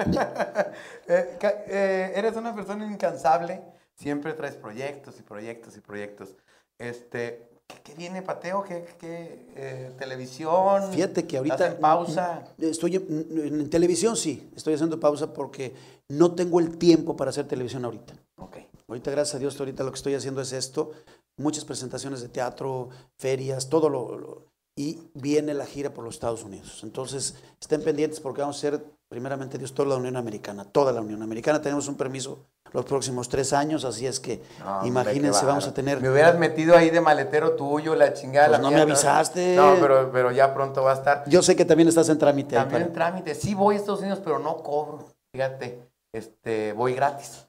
Eh, 1.12 1.38
eh, 1.42 2.12
eres 2.14 2.36
una 2.36 2.54
persona 2.54 2.86
incansable, 2.86 3.60
siempre 3.96 4.32
traes 4.32 4.54
proyectos 4.54 5.18
y 5.18 5.22
proyectos 5.22 5.76
y 5.76 5.80
proyectos. 5.80 6.36
Este, 6.78 7.50
¿Qué, 7.82 7.94
viene, 7.94 8.22
Pateo? 8.22 8.62
¿Qué, 8.62 8.84
qué 8.98 9.48
eh, 9.56 9.92
televisión? 9.98 10.92
Fíjate 10.92 11.26
que 11.26 11.38
ahorita... 11.38 11.66
en 11.66 11.80
pausa? 11.80 12.44
Estoy 12.58 12.96
en, 12.96 13.68
televisión, 13.70 14.16
sí. 14.16 14.50
Estoy 14.54 14.74
haciendo 14.74 15.00
pausa 15.00 15.32
porque 15.32 15.74
no 16.08 16.32
tengo 16.34 16.60
el 16.60 16.78
tiempo 16.78 17.16
para 17.16 17.30
hacer 17.30 17.48
televisión 17.48 17.84
ahorita. 17.84 18.14
Ok. 18.36 18.58
Ahorita, 18.90 19.12
gracias 19.12 19.36
a 19.36 19.38
Dios, 19.38 19.58
ahorita 19.58 19.84
lo 19.84 19.92
que 19.92 19.96
estoy 19.96 20.14
haciendo 20.14 20.40
es 20.40 20.52
esto. 20.52 20.90
Muchas 21.36 21.64
presentaciones 21.64 22.20
de 22.22 22.28
teatro, 22.28 22.88
ferias, 23.16 23.68
todo 23.68 23.88
lo 23.88 24.50
y 24.76 24.98
viene 25.14 25.54
la 25.54 25.66
gira 25.66 25.90
por 25.90 26.04
los 26.04 26.14
Estados 26.14 26.42
Unidos. 26.42 26.80
Entonces, 26.82 27.34
estén 27.60 27.82
pendientes 27.82 28.18
porque 28.18 28.40
vamos 28.40 28.56
a 28.56 28.60
ser, 28.60 28.84
primeramente 29.08 29.58
Dios, 29.58 29.74
toda 29.74 29.90
la 29.90 29.96
Unión 29.96 30.16
Americana, 30.16 30.64
toda 30.64 30.90
la 30.90 31.00
Unión 31.02 31.22
Americana. 31.22 31.60
Tenemos 31.60 31.86
un 31.86 31.96
permiso 31.96 32.46
los 32.72 32.84
próximos 32.84 33.28
tres 33.28 33.52
años, 33.52 33.84
así 33.84 34.06
es 34.06 34.18
que 34.18 34.42
imagínense, 34.84 35.44
vamos 35.44 35.66
a 35.66 35.74
tener... 35.74 36.00
Me 36.00 36.10
hubieras 36.10 36.38
metido 36.38 36.76
ahí 36.76 36.90
de 36.90 37.00
maletero 37.00 37.56
tuyo, 37.56 37.94
la 37.94 38.12
chingada. 38.12 38.48
Pues 38.48 38.60
no 38.60 38.70
me 38.70 38.80
avisaste. 38.80 39.54
No, 39.54 39.76
pero, 39.80 40.10
pero 40.10 40.32
ya 40.32 40.54
pronto 40.54 40.82
va 40.82 40.92
a 40.92 40.94
estar. 40.94 41.24
Yo 41.28 41.42
sé 41.42 41.54
que 41.54 41.64
también 41.64 41.88
estás 41.88 42.08
en 42.08 42.18
trámite. 42.18 42.56
También 42.56 42.82
en 42.82 42.92
trámite. 42.92 43.34
Sí 43.34 43.54
voy 43.54 43.74
a 43.76 43.78
Estados 43.78 44.00
Unidos, 44.00 44.20
pero 44.24 44.38
no 44.38 44.62
cobro. 44.62 45.04
Fíjate, 45.32 45.90
este, 46.12 46.72
voy 46.72 46.94
gratis. 46.94 47.46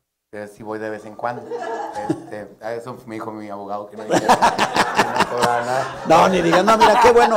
Sí 0.56 0.64
voy 0.64 0.80
de 0.80 0.90
vez 0.90 1.04
en 1.06 1.16
cuando. 1.16 1.46
Este, 2.08 2.48
eso 2.78 2.98
me 3.06 3.16
dijo 3.16 3.34
mi 3.34 3.50
abogado 3.50 3.90
que 3.90 3.98
no, 3.98 4.04
no 4.08 4.10
nada. 5.42 6.04
No, 6.08 6.30
ni 6.30 6.42
digas, 6.42 6.64
no, 6.64 6.78
mira, 6.78 7.02
qué 7.04 7.12
bueno, 7.12 7.36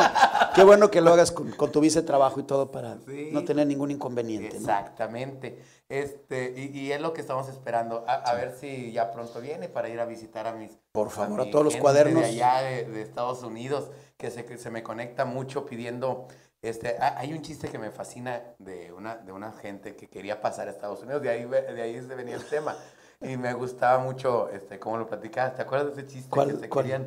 qué 0.54 0.62
bueno 0.62 0.88
que 0.92 1.00
lo 1.00 1.12
hagas 1.12 1.32
con, 1.32 1.72
tu 1.72 1.80
vice 1.80 2.02
trabajo 2.02 2.38
y 2.38 2.44
todo 2.44 2.70
para 2.70 2.98
no 3.32 3.42
tener 3.42 3.66
ningún 3.66 3.90
inconveniente. 3.90 4.58
Exactamente. 4.58 5.60
Este, 5.88 6.54
y, 6.56 6.92
es 6.92 7.00
lo 7.00 7.12
que 7.14 7.20
estamos 7.20 7.48
esperando. 7.48 8.04
A, 8.06 8.32
ver 8.34 8.54
si 8.60 8.92
ya 8.92 9.10
pronto 9.10 9.40
viene 9.40 9.68
para 9.68 9.88
ir 9.88 9.98
a 9.98 10.04
visitar 10.04 10.46
a 10.46 10.52
mis. 10.52 10.78
Por 10.92 11.10
favor, 11.10 11.40
a, 11.40 11.50
todos 11.50 11.64
los 11.64 11.74
cuadernos. 11.74 12.22
De 12.22 12.28
allá 12.28 12.62
de, 12.62 13.02
Estados 13.02 13.42
Unidos, 13.42 13.90
que 14.16 14.30
se, 14.30 14.44
que 14.44 14.56
se 14.56 14.70
me 14.70 14.84
conecta 14.84 15.24
mucho 15.24 15.66
pidiendo 15.66 16.28
este, 16.64 16.96
hay 16.98 17.32
un 17.34 17.42
chiste 17.42 17.68
que 17.68 17.78
me 17.78 17.90
fascina 17.90 18.42
de 18.58 18.90
una, 18.92 19.16
de 19.16 19.32
una 19.32 19.52
gente 19.52 19.96
que 19.96 20.08
quería 20.08 20.40
pasar 20.40 20.66
a 20.66 20.70
Estados 20.70 21.02
Unidos, 21.02 21.20
de 21.20 21.28
ahí, 21.28 21.44
de 21.44 21.82
ahí 21.82 22.00
se 22.00 22.14
venía 22.14 22.36
el 22.36 22.44
tema. 22.44 22.74
Y 23.20 23.36
me 23.36 23.52
gustaba 23.52 24.02
mucho 24.02 24.48
este, 24.48 24.78
cómo 24.78 24.96
lo 24.96 25.06
platicabas. 25.06 25.56
¿Te 25.56 25.62
acuerdas 25.62 25.94
de 25.94 26.02
ese 26.02 26.10
chiste 26.10 26.30
que 26.30 26.56
se 26.56 26.68
querían? 26.70 27.06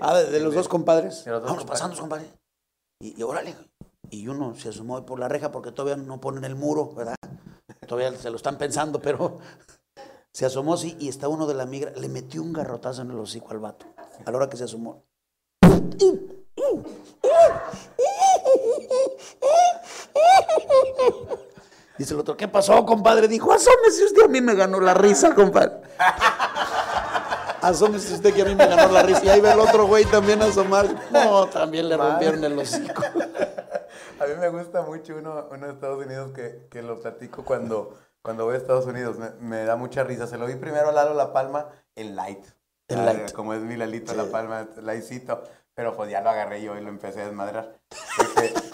ah, 0.00 0.18
de, 0.18 0.40
los 0.40 0.54
dos 0.54 0.66
compadres. 0.66 1.24
Vamos 1.26 1.64
pasando, 1.64 1.94
compadre. 1.98 2.32
Y, 3.00 3.18
y, 3.20 3.22
órale. 3.22 3.54
Y 4.08 4.28
uno 4.28 4.54
se 4.54 4.70
asomó 4.70 5.04
por 5.04 5.18
la 5.18 5.28
reja 5.28 5.52
porque 5.52 5.72
todavía 5.72 6.02
no 6.02 6.20
ponen 6.20 6.44
el 6.44 6.56
muro, 6.56 6.94
¿verdad? 6.94 7.16
Todavía 7.86 8.16
se 8.18 8.30
lo 8.30 8.36
están 8.36 8.56
pensando, 8.56 9.00
pero 9.00 9.38
se 10.32 10.46
asomó 10.46 10.78
sí 10.78 10.96
y 10.98 11.08
está 11.08 11.28
uno 11.28 11.46
de 11.46 11.54
la 11.54 11.66
migra. 11.66 11.92
Le 11.92 12.08
metió 12.08 12.42
un 12.42 12.54
garrotazo 12.54 13.02
en 13.02 13.10
el 13.10 13.18
hocico 13.18 13.50
al 13.50 13.58
vato. 13.58 13.86
A 14.24 14.30
la 14.30 14.36
hora 14.36 14.48
que 14.48 14.56
se 14.56 14.64
asomó. 14.64 15.04
Dice 22.00 22.14
el 22.14 22.20
otro, 22.20 22.34
¿qué 22.34 22.48
pasó, 22.48 22.86
compadre? 22.86 23.28
Dijo, 23.28 23.52
asómese 23.52 24.06
usted, 24.06 24.22
a 24.22 24.28
mí 24.28 24.40
me 24.40 24.54
ganó 24.54 24.80
la 24.80 24.94
risa, 24.94 25.34
compadre. 25.34 25.82
Asómese 27.60 28.14
usted 28.14 28.32
que 28.32 28.40
a 28.40 28.46
mí 28.46 28.54
me 28.54 28.66
ganó 28.66 28.90
la 28.90 29.02
risa. 29.02 29.22
Y 29.22 29.28
ahí 29.28 29.42
ve 29.42 29.52
el 29.52 29.60
otro 29.60 29.86
güey 29.86 30.06
también 30.06 30.40
asomar. 30.40 30.86
No, 31.10 31.46
también 31.48 31.90
le 31.90 31.98
rompieron 31.98 32.42
el 32.42 32.58
hocico. 32.58 33.02
A 33.04 34.24
mí 34.24 34.32
me 34.40 34.48
gusta 34.48 34.80
mucho 34.80 35.14
uno, 35.14 35.46
uno 35.50 35.66
de 35.66 35.72
Estados 35.74 36.02
Unidos 36.02 36.32
que, 36.32 36.68
que, 36.70 36.80
lo 36.80 36.98
platico 36.98 37.44
cuando, 37.44 37.98
cuando 38.22 38.46
voy 38.46 38.54
a 38.54 38.56
Estados 38.56 38.86
Unidos. 38.86 39.18
Me, 39.38 39.66
da 39.66 39.76
mucha 39.76 40.02
risa. 40.02 40.26
Se 40.26 40.38
lo 40.38 40.46
vi 40.46 40.54
primero 40.54 40.88
a 40.88 40.92
Lalo 40.92 41.12
La 41.12 41.34
Palma 41.34 41.68
en 41.96 42.16
Light. 42.16 42.46
En 42.88 43.04
Light. 43.04 43.32
Como 43.32 43.52
es 43.52 43.60
mi 43.60 43.76
Lalito 43.76 44.14
La 44.14 44.24
Palma, 44.24 44.66
Lightcito. 44.80 45.42
Pero 45.74 45.94
pues 45.94 46.10
ya 46.10 46.22
lo 46.22 46.30
agarré 46.30 46.62
yo 46.62 46.78
y 46.78 46.80
lo 46.80 46.88
empecé 46.88 47.20
a 47.20 47.26
desmadrar. 47.26 47.78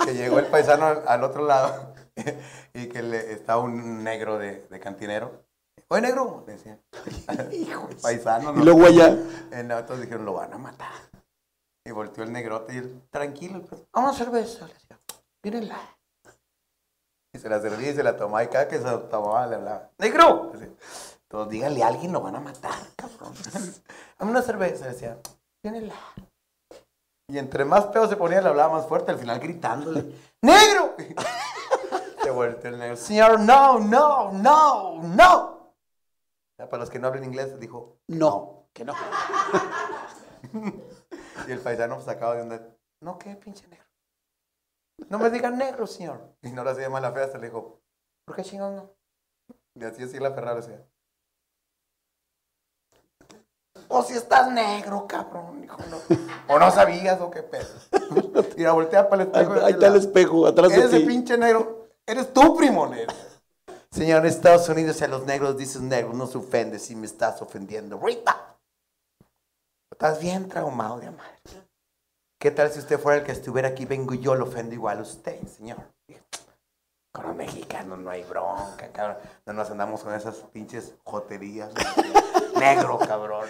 que, 0.04 0.14
llegó 0.14 0.38
el 0.38 0.46
paisano 0.46 1.02
al, 1.04 1.24
otro 1.24 1.44
lado 1.44 1.95
y 2.74 2.88
que 2.88 3.02
le, 3.02 3.32
estaba 3.32 3.62
un 3.62 4.02
negro 4.02 4.38
de, 4.38 4.66
de 4.68 4.80
cantinero. 4.80 5.44
Oye, 5.88 6.02
negro, 6.02 6.44
decía. 6.46 6.78
paisano, 8.02 8.52
¿no? 8.52 8.60
Y 8.60 8.64
luego 8.64 8.86
allá. 8.86 9.16
En 9.52 9.70
otros 9.70 10.00
dijeron, 10.00 10.24
lo 10.24 10.32
van 10.32 10.52
a 10.52 10.58
matar. 10.58 10.92
Y 11.84 11.92
volteó 11.92 12.24
el 12.24 12.32
negrote 12.32 12.74
y 12.74 12.78
él, 12.78 13.02
tranquilo, 13.10 13.62
pues, 13.62 13.82
vamos 13.92 14.16
a 14.16 14.24
cerveza. 14.24 14.66
Le 14.66 14.74
decía, 14.74 14.98
mírenla. 15.42 15.78
Y 17.32 17.38
se 17.38 17.48
la 17.48 17.60
servía 17.60 17.90
y 17.90 17.94
se 17.94 18.02
la 18.02 18.16
tomaba 18.16 18.42
y 18.42 18.48
cada 18.48 18.66
que 18.66 18.78
se 18.78 18.84
la 18.84 19.08
tomaba 19.08 19.46
le 19.46 19.56
hablaba, 19.56 19.90
¡negro! 19.98 20.52
Todos 21.28 21.48
díganle 21.48 21.82
a 21.82 21.88
alguien, 21.88 22.12
lo 22.12 22.20
van 22.20 22.36
a 22.36 22.40
matar, 22.40 22.78
cabrón. 22.96 23.34
Dame 24.18 24.30
una 24.30 24.42
cerveza, 24.42 24.88
decía, 24.88 25.18
mírenla. 25.62 25.94
Y 27.28 27.38
entre 27.38 27.64
más 27.64 27.86
pedo 27.86 28.08
se 28.08 28.16
ponía, 28.16 28.40
le 28.40 28.48
hablaba 28.48 28.78
más 28.78 28.86
fuerte, 28.86 29.10
al 29.10 29.18
final 29.18 29.38
gritándole, 29.38 30.14
¡Negro! 30.42 30.94
el 32.44 32.78
negro, 32.78 32.96
señor, 32.96 33.40
no, 33.40 33.78
no, 33.78 34.32
no, 34.32 35.02
no. 35.02 35.74
para 36.56 36.78
los 36.78 36.90
que 36.90 36.98
no 36.98 37.08
hablan 37.08 37.24
inglés, 37.24 37.58
dijo, 37.58 37.98
no, 38.08 38.68
que 38.72 38.84
no. 38.84 38.94
y 41.48 41.52
el 41.52 41.60
paisano 41.60 42.00
sacaba 42.00 42.34
de 42.34 42.42
onda, 42.42 42.76
no, 43.00 43.18
¿qué 43.18 43.36
pinche 43.36 43.66
negro? 43.68 43.86
No 45.08 45.18
me 45.18 45.30
digan 45.30 45.58
negro, 45.58 45.86
señor. 45.86 46.36
Y 46.42 46.50
no 46.50 46.64
le 46.64 46.70
hacía 46.70 46.88
más 46.88 47.02
la 47.02 47.12
fea, 47.12 47.28
se 47.28 47.38
le 47.38 47.46
dijo, 47.48 47.82
¿por 48.24 48.36
qué 48.36 48.42
chingón 48.42 48.76
no? 48.76 48.90
Y 49.74 49.84
así 49.84 50.02
así 50.02 50.18
la 50.18 50.32
Ferrari 50.32 50.60
decía, 50.60 50.86
o 53.88 54.02
si 54.02 54.14
estás 54.14 54.50
negro, 54.50 55.06
cabrón. 55.06 55.66
No. 55.66 55.76
O 56.48 56.58
no 56.58 56.70
sabías 56.70 57.20
o 57.20 57.30
qué 57.30 57.42
pedo. 57.42 57.68
Mira, 58.56 58.72
voltea 58.72 59.08
para 59.08 59.22
el 59.22 59.28
espejo. 59.28 59.52
Ahí, 59.64 59.72
está 59.72 59.86
el 59.88 59.96
espejo, 59.96 60.46
atrás 60.46 60.70
de 60.70 60.76
ti. 60.76 60.96
Ese 60.96 61.00
pinche 61.00 61.38
negro. 61.38 61.75
Eres 62.08 62.32
tú, 62.32 62.56
primo 62.56 62.86
negro. 62.86 63.12
Señor, 63.90 64.20
en 64.20 64.26
Estados 64.26 64.68
Unidos 64.68 65.02
a 65.02 65.08
los 65.08 65.24
negros 65.24 65.56
dices 65.56 65.82
negro, 65.82 66.12
no 66.12 66.28
se 66.28 66.38
ofende 66.38 66.78
si 66.78 66.94
me 66.94 67.06
estás 67.06 67.42
ofendiendo. 67.42 67.98
Rita. 67.98 68.56
Estás 69.90 70.20
bien 70.20 70.48
traumado 70.48 71.00
de 71.00 71.10
madre. 71.10 71.40
¿Qué 72.38 72.52
tal 72.52 72.70
si 72.70 72.78
usted 72.78 73.00
fuera 73.00 73.18
el 73.18 73.24
que 73.24 73.32
estuviera 73.32 73.68
aquí? 73.68 73.86
Vengo 73.86 74.14
yo, 74.14 74.36
lo 74.36 74.44
ofendo 74.44 74.72
igual 74.72 74.98
a 74.98 75.02
usted, 75.02 75.42
señor. 75.48 75.78
Con 77.12 77.26
los 77.26 77.34
mexicanos 77.34 77.98
no 77.98 78.10
hay 78.10 78.22
bronca, 78.22 78.92
cabrón. 78.92 79.16
No 79.44 79.54
nos 79.54 79.70
andamos 79.70 80.04
con 80.04 80.14
esas 80.14 80.36
pinches 80.52 80.94
joterías. 81.02 81.72
negro, 82.56 82.98
cabrón. 82.98 83.48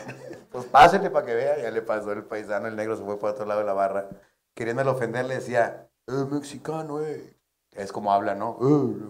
Pues 0.50 0.64
pásenle 0.66 1.10
para 1.10 1.26
que 1.26 1.34
vea. 1.34 1.58
Ya 1.58 1.70
le 1.70 1.82
pasó 1.82 2.12
el 2.12 2.24
paisano, 2.24 2.68
el 2.68 2.76
negro 2.76 2.96
se 2.96 3.04
fue 3.04 3.18
por 3.18 3.30
otro 3.30 3.44
lado 3.44 3.60
de 3.60 3.66
la 3.66 3.74
barra. 3.74 4.08
Queriéndole 4.54 4.88
ofender, 4.88 5.26
le 5.26 5.34
decía, 5.34 5.90
eh, 6.06 6.24
mexicano, 6.30 7.02
eh. 7.02 7.35
Es 7.76 7.92
como 7.92 8.12
habla, 8.12 8.34
¿no? 8.34 8.58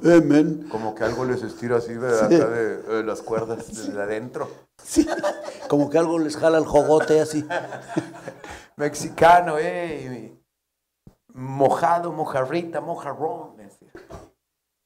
Eh, 0.05 0.21
men. 0.21 0.69
Como 0.69 0.95
que 0.95 1.05
algo 1.05 1.25
les 1.25 1.43
estira 1.43 1.77
así 1.77 1.95
de, 1.95 2.19
acá 2.19 2.49
de, 2.49 3.03
las 3.05 3.23
cuerdas, 3.23 3.69
desde 3.69 4.03
adentro. 4.03 4.49
Sí. 4.83 5.07
Como 5.69 5.89
que 5.89 5.99
algo 5.99 6.19
les 6.19 6.37
jala 6.37 6.59
el 6.59 6.67
jogote 6.67 7.21
así. 7.21 7.47
mexicano, 8.77 9.57
eh 9.59 10.37
mojado, 11.37 12.13
mojarrita, 12.13 12.81
mojarrón. 12.81 13.57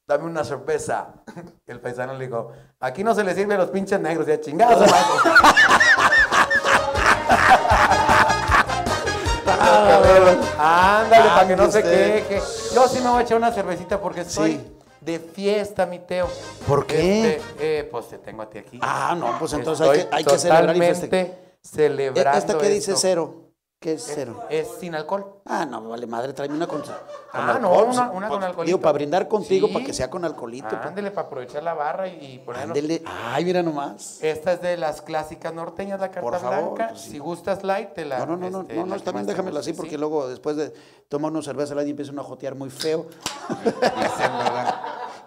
Dame 0.07 0.25
una 0.25 0.45
cerveza. 0.45 1.15
El 1.67 1.81
paisano 1.81 2.15
le 2.15 2.27
dijo, 2.27 2.53
aquí 2.81 3.05
no 3.05 3.15
se 3.15 3.23
le 3.23 3.35
sirve 3.35 3.55
a 3.55 3.59
los 3.59 3.71
pinches 3.71 4.01
negros, 4.01 4.27
ya 4.27 4.41
chingados, 4.41 4.91
Ándale, 11.05 11.29
para 11.31 11.49
que 11.49 11.57
no 11.57 11.71
se 11.71 11.83
queje. 11.83 12.43
Yo 12.75 12.89
sí 12.89 13.01
me 13.01 13.11
voy 13.11 13.21
a 13.21 13.23
echar 13.23 13.37
una 13.37 13.53
cervecita 13.53 14.01
porque 14.01 14.23
estoy 14.23 14.61
de 15.01 15.19
fiesta, 15.19 15.87
mi 15.87 15.99
Teo. 15.99 16.29
¿Por 16.67 16.87
qué? 16.87 17.37
Este, 17.37 17.43
eh, 17.81 17.89
pues 17.91 18.09
te 18.09 18.19
tengo 18.19 18.43
a 18.43 18.51
ti 18.51 18.59
aquí. 18.59 18.79
Ah, 18.83 19.15
no, 19.19 19.39
pues 19.39 19.53
entonces 19.53 19.89
hay 19.89 19.99
que, 19.99 20.09
hay 20.13 20.25
que 20.25 20.39
celebrar 20.39 20.77
y 20.77 20.81
festejar. 20.81 21.27
celebrando 21.63 22.39
¿Esta 22.39 22.59
qué 22.59 22.69
dice 22.69 22.95
cero? 22.97 23.50
¿Qué 23.81 23.95
es 23.95 24.13
cero? 24.15 24.45
Es, 24.51 24.69
sin 24.79 24.95
alcohol. 24.95 25.41
Ah, 25.47 25.65
no, 25.65 25.89
vale 25.89 26.07
madre, 26.07 26.35
tráeme 26.35 26.55
una 26.55 26.67
con, 26.67 26.83
ah, 27.33 27.59
no, 27.59 27.83
una, 27.83 28.11
una 28.11 28.29
con 28.29 28.45
alcoholito. 28.45 28.67
Digo, 28.67 28.79
para 28.79 28.93
brindar 28.93 29.27
contigo, 29.27 29.73
para 29.73 29.83
que 29.83 29.95
sea 29.95 30.11
con 30.11 30.23
alcoholito. 30.23 30.69
Ah, 30.71 30.89
ándele, 30.89 31.11
para 31.11 31.29
aprovechar 31.29 31.63
la 31.63 31.73
barra 31.73 32.07
y, 32.07 32.43
ponerlo. 32.45 32.75
Ándele, 32.75 33.03
ay, 33.07 33.43
mira 33.47 33.63
nomás. 33.63 34.23
Esta 34.23 34.53
es 34.53 34.61
de 34.61 34.77
las 34.77 35.01
clásicas 35.01 35.55
norteñas, 35.55 35.99
la 35.99 36.11
carta 36.11 36.21
Por 36.21 36.39
favor, 36.39 36.75
blanca. 36.75 36.89
Pues 36.89 37.01
si 37.01 37.19
gustas 37.19 37.65
light, 37.65 37.95
te 37.95 38.05
la... 38.05 38.19
No, 38.19 38.27
no, 38.27 38.37
no, 38.37 38.51
no, 38.51 38.61
este, 38.61 38.75
no, 38.75 38.85
no 38.85 38.95
está 38.97 39.13
bien, 39.13 39.25
déjamela 39.25 39.61
así, 39.61 39.73
porque 39.73 39.97
luego 39.97 40.29
después 40.29 40.57
de 40.57 40.75
tomar 41.09 41.33
una 41.33 41.41
cerveza 41.41 41.73
al 41.73 41.79
año 41.79 41.89
empieza 41.89 42.13
a 42.13 42.23
jotear 42.23 42.55
muy 42.55 42.69
feo. 42.69 43.07
Dicen, 43.65 44.33
¿verdad? 44.45 44.80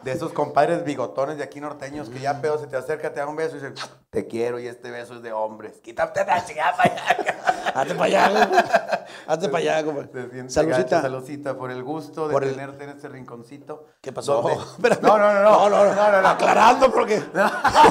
De 0.03 0.11
esos 0.11 0.33
compadres 0.33 0.83
bigotones 0.83 1.37
de 1.37 1.43
aquí 1.43 1.61
norteños 1.61 2.09
que 2.09 2.19
ya 2.19 2.41
pedo 2.41 2.57
se 2.59 2.67
te 2.67 2.75
acerca, 2.75 3.13
te 3.13 3.19
da 3.19 3.27
un 3.27 3.35
beso 3.35 3.55
y 3.55 3.59
dice, 3.59 3.73
te 4.09 4.27
quiero 4.27 4.59
y 4.59 4.67
este 4.67 4.91
beso 4.91 5.15
es 5.15 5.21
de 5.21 5.31
hombres. 5.31 5.79
Quítate 5.81 6.25
la 6.25 6.45
chingada 6.45 6.75
para 6.75 6.93
allá. 6.93 7.73
Hazte 7.73 7.95
para 7.95 8.05
allá, 8.05 9.05
Hazte 9.27 9.49
para 9.49 9.57
allá, 9.59 9.81
güey. 9.81 10.07
Saludcita. 10.49 11.01
Saludcita 11.01 11.57
por 11.57 11.71
el 11.71 11.83
gusto 11.83 12.27
de 12.27 12.39
tenerte 12.39 12.83
en 12.83 12.89
este 12.91 13.07
rinconcito. 13.07 13.87
¿Qué 14.01 14.11
pasó? 14.11 14.43
No, 15.01 15.17
no, 15.17 15.33
no, 15.33 15.41
no, 15.41 15.69
no, 15.69 15.95
no, 15.95 16.21
no, 16.21 16.27
Aclarando 16.27 16.91
porque 16.91 17.21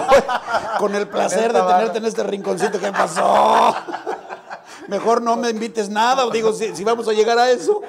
con 0.78 0.94
el 0.94 1.08
placer 1.08 1.52
de 1.52 1.60
tenerte 1.60 1.98
en 1.98 2.06
este 2.06 2.22
rinconcito, 2.22 2.78
¿qué 2.78 2.92
pasó? 2.92 3.74
Mejor 4.88 5.22
no 5.22 5.36
me 5.36 5.50
invites 5.50 5.88
nada, 5.88 6.28
digo, 6.30 6.52
si, 6.52 6.74
si 6.74 6.84
vamos 6.84 7.08
a 7.08 7.12
llegar 7.12 7.38
a 7.38 7.50
eso. 7.50 7.80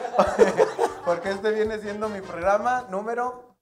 Porque 1.06 1.32
este 1.32 1.52
viene 1.52 1.80
siendo 1.80 2.08
mi 2.10 2.22
programa 2.22 2.86
número 2.90 3.53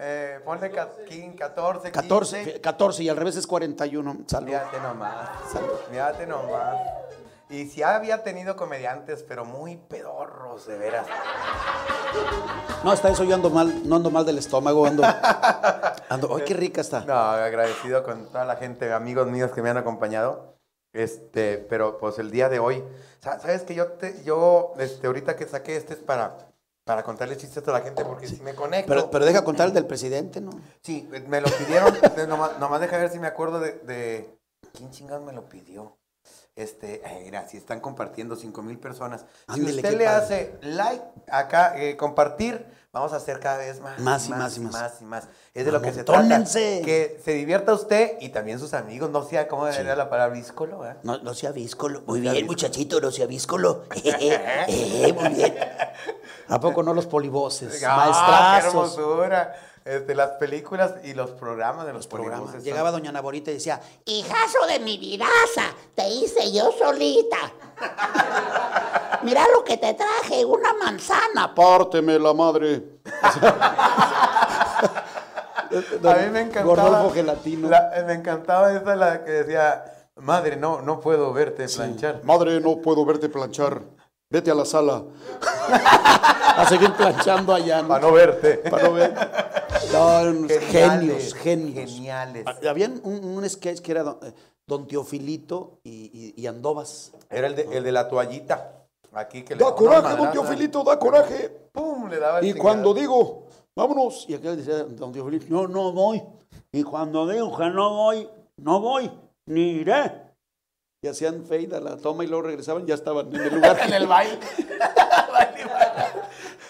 eh, 0.00 0.40
ponle 0.44 0.70
14, 0.70 1.34
14, 1.36 1.90
14, 1.90 2.60
14 2.60 3.02
y 3.02 3.08
al 3.08 3.16
revés 3.16 3.36
es 3.36 3.46
41. 3.46 4.18
Salud. 4.26 4.46
Mírate 4.46 4.80
nomás. 4.80 5.28
Salud. 5.52 5.78
Mírate 5.90 6.26
nomás. 6.26 6.78
Y 7.50 7.66
si 7.66 7.82
había 7.82 8.22
tenido 8.22 8.56
comediantes, 8.56 9.24
pero 9.26 9.44
muy 9.44 9.76
pedorros, 9.76 10.66
de 10.66 10.76
veras. 10.76 11.06
No, 12.84 12.90
hasta 12.90 13.08
eso 13.08 13.24
yo 13.24 13.34
ando 13.34 13.48
mal, 13.48 13.88
no 13.88 13.96
ando 13.96 14.10
mal 14.10 14.26
del 14.26 14.38
estómago, 14.38 14.86
ando. 14.86 15.02
ando 16.08 16.36
¡Ay, 16.36 16.44
qué 16.44 16.54
rica 16.54 16.82
está! 16.82 17.00
No, 17.06 17.14
agradecido 17.14 18.04
con 18.04 18.26
toda 18.26 18.44
la 18.44 18.56
gente, 18.56 18.92
amigos 18.92 19.28
míos 19.28 19.50
que 19.52 19.62
me 19.62 19.70
han 19.70 19.78
acompañado. 19.78 20.58
Este, 20.92 21.58
pero 21.58 21.98
pues 21.98 22.18
el 22.18 22.30
día 22.30 22.48
de 22.48 22.58
hoy, 22.58 22.84
¿sabes 23.20 23.62
que 23.62 23.74
yo 23.74 23.92
te, 23.92 24.22
yo, 24.24 24.74
este, 24.78 25.06
ahorita 25.06 25.36
que 25.36 25.46
saqué 25.46 25.76
este 25.76 25.94
es 25.94 26.00
para 26.00 26.47
para 26.88 27.02
contarle 27.02 27.36
chistes 27.36 27.58
a 27.58 27.62
toda 27.62 27.80
la 27.80 27.84
gente, 27.84 28.02
porque 28.02 28.26
si 28.26 28.40
me 28.40 28.54
conecto. 28.54 28.88
Pero, 28.88 29.10
pero 29.10 29.26
deja 29.26 29.44
contar 29.44 29.68
el 29.68 29.74
del 29.74 29.84
presidente, 29.84 30.40
¿no? 30.40 30.52
Sí, 30.80 31.06
me 31.28 31.42
lo 31.42 31.48
pidieron. 31.50 31.92
nomás, 32.26 32.80
deja 32.80 32.96
ver 32.96 33.10
si 33.10 33.18
me 33.18 33.26
acuerdo 33.26 33.60
de, 33.60 34.38
¿Quién 34.72 34.90
chingado 34.90 35.20
me 35.20 35.34
lo 35.34 35.50
pidió? 35.50 35.98
Este, 36.56 37.02
mira, 37.24 37.46
si 37.46 37.58
están 37.58 37.80
compartiendo 37.80 38.36
5 38.36 38.62
mil 38.62 38.78
personas. 38.78 39.26
si 39.54 39.62
usted 39.62 39.98
le 39.98 40.06
hace 40.06 40.56
like 40.62 41.04
acá, 41.30 41.78
eh, 41.78 41.98
compartir, 41.98 42.64
vamos 42.98 43.12
a 43.12 43.16
hacer 43.16 43.40
cada 43.40 43.58
vez 43.58 43.80
más. 43.80 43.98
Más 43.98 44.28
y 44.28 44.30
más 44.30 44.56
y 44.56 44.60
más. 44.60 44.72
más, 44.72 45.00
y 45.00 45.04
más. 45.04 45.28
Es 45.54 45.64
de 45.64 45.72
lo 45.72 45.80
que 45.80 45.92
se 45.92 46.04
trata. 46.04 46.44
Que 46.44 47.20
se 47.24 47.32
divierta 47.32 47.72
usted 47.72 48.18
y 48.20 48.30
también 48.30 48.58
sus 48.58 48.74
amigos. 48.74 49.10
No 49.10 49.24
sea, 49.24 49.48
¿cómo 49.48 49.66
era 49.66 49.96
la 49.96 50.10
palabra 50.10 50.34
víscolo? 50.34 50.86
Eh? 50.86 50.96
No, 51.02 51.18
no 51.18 51.34
sea 51.34 51.52
víscolo. 51.52 52.02
Muy 52.06 52.20
bien, 52.20 52.46
muchachito, 52.46 53.00
no 53.00 53.10
sea 53.10 53.26
víscolo. 53.26 53.84
eh, 54.04 55.14
muy 55.18 55.34
bien. 55.34 55.54
¿A 56.48 56.60
poco 56.60 56.82
no 56.82 56.94
los 56.94 57.06
polivoces? 57.06 57.82
Ah, 57.84 57.96
Maestrazos. 57.96 58.94
¡Qué 58.94 59.00
hermosura! 59.00 59.54
Este, 59.84 60.14
las 60.14 60.32
películas 60.32 60.94
y 61.02 61.14
los 61.14 61.30
programas 61.30 61.86
de 61.86 61.94
los, 61.94 62.06
programas. 62.06 62.62
Llegaba 62.62 62.90
doña 62.90 63.10
Naborita 63.10 63.50
y 63.50 63.54
decía, 63.54 63.80
hijazo 64.04 64.66
de 64.68 64.80
mi 64.80 64.98
vidaza, 64.98 65.74
te 65.94 66.06
hice 66.08 66.52
yo 66.52 66.70
solita. 66.78 67.38
Mira 69.22 69.44
lo 69.54 69.64
que 69.64 69.76
te 69.76 69.94
traje, 69.94 70.44
una 70.44 70.74
manzana. 70.74 71.54
Párteme 71.54 72.18
la 72.18 72.32
madre. 72.34 73.00
a 76.04 76.14
mí 76.14 76.30
me 76.32 76.40
encantaba. 76.42 77.10
gelatino. 77.10 77.68
me 78.06 78.12
encantaba 78.12 78.72
esa 78.72 78.96
la 78.96 79.24
que 79.24 79.30
decía, 79.30 79.84
madre, 80.16 80.56
no, 80.56 80.82
no 80.82 81.00
puedo 81.00 81.32
verte 81.32 81.66
planchar. 81.68 82.20
Madre, 82.24 82.60
no 82.60 82.80
puedo 82.80 83.04
verte 83.04 83.28
planchar. 83.28 83.82
Vete 84.30 84.50
a 84.50 84.54
la 84.54 84.64
sala. 84.64 85.04
a 85.40 86.66
seguir 86.68 86.92
planchando 86.92 87.54
allá. 87.54 87.86
Para 87.86 88.06
no 88.06 88.12
verte. 88.12 88.58
Para 88.58 88.82
no 88.84 88.92
ver. 88.92 89.14
genios, 90.70 91.34
genios. 91.34 91.90
Geniales. 91.90 92.44
Ah, 92.46 92.56
habían 92.68 93.00
un, 93.04 93.48
sketch 93.48 93.80
que 93.80 93.92
era 93.92 94.16
eh, 94.22 94.32
Don, 94.66 94.86
Teofilito 94.86 95.80
y, 95.82 96.46
Andovas. 96.46 97.12
Era 97.30 97.46
el 97.46 97.56
de, 97.56 97.68
el 97.72 97.84
de 97.84 97.92
la 97.92 98.08
toallita. 98.08 98.77
Aquí 99.12 99.42
que 99.42 99.54
le 99.54 99.64
da 99.64 99.74
coraje, 99.74 100.16
Don 100.16 100.30
Teofilito, 100.30 100.84
da 100.84 100.98
coraje. 100.98 101.48
¡Pum! 101.72 102.08
Le 102.08 102.18
daba 102.18 102.38
el 102.40 102.46
Y 102.46 102.54
cuando 102.54 102.92
digo, 102.94 103.46
vámonos. 103.74 104.26
Y 104.28 104.34
aquel 104.34 104.56
decía, 104.56 104.84
Don 104.84 105.12
Teofilito, 105.12 105.46
no, 105.48 105.68
no 105.68 105.92
voy. 105.92 106.22
Y 106.72 106.82
cuando 106.82 107.26
digo 107.26 107.56
que 107.56 107.70
no 107.70 107.94
voy, 107.94 108.28
no 108.56 108.80
voy, 108.80 109.10
ni 109.46 109.70
iré 109.70 110.28
y 111.00 111.06
hacían 111.06 111.44
fade 111.44 111.76
a 111.76 111.80
la 111.80 111.96
toma 111.96 112.24
y 112.24 112.26
luego 112.26 112.42
regresaban, 112.42 112.84
ya 112.84 112.94
estaban 112.94 113.32
en 113.32 113.40
el 113.40 113.54
lugar. 113.54 113.78
en 113.84 113.94
el 113.94 114.06
baile. 114.06 114.38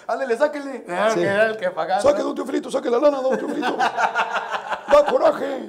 Ándale, 0.06 0.36
sáquenle. 0.36 0.84
Ah, 0.88 1.10
que 1.14 1.22
era 1.22 1.46
el 1.46 1.56
que 1.56 1.70
pagaba. 1.70 2.00
Saque, 2.02 2.22
don 2.22 2.34
Teofilito, 2.34 2.70
saque 2.70 2.90
la 2.90 2.98
lana, 2.98 3.20
don 3.20 3.38
Teofilito. 3.38 3.76
¡Da 3.76 5.04
coraje! 5.08 5.68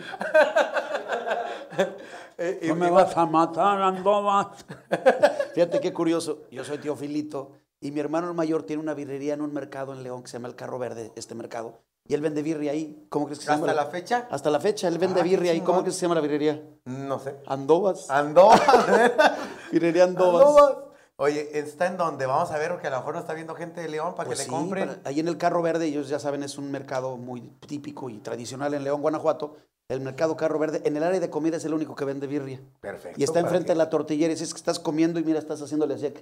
Eh, 2.42 2.68
no 2.70 2.76
me 2.76 2.90
vas 2.90 3.16
a 3.18 3.26
matar, 3.26 3.82
Andovas. 3.82 4.66
Fíjate 5.54 5.82
qué 5.82 5.92
curioso. 5.92 6.44
Yo 6.50 6.64
soy 6.64 6.78
Teofilito 6.78 7.52
y 7.82 7.92
mi 7.92 8.00
hermano 8.00 8.34
mayor 8.34 8.64
tiene 8.64 8.82
una 8.82 8.94
birrería 8.94 9.34
en 9.34 9.42
un 9.42 9.54
mercado 9.54 9.94
en 9.94 10.04
León 10.04 10.24
que 10.24 10.30
se 10.30 10.38
llama 10.38 10.48
El 10.48 10.56
Carro 10.56 10.80
Verde, 10.80 11.12
este 11.16 11.36
mercado. 11.36 11.80
Y 12.08 12.14
él 12.14 12.22
vende 12.22 12.42
birria 12.42 12.72
ahí. 12.72 13.06
¿Cómo 13.10 13.26
crees 13.26 13.40
que 13.40 13.46
se 13.46 13.52
llama? 13.52 13.68
¿Hasta 13.68 13.84
la 13.84 13.90
fecha? 13.90 14.28
Hasta 14.32 14.50
la 14.50 14.60
fecha, 14.60 14.88
él 14.88 14.98
vende 14.98 15.20
ah, 15.20 15.24
birria 15.24 15.52
ahí. 15.52 15.62
¿Cómo 15.62 15.82
crees 15.82 15.96
que 15.96 16.00
se 16.00 16.06
llama 16.06 16.16
la 16.16 16.22
birrería? 16.22 16.64
No 16.86 17.20
sé. 17.20 17.36
Andovas. 17.46 18.10
Andovas. 18.10 18.62
birrería 19.72 20.06
Andovas. 20.06 20.78
Oye, 21.18 21.60
está 21.60 21.88
en 21.88 21.98
donde 21.98 22.26
vamos 22.26 22.50
a 22.52 22.58
ver, 22.58 22.72
porque 22.72 22.88
a 22.88 22.92
lo 22.92 22.98
mejor 22.98 23.16
no 23.16 23.20
está 23.20 23.34
viendo 23.34 23.54
gente 23.54 23.82
de 23.82 23.90
León 23.90 24.16
para 24.16 24.30
que 24.30 24.36
pues 24.36 24.48
le 24.48 24.52
compren. 24.52 25.02
ahí 25.04 25.20
en 25.20 25.28
el 25.28 25.38
Carro 25.38 25.62
Verde, 25.62 25.86
ellos 25.86 26.08
ya 26.08 26.18
saben, 26.18 26.44
es 26.44 26.58
un 26.58 26.72
mercado 26.72 27.18
muy 27.18 27.42
típico 27.68 28.10
y 28.10 28.20
tradicional 28.20 28.74
en 28.74 28.86
León, 28.86 29.02
Guanajuato. 29.02 29.58
El 29.90 30.02
mercado 30.02 30.38
Carro 30.38 30.60
Verde, 30.60 30.84
en 30.86 30.96
el 30.96 31.04
área 31.04 31.20
de 31.20 31.32
comida 31.32 31.58
es 31.58 31.66
el 31.66 31.74
único 31.74 31.96
que 31.96 32.06
vende 32.06 32.28
birria. 32.28 32.62
Perfecto. 32.80 33.20
Y 33.20 33.24
está 33.24 33.40
enfrente 33.40 33.70
de 33.70 33.76
la 33.76 33.90
tortillería. 33.90 34.36
Es 34.36 34.54
que 34.54 34.58
estás 34.58 34.80
comiendo 34.80 35.20
y 35.20 35.24
mira, 35.24 35.40
estás 35.40 35.60
haciéndole 35.64 35.96
así 35.96 36.06
a 36.06 36.14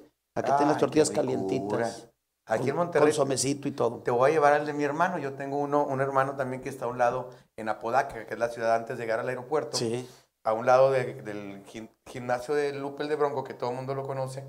que 0.42 0.52
tengas 0.54 0.78
tortillas 0.78 1.10
calientitas. 1.10 2.08
Aquí 2.46 2.70
en 2.70 2.78
Monterrey. 2.78 3.14
Con 3.14 3.28
mesito 3.28 3.68
y 3.68 3.72
todo. 3.72 3.98
Te 3.98 4.12
voy 4.12 4.32
a 4.32 4.34
llevar 4.34 4.54
al 4.54 4.66
de 4.66 4.72
mi 4.72 4.86
hermano. 4.86 5.18
Yo 5.18 5.34
tengo 5.34 5.58
uno, 5.58 5.84
un 5.86 6.00
hermano 6.00 6.38
también 6.38 6.62
que 6.62 6.70
está 6.70 6.86
a 6.86 6.88
un 6.88 6.98
lado 6.98 7.30
en 7.58 7.68
Apodaca, 7.68 8.26
que 8.26 8.34
es 8.34 8.40
la 8.40 8.48
ciudad 8.48 8.74
antes 8.74 8.98
de 8.98 9.04
llegar 9.04 9.20
al 9.20 9.28
aeropuerto. 9.28 9.76
Sí. 9.76 10.08
A 10.46 10.54
un 10.54 10.66
lado 10.66 10.92
del 10.92 11.62
gimnasio 12.06 12.56
de 12.56 12.72
Lupe 12.72 13.04
el 13.04 13.10
de 13.10 13.18
Bronco, 13.18 13.44
que 13.44 13.54
todo 13.54 13.72
el 13.72 13.76
mundo 13.76 13.94
lo 13.96 14.08
conoce. 14.08 14.46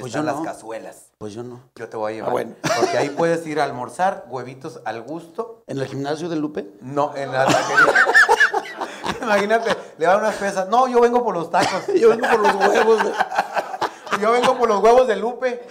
Pues 0.00 0.06
están 0.14 0.26
yo 0.26 0.32
las 0.32 0.44
cazuelas. 0.44 1.12
Pues 1.18 1.32
yo 1.32 1.42
no. 1.42 1.60
Yo 1.74 1.88
te 1.88 1.96
voy 1.96 2.12
a 2.12 2.14
llevar. 2.16 2.30
Ah, 2.30 2.32
bueno. 2.32 2.54
Porque 2.80 2.98
ahí 2.98 3.10
puedes 3.10 3.46
ir 3.46 3.60
a 3.60 3.64
almorzar, 3.64 4.26
huevitos 4.28 4.80
al 4.84 5.02
gusto. 5.02 5.62
¿En 5.66 5.78
el 5.78 5.86
gimnasio 5.86 6.28
de 6.28 6.36
Lupe? 6.36 6.66
No, 6.80 7.14
en 7.16 7.32
la 7.32 7.46
taquería. 7.46 7.94
Imagínate, 9.26 9.76
le 9.98 10.06
dan 10.06 10.20
unas 10.20 10.36
pesas. 10.36 10.68
No, 10.68 10.88
yo 10.88 11.00
vengo 11.00 11.22
por 11.24 11.34
los 11.34 11.50
tacos. 11.50 11.86
yo 12.00 12.10
vengo 12.10 12.26
por 12.28 12.40
los 12.40 12.54
huevos. 12.54 13.02
yo 14.20 14.32
vengo 14.32 14.56
por 14.56 14.68
los 14.68 14.82
huevos 14.82 15.06
de 15.08 15.16
Lupe. 15.16 15.62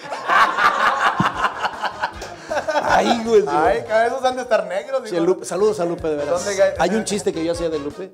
Ay, 2.88 3.24
güey. 3.26 3.44
Ay, 3.48 3.84
cabezos 3.88 4.24
han 4.24 4.36
de 4.36 4.44
estar 4.44 4.66
negros. 4.68 5.10
saludos 5.48 5.80
a 5.80 5.86
Lupe, 5.86 6.08
de 6.08 6.16
verdad. 6.16 6.40
Hay 6.80 6.92
un 6.92 7.04
chiste 7.04 7.34
que 7.34 7.44
yo 7.44 7.52
hacía 7.52 7.70
de 7.70 7.80
Lupe, 7.80 8.12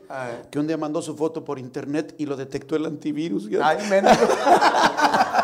que 0.49 0.59
un 0.59 0.67
día 0.67 0.77
mandó 0.77 1.01
su 1.01 1.15
foto 1.15 1.43
por 1.43 1.59
internet 1.59 2.15
y 2.17 2.25
lo 2.25 2.35
detectó 2.35 2.75
el 2.75 2.85
antivirus. 2.85 3.49
Ay, 3.61 3.77
menos. 3.89 4.17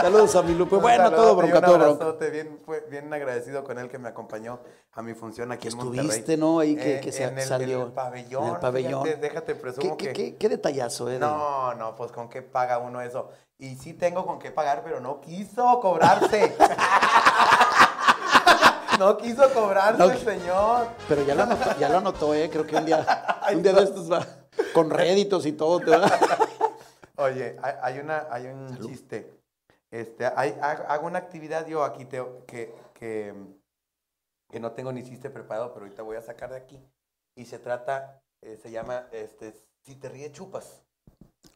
Saludos 0.00 0.36
a 0.36 0.42
mi 0.42 0.54
Lupe. 0.54 0.76
Bueno, 0.76 1.10
todo 1.10 1.36
bronca, 1.36 1.60
todo 1.60 1.78
bronca. 1.78 2.26
Bien, 2.30 2.60
bien 2.90 3.12
agradecido 3.12 3.64
con 3.64 3.78
él 3.78 3.88
que 3.88 3.98
me 3.98 4.08
acompañó 4.08 4.60
a 4.92 5.02
mi 5.02 5.14
función 5.14 5.52
aquí 5.52 5.68
en 5.68 5.76
Monterrey. 5.76 6.06
Estuviste, 6.06 6.36
¿no? 6.36 6.60
Ahí 6.60 6.76
que, 6.76 6.98
eh, 6.98 7.12
se 7.12 7.24
en 7.24 7.38
el, 7.38 7.44
salió. 7.44 7.80
En 7.80 7.86
el 7.86 7.92
pabellón. 7.92 8.44
En 8.44 8.54
el 8.54 8.60
pabellón. 8.60 9.02
déjate, 9.20 9.54
presumo 9.54 9.96
¿Qué, 9.96 10.12
que... 10.12 10.36
Qué, 10.36 10.48
detallazo, 10.48 11.10
eh? 11.10 11.18
No, 11.18 11.74
no, 11.74 11.94
pues 11.96 12.12
con 12.12 12.28
qué 12.28 12.42
paga 12.42 12.78
uno 12.78 13.00
eso. 13.00 13.30
Y 13.58 13.76
sí 13.76 13.94
tengo 13.94 14.26
con 14.26 14.38
qué 14.38 14.50
pagar, 14.50 14.82
pero 14.82 15.00
no 15.00 15.20
quiso 15.20 15.80
cobrarse. 15.80 16.56
No 18.98 19.16
quiso 19.16 19.50
cobrarse 19.54 20.04
el 20.04 20.18
señor. 20.18 20.88
Pero 21.08 21.22
ya 21.22 21.34
lo 21.34 21.44
anotó, 21.44 21.78
ya 21.78 21.88
lo 21.88 21.96
anotó, 21.96 22.34
¿eh? 22.34 22.50
Creo 22.52 22.66
que 22.66 22.76
un 22.76 22.84
día, 22.84 23.24
un 23.50 23.62
día 23.62 23.72
de 23.72 23.84
estos 23.84 24.12
va 24.12 24.26
con 24.74 24.90
réditos 24.90 25.46
y 25.46 25.52
todo. 25.52 25.80
Te 25.80 25.96
va. 25.96 26.06
Oye, 27.16 27.56
hay, 27.62 27.98
una, 27.98 28.26
hay 28.30 28.46
un 28.46 28.78
chiste. 28.78 29.39
Este, 29.90 30.26
hay, 30.36 30.56
hago 30.60 31.06
una 31.06 31.18
actividad 31.18 31.66
yo 31.66 31.82
aquí 31.82 32.04
te, 32.04 32.24
que, 32.46 32.72
que, 32.94 33.34
que, 34.48 34.60
no 34.60 34.72
tengo 34.72 34.92
ni 34.92 35.02
chiste 35.02 35.30
preparado, 35.30 35.72
pero 35.72 35.84
ahorita 35.84 36.02
voy 36.02 36.16
a 36.16 36.22
sacar 36.22 36.50
de 36.50 36.58
aquí. 36.58 36.80
Y 37.34 37.46
se 37.46 37.58
trata, 37.58 38.22
eh, 38.40 38.58
se 38.62 38.70
llama, 38.70 39.08
este, 39.10 39.54
si 39.82 39.96
te 39.96 40.08
ríes 40.08 40.32
chupas. 40.32 40.82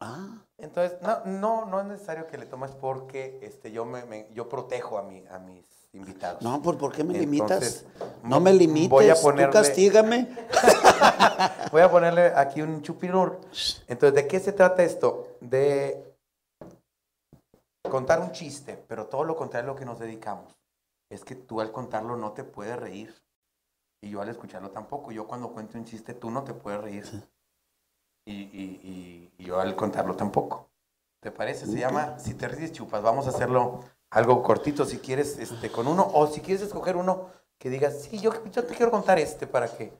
Ah. 0.00 0.42
Entonces, 0.58 0.98
no, 1.02 1.24
no, 1.24 1.66
no 1.66 1.80
es 1.80 1.86
necesario 1.86 2.26
que 2.26 2.38
le 2.38 2.46
tomes 2.46 2.72
porque 2.72 3.38
este, 3.42 3.70
yo, 3.70 3.84
me, 3.84 4.28
yo 4.32 4.48
protejo 4.48 4.98
a, 4.98 5.02
mi, 5.02 5.24
a 5.28 5.38
mis 5.38 5.64
invitados. 5.92 6.42
No, 6.42 6.60
¿por, 6.60 6.76
¿por 6.76 6.92
qué 6.92 7.04
me 7.04 7.14
limitas? 7.14 7.84
No 8.24 8.40
me 8.40 8.52
limites, 8.52 8.90
voy 8.90 9.10
a 9.10 9.14
ponerle, 9.14 9.46
tú 9.46 9.52
castígame. 9.52 10.28
voy 11.70 11.82
a 11.82 11.90
ponerle 11.90 12.32
aquí 12.34 12.62
un 12.62 12.82
chupirur. 12.82 13.40
Entonces, 13.86 14.14
¿de 14.14 14.26
qué 14.26 14.40
se 14.40 14.52
trata 14.52 14.82
esto? 14.82 15.36
De 15.40 16.13
contar 17.90 18.20
un 18.20 18.32
chiste, 18.32 18.82
pero 18.88 19.06
todo 19.06 19.24
lo 19.24 19.36
contrario 19.36 19.70
a 19.70 19.74
lo 19.74 19.78
que 19.78 19.84
nos 19.84 19.98
dedicamos. 19.98 20.58
Es 21.10 21.24
que 21.24 21.34
tú 21.34 21.60
al 21.60 21.72
contarlo 21.72 22.16
no 22.16 22.32
te 22.32 22.44
puedes 22.44 22.78
reír. 22.78 23.14
Y 24.02 24.10
yo 24.10 24.20
al 24.20 24.28
escucharlo 24.28 24.70
tampoco. 24.70 25.12
Yo 25.12 25.26
cuando 25.26 25.52
cuento 25.52 25.78
un 25.78 25.84
chiste, 25.84 26.14
tú 26.14 26.30
no 26.30 26.44
te 26.44 26.54
puedes 26.54 26.80
reír. 26.80 27.04
Y, 28.26 28.32
y, 28.32 29.30
y, 29.38 29.44
yo 29.44 29.60
al 29.60 29.76
contarlo 29.76 30.16
tampoco. 30.16 30.70
¿Te 31.20 31.30
parece? 31.30 31.66
Se 31.66 31.78
llama 31.78 32.18
Si 32.18 32.34
te 32.34 32.48
ríes 32.48 32.72
chupas. 32.72 33.02
Vamos 33.02 33.26
a 33.26 33.30
hacerlo 33.30 33.84
algo 34.10 34.42
cortito 34.42 34.84
si 34.84 34.98
quieres 34.98 35.38
este, 35.38 35.70
con 35.70 35.86
uno. 35.86 36.10
O 36.14 36.26
si 36.26 36.40
quieres 36.40 36.62
escoger 36.62 36.96
uno 36.96 37.30
que 37.58 37.70
digas, 37.70 38.02
sí, 38.02 38.18
yo, 38.18 38.32
yo 38.50 38.64
te 38.64 38.74
quiero 38.74 38.90
contar 38.90 39.18
este 39.18 39.46
para 39.46 39.68
que... 39.68 39.92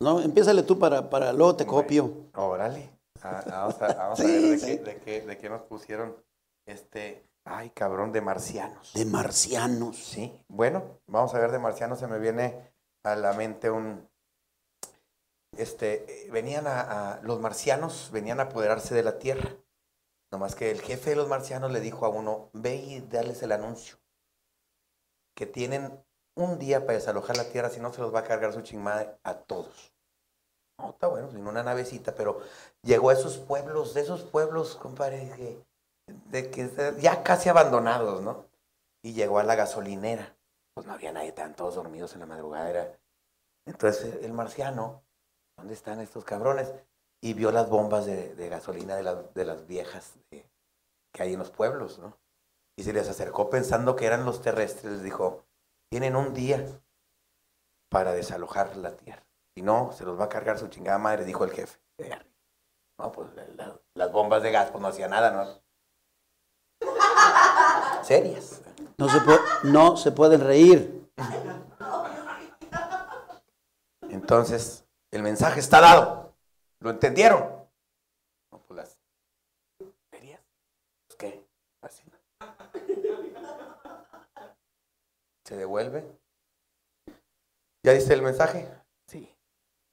No, 0.00 0.20
empiézale 0.20 0.62
tú 0.62 0.78
para, 0.78 1.08
para 1.10 1.32
luego 1.32 1.56
te 1.56 1.66
copio. 1.66 2.30
órale. 2.34 2.90
Ah, 3.22 3.42
vamos 3.46 3.82
a, 3.82 3.94
vamos 3.94 4.20
a 4.20 4.22
ver 4.24 4.40
de, 4.40 4.58
qué, 4.58 4.78
de, 4.78 4.96
qué, 5.00 5.20
de, 5.20 5.38
qué, 5.38 5.48
nos 5.48 5.62
pusieron. 5.62 6.16
Este, 6.66 7.28
ay, 7.44 7.70
cabrón, 7.70 8.12
de 8.12 8.20
marcianos. 8.20 8.92
De 8.94 9.04
marcianos. 9.04 9.96
Sí. 9.96 10.44
Bueno, 10.48 11.00
vamos 11.06 11.34
a 11.34 11.38
ver 11.38 11.50
de 11.50 11.58
marcianos. 11.58 11.98
Se 11.98 12.06
me 12.06 12.18
viene 12.18 12.72
a 13.04 13.16
la 13.16 13.32
mente 13.32 13.70
un, 13.70 14.08
este, 15.56 16.28
venían 16.32 16.66
a, 16.66 17.20
los 17.22 17.40
marcianos, 17.40 18.10
venían 18.12 18.40
a 18.40 18.44
apoderarse 18.44 18.94
de 18.94 19.02
la 19.02 19.18
tierra. 19.18 19.56
Nomás 20.30 20.54
que 20.54 20.70
el 20.70 20.80
jefe 20.80 21.10
de 21.10 21.16
los 21.16 21.28
marcianos 21.28 21.72
le 21.72 21.80
dijo 21.80 22.06
a 22.06 22.08
uno, 22.08 22.50
ve 22.54 22.76
y 22.76 23.00
dales 23.00 23.42
el 23.42 23.52
anuncio, 23.52 23.98
que 25.36 25.44
tienen 25.44 26.02
un 26.34 26.58
día 26.58 26.86
para 26.86 26.94
desalojar 26.94 27.36
la 27.36 27.50
tierra, 27.50 27.68
si 27.68 27.80
no 27.80 27.92
se 27.92 28.00
los 28.00 28.14
va 28.14 28.20
a 28.20 28.24
cargar 28.24 28.54
su 28.54 28.62
chingada 28.62 29.18
a 29.22 29.34
todos. 29.34 29.94
No, 30.78 30.90
está 30.90 31.06
bueno, 31.08 31.30
sin 31.30 31.46
una 31.46 31.62
navecita, 31.62 32.14
pero 32.14 32.40
llegó 32.80 33.10
a 33.10 33.12
esos 33.12 33.36
pueblos, 33.36 33.92
de 33.92 34.00
esos 34.00 34.22
pueblos, 34.22 34.76
compadre, 34.76 35.30
de 36.06 36.50
que 36.50 36.70
ya 36.98 37.22
casi 37.22 37.48
abandonados, 37.48 38.22
¿no? 38.22 38.46
Y 39.02 39.14
llegó 39.14 39.38
a 39.38 39.44
la 39.44 39.54
gasolinera. 39.54 40.36
Pues 40.74 40.86
no 40.86 40.94
había 40.94 41.12
nadie, 41.12 41.28
estaban 41.28 41.54
todos 41.54 41.74
dormidos 41.74 42.14
en 42.14 42.20
la 42.20 42.26
madrugada. 42.26 42.98
Entonces 43.66 44.22
el 44.22 44.32
marciano 44.32 45.02
¿dónde 45.56 45.74
están 45.74 46.00
estos 46.00 46.24
cabrones? 46.24 46.72
Y 47.20 47.34
vio 47.34 47.52
las 47.52 47.68
bombas 47.68 48.06
de, 48.06 48.48
gasolina 48.48 48.96
de, 48.96 49.28
de, 49.32 49.44
las 49.44 49.66
viejas 49.66 50.14
que 50.30 51.22
hay 51.22 51.34
en 51.34 51.38
los 51.38 51.50
pueblos, 51.50 51.98
¿no? 52.00 52.18
Y 52.76 52.82
se 52.82 52.92
les 52.92 53.08
acercó 53.08 53.48
pensando 53.48 53.94
que 53.94 54.06
eran 54.06 54.24
los 54.24 54.42
terrestres, 54.42 54.92
les 54.94 55.02
dijo, 55.02 55.44
tienen 55.90 56.16
un 56.16 56.34
día 56.34 56.66
para 57.90 58.12
desalojar 58.12 58.76
la 58.76 58.96
tierra. 58.96 59.24
Si 59.54 59.62
no, 59.62 59.92
se 59.92 60.04
los 60.04 60.18
va 60.18 60.24
a 60.24 60.28
cargar 60.28 60.58
su 60.58 60.68
chingada 60.68 60.98
madre, 60.98 61.24
dijo 61.24 61.44
el 61.44 61.52
jefe. 61.52 61.78
No, 62.98 63.12
pues 63.12 63.28
las 63.94 64.12
bombas 64.12 64.42
de 64.42 64.50
gas 64.50 64.70
pues 64.70 64.80
no 64.82 64.88
hacían 64.88 65.10
nada, 65.10 65.30
¿no? 65.30 65.62
Serias. 68.02 68.62
No 68.98 69.08
se, 69.08 69.18
no 69.64 69.96
se 69.96 70.12
pueden 70.12 70.40
reír. 70.40 71.10
Entonces, 74.10 74.84
el 75.10 75.22
mensaje 75.22 75.60
está 75.60 75.80
dado. 75.80 76.34
¿Lo 76.80 76.90
entendieron? 76.90 77.42
No, 78.50 78.62
pues 78.62 78.76
las 78.76 78.98
¿Verías? 80.10 80.40
Pues 81.06 81.16
qué, 81.16 81.48
así. 81.80 82.04
Se 85.44 85.56
devuelve. 85.56 86.06
¿Ya 87.84 87.92
dice 87.92 88.14
el 88.14 88.22
mensaje? 88.22 88.68
Sí. 89.06 89.36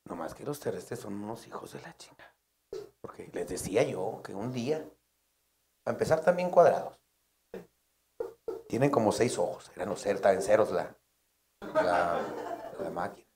Nomás 0.06 0.34
que 0.34 0.44
los 0.44 0.60
terrestres 0.60 1.00
son 1.00 1.14
unos 1.16 1.48
hijos 1.48 1.74
de 1.74 1.82
la 1.82 1.96
chinga. 1.98 2.36
Porque 3.02 3.30
les 3.34 3.48
decía 3.48 3.84
yo 3.84 4.22
que 4.24 4.34
un 4.34 4.54
día, 4.54 4.88
a 5.86 5.92
empezar 5.92 6.22
también 6.22 6.50
cuadrados, 6.50 6.99
tienen 8.70 8.92
como 8.92 9.12
seis 9.12 9.38
ojos. 9.40 9.72
Eran 9.76 9.90
los 9.90 10.02
ceros 10.02 10.72
la, 10.72 10.96
la, 11.74 12.22
la 12.80 12.90
máquina. 12.92 13.28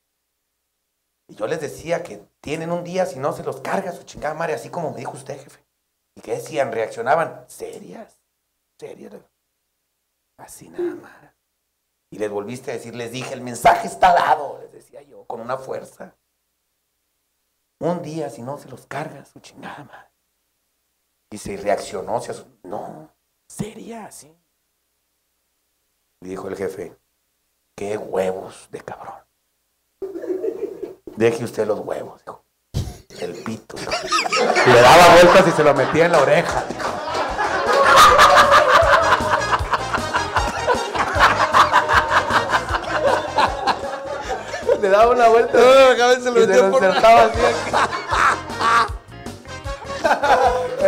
Y 1.28 1.36
yo 1.36 1.48
les 1.48 1.60
decía 1.60 2.04
que 2.04 2.24
tienen 2.40 2.72
un 2.72 2.84
día, 2.84 3.08
si 3.08 3.18
no 3.18 3.34
se 3.34 3.44
los 3.44 3.60
carga 3.62 3.92
su 3.94 4.04
chingada 4.04 4.36
madre, 4.36 4.54
así 4.54 4.70
como 4.70 4.92
me 4.92 4.98
dijo 4.98 5.14
usted, 5.14 5.42
jefe. 5.42 5.66
¿Y 6.16 6.22
qué 6.22 6.34
decían? 6.34 6.72
Reaccionaban, 6.72 7.46
serias, 7.50 8.20
serias. 8.80 9.24
Así 10.38 10.70
nada 10.70 10.96
más. 10.96 11.34
Y 12.12 12.20
les 12.20 12.30
volviste 12.30 12.70
a 12.70 12.76
decir, 12.76 12.94
les 12.94 13.12
dije, 13.12 13.34
el 13.34 13.42
mensaje 13.42 13.88
está 13.88 14.14
dado, 14.14 14.60
les 14.62 14.72
decía 14.72 15.02
yo, 15.02 15.26
con 15.26 15.42
una 15.42 15.58
fuerza. 15.58 16.16
Un 17.80 18.04
día, 18.04 18.30
si 18.30 18.44
no 18.44 18.60
se 18.60 18.70
los 18.70 18.86
carga 18.86 19.26
su 19.26 19.40
chingada 19.40 19.84
madre. 19.84 20.12
Y 21.32 21.40
se 21.40 21.58
reaccionó, 21.58 22.22
se 22.22 22.34
no, 22.62 23.16
seria, 23.48 24.06
así. 24.06 24.32
Y 26.24 26.30
dijo 26.30 26.48
el 26.48 26.56
jefe, 26.56 26.96
qué 27.76 27.98
huevos 27.98 28.70
de 28.72 28.80
cabrón. 28.80 29.16
Deje 31.18 31.44
usted 31.44 31.68
los 31.68 31.80
huevos, 31.80 32.22
dijo. 32.24 32.46
El 33.20 33.34
pito. 33.44 33.76
Le 33.76 34.82
daba 34.82 35.16
vueltas 35.16 35.48
y 35.50 35.52
se 35.52 35.64
lo 35.66 35.74
metía 35.74 36.06
en 36.06 36.14
la 36.14 36.22
oreja. 36.22 36.64
Le 44.82 44.90
daba 44.90 45.12
una 45.12 45.28
vuelta. 45.28 45.58
No, 45.58 45.64
se 46.24 46.32
lo 46.32 46.42
y 46.42 46.46
se 46.46 46.62
lo 46.62 46.70
insertaba 46.70 47.24
así. 47.24 47.40
es 47.40 47.93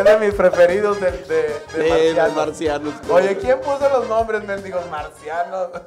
de 0.05 0.19
mis 0.19 0.35
preferidos 0.35 0.99
de, 1.01 1.11
de, 1.11 2.13
de 2.13 2.31
marcianos. 2.35 2.93
Oye, 3.09 3.37
¿quién 3.37 3.59
puso 3.59 3.89
los 3.89 4.07
nombres, 4.07 4.43
mendigos 4.43 4.89
marcianos? 4.89 5.69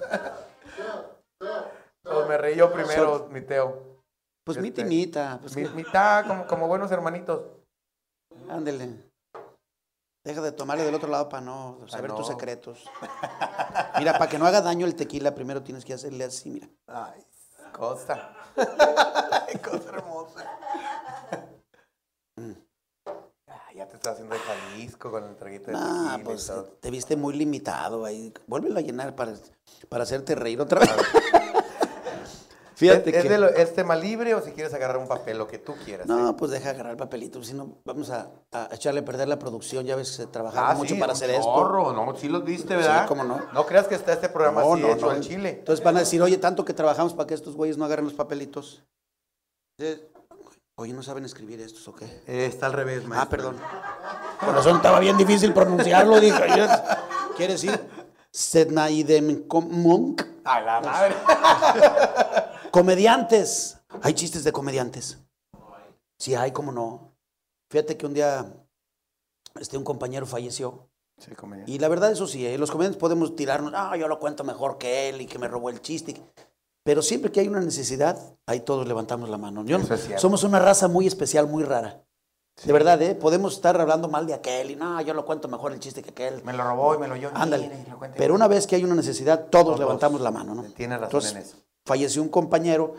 Pues 2.03 2.27
me 2.27 2.39
reí 2.39 2.57
yo 2.57 2.73
primero, 2.73 3.29
mi 3.31 3.43
Teo. 3.43 4.01
Pues 4.43 4.57
mi 4.57 4.69
este, 4.69 4.83
timita. 4.83 5.39
Pues 5.43 5.55
mitad, 5.75 6.27
como, 6.27 6.47
como 6.47 6.67
buenos 6.67 6.91
hermanitos. 6.91 7.43
Ándele. 8.49 9.11
Deja 10.25 10.41
de 10.41 10.53
tomarle 10.53 10.85
del 10.85 10.95
otro 10.95 11.11
lado 11.11 11.29
para 11.29 11.43
no 11.43 11.79
saber 11.87 12.13
tus 12.15 12.29
secretos. 12.29 12.91
Mira, 13.99 14.15
para 14.15 14.31
que 14.31 14.39
no 14.39 14.47
haga 14.47 14.63
daño 14.63 14.87
el 14.87 14.97
tequila, 14.97 15.35
primero 15.35 15.63
tienes 15.63 15.85
que 15.85 15.93
hacerle 15.93 16.25
así, 16.25 16.51
mira. 16.51 16.69
Ay, 16.87 17.27
cosa. 17.73 18.35
cosa 19.63 19.91
hermosa. 19.91 20.59
Mm. 22.37 22.53
Haciendo 24.13 24.35
de 24.35 24.41
Jalisco 24.41 25.11
con 25.11 25.25
el 25.25 25.37
traguito 25.37 25.71
de 25.71 25.77
ah, 25.79 26.19
pues 26.25 26.53
te 26.81 26.91
viste 26.91 27.17
muy 27.17 27.35
limitado 27.35 28.05
ahí. 28.05 28.33
Vuélvelo 28.47 28.79
a 28.79 28.83
llenar 28.83 29.15
para, 29.15 29.35
para 29.89 30.05
hacerte 30.05 30.35
reír 30.35 30.61
otra 30.61 30.81
vez. 30.81 30.91
Fíjate 32.79 33.11
¿Es, 33.11 33.25
que... 33.25 33.61
¿Es, 33.61 33.75
tema 33.75 33.97
libre 33.97 34.37
o 34.37 34.41
si 34.41 34.53
quieres 34.53 34.73
agarrar 34.73 34.99
un 34.99 35.09
papel, 35.09 35.37
lo 35.37 35.49
que 35.49 35.59
tú 35.59 35.75
quieras? 35.85 36.07
No, 36.07 36.37
pues 36.37 36.53
deja 36.53 36.71
agarrar 36.71 36.93
el 36.93 36.97
papelito, 36.97 37.43
si 37.43 37.53
no 37.53 37.79
vamos 37.85 38.09
a, 38.11 38.31
echarle 38.71 39.01
a 39.01 39.05
perder 39.05 39.27
la 39.27 39.37
producción. 39.37 39.85
Ya 39.85 39.97
ves 39.97 40.11
que 40.11 40.17
se 40.19 40.27
trabajaba 40.29 40.71
ah, 40.71 40.75
mucho 40.75 40.97
para 40.97 41.13
hacer 41.13 41.29
esto. 41.31 41.93
No, 41.93 42.15
sí 42.17 42.29
los 42.29 42.45
viste, 42.45 42.77
¿verdad? 42.77 43.03
Sí, 43.03 43.09
cómo 43.09 43.25
no. 43.25 43.41
No 43.53 43.67
creas 43.67 43.89
que 43.89 43.97
está 43.97 44.13
este 44.13 44.29
programa 44.29 44.63
así 44.63 44.85
hecho 44.85 45.13
en 45.13 45.23
Chile. 45.23 45.57
Entonces 45.59 45.85
van 45.85 45.97
a 45.97 46.01
decir, 46.01 46.23
oye, 46.23 46.39
tanto 46.39 46.65
que 46.65 46.73
trabajamos 46.73 47.15
para 47.15 47.27
que 47.27 47.35
estos 47.35 47.57
güeyes 47.57 47.77
no 47.79 47.85
agarren 47.85 48.05
los 48.05 48.15
papelitos. 48.15 48.85
Oye, 50.81 50.93
¿no 50.93 51.03
saben 51.03 51.25
escribir 51.25 51.61
estos 51.61 51.89
o 51.89 51.93
qué? 51.93 52.05
Eh, 52.29 52.47
está 52.47 52.67
al 52.67 52.73
revés, 52.73 53.05
maestro. 53.05 53.21
Ah, 53.21 53.29
perdón. 53.29 53.57
Por 54.41 54.55
razón 54.55 54.77
estaba 54.77 55.01
bien 55.01 55.17
difícil 55.17 55.53
pronunciarlo, 55.53 56.21
dije. 56.21 56.41
¿Quiere 57.37 57.55
decir? 57.55 57.91
Sednaidem 58.31 59.45
Monk. 59.51 60.23
A 60.45 60.61
la 60.61 60.81
madre. 60.81 61.17
Comediantes. 62.71 63.77
Hay 64.03 64.15
chistes 64.15 64.45
de 64.45 64.53
comediantes. 64.53 65.19
Sí, 66.17 66.37
hay, 66.37 66.53
cómo 66.53 66.71
no. 66.71 67.13
Fíjate 67.71 67.97
que 67.97 68.07
un 68.07 68.15
día 68.15 68.47
este, 69.59 69.77
un 69.79 69.85
compañero 69.85 70.27
falleció. 70.27 70.89
Sí, 71.19 71.33
y 71.67 71.81
la 71.81 71.89
verdad, 71.89 72.13
eso 72.13 72.29
sí, 72.29 72.47
¿eh? 72.47 72.57
los 72.57 72.71
comediantes 72.71 73.01
podemos 73.01 73.35
tirarnos, 73.35 73.73
ah, 73.75 73.97
yo 73.97 74.07
lo 74.07 74.21
cuento 74.21 74.45
mejor 74.45 74.79
que 74.79 75.09
él 75.09 75.23
y 75.23 75.27
que 75.27 75.41
me 75.41 75.49
robó 75.49 75.71
el 75.71 75.83
chiste. 75.83 76.23
Pero 76.89 77.03
siempre 77.03 77.31
que 77.31 77.41
hay 77.41 77.49
una 77.49 77.61
necesidad, 77.61 78.19
ahí 78.47 78.61
todos 78.61 78.89
levantamos 78.89 79.29
la 79.29 79.37
mano. 79.37 79.63
Yo 79.63 79.77
es 79.77 80.09
somos 80.17 80.43
una 80.43 80.59
raza 80.59 80.89
muy 80.89 81.07
especial, 81.07 81.47
muy 81.47 81.63
rara. 81.63 82.03
De 82.65 82.73
verdad, 82.73 83.03
¿eh? 83.03 83.15
Podemos 83.15 83.53
estar 83.53 83.79
hablando 83.79 84.09
mal 84.09 84.27
de 84.27 84.33
aquel 84.33 84.71
y 84.71 84.75
no, 84.77 84.99
yo 85.03 85.13
lo 85.13 85.27
cuento 85.27 85.49
mejor 85.49 85.73
el 85.75 85.81
chiste 85.81 86.01
que 86.01 86.09
aquel. 86.13 86.43
Me 86.45 86.55
lo 86.55 86.65
robó 86.65 86.95
y 86.95 86.99
me 86.99 87.07
lo 87.07 87.15
yo. 87.17 87.29
Ándale. 87.35 87.67
y 87.87 87.91
lo 87.91 88.01
Pero 88.17 88.35
una 88.35 88.49
vez 88.49 88.67
que 88.67 88.75
hay 88.77 88.85
una 88.85 88.95
necesidad, 88.95 89.49
todos, 89.51 89.67
Todos. 89.67 89.81
levantamos 89.81 90.23
la 90.23 90.31
mano, 90.31 90.55
¿no? 90.55 90.63
Tiene 90.63 90.95
razón 90.95 91.09
Entonces, 91.09 91.33
en 91.33 91.39
eso. 91.43 91.57
falleció 91.85 92.23
un 92.23 92.31
compañero 92.31 92.95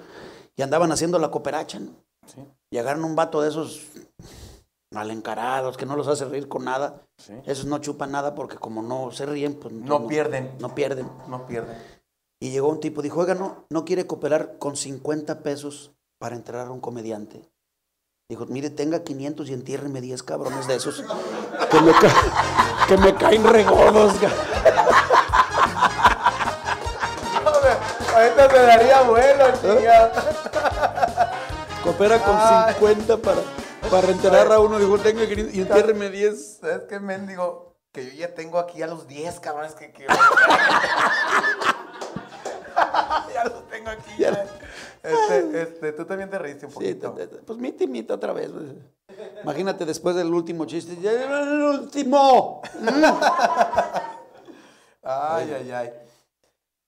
y 0.56 0.62
andaban 0.62 0.92
haciendo 0.92 1.18
la 1.18 1.32
cooperacha, 1.32 1.80
¿no? 1.80 1.90
Sí, 2.28 2.78
agarran 2.78 3.04
un 3.04 3.16
vato 3.16 3.42
de 3.42 3.50
esos 3.50 3.88
mal 4.92 5.10
encarados, 5.10 5.78
que 5.78 5.88
no 5.88 5.96
los 5.96 6.08
hace 6.08 6.26
reír 6.26 6.48
con 6.48 6.64
nada. 6.66 7.02
sí. 7.18 7.34
Esos 7.48 7.66
no 7.66 7.80
chupan 7.80 8.12
nada 8.12 8.36
porque 8.36 8.58
como 8.58 8.84
no 8.84 9.10
se 9.10 9.26
ríen, 9.26 9.56
pues 9.56 9.74
No 9.74 10.06
pierden. 10.06 10.52
No 10.60 10.76
pierden. 10.76 11.10
No 11.28 11.48
pierden. 11.48 11.99
Y 12.42 12.52
llegó 12.52 12.70
un 12.70 12.80
tipo, 12.80 13.02
dijo, 13.02 13.20
oiga, 13.20 13.36
no, 13.36 13.66
no 13.70 13.84
quiere 13.84 14.08
cooperar 14.08 14.58
con 14.60 14.78
50 14.78 15.44
pesos 15.44 15.92
para 16.20 16.36
enterrar 16.36 16.68
a 16.68 16.72
un 16.72 16.80
comediante. 16.80 17.42
Dijo, 18.30 18.46
mire, 18.46 18.70
tenga 18.70 19.04
500 19.04 19.50
y 19.50 19.54
entiérreme 19.54 20.00
10 20.02 20.24
cabrones 20.24 20.68
de 20.68 20.76
esos 20.76 21.02
que 21.72 21.82
me, 21.82 21.92
ca- 21.92 22.86
que 22.88 22.98
me 22.98 23.16
caen 23.16 23.44
regordos. 23.44 24.14
Ahorita 28.16 28.50
se 28.50 28.62
daría 28.62 29.02
vuelo, 29.02 29.46
chinga. 29.62 30.12
Coopera 31.84 32.20
con 32.20 32.36
Ay. 32.38 32.74
50 32.76 33.18
para, 33.18 33.42
para 33.90 34.08
enterrar 34.10 34.52
a 34.52 34.60
uno. 34.60 34.78
Dijo, 34.80 34.98
tenga 35.00 35.26
500 35.28 35.54
y 35.56 35.62
entiérreme 35.62 36.10
10. 36.10 36.60
¿Sabes 36.62 36.82
qué, 36.88 37.00
mendigo? 37.00 37.76
Que 37.92 38.06
yo 38.06 38.12
ya 38.14 38.34
tengo 38.34 38.60
aquí 38.60 38.82
a 38.84 38.88
los 38.88 39.08
10 39.08 39.40
cabrones 39.40 39.74
que 39.74 39.92
quiero. 39.92 40.14
ya 43.34 43.44
los 43.46 43.68
tengo 43.70 43.90
aquí. 43.90 44.12
Ya. 44.18 44.46
Este, 45.04 45.62
este, 45.62 45.94
tú 45.94 46.06
también 46.06 46.30
te 46.30 46.38
reíste 46.38 46.66
un 46.66 46.72
poquito. 46.74 47.16
pues 47.46 47.58
mita 47.60 47.84
y 47.84 47.88
mita 47.88 48.14
otra 48.16 48.34
vez. 48.34 48.52
Imagínate 49.44 49.86
después 49.86 50.16
del 50.16 50.34
último 50.34 50.66
chiste. 50.66 50.98
¡Ya 51.02 51.12
era 51.12 51.42
el 51.44 51.62
último! 51.62 52.62
Ay, 55.04 55.54
ay, 55.54 55.72
ay. 55.72 55.94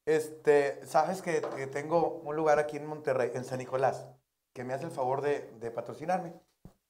Este, 0.05 0.85
sabes 0.85 1.21
que, 1.21 1.41
que 1.55 1.67
tengo 1.67 2.21
un 2.25 2.35
lugar 2.35 2.59
aquí 2.59 2.77
en 2.77 2.85
Monterrey, 2.85 3.31
en 3.33 3.45
San 3.45 3.59
Nicolás, 3.59 4.05
que 4.53 4.63
me 4.63 4.73
hace 4.73 4.85
el 4.85 4.91
favor 4.91 5.21
de, 5.21 5.51
de 5.59 5.71
patrocinarme. 5.71 6.33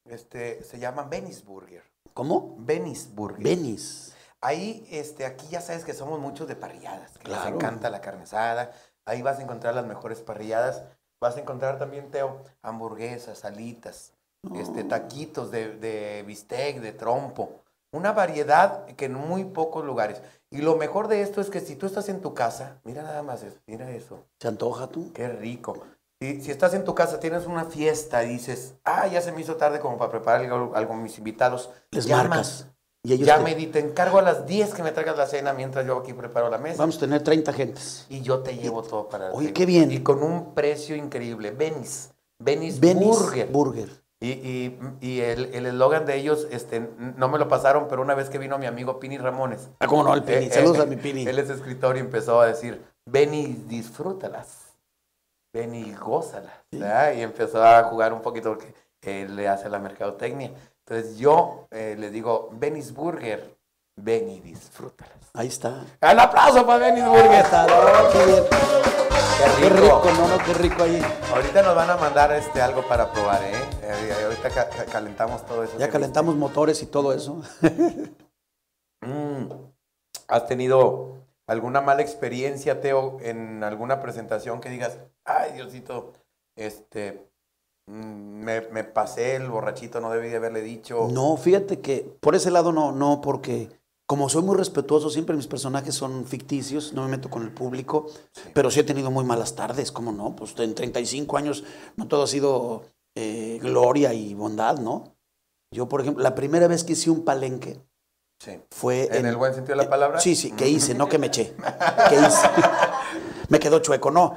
Este, 0.06 0.64
se 0.64 0.80
llama 0.80 1.04
Venice 1.04 1.44
Burger. 1.46 1.84
¿Cómo? 2.14 2.56
Venice 2.60 3.10
Burger. 3.14 3.44
Benis. 3.44 4.16
Ahí, 4.42 4.88
este, 4.90 5.26
aquí 5.26 5.46
ya 5.50 5.62
sabes 5.62 5.86
que 5.86 5.94
somos 5.94 6.20
muchos 6.20 6.48
de 6.48 6.56
parrilladas, 6.56 7.12
que 7.20 7.26
Claro. 7.26 7.44
nos 7.52 7.54
encanta 7.54 7.90
la 7.92 8.02
carne 8.02 8.24
asada. 8.24 8.72
Ahí 9.12 9.22
vas 9.22 9.40
a 9.40 9.42
encontrar 9.42 9.76
las 9.76 9.86
mejores 9.86 10.22
parrilladas. 10.22 10.84
Vas 11.20 11.36
a 11.36 11.42
encontrar 11.42 11.78
también, 11.78 12.10
Teo, 12.12 12.42
hamburguesas, 12.62 13.44
alitas, 13.44 14.14
este, 14.56 14.86
taquitos 14.86 15.52
de, 15.52 15.76
de 15.76 16.24
bistec, 16.26 16.80
de 16.80 16.94
trompo. 16.94 17.60
Una 17.92 18.14
variedad 18.14 18.86
que 18.86 19.06
en 19.06 19.16
muy 19.16 19.44
pocos 19.44 19.84
lugares. 19.84 20.22
Y 20.50 20.60
lo 20.60 20.78
mejor 20.78 21.10
de 21.10 21.24
esto 21.24 21.42
es 21.42 21.50
que 21.50 21.60
si 21.60 21.76
tú 21.76 21.88
estás 21.88 22.08
en 22.08 22.22
tu 22.22 22.34
casa, 22.34 22.80
mira 22.86 23.04
nada 23.04 23.22
más 23.22 23.44
eso, 23.44 23.58
mira 23.68 23.92
eso. 23.92 24.24
¿Se 24.40 24.48
antoja 24.48 24.88
tú? 24.88 25.12
Qué 25.12 25.28
rico. 25.28 25.84
Si, 26.22 26.42
si 26.42 26.50
estás 26.50 26.74
en 26.74 26.86
tu 26.86 26.96
casa, 26.96 27.20
tienes 27.20 27.48
una 27.48 27.66
fiesta 27.66 28.24
y 28.24 28.30
dices, 28.30 28.76
ah, 28.86 29.08
ya 29.08 29.22
se 29.22 29.34
me 29.34 29.42
hizo 29.42 29.58
tarde 29.58 29.82
como 29.82 29.98
para 29.98 30.10
preparar 30.10 30.40
algo, 30.40 30.74
algo 30.74 30.94
a 30.94 30.98
mis 30.98 31.18
invitados. 31.18 31.70
Les 31.92 32.06
llama. 32.06 32.30
marcas. 32.30 32.71
Y 33.04 33.14
ellos 33.14 33.28
Ya 33.28 33.38
te- 33.38 33.44
me 33.44 33.56
di, 33.56 33.68
te 33.68 33.80
encargo 33.80 34.20
a 34.20 34.22
las 34.22 34.46
10 34.46 34.74
que 34.76 34.84
me 34.84 34.92
traigas 34.92 35.18
la 35.18 35.26
cena 35.26 35.54
mientras 35.54 35.86
yo 35.88 35.98
aquí 35.98 36.14
preparo 36.14 36.50
la 36.50 36.58
mesa. 36.60 36.78
Vamos 36.78 36.98
a 36.98 37.00
tener 37.00 37.24
30 37.24 37.52
gentes. 37.52 38.06
Y 38.10 38.22
yo 38.22 38.40
te 38.40 38.56
llevo 38.56 38.84
todo 38.84 39.10
para 39.10 39.32
Oye, 39.32 39.54
qué 39.54 39.66
bien. 39.66 39.92
Y 39.92 40.02
con 40.02 40.22
un 40.22 40.54
precio 40.54 40.96
increíble. 40.96 41.52
Venice. 41.52 42.10
Venice, 42.38 42.80
Burger. 42.80 43.48
Burger. 43.48 43.90
y 44.24 44.30
y- 44.30 44.80
y 45.02 45.20
el 45.22 45.46
el 45.56 45.66
eslogan 45.66 46.06
de 46.06 46.16
ellos, 46.16 46.48
este, 46.52 46.80
no 47.18 47.28
me 47.28 47.40
lo 47.40 47.48
pasaron, 47.48 47.88
pero 47.90 48.04
una 48.04 48.14
vez 48.14 48.30
que 48.30 48.38
vino 48.38 48.60
mi 48.60 48.68
amigo 48.68 49.00
Pini 49.00 49.18
Ramones. 49.18 49.68
Ah, 49.80 49.88
cómo 49.88 50.04
no, 50.04 50.14
el 50.14 50.22
Pini. 50.24 50.46
eh, 50.46 50.52
Saludos 50.52 50.78
eh, 50.78 50.82
a 50.82 50.86
mi 50.86 50.96
Pini. 50.98 51.26
Él 51.28 51.40
es 51.40 51.50
escritor 51.50 51.98
y 51.98 52.02
empezó 52.02 52.40
a 52.40 52.46
decir, 52.46 52.84
ven 53.08 53.34
y 53.34 53.48
disfrútalas. 53.68 54.76
Ven 55.54 55.74
y 55.74 55.94
gózalas. 55.96 56.54
Y 56.72 57.22
empezó 57.22 57.64
a 57.64 57.84
jugar 57.86 58.14
un 58.14 58.22
poquito 58.22 58.52
porque 58.56 58.74
él 59.24 59.36
le 59.36 59.48
hace 59.48 59.70
la 59.70 59.80
mercadotecnia. 59.80 60.52
Entonces 60.92 61.18
yo 61.20 61.70
eh, 61.72 61.96
le 61.98 62.10
digo, 62.10 62.50
Venice 62.52 62.92
Burger, 62.92 63.58
ven 63.96 64.30
y 64.30 64.42
disfrútalas. 64.42 65.16
Ahí 65.34 65.48
está. 65.48 65.86
¡El 66.02 66.20
aplauso 66.20 66.66
para 66.68 66.88
Ahí 66.88 67.02
Burger! 67.02 67.46
qué 68.12 68.26
bien. 68.26 68.44
¡Qué 68.50 69.62
Qué 69.62 69.70
rico! 69.70 70.02
rico, 70.04 70.12
no, 70.18 70.28
no, 70.28 70.38
qué 70.44 70.54
rico 70.56 70.84
ahí. 70.84 71.02
Ahorita 71.34 71.62
nos 71.64 71.76
van 71.78 71.92
a 71.92 71.96
mandar 71.96 72.34
este, 72.34 72.62
algo 72.62 72.86
para 72.90 73.10
probar, 73.10 73.42
¿eh? 73.42 73.54
Eh, 73.84 74.24
ahorita 74.26 74.50
ca- 74.50 74.68
ca- 74.70 74.86
calentamos 74.86 75.46
todo 75.46 75.64
eso. 75.64 75.78
Ya 75.78 75.90
calentamos 75.90 76.36
motores 76.36 76.84
y 76.84 76.88
todo 76.88 77.14
eso. 77.14 77.42
Mm. 79.04 79.50
¿Has 80.28 80.46
tenido 80.46 81.26
alguna 81.48 81.82
mala 81.82 82.04
experiencia, 82.04 82.82
Teo, 82.82 83.18
en 83.22 83.64
alguna 83.64 84.00
presentación 84.00 84.62
que 84.62 84.70
digas, 84.70 85.00
ay, 85.26 85.54
Diosito, 85.54 86.14
este, 86.56 87.31
me, 87.88 88.62
me 88.62 88.84
pasé 88.84 89.36
el 89.36 89.50
borrachito, 89.50 90.00
no 90.00 90.12
debí 90.12 90.30
de 90.30 90.38
haberle 90.38 90.62
dicho? 90.62 91.08
No, 91.12 91.38
fíjate 91.38 91.80
que 91.80 92.18
por 92.20 92.36
ese 92.36 92.52
lado 92.52 92.72
no, 92.72 92.92
no, 92.92 93.22
porque 93.22 93.70
como 94.06 94.28
soy 94.28 94.44
muy 94.44 94.58
respetuoso, 94.58 95.10
siempre 95.10 95.36
mis 95.36 95.48
personajes 95.48 95.96
son 95.96 96.26
ficticios, 96.26 96.94
no 96.94 97.04
me 97.04 97.10
meto 97.10 97.30
con 97.30 97.44
el 97.44 97.52
público, 97.54 98.08
pero 98.54 98.70
sí 98.70 98.82
he 98.82 98.84
tenido 98.84 99.10
muy 99.10 99.24
malas 99.24 99.56
tardes, 99.56 99.92
¿cómo 99.92 100.12
no? 100.12 100.36
Pues 100.36 100.54
en 100.60 100.76
35 100.76 101.38
años 101.38 101.64
no 101.96 102.08
todo 102.08 102.24
ha 102.24 102.28
sido 102.28 102.84
eh, 103.16 103.58
gloria 103.62 104.14
y 104.14 104.34
bondad, 104.34 104.78
¿no? 104.80 105.16
Yo, 105.74 105.88
por 105.88 106.02
ejemplo, 106.02 106.22
la 106.24 106.36
primera 106.36 106.68
vez 106.68 106.84
que 106.84 106.94
hice 106.94 107.10
un 107.10 107.24
palenque 107.24 107.80
Sí. 108.44 108.60
fue 108.72 109.08
¿En 109.16 109.28
el 109.28 109.38
buen 109.38 109.54
sentido 109.54 109.78
de 109.78 109.84
la 109.84 109.90
palabra? 109.90 110.20
Sí, 110.20 110.36
sí, 110.36 110.52
que 110.52 110.68
hice, 110.68 110.96
no 110.96 111.08
que 111.08 111.20
me 111.20 111.28
eché. 111.28 111.54
Que 112.10 112.16
hice. 112.16 112.48
me 113.50 113.60
quedó 113.60 113.80
chueco, 113.80 114.10
no. 114.10 114.34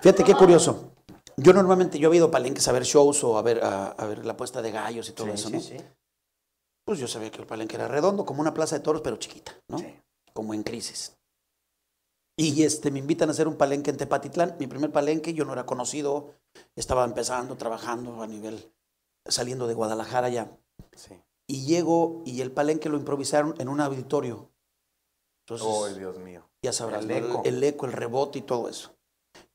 Fíjate 0.00 0.24
qué 0.24 0.34
curioso. 0.34 0.92
Yo 1.38 1.52
normalmente, 1.52 1.98
yo 1.98 2.12
he 2.12 2.16
ido 2.16 2.26
a 2.26 2.30
palenques 2.30 2.66
a 2.68 2.72
ver 2.72 2.84
shows 2.84 3.22
o 3.24 3.36
a 3.36 3.42
ver, 3.42 3.62
a, 3.62 3.88
a 3.88 4.06
ver 4.06 4.24
la 4.24 4.36
puesta 4.36 4.62
de 4.62 4.70
gallos 4.70 5.08
y 5.08 5.12
todo 5.12 5.26
Sí, 5.28 5.32
eso, 5.34 5.48
sí, 5.48 5.54
¿no? 5.54 5.60
sí. 5.60 5.76
Pues 6.84 6.98
yo 6.98 7.08
sabía 7.08 7.30
que 7.30 7.38
el 7.40 7.46
palenque 7.46 7.76
era 7.76 7.88
redondo, 7.88 8.24
como 8.24 8.40
una 8.40 8.54
plaza 8.54 8.76
de 8.76 8.82
toros, 8.82 9.02
pero 9.02 9.16
chiquita, 9.16 9.52
¿no? 9.68 9.78
Sí. 9.78 9.96
Como 10.32 10.54
en 10.54 10.62
crisis. 10.62 11.16
Y 12.38 12.62
este, 12.64 12.90
me 12.90 12.98
invitan 13.00 13.28
a 13.28 13.32
hacer 13.32 13.48
un 13.48 13.56
palenque 13.56 13.90
en 13.90 13.96
Tepatitlán. 13.96 14.56
Mi 14.60 14.66
primer 14.66 14.92
palenque, 14.92 15.34
yo 15.34 15.44
no 15.44 15.52
era 15.54 15.66
conocido, 15.66 16.34
estaba 16.76 17.04
empezando, 17.04 17.56
trabajando 17.56 18.22
a 18.22 18.26
nivel, 18.26 18.72
saliendo 19.24 19.66
de 19.66 19.74
Guadalajara 19.74 20.28
ya. 20.28 20.50
sí. 20.94 21.20
Y 21.48 21.64
llego 21.64 22.22
y 22.26 22.40
el 22.40 22.50
palenque 22.50 22.88
lo 22.88 22.96
improvisaron 22.96 23.54
en 23.58 23.68
un 23.68 23.80
auditorio. 23.80 24.50
Entonces, 25.46 25.68
Ay, 25.92 25.98
Dios 25.98 26.18
mío. 26.18 26.44
ya 26.60 26.72
sabrás, 26.72 27.04
el 27.04 27.08
¿no? 27.08 27.14
el, 27.14 27.24
eco. 27.24 27.42
el 27.44 27.62
eco, 27.64 27.86
el 27.86 27.92
rebote 27.92 28.40
y 28.40 28.42
todo 28.42 28.68
eso. 28.68 28.95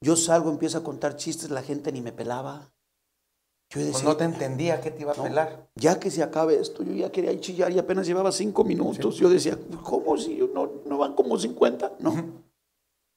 Yo 0.02 0.16
salgo, 0.16 0.50
empiezo 0.50 0.78
a 0.80 0.84
contar 0.84 1.16
chistes, 1.16 1.50
la 1.50 1.62
gente 1.64 1.92
ni 1.92 2.02
me 2.02 2.12
pelaba. 2.12 2.72
Yo 3.70 3.80
decía, 3.80 3.94
Pues 3.94 4.04
no 4.04 4.18
te 4.18 4.26
entendía, 4.26 4.82
¿qué 4.82 4.92
te 4.92 5.02
iba 5.02 5.14
a 5.14 5.16
No. 5.16 5.24
pelar? 5.24 5.70
ya 5.76 6.00
que 6.00 6.12
se 6.12 6.22
acabe 6.24 6.60
esto, 6.60 6.84
yo 6.84 6.94
ya 6.94 7.12
quería 7.12 7.40
chillar 7.40 7.72
y 7.72 7.80
apenas 7.80 8.06
llevaba 8.06 8.32
cinco 8.32 8.64
minutos. 8.66 9.16
Yo 9.16 9.30
decía, 9.30 9.58
¿cómo 9.84 10.18
si 10.18 10.38
no, 10.54 10.70
no 10.86 10.98
van 10.98 11.14
como 11.16 11.38
50? 11.38 11.94
No. 12.00 12.14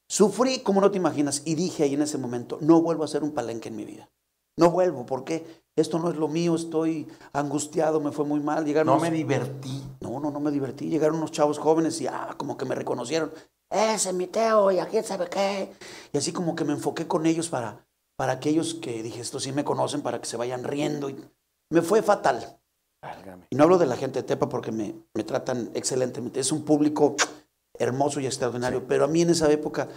Sufrí 0.07 0.59
como 0.59 0.81
no 0.81 0.91
te 0.91 0.97
imaginas 0.97 1.41
y 1.45 1.55
dije 1.55 1.83
ahí 1.83 1.95
en 1.95 2.03
ese 2.03 2.17
momento, 2.17 2.57
no 2.61 2.81
vuelvo 2.81 3.03
a 3.03 3.05
hacer 3.05 3.23
un 3.23 3.31
palenque 3.31 3.69
en 3.69 3.75
mi 3.75 3.85
vida. 3.85 4.09
No 4.57 4.71
vuelvo, 4.71 5.05
porque 5.05 5.45
esto 5.75 5.99
no 5.99 6.09
es 6.09 6.15
lo 6.15 6.29
mío, 6.29 6.55
estoy 6.55 7.07
angustiado, 7.33 7.99
me 7.99 8.11
fue 8.13 8.23
muy 8.23 8.39
mal. 8.39 8.63
Llegaron 8.65 8.85
No 8.87 8.93
unos- 8.93 9.09
me 9.09 9.11
divertí. 9.15 9.83
no, 9.99 10.19
no, 10.21 10.31
no 10.31 10.39
me 10.39 10.51
divertí. 10.51 10.87
Llegaron 10.87 11.17
unos 11.17 11.31
chavos 11.31 11.57
jóvenes 11.59 11.99
y 11.99 12.07
ah, 12.07 12.35
como 12.37 12.55
que 12.55 12.63
me 12.63 12.75
reconocieron. 12.75 13.31
Ese 13.69 14.09
es 14.09 14.15
mi 14.15 14.27
Teo 14.27 14.71
y 14.71 14.79
aquí 14.79 15.01
sabe 15.03 15.27
qué. 15.27 15.73
Y 16.13 16.17
así 16.17 16.31
como 16.31 16.55
que 16.55 16.63
me 16.63 16.73
enfoqué 16.73 17.07
con 17.07 17.25
ellos 17.25 17.49
para, 17.49 17.85
para 18.15 18.33
aquellos 18.33 18.75
que 18.75 19.03
dije, 19.03 19.21
estos 19.21 19.43
sí 19.43 19.51
me 19.51 19.63
conocen, 19.63 20.01
para 20.01 20.19
que 20.19 20.27
se 20.27 20.37
vayan 20.37 20.63
riendo. 20.63 21.09
Y 21.09 21.23
me 21.69 21.81
fue 21.81 22.01
fatal. 22.01 22.59
Válgame. 23.01 23.47
Y 23.49 23.55
no 23.55 23.63
hablo 23.63 23.77
de 23.77 23.85
la 23.85 23.97
gente 23.97 24.21
de 24.21 24.27
Tepa 24.27 24.49
porque 24.49 24.71
me, 24.71 24.95
me 25.13 25.23
tratan 25.23 25.71
excelentemente. 25.73 26.39
Es 26.39 26.51
un 26.51 26.63
público 26.63 27.15
hermoso 27.77 28.19
y 28.19 28.25
extraordinario. 28.25 28.87
Pero 28.87 29.05
a 29.05 29.07
mí 29.07 29.21
en 29.21 29.31
esa 29.31 29.51
época 29.51 29.89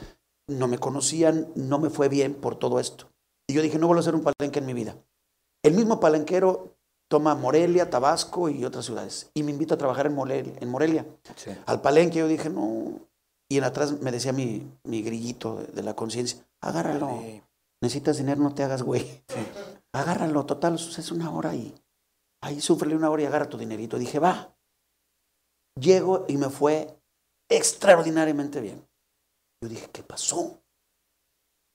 no 0.48 0.66
me 0.66 0.78
conocían, 0.78 1.48
no 1.54 1.78
me 1.78 1.90
fue 1.90 2.08
bien 2.08 2.34
por 2.34 2.56
todo 2.56 2.80
esto. 2.80 3.10
Y 3.46 3.54
yo 3.54 3.62
dije, 3.62 3.78
no 3.78 3.86
vuelvo 3.86 4.00
a 4.00 4.02
hacer 4.02 4.14
un 4.14 4.22
palenque 4.22 4.58
en 4.58 4.66
mi 4.66 4.74
vida. 4.74 4.96
El 5.62 5.74
mismo 5.74 6.00
palenquero 6.00 6.76
toma 7.08 7.34
Morelia, 7.34 7.90
Tabasco 7.90 8.48
y 8.48 8.64
otras 8.64 8.84
ciudades. 8.84 9.30
Y 9.34 9.42
me 9.42 9.50
invita 9.50 9.74
a 9.74 9.78
trabajar 9.78 10.06
en 10.06 10.14
Morelia. 10.14 10.54
En 10.60 10.68
Morelia. 10.68 11.06
Sí. 11.36 11.50
Al 11.66 11.80
palenque 11.80 12.18
yo 12.18 12.28
dije, 12.28 12.50
no. 12.50 13.00
Y 13.51 13.59
en 13.59 13.64
atrás 13.64 14.01
me 14.01 14.12
decía 14.12 14.32
mi, 14.32 14.70
mi 14.84 15.03
grillito 15.03 15.57
de, 15.57 15.66
de 15.68 15.82
la 15.82 15.94
conciencia, 15.94 16.46
agárralo. 16.61 17.07
Dale. 17.07 17.44
Necesitas 17.80 18.18
dinero, 18.18 18.42
no 18.42 18.55
te 18.55 18.62
hagas 18.62 18.82
güey. 18.82 19.03
Sí. 19.28 19.46
Agárralo, 19.92 20.44
total, 20.44 20.74
es 20.74 21.11
una 21.12 21.30
hora 21.30 21.55
y 21.55 21.74
ahí 22.42 22.61
súfrele 22.61 22.96
una 22.96 23.11
hora 23.11 23.22
y 23.22 23.26
agarra 23.26 23.49
tu 23.49 23.57
dinerito. 23.57 23.99
Dije, 23.99 24.18
va. 24.18 24.55
Llego 25.80 26.26
y 26.28 26.36
me 26.36 26.51
fue 26.51 27.01
extraordinariamente 27.49 28.61
bien. 28.61 28.86
Yo 29.62 29.68
dije, 29.68 29.88
¿qué 29.92 30.03
pasó? 30.03 30.62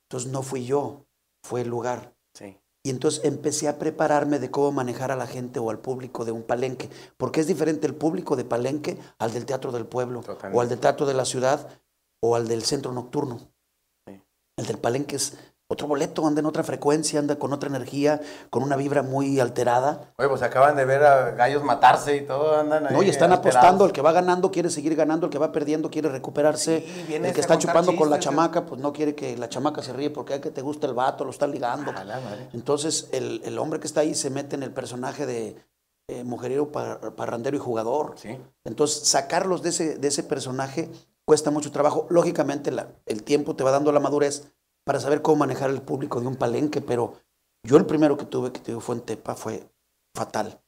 Entonces 0.08 0.32
no 0.32 0.44
fui 0.44 0.66
yo, 0.66 1.06
fue 1.44 1.62
el 1.62 1.70
lugar. 1.70 2.16
Sí. 2.34 2.58
Y 2.86 2.90
entonces 2.90 3.24
empecé 3.24 3.70
a 3.70 3.80
prepararme 3.80 4.40
de 4.40 4.52
cómo 4.52 4.74
manejar 4.74 5.12
a 5.12 5.16
la 5.16 5.26
gente 5.26 5.60
o 5.60 5.70
al 5.70 5.80
público 5.80 6.26
de 6.26 6.34
un 6.34 6.44
palenque, 6.44 6.90
porque 7.16 7.40
es 7.40 7.48
diferente 7.48 7.88
el 7.88 7.96
público 7.96 8.36
de 8.36 8.44
palenque 8.44 8.98
al 9.20 9.32
del 9.32 9.46
teatro 9.46 9.72
del 9.72 9.86
pueblo, 9.86 10.20
Totalmente. 10.20 10.58
o 10.58 10.62
al 10.62 10.68
del 10.68 10.80
teatro 10.80 11.06
de 11.06 11.14
la 11.14 11.24
ciudad, 11.24 11.70
o 12.22 12.36
al 12.36 12.48
del 12.48 12.64
centro 12.64 12.92
nocturno. 12.92 13.40
Sí. 14.06 14.22
El 14.58 14.66
del 14.66 14.80
palenque 14.80 15.16
es 15.16 15.38
otro 15.68 15.88
boleto, 15.88 16.28
anda 16.28 16.40
en 16.40 16.46
otra 16.46 16.64
frecuencia, 16.64 17.20
anda 17.20 17.38
con 17.38 17.52
otra 17.54 17.68
energía, 17.70 18.22
con 18.50 18.62
una 18.64 18.76
vibra 18.76 19.02
muy 19.02 19.40
alterada. 19.40 20.14
Oye, 20.18 20.30
pues 20.30 20.42
acaban 20.44 20.76
de 20.76 20.86
ver 20.86 21.04
a 21.04 21.32
gallos 21.32 21.64
matarse 21.64 22.16
y 22.18 22.22
todo, 22.28 22.60
andan 22.60 22.86
ahí. 22.88 22.94
No, 22.94 23.02
y 23.02 23.10
están 23.10 23.32
alterados. 23.32 23.56
apostando, 23.58 23.86
el 23.86 23.92
que 23.92 24.02
va 24.02 24.12
ganando 24.12 24.52
quiere 24.52 24.70
seguir 24.70 24.96
ganando, 24.96 25.26
el 25.28 25.32
que 25.32 25.40
va 25.40 25.52
perdiendo 25.52 25.90
quiere 25.90 26.10
recuperarse, 26.10 26.82
Sí, 27.08 27.14
el 27.16 27.34
que 27.34 27.42
está 27.42 27.58
chupando 27.58 27.96
con 27.96 28.10
la 28.10 28.20
chamaca, 28.20 28.66
pues 28.66 28.80
no 28.82 28.94
quiere 28.94 29.16
que 29.16 29.36
la 29.38 29.50
chamaca 29.50 29.82
se 29.82 29.94
ríe 29.94 30.10
porque 30.10 30.34
hay 30.34 30.42
que 30.42 30.52
te 30.52 30.62
gusta 30.62 30.86
el 30.86 30.94
vato, 30.94 31.24
lo 31.26 31.32
está 31.32 31.48
ligando. 31.48 31.92
A 31.92 32.04
la 32.04 32.20
madre. 32.20 32.50
Entonces 32.54 33.10
el, 33.12 33.42
el 33.44 33.58
hombre 33.58 33.80
que 33.80 33.88
está 33.88 34.02
ahí 34.02 34.14
se 34.16 34.30
mete 34.30 34.56
en 34.56 34.64
el 34.64 34.72
personaje 34.72 35.26
de 35.26 35.56
eh, 36.10 36.24
mujeriero, 36.24 36.72
par- 36.72 37.16
parrandero 37.16 37.56
y 37.56 37.60
jugador. 37.60 38.16
Sí. 38.18 38.38
Entonces 38.66 39.08
sacarlos 39.08 39.64
de 39.64 39.70
ese, 39.70 39.96
de 39.98 40.08
ese 40.10 40.22
personaje 40.24 40.92
cuesta 41.26 41.50
mucho 41.50 41.72
trabajo. 41.72 42.06
Lógicamente 42.10 42.70
la- 42.70 42.90
el 43.06 43.24
tiempo 43.24 43.56
te 43.56 43.64
va 43.64 43.72
dando 43.72 43.92
la 43.92 44.00
madurez 44.02 44.52
para 44.86 45.00
saber 45.00 45.22
cómo 45.22 45.38
manejar 45.38 45.70
el 45.70 45.82
público 45.82 46.20
de 46.22 46.28
un 46.28 46.36
palenque, 46.36 46.82
pero 46.82 47.14
yo 47.66 47.78
el 47.78 47.86
primero 47.86 48.18
que 48.18 48.26
tuve, 48.26 48.52
que 48.52 48.62
digo, 48.62 48.80
fue 48.82 48.96
en 48.96 49.02
Tepa, 49.02 49.36
fue 49.36 49.68
fatal. 50.16 50.60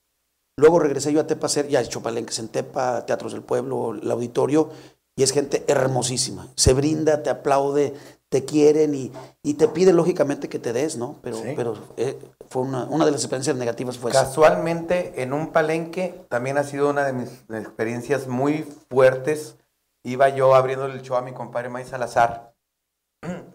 Luego 0.58 0.80
regresé 0.80 1.12
yo 1.12 1.20
a 1.20 1.28
Tepa 1.28 1.46
a 1.46 1.48
hacer, 1.48 1.68
ya 1.68 1.82
he 1.82 1.84
hecho 1.84 2.02
palenques 2.02 2.40
en 2.40 2.48
Tepa, 2.48 3.06
Teatros 3.06 3.34
del 3.34 3.44
Pueblo, 3.44 3.94
el 3.94 4.10
auditorio, 4.10 4.70
y 5.18 5.24
es 5.24 5.32
gente 5.32 5.66
hermosísima. 5.68 6.48
Se 6.56 6.74
brinda, 6.74 7.24
te 7.24 7.30
aplaude, 7.30 7.94
te 8.30 8.46
quieren 8.46 8.96
y, 8.96 9.12
y 9.44 9.56
te 9.56 9.68
pide 9.68 9.92
lógicamente 9.94 10.48
que 10.50 10.60
te 10.60 10.72
des, 10.74 10.98
¿no? 10.98 11.18
Pero, 11.22 11.38
Sí. 11.38 11.54
pero 11.56 11.74
eh, 11.98 12.18
fue 12.50 12.64
una, 12.64 12.86
una 12.86 13.06
de 13.06 13.12
las 13.12 13.22
experiencias 13.22 13.56
negativas 13.58 13.98
fue 13.98 14.12
esa. 14.12 14.24
Casualmente, 14.26 15.22
en 15.22 15.34
un 15.34 15.52
palenque, 15.52 16.26
también 16.30 16.58
ha 16.58 16.64
sido 16.64 16.90
una 16.90 17.06
de 17.06 17.14
mis 17.14 17.30
experiencias 17.50 18.28
muy 18.28 18.66
fuertes. 18.90 19.58
Iba 20.04 20.30
yo 20.30 20.56
abriendo 20.56 20.86
el 20.86 21.02
show 21.02 21.18
a 21.18 21.22
mi 21.22 21.34
compadre 21.34 21.70
May 21.70 21.86
Salazar. 21.86 22.55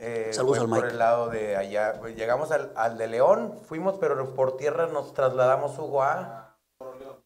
Eh, 0.02 0.30
Saludos 0.32 0.58
fue 0.58 0.64
al 0.64 0.70
por 0.70 0.78
Mike. 0.78 0.92
el 0.92 0.98
lado 0.98 1.28
de 1.28 1.56
allá. 1.56 1.96
Pues, 2.00 2.16
Llegamos 2.16 2.50
al, 2.52 2.72
al 2.74 2.96
de 2.96 3.06
León, 3.06 3.58
fuimos, 3.66 3.96
pero 3.98 4.34
por 4.34 4.56
tierra 4.56 4.86
nos 4.86 5.12
trasladamos, 5.12 5.78
Hugo, 5.78 6.02
a, 6.02 6.56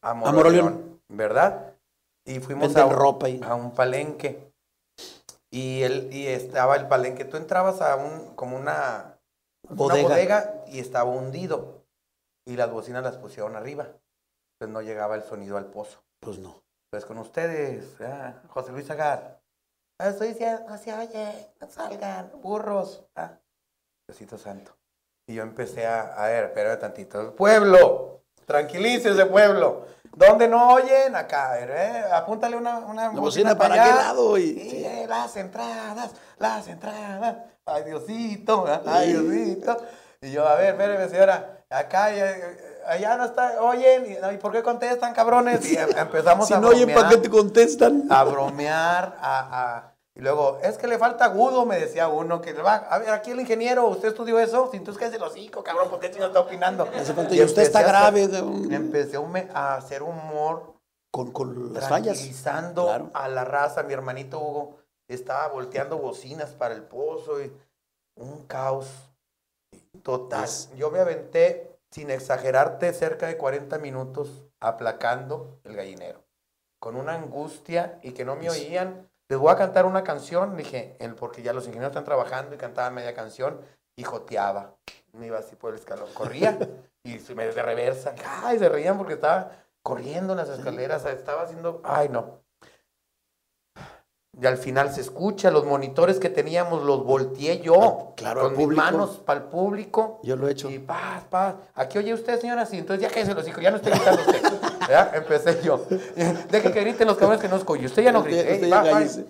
a 0.03 0.15
Moroleón. 0.15 1.01
¿verdad? 1.09 1.75
Y 2.27 2.41
fuimos 2.41 2.69
Venden 2.69 2.83
a, 2.83 2.87
un- 2.87 2.93
ropa 2.95 3.29
y- 3.29 3.41
a 3.43 3.55
un 3.55 3.73
palenque. 3.73 4.53
Y, 5.51 5.83
el, 5.83 6.13
y 6.13 6.27
estaba 6.27 6.75
el 6.75 6.89
palenque. 6.89 7.25
Tú 7.25 7.37
entrabas 7.37 7.81
a 7.81 7.95
un, 7.95 8.35
como 8.35 8.57
una, 8.57 9.19
Bodega. 9.69 10.01
una 10.07 10.09
bodega 10.15 10.65
y 10.67 10.81
estaba 10.81 11.09
hundido. 11.11 11.85
Y 12.47 12.57
las 12.57 12.71
bocinas 12.73 13.05
las 13.05 13.17
pusieron 13.19 13.55
arriba. 13.55 13.85
Entonces 14.59 14.73
no 14.73 14.83
llegaba 14.83 15.15
el 15.15 15.23
sonido 15.23 15.57
al 15.57 15.67
pozo. 15.67 16.01
Pues 16.21 16.39
no. 16.41 16.61
Entonces 16.91 17.07
con 17.07 17.19
ustedes, 17.19 18.01
ah, 18.01 18.43
José 18.49 18.73
Luis 18.73 18.91
Agar. 18.91 19.34
Estoy 20.01 20.29
diciendo, 20.29 20.63
se 20.83 20.93
oye, 20.93 21.51
no 21.61 21.69
salgan, 21.71 22.31
burros. 22.43 23.05
Ah, 23.15 23.39
Diosito 24.09 24.37
Santo. 24.37 24.77
Y 25.27 25.35
yo 25.35 25.43
empecé 25.43 25.87
a, 25.87 26.15
a 26.15 26.27
ver, 26.29 26.45
espérame 26.47 26.79
tantito. 26.79 27.35
Pueblo, 27.37 28.23
tranquilícese, 28.45 29.25
pueblo. 29.27 29.87
¿Dónde 30.17 30.49
no 30.49 30.75
oyen? 30.75 31.15
Acá, 31.17 31.53
a 31.53 31.55
ver, 31.57 31.71
eh, 31.71 32.05
apúntale 32.13 32.57
una, 32.57 32.79
una 32.79 33.13
La 33.13 33.21
bocina 33.21 33.57
para 33.57 33.75
qué 33.75 33.81
allá. 33.81 33.95
lado 33.97 34.37
y- 34.39 34.53
Sí, 34.71 34.85
eh, 34.85 35.07
las 35.09 35.37
entradas, 35.37 36.11
las 36.39 36.69
entradas. 36.69 37.37
Ay, 37.65 37.85
Diosito, 37.85 38.65
ah, 38.69 38.83
ay, 38.87 39.13
Diosito. 39.15 39.77
Y 40.21 40.33
yo, 40.33 40.47
a 40.47 40.57
ver, 40.57 40.75
espérame, 40.75 41.09
señora, 41.09 41.65
acá, 41.71 42.15
eh, 42.15 42.74
allá 42.87 43.17
no 43.17 43.25
está, 43.25 43.61
oyen, 43.63 44.13
y, 44.13 44.21
no, 44.21 44.33
¿y 44.33 44.39
por 44.39 44.53
qué 44.53 44.63
contestan, 44.63 45.13
cabrones? 45.15 45.71
Y 45.71 45.77
em- 45.77 45.89
empezamos 45.97 46.47
Si 46.49 46.55
a 46.55 46.59
no 46.61 46.69
oyen, 46.69 46.89
¿para 46.95 47.09
qué 47.09 47.17
bromear, 47.17 47.23
te 47.23 47.31
contestan? 47.31 48.03
a 48.11 48.25
bromear, 48.25 49.17
a, 49.21 49.77
a- 49.79 49.95
y 50.17 50.21
luego, 50.21 50.61
es 50.63 50.79
que 50.79 50.87
le 50.87 50.97
falta 50.97 51.25
agudo, 51.25 51.67
me 51.67 51.77
decía 51.79 52.07
uno, 52.07 52.41
que 52.41 52.53
va, 52.53 52.75
a 52.77 52.99
ver, 52.99 53.11
aquí 53.11 53.33
el 53.33 53.41
ingeniero, 53.41 53.87
¿usted 53.89 54.09
estudió 54.09 54.39
eso? 54.39 54.69
Si 54.71 54.97
¿qué 54.97 55.07
es 55.07 55.13
el 55.15 55.23
hocico, 55.23 55.65
cabrón? 55.65 55.89
¿Por 55.91 55.99
qué 55.99 56.09
chingados 56.11 56.29
está 56.37 56.41
opinando? 56.41 56.87
Y 57.31 57.35
y 57.41 57.43
usted 57.43 57.63
está 57.63 57.81
hacer- 57.81 57.89
grave. 57.91 58.23
Empecé 58.71 59.17
a 59.53 59.75
hacer 59.75 60.05
humor 60.05 60.75
Con, 61.11 61.33
con 61.33 61.75
las 61.75 61.89
fallas. 61.89 62.15
tranquilizando 62.17 62.85
Claro. 62.85 63.11
a 63.13 63.29
la 63.29 63.45
raza. 63.45 63.83
Mi 63.83 63.93
hermanito 63.93 64.39
Hugo 64.39 64.77
estaba 65.09 65.49
volteando 65.49 65.99
bocinas 65.99 66.51
para 66.51 66.75
el 66.75 66.83
pozo 66.85 67.43
y 67.43 67.53
un 68.15 68.47
caos 68.47 68.87
total. 70.05 70.45
Es- 70.45 70.71
Yo 70.77 70.93
me 70.93 71.01
aventé, 71.01 71.74
sin 71.95 72.11
exagerarte, 72.11 72.93
cerca 72.93 73.29
de 73.29 73.37
40 73.37 73.79
minutos 73.79 74.43
aplacando 74.59 75.61
el 75.63 75.77
gallinero. 75.77 76.25
Con 76.81 76.97
una 76.97 77.15
angustia 77.15 78.01
y 78.03 78.11
que 78.11 78.25
no 78.25 78.35
me 78.35 78.51
oían. 78.51 79.09
Les 79.31 79.39
voy 79.39 79.53
a 79.53 79.57
cantar 79.57 79.87
una 79.87 80.03
canción, 80.03 80.57
dije, 80.57 80.99
porque 81.17 81.43
ya 81.43 81.53
los 81.53 81.67
ingenieros 81.67 81.93
están 81.93 82.05
trabajando 82.05 82.53
y 82.53 82.59
cantaba 82.59 82.91
media 82.91 83.15
canción 83.15 83.61
y 83.97 84.03
joteaba. 84.03 84.75
Me 85.13 85.29
iba 85.29 85.39
así 85.39 85.55
por 85.55 85.73
el 85.73 85.79
escalón. 85.79 86.13
Corría 86.15 86.59
y 87.05 87.21
se 87.21 87.37
me 87.37 87.47
de 87.47 87.63
reversa. 87.63 88.17
Ay, 88.43 88.59
se 88.59 88.69
reían 88.69 88.99
porque 88.99 89.15
estaba 89.15 89.53
corriendo 89.85 90.33
en 90.33 90.39
las 90.39 90.49
escaleras, 90.49 91.05
estaba 91.05 91.43
haciendo, 91.43 91.81
ay 91.85 92.09
no. 92.09 92.44
Y 94.41 94.47
al 94.47 94.57
final 94.59 94.93
se 94.93 95.01
escucha, 95.01 95.51
los 95.51 95.65
monitores 95.65 96.19
que 96.19 96.29
teníamos 96.29 96.83
los 96.83 97.05
volteé 97.05 97.61
yo, 97.61 98.15
Claro, 98.17 98.43
con 98.43 98.57
mis 98.57 98.67
manos 98.69 99.23
para 99.25 99.41
el 99.41 99.47
público. 99.47 100.21
Yo 100.25 100.35
lo 100.37 100.49
he 100.49 100.53
hecho. 100.53 100.69
Y 100.71 100.81
paz, 100.81 101.23
paz. 101.31 101.55
Aquí 101.75 101.99
oye 101.99 102.13
usted, 102.13 102.41
señora, 102.41 102.67
sí. 102.67 102.79
Entonces 102.79 103.03
ya 103.09 103.15
que 103.15 103.25
se 103.25 103.33
los 103.33 103.45
dijo, 103.45 103.61
ya 103.61 103.71
no 103.71 103.77
estoy 103.77 103.93
gritando 103.93 104.21
usted. 104.23 104.43
¿Verdad? 104.81 105.15
Empecé 105.17 105.63
yo. 105.63 105.87
Deje 106.51 106.73
que 106.73 106.81
griten 106.81 107.07
los 107.07 107.17
cabrones 107.17 107.41
que 107.41 107.49
no 107.49 107.57
escucho. 107.57 107.85
Usted 107.87 108.03
ya 108.03 108.13
no 108.13 108.23
grite. 108.23 108.41
Usted- 108.41 108.55
usted 108.55 108.73
Va, 108.73 108.85
ya 108.85 108.91
va. 108.93 108.99
cállese. 108.99 109.27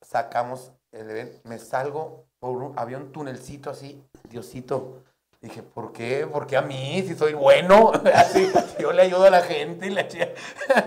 Sacamos 0.00 0.72
el 0.92 1.10
evento. 1.10 1.40
Me 1.44 1.58
salgo 1.58 2.24
por 2.38 2.56
un, 2.62 2.72
había 2.78 2.96
un 2.98 3.12
tunelcito 3.12 3.70
así. 3.70 4.02
Diosito. 4.28 5.02
Dije, 5.40 5.62
¿por 5.62 5.92
qué? 5.92 6.26
¿Por 6.30 6.46
qué 6.46 6.56
a 6.56 6.62
mí? 6.62 7.04
Si 7.06 7.14
soy 7.16 7.34
bueno. 7.34 7.90
Así, 8.14 8.48
yo 8.78 8.92
le 8.92 9.02
ayudo 9.02 9.24
a 9.24 9.30
la 9.30 9.42
gente 9.42 9.88
y 9.88 9.90
le 9.90 10.06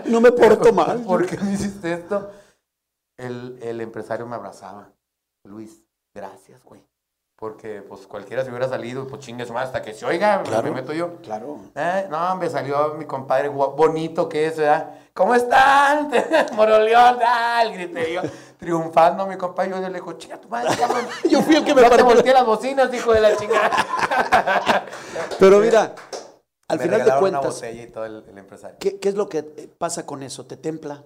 No 0.06 0.20
me 0.22 0.32
porto 0.32 0.72
mal. 0.72 1.02
¿Por 1.02 1.26
qué 1.26 1.36
me 1.36 1.52
hiciste 1.52 1.92
esto? 1.92 2.30
El, 3.18 3.58
el 3.62 3.80
empresario 3.80 4.26
me 4.26 4.36
abrazaba. 4.36 4.90
Luis, 5.44 5.82
gracias, 6.14 6.62
güey. 6.64 6.82
Porque 7.38 7.82
pues 7.82 8.06
cualquiera 8.06 8.42
se 8.44 8.48
hubiera 8.50 8.66
salido, 8.68 9.06
pues 9.06 9.20
chingues 9.20 9.50
más 9.50 9.66
hasta 9.66 9.82
que 9.82 9.92
se 9.92 10.06
oiga, 10.06 10.42
Claro. 10.42 10.62
me 10.62 10.70
meto 10.70 10.92
yo. 10.94 11.16
Claro. 11.16 11.58
Eh, 11.74 12.06
no, 12.10 12.34
me 12.36 12.48
salió 12.48 12.94
mi 12.94 13.04
compadre 13.04 13.48
bonito 13.48 14.26
que 14.28 14.46
es, 14.46 14.56
¿verdad? 14.56 14.94
¿Cómo 15.12 15.34
están? 15.34 16.10
Moroleón, 16.54 17.18
tal, 17.18 17.72
grité 17.74 18.12
yo, 18.14 18.22
triunfando 18.58 19.26
mi 19.26 19.36
compadre. 19.36 19.70
Yo 19.70 19.80
le 19.80 19.90
digo, 19.94 20.12
chinga 20.14 20.40
tu 20.40 20.48
madre, 20.48 20.74
cabrón. 20.78 21.06
Yo 21.30 21.42
fui 21.42 21.56
el 21.56 21.64
que 21.64 21.74
me 21.74 21.82
no 21.82 21.88
te 21.90 21.96
partió. 21.96 22.06
volteé 22.06 22.32
las 22.32 22.46
bocinas, 22.46 22.92
hijo 22.94 23.12
de 23.12 23.20
la 23.20 23.36
chingada. 23.36 23.70
Pero 25.38 25.58
mira, 25.60 25.94
al 26.68 26.78
Me 26.78 26.84
final 26.84 26.98
de 27.00 27.04
regalaron 27.04 27.22
una 27.28 27.40
cuentas, 27.40 27.54
botella 27.54 27.82
y 27.82 27.86
todo 27.90 28.04
el, 28.06 28.24
el 28.28 28.38
empresario. 28.38 28.76
¿qué, 28.80 28.98
qué 28.98 29.08
es 29.10 29.14
lo 29.14 29.28
que 29.28 29.42
pasa 29.42 30.06
con 30.06 30.22
eso? 30.22 30.46
¿Te 30.46 30.56
templa? 30.56 31.04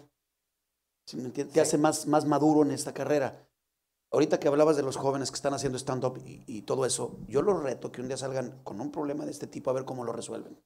Te 1.52 1.60
hace 1.60 1.78
más, 1.78 2.06
más 2.06 2.24
maduro 2.26 2.62
en 2.62 2.70
esta 2.70 2.92
carrera. 2.94 3.46
Ahorita 4.12 4.40
que 4.40 4.48
hablabas 4.48 4.76
de 4.76 4.82
los 4.82 4.96
jóvenes 4.96 5.30
que 5.30 5.36
están 5.36 5.54
haciendo 5.54 5.78
stand-up 5.78 6.18
y, 6.24 6.42
y 6.46 6.62
todo 6.62 6.84
eso, 6.84 7.18
yo 7.28 7.42
los 7.42 7.62
reto 7.62 7.92
que 7.92 8.00
un 8.00 8.08
día 8.08 8.16
salgan 8.16 8.60
con 8.64 8.80
un 8.80 8.90
problema 8.90 9.24
de 9.24 9.30
este 9.30 9.46
tipo 9.46 9.70
a 9.70 9.72
ver 9.72 9.84
cómo 9.84 10.04
lo 10.04 10.12
resuelven. 10.12 10.60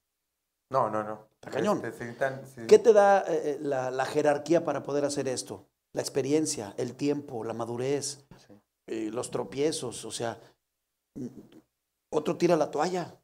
No, 0.71 0.89
no, 0.89 1.03
no. 1.05 1.29
Está 1.35 1.51
cañón. 1.51 1.85
Este, 1.85 2.13
sí, 2.13 2.19
tan- 2.19 2.43
sí. 2.47 2.63
¿Qué 2.67 2.79
te 2.79 2.93
da 2.95 3.21
eh, 3.29 3.51
eh, 3.51 3.59
la, 3.61 3.91
la 3.91 4.07
jerarquía 4.07 4.65
para 4.65 4.83
poder 4.83 5.05
hacer 5.05 5.29
esto? 5.29 5.67
La 5.93 6.01
experiencia, 6.01 6.75
el 6.79 6.97
tiempo, 6.97 7.45
la 7.45 7.53
madurez, 7.53 8.25
eh, 8.87 9.11
los 9.13 9.31
tropiezos, 9.31 10.05
o 10.07 10.11
sea, 10.11 10.41
mm, 11.17 11.27
otro 12.13 12.37
tira 12.39 12.57
la 12.57 12.71
toalla. 12.71 13.21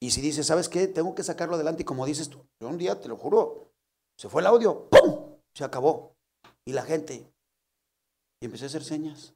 Y 0.00 0.10
si 0.10 0.20
dice, 0.20 0.42
¿sabes 0.42 0.68
qué? 0.68 0.88
Tengo 0.88 1.14
que 1.14 1.22
sacarlo 1.22 1.54
adelante 1.54 1.82
y 1.82 1.86
como 1.86 2.04
dices 2.04 2.28
tú, 2.28 2.44
yo 2.60 2.68
un 2.68 2.76
día, 2.78 3.00
te 3.00 3.08
lo 3.08 3.16
juro, 3.16 3.70
se 4.18 4.28
fue 4.28 4.42
el 4.42 4.46
audio, 4.48 4.88
¡pum! 4.90 5.36
Se 5.54 5.62
acabó. 5.64 6.15
Y 6.66 6.72
la 6.72 6.82
gente, 6.82 7.30
y 8.42 8.46
empecé 8.46 8.64
a 8.64 8.68
hacer 8.68 8.84
señas. 8.84 9.34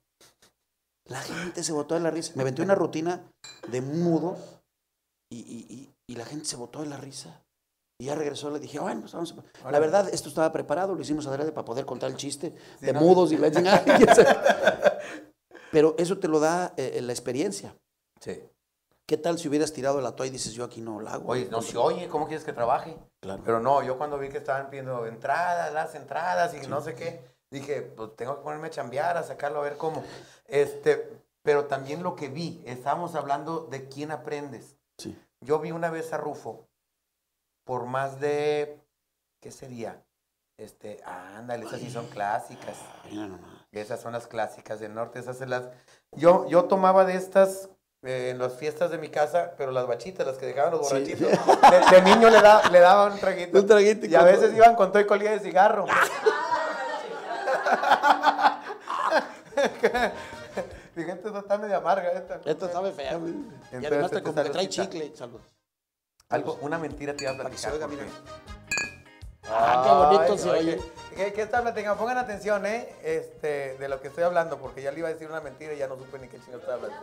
La 1.07 1.21
gente 1.23 1.63
se 1.63 1.73
botó 1.73 1.95
de 1.95 2.01
la 2.01 2.11
risa. 2.11 2.33
Me 2.37 2.43
aventé 2.43 2.63
una 2.63 2.75
rutina 2.75 3.31
de 3.69 3.81
mudo 3.81 4.37
y, 5.33 5.39
y- 5.39 5.67
y- 5.75 5.95
y 6.13 6.17
la 6.17 6.25
gente 6.25 6.45
se 6.47 6.57
botó 6.57 6.81
de 6.83 6.87
la 6.87 6.97
risa. 6.97 7.43
Y 8.01 8.07
ya 8.07 8.15
regresó, 8.15 8.51
le 8.51 8.59
dije, 8.61 8.79
bueno, 8.79 9.01
pues 9.03 9.13
vamos 9.13 9.35
a... 9.65 9.71
La 9.71 9.79
verdad, 9.79 10.09
esto 10.13 10.29
estaba 10.29 10.51
preparado, 10.53 10.95
lo 10.95 11.03
hicimos 11.03 11.27
adrede 11.27 11.53
para 11.53 11.65
poder 11.65 11.85
contar 11.85 12.11
el 12.11 12.17
chiste 12.17 12.55
Sí, 12.81 12.87
de 12.87 12.93
¿no? 12.95 13.01
mudos 13.01 13.31
y 13.33 13.37
la. 13.37 13.51
Pero 15.73 15.95
eso 15.99 16.19
te 16.19 16.27
lo 16.29 16.41
da 16.41 16.73
eh, 16.77 17.01
la 17.03 17.13
experiencia. 17.13 17.77
Sí. 18.21 18.41
¿Qué 19.11 19.17
tal 19.17 19.41
si 19.41 19.49
hubieras 19.49 19.73
tirado 19.73 20.01
la 20.01 20.15
toalla 20.15 20.29
y 20.29 20.35
dices, 20.35 20.53
yo 20.53 20.63
aquí 20.63 20.81
no 20.81 21.01
la 21.01 21.15
hago? 21.15 21.33
Oye, 21.33 21.49
no 21.51 21.63
se 21.63 21.77
oye, 21.77 22.09
¿cómo 22.09 22.29
quieres 22.29 22.45
que 22.45 22.53
trabaje? 22.53 22.97
Claro. 23.19 23.43
Pero 23.45 23.59
no, 23.59 23.83
yo 23.83 23.99
cuando 23.99 24.17
vi 24.21 24.29
que 24.29 24.39
estaban 24.39 24.71
pidiendo 24.71 25.05
entradas, 25.05 25.75
las 25.75 25.97
entradas 25.97 26.55
y 26.55 26.65
no 26.69 26.81
sé 26.81 26.95
qué, 26.95 27.21
dije, 27.51 27.83
pues 27.83 28.15
tengo 28.15 28.37
que 28.37 28.43
ponerme 28.45 28.69
a 28.69 28.71
chambear, 28.71 29.17
a 29.17 29.25
sacarlo 29.25 29.59
a 29.59 29.63
ver 29.65 29.77
cómo. 29.79 30.05
Este, 30.47 31.25
pero 31.43 31.65
también 31.65 32.05
lo 32.05 32.15
que 32.15 32.29
vi. 32.29 32.63
Estábamos 32.65 33.17
hablando 33.17 33.67
de 33.67 33.89
quién 33.89 34.13
aprendes. 34.13 34.77
Sí. 34.97 35.21
Yo 35.41 35.59
vi 35.59 35.73
una 35.73 35.91
vez 35.91 36.13
a 36.13 36.17
Rufo 36.17 36.69
por 37.65 37.87
más 37.87 38.21
de, 38.21 38.81
¿qué 39.41 39.51
sería? 39.51 40.05
Este, 40.57 41.03
ándale, 41.05 41.67
esas 41.67 41.81
sí 41.81 41.91
son 41.91 42.07
clásicas. 42.07 42.77
Ay, 43.03 43.17
no, 43.17 43.27
no, 43.27 43.39
no. 43.39 43.67
Esas 43.73 44.01
son 44.01 44.13
las 44.13 44.29
clásicas 44.29 44.79
del 44.79 44.95
norte, 44.95 45.19
esas 45.19 45.37
se 45.37 45.47
las... 45.47 45.69
Yo, 46.13 46.47
yo 46.47 46.67
tomaba 46.67 47.05
de 47.05 47.17
estas 47.17 47.71
eh, 48.03 48.31
en 48.31 48.39
las 48.39 48.55
fiestas 48.55 48.91
de 48.91 48.99
mi 48.99 49.09
casa, 49.11 49.53
pero 49.59 49.73
las 49.73 49.87
bachitas, 49.87 50.27
las 50.27 50.37
que 50.39 50.47
dejaban 50.47 50.73
los 50.73 50.89
Sí. 50.89 50.95
borrachitos. 50.95 51.29
De, 51.71 51.97
de 51.97 52.03
niño 52.03 52.31
le, 52.31 52.41
da, 52.41 52.63
le 52.71 52.81
daba 52.81 53.07
un 53.13 53.19
traguito. 53.19 53.59
Un 53.59 53.67
traguito 53.67 54.07
y 54.07 54.15
a 54.15 54.23
veces 54.23 54.55
iban 54.55 54.75
con 54.75 54.91
todo 54.91 55.01
y 55.03 55.07
colilla 55.07 55.33
de 55.33 55.41
cigarro. 55.41 55.87
Fíjate, 60.95 61.29
esta 61.29 61.39
está 61.39 61.59
media 61.59 61.77
amarga 61.77 62.11
esta. 62.13 62.41
Esta 62.45 62.69
sabe 62.73 62.93
fea, 62.93 63.17
güey. 63.17 63.33
Y 63.33 63.37
Entonces, 63.77 63.87
además 63.93 64.13
este 64.13 64.23
como 64.23 64.43
que 64.43 64.51
trae 64.51 64.69
chicle. 64.69 65.13
Salud. 65.17 65.41
Algo, 66.29 66.59
una 66.63 66.79
mentira 66.79 67.15
te 67.15 67.25
iba 67.25 67.33
a 67.33 67.37
Para 67.37 67.51
que 67.51 67.59
se 67.59 67.69
platicar. 67.69 67.91
oiga, 67.91 68.05
Ah, 69.53 69.83
qué 69.85 69.91
bonito 70.17 70.33
Ay, 70.33 70.39
se 70.39 70.51
oye, 70.51 70.61
oye. 70.61 70.81
¿Qué, 71.17 71.33
qué 71.33 71.43
está 71.43 71.61
platicando? 71.61 71.99
Pongan 71.99 72.19
atención, 72.19 72.65
¿eh? 72.67 72.95
Este, 73.03 73.77
de 73.79 73.89
lo 73.89 74.01
que 74.01 74.07
estoy 74.09 74.23
hablando, 74.23 74.59
porque 74.59 74.81
ya 74.81 74.93
le 74.93 75.01
iba 75.01 75.09
a 75.09 75.13
decir 75.13 75.29
una 75.29 75.41
mentira 75.41 75.73
y 75.75 75.79
ya 75.79 75.89
no 75.89 75.97
supe 75.97 76.19
ni 76.21 76.29
qué 76.29 76.39
chingo 76.39 76.59
estaba 76.59 76.75
hablando. 76.75 76.97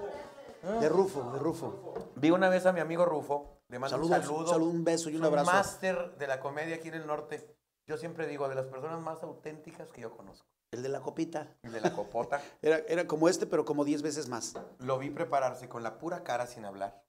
De 0.79 0.89
Rufo, 0.89 1.31
de 1.31 1.39
Rufo. 1.39 2.11
Vi 2.15 2.31
una 2.31 2.49
vez 2.49 2.65
a 2.65 2.73
mi 2.73 2.79
amigo 2.79 3.05
Rufo, 3.05 3.61
le 3.69 3.79
mando 3.79 3.95
Saludos, 3.95 4.17
un 4.17 4.23
saludo. 4.23 4.39
un 4.41 4.47
saludo, 4.47 4.69
un 4.69 4.83
beso 4.83 5.09
y 5.09 5.15
un 5.15 5.23
abrazo. 5.25 5.51
máster 5.51 6.15
de 6.17 6.27
la 6.27 6.39
comedia 6.39 6.75
aquí 6.75 6.89
en 6.89 6.95
el 6.95 7.07
norte. 7.07 7.55
Yo 7.85 7.97
siempre 7.97 8.27
digo, 8.27 8.49
de 8.49 8.55
las 8.55 8.65
personas 8.65 8.99
más 8.99 9.23
auténticas 9.23 9.91
que 9.91 10.01
yo 10.01 10.15
conozco. 10.15 10.45
El 10.71 10.83
de 10.83 10.89
la 10.89 10.99
copita. 10.99 11.55
El 11.63 11.71
de 11.71 11.79
la 11.79 11.93
copota. 11.93 12.41
Era, 12.61 12.79
era 12.89 13.07
como 13.07 13.29
este, 13.29 13.47
pero 13.47 13.63
como 13.63 13.85
10 13.85 14.01
veces 14.01 14.27
más. 14.27 14.53
Lo 14.79 14.97
vi 14.97 15.09
prepararse 15.09 15.69
con 15.69 15.83
la 15.83 15.97
pura 15.97 16.23
cara 16.23 16.45
sin 16.47 16.65
hablar. 16.65 17.01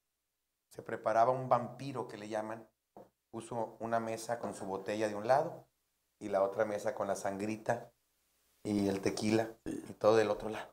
Se 0.69 0.83
preparaba 0.83 1.33
un 1.33 1.49
vampiro 1.49 2.07
que 2.07 2.17
le 2.17 2.29
llaman. 2.29 2.69
Puso 3.31 3.77
una 3.81 3.99
mesa 3.99 4.39
con 4.39 4.55
su 4.55 4.65
botella 4.65 5.09
de 5.09 5.17
un 5.17 5.27
lado 5.27 5.67
y 6.21 6.29
la 6.29 6.43
otra 6.43 6.65
mesa 6.65 6.95
con 6.95 7.09
la 7.09 7.17
sangrita 7.17 7.91
y 8.63 8.89
el 8.89 9.01
tequila 9.01 9.51
y 9.65 9.93
todo 9.95 10.17
del 10.17 10.31
otro 10.31 10.49
lado. 10.49 10.73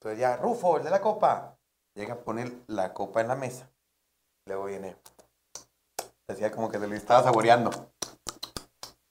Entonces 0.00 0.18
ya, 0.18 0.36
Rufo, 0.36 0.78
el 0.78 0.84
de 0.84 0.90
la 0.90 1.00
copa. 1.00 1.57
Llega 1.98 2.14
a 2.14 2.20
poner 2.20 2.52
la 2.68 2.94
copa 2.94 3.20
en 3.22 3.26
la 3.26 3.34
mesa. 3.34 3.68
Luego 4.46 4.66
viene. 4.66 4.94
Decía 6.28 6.52
como 6.52 6.70
que 6.70 6.78
se 6.78 6.86
le 6.86 6.96
estaba 6.96 7.24
saboreando. 7.24 7.72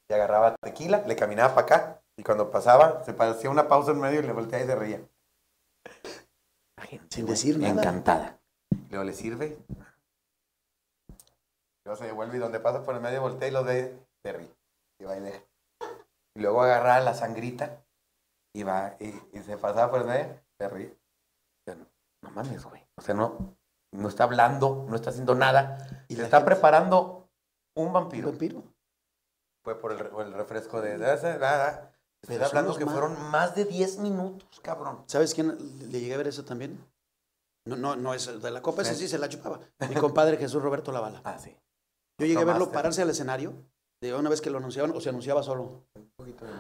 Y 0.10 0.14
agarraba 0.14 0.56
tequila, 0.56 1.04
le 1.06 1.18
caminaba 1.18 1.54
para 1.54 1.66
acá. 1.66 2.02
Y 2.16 2.24
cuando 2.24 2.50
pasaba, 2.50 3.04
se 3.04 3.12
hacía 3.12 3.50
una 3.50 3.68
pausa 3.68 3.92
en 3.92 4.00
medio 4.00 4.22
y 4.22 4.24
le 4.24 4.32
volteaba 4.32 4.64
y 4.64 4.68
se 4.68 4.76
reía. 4.78 5.02
La 6.78 6.86
gente, 6.86 7.14
Sin 7.14 7.26
decir 7.26 7.60
nada. 7.60 7.74
Encantada. 7.74 8.40
Luego 8.90 9.04
le 9.04 9.12
sirve. 9.12 9.58
Luego 11.84 12.00
se 12.00 12.06
devuelve 12.06 12.38
y 12.38 12.40
donde 12.40 12.62
pasa 12.62 12.84
por 12.84 12.96
el 12.96 13.02
medio 13.02 13.20
voltea 13.20 13.50
y 13.50 13.52
lo 13.52 13.66
ve, 13.66 14.00
se 14.24 14.32
ríe. 14.32 14.56
Y 15.02 15.04
va 15.04 15.18
y 15.18 15.20
deja. 15.20 15.44
Y 16.36 16.40
luego 16.40 16.62
agarraba 16.62 17.02
la 17.02 17.14
sangrita 17.14 17.84
y 18.56 18.64
va 18.64 18.96
y, 19.02 19.08
y 19.34 19.44
se 19.44 19.58
pasaba 19.58 19.92
por 19.92 20.02
el 20.04 20.08
medio, 20.08 20.40
se 20.58 20.70
ríe. 20.70 20.88
O 20.88 21.64
sea, 21.66 21.76
no, 21.76 21.86
no 22.28 22.32
mames, 22.32 22.64
güey. 22.66 22.86
O 22.98 23.02
sea, 23.02 23.16
no, 23.16 23.56
no 23.94 24.08
está 24.10 24.24
hablando, 24.26 24.86
no 24.90 24.96
está 24.96 25.10
haciendo 25.12 25.36
nada. 25.36 26.06
Y 26.08 26.16
se 26.16 26.24
está 26.24 26.38
gente- 26.38 26.52
preparando 26.52 27.30
un 27.76 27.88
¿Un 27.88 27.94
vampiro. 27.94 28.30
vampiro? 28.30 28.64
Fue 29.64 29.80
por 29.80 29.92
el, 29.92 30.34
refresco 30.34 30.82
de... 30.82 30.98
nada. 30.98 31.92
Pero 32.28 32.40
son 32.46 32.58
hablando 32.58 32.78
que 32.78 32.86
más- 32.86 32.94
fueron 32.94 33.30
más 33.32 33.56
de 33.56 33.66
10 33.66 34.00
minutos, 34.00 34.60
cabrón. 34.62 35.04
¿Sabes 35.08 35.34
quién 35.34 35.58
le 35.92 36.00
llegué 36.00 36.14
a 36.14 36.18
ver 36.18 36.28
eso 36.28 36.44
también? 36.46 36.84
No, 37.66 37.76
no, 37.76 37.96
no 37.96 38.14
es 38.14 38.42
de 38.42 38.52
la 38.52 38.62
copa, 38.62 38.82
ese 38.82 38.96
Sí. 38.96 39.08
se 39.08 39.18
la 39.18 39.30
chupaba. 39.30 39.60
Mi 39.90 39.96
compadre 39.96 40.38
Jesús 40.38 40.62
Roberto 40.64 40.92
Lavala. 40.92 41.22
Ah, 41.26 41.38
sí. 41.38 41.56
Yo 42.20 42.26
llegué 42.26 42.42
a 42.42 42.46
verlo 42.46 42.72
pararse 42.72 43.02
al 43.02 43.10
escenario. 43.10 43.54
De 44.02 44.14
una 44.14 44.30
vez 44.30 44.42
que 44.42 44.50
lo 44.52 44.60
anunciaban 44.60 44.92
o 44.96 45.02
se 45.02 45.10
anunciaba 45.10 45.42
solo. 45.44 45.84
Un 45.96 46.12
poquito 46.16 46.46
de. 46.46 46.52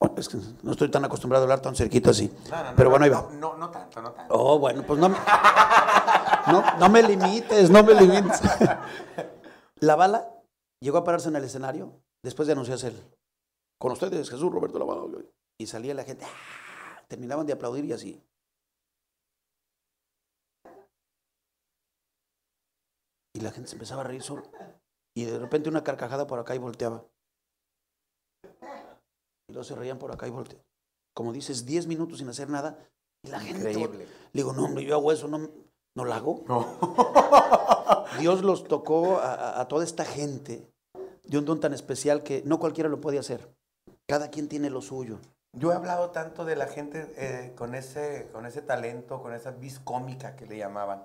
Bueno, 0.00 0.14
es 0.16 0.30
que 0.30 0.38
no 0.62 0.72
estoy 0.72 0.90
tan 0.90 1.04
acostumbrado 1.04 1.42
a 1.42 1.44
hablar 1.44 1.60
tan 1.60 1.76
cerquito 1.76 2.08
así. 2.08 2.32
No, 2.50 2.56
no, 2.56 2.70
no, 2.70 2.76
Pero 2.76 2.84
no, 2.84 2.90
bueno, 2.90 3.04
ahí 3.04 3.10
va. 3.10 3.28
No, 3.32 3.56
no 3.58 3.70
tanto, 3.70 4.00
no 4.00 4.12
tanto. 4.12 4.34
Oh, 4.34 4.58
bueno, 4.58 4.82
pues 4.86 4.98
no 4.98 5.10
me, 5.10 5.16
no, 6.78 6.88
me 6.88 7.02
limites, 7.02 7.68
no 7.68 7.84
me 7.84 7.94
limites. 7.94 8.40
La 9.80 9.96
bala 9.96 10.26
llegó 10.80 10.96
a 10.98 11.04
pararse 11.04 11.28
en 11.28 11.36
el 11.36 11.44
escenario 11.44 12.00
después 12.24 12.46
de 12.46 12.52
anunciarse 12.52 12.88
el, 12.88 13.16
con 13.78 13.92
ustedes, 13.92 14.30
Jesús 14.30 14.50
Roberto 14.50 14.78
Lavala. 14.78 15.02
Y 15.58 15.66
salía 15.66 15.92
la 15.92 16.04
gente, 16.04 16.24
¡ah! 16.24 17.02
terminaban 17.06 17.46
de 17.46 17.52
aplaudir 17.52 17.84
y 17.84 17.92
así. 17.92 18.22
Y 23.34 23.40
la 23.40 23.50
gente 23.50 23.68
se 23.68 23.76
empezaba 23.76 24.00
a 24.00 24.04
reír 24.04 24.22
solo. 24.22 24.44
Y 25.14 25.24
de 25.26 25.38
repente 25.38 25.68
una 25.68 25.84
carcajada 25.84 26.26
por 26.26 26.38
acá 26.38 26.54
y 26.54 26.58
volteaba. 26.58 27.04
Y 29.50 29.52
luego 29.52 29.64
se 29.64 29.74
reían 29.74 29.98
por 29.98 30.12
acá 30.12 30.26
y 30.28 30.30
volteaban. 30.30 30.64
Como 31.12 31.32
dices, 31.32 31.66
10 31.66 31.88
minutos 31.88 32.18
sin 32.18 32.28
hacer 32.28 32.48
nada. 32.48 32.78
Y 33.24 33.30
la 33.30 33.40
gente. 33.40 33.70
Increíble. 33.72 34.06
Le 34.32 34.42
digo, 34.42 34.52
no, 34.52 34.64
hombre, 34.64 34.84
yo 34.84 34.94
hago 34.94 35.10
eso, 35.10 35.26
no, 35.26 35.38
no 35.96 36.04
lo 36.04 36.14
hago. 36.14 36.44
No. 36.46 36.66
Dios 38.20 38.42
los 38.42 38.64
tocó 38.64 39.18
a, 39.18 39.34
a- 39.34 39.60
a 39.60 39.68
toda 39.68 39.84
esta 39.84 40.04
gente 40.04 40.70
de 41.24 41.38
un 41.38 41.44
don 41.44 41.58
tan 41.60 41.72
especial 41.72 42.22
que 42.22 42.42
no 42.44 42.58
cualquiera 42.58 42.88
lo 42.88 43.00
puede 43.00 43.18
hacer. 43.18 43.48
Cada 44.08 44.30
quien 44.30 44.48
tiene 44.48 44.70
lo 44.70 44.80
suyo. 44.82 45.18
Yo 45.52 45.72
he 45.72 45.74
hablado 45.74 46.10
tanto 46.10 46.44
de 46.44 46.54
la 46.54 46.68
gente 46.68 47.12
eh, 47.16 47.52
con, 47.56 47.74
ese, 47.74 48.28
con 48.32 48.46
ese 48.46 48.62
talento, 48.62 49.20
con 49.20 49.32
esa 49.34 49.50
vis 49.50 49.80
cómica 49.80 50.36
que 50.36 50.46
le 50.46 50.56
llamaban, 50.56 51.02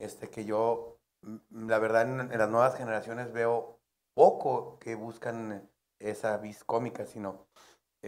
este, 0.00 0.30
que 0.30 0.46
yo, 0.46 0.96
mm, 1.22 1.68
la 1.68 1.78
verdad, 1.78 2.02
en, 2.08 2.32
en 2.32 2.38
las 2.38 2.48
nuevas 2.48 2.74
generaciones 2.76 3.32
veo 3.34 3.78
poco 4.14 4.78
que 4.78 4.94
buscan 4.94 5.68
esa 5.98 6.38
vis 6.38 6.64
cómica, 6.64 7.04
sino 7.04 7.46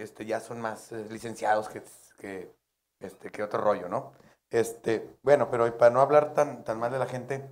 este, 0.03 0.24
ya 0.26 0.40
son 0.40 0.61
más 0.61 0.92
eh, 0.92 1.07
licenciados 1.11 1.68
que, 1.68 1.82
que, 2.18 2.55
este, 3.01 3.30
que 3.30 3.42
otro 3.42 3.61
rollo, 3.61 3.88
¿no? 3.88 4.12
Este, 4.51 5.18
bueno, 5.22 5.51
pero 5.51 5.76
para 5.76 5.90
no 5.92 6.01
hablar 6.01 6.32
tan, 6.34 6.64
tan 6.64 6.78
mal 6.78 6.90
de 6.90 6.99
la 6.99 7.07
gente, 7.07 7.51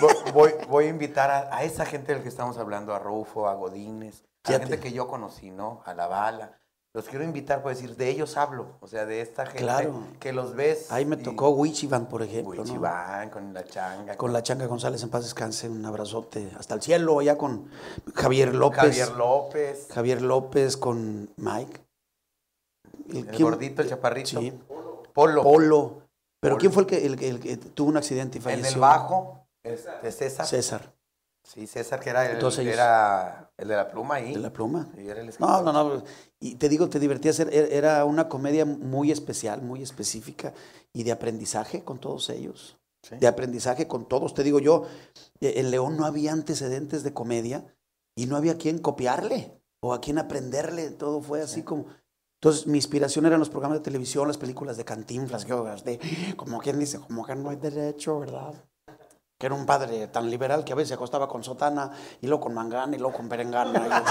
vo- 0.00 0.32
voy, 0.34 0.54
voy 0.68 0.86
a 0.86 0.88
invitar 0.88 1.30
a, 1.30 1.56
a 1.56 1.62
esa 1.64 1.86
gente 1.86 2.12
del 2.12 2.22
que 2.22 2.28
estamos 2.28 2.58
hablando, 2.58 2.94
a 2.94 2.98
Rufo, 2.98 3.48
a 3.48 3.54
Godínez, 3.54 4.22
a 4.44 4.48
Fíjate. 4.48 4.66
gente 4.66 4.80
que 4.80 4.92
yo 4.92 5.08
conocí, 5.08 5.50
¿no? 5.50 5.82
A 5.86 5.94
la 5.94 6.06
bala. 6.06 6.58
Los 6.96 7.08
quiero 7.10 7.24
invitar, 7.26 7.60
por 7.60 7.72
decir, 7.74 7.94
de 7.94 8.08
ellos 8.08 8.38
hablo, 8.38 8.68
o 8.80 8.86
sea, 8.88 9.04
de 9.04 9.20
esta 9.20 9.44
gente 9.44 9.58
Claro. 9.58 10.04
que 10.18 10.32
los 10.32 10.54
ves. 10.56 10.90
Ahí 10.90 11.04
me 11.04 11.16
y- 11.16 11.22
tocó 11.22 11.50
Wichivan, 11.50 12.06
por 12.08 12.22
ejemplo. 12.22 12.54
¿no? 12.54 12.62
Wichibán, 12.62 13.28
con 13.28 13.52
la 13.52 13.64
changa. 13.66 14.16
Con 14.16 14.32
la 14.32 14.42
Changa 14.42 14.64
González 14.66 15.02
en 15.02 15.10
paz 15.10 15.24
descanse, 15.24 15.68
un 15.68 15.84
abrazote 15.84 16.50
hasta 16.58 16.72
el 16.74 16.80
cielo, 16.80 17.18
allá 17.18 17.36
con 17.36 17.68
Javier 18.14 18.54
López. 18.54 18.78
Javier 18.80 19.10
López, 19.10 19.88
Javier 19.92 20.22
López 20.22 20.78
con 20.78 21.28
Mike. 21.36 21.82
el 23.10 23.26
¿quién- 23.26 23.42
gordito, 23.42 23.82
el 23.82 23.90
chaparrito. 23.90 24.40
Sí, 24.40 24.50
Polo, 25.12 25.42
Polo. 25.42 26.02
Pero 26.40 26.54
Polo. 26.54 26.58
¿quién 26.58 26.72
fue 26.72 26.82
el 26.84 26.86
que, 26.88 27.04
el, 27.04 27.22
el 27.46 27.58
tuvo 27.74 27.90
un 27.90 27.98
accidente 27.98 28.38
y 28.38 28.40
el 28.40 28.42
falleció? 28.42 28.70
del 28.70 28.80
bajo, 28.80 29.46
este, 29.62 30.12
César. 30.12 30.46
César, 30.46 30.92
Sí, 31.46 31.66
César, 31.66 32.00
que 32.00 32.10
era 32.10 32.26
el, 32.26 32.32
Entonces 32.34 32.66
era 32.66 33.50
el 33.56 33.68
de 33.68 33.76
la 33.76 33.88
pluma 33.88 34.16
ahí. 34.16 34.34
de 34.34 34.40
la 34.40 34.52
pluma. 34.52 34.88
Sí, 34.96 35.08
era 35.08 35.20
el 35.20 35.30
No, 35.38 35.62
no, 35.62 35.72
no. 35.72 36.02
Y 36.40 36.56
te 36.56 36.68
digo, 36.68 36.88
te 36.88 36.98
divertías. 36.98 37.38
er- 37.38 37.50
er- 37.52 37.68
Era 37.72 38.04
una 38.04 38.28
comedia 38.28 38.64
muy 38.64 39.12
especial, 39.12 39.62
muy 39.62 39.80
específica 39.82 40.52
y 40.92 41.04
de 41.04 41.12
aprendizaje 41.12 41.84
con 41.84 41.98
todos 41.98 42.30
ellos. 42.30 42.78
Sí. 43.02 43.16
De 43.18 43.28
aprendizaje 43.28 43.86
con 43.86 44.08
todos. 44.08 44.34
Te 44.34 44.42
digo 44.42 44.58
yo, 44.58 44.86
eh, 45.40 45.54
en 45.58 45.70
León 45.70 45.96
no 45.96 46.04
había 46.04 46.32
antecedentes 46.32 47.04
de 47.04 47.12
comedia 47.14 47.64
y 48.16 48.26
no 48.26 48.36
había 48.36 48.58
quien 48.58 48.78
copiarle 48.78 49.52
o 49.80 49.94
a 49.94 50.00
quien 50.00 50.18
aprenderle. 50.18 50.90
Todo 50.90 51.20
fue 51.22 51.42
así 51.42 51.62
como. 51.62 51.86
Entonces, 52.40 52.66
mi 52.66 52.76
inspiración 52.78 53.24
eran 53.24 53.38
los 53.38 53.48
programas 53.50 53.78
de 53.78 53.84
televisión, 53.84 54.26
las 54.26 54.36
películas 54.36 54.76
de 54.76 54.84
Cantinflas, 54.84 55.46
gasté. 55.46 56.00
Como 56.36 56.58
quien 56.58 56.78
dice, 56.80 56.98
como 56.98 57.24
que 57.24 57.36
no 57.36 57.50
hay 57.50 57.56
derecho, 57.56 58.18
¿verdad? 58.18 58.52
Que 59.38 59.46
era 59.46 59.54
un 59.54 59.66
padre 59.66 60.08
tan 60.08 60.30
liberal 60.30 60.64
que 60.64 60.72
a 60.72 60.76
veces 60.76 60.88
se 60.88 60.94
acostaba 60.94 61.28
con 61.28 61.44
sotana 61.44 61.90
y 62.20 62.26
luego 62.26 62.44
con 62.44 62.54
mangana 62.54 62.96
y 62.96 62.98
luego 62.98 63.16
con 63.16 63.28
perengana. 63.28 64.02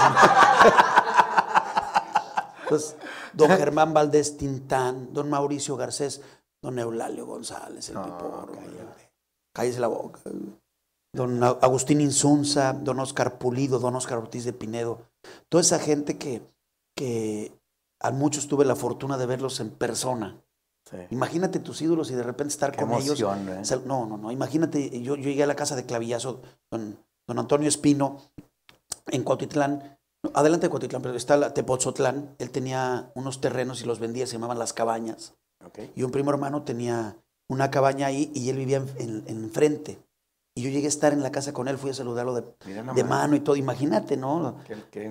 Entonces, 2.62 2.96
don 3.32 3.48
Germán 3.50 3.92
Valdés 3.92 4.36
Tintán, 4.36 5.12
don 5.12 5.28
Mauricio 5.28 5.76
Garcés, 5.76 6.20
don 6.62 6.78
Eulalio 6.78 7.26
González, 7.26 7.88
el 7.88 7.98
Piporro. 7.98 8.52
cállate. 8.52 9.12
Cállese 9.52 9.80
la 9.80 9.88
boca. 9.88 10.20
Don 11.12 11.42
Agustín 11.42 12.00
Insunza, 12.00 12.72
don 12.74 13.00
Oscar 13.00 13.38
Pulido, 13.38 13.78
don 13.78 13.96
Oscar 13.96 14.18
Ortiz 14.18 14.44
de 14.44 14.52
Pinedo. 14.52 15.00
Toda 15.48 15.62
esa 15.62 15.78
gente 15.78 16.18
que, 16.18 16.42
que 16.94 17.58
a 18.00 18.10
muchos 18.10 18.48
tuve 18.48 18.64
la 18.64 18.76
fortuna 18.76 19.16
de 19.16 19.26
verlos 19.26 19.60
en 19.60 19.70
persona. 19.70 20.42
Sí. 20.90 20.96
Imagínate 21.10 21.58
tus 21.58 21.82
ídolos 21.82 22.10
y 22.10 22.14
de 22.14 22.22
repente 22.22 22.52
estar 22.52 22.70
Qué 22.70 22.78
con 22.78 22.92
ellos. 22.92 23.20
¿eh? 23.20 23.80
No, 23.84 24.06
no, 24.06 24.16
no. 24.16 24.30
Imagínate, 24.30 25.02
yo, 25.02 25.16
yo 25.16 25.22
llegué 25.22 25.42
a 25.42 25.46
la 25.46 25.56
casa 25.56 25.74
de 25.74 25.84
Clavillazo, 25.84 26.42
don, 26.70 26.96
don 27.26 27.38
Antonio 27.38 27.68
Espino, 27.68 28.18
en 29.08 29.24
Cuautitlán. 29.24 29.98
no, 30.22 30.30
Adelante 30.34 30.66
de 30.66 30.70
Cuautitlán, 30.70 31.02
pero 31.02 31.16
está 31.16 31.36
la 31.36 31.52
Tepozotlán. 31.52 32.36
Él 32.38 32.50
tenía 32.50 33.10
unos 33.14 33.40
terrenos 33.40 33.82
y 33.82 33.84
los 33.84 33.98
vendía, 33.98 34.26
se 34.26 34.34
llamaban 34.34 34.58
Las 34.58 34.72
Cabañas. 34.72 35.34
Y 35.96 36.04
un 36.04 36.12
primo 36.12 36.30
hermano 36.30 36.62
tenía 36.62 37.16
una 37.48 37.70
cabaña 37.70 38.06
ahí 38.06 38.30
y 38.34 38.48
él 38.50 38.56
vivía 38.56 38.84
en, 38.98 39.24
enfrente. 39.26 39.98
Y 40.54 40.62
yo 40.62 40.70
llegué 40.70 40.86
a 40.86 40.88
estar 40.88 41.12
en 41.12 41.22
la 41.22 41.30
casa 41.30 41.52
con 41.52 41.68
él, 41.68 41.76
fui 41.76 41.90
a 41.90 41.94
saludarlo 41.94 42.34
de, 42.34 42.44
de 42.94 43.04
mano 43.04 43.36
y 43.36 43.40
todo. 43.40 43.56
Imagínate, 43.56 44.16
¿no? 44.16 44.58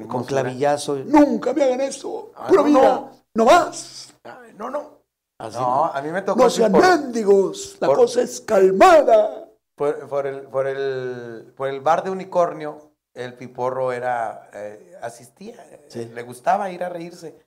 con 0.08 0.24
clavillazo. 0.24 0.96
Nunca 1.06 1.54
me 1.54 1.64
hagan 1.64 1.82
eso. 1.82 2.32
Ah, 2.36 2.48
Pura 2.48 2.62
no, 2.64 2.68
vida. 2.68 3.12
No, 3.36 3.46
más. 3.46 4.14
no, 4.58 4.70
no. 4.70 4.95
No, 5.40 5.86
a 5.86 6.02
mí 6.02 6.10
me 6.10 6.22
tocó. 6.22 6.44
No 6.44 6.50
sean 6.50 6.72
mendigos. 6.72 7.78
La 7.80 7.88
cosa 7.88 8.22
es 8.22 8.42
calmada. 8.42 9.50
Por, 9.76 10.26
el, 10.26 10.42
por, 10.44 10.68
el, 10.68 11.54
por 11.56 11.68
el 11.68 11.82
bar 11.82 12.04
de 12.04 12.10
unicornio, 12.10 12.92
el 13.14 13.34
piporro 13.34 13.92
era. 13.92 14.50
Eh, 14.54 14.98
asistía. 15.02 15.56
Le 15.94 16.24
gustaba 16.24 16.70
ir 16.72 16.84
a 16.84 16.90
reírse. 16.90 17.38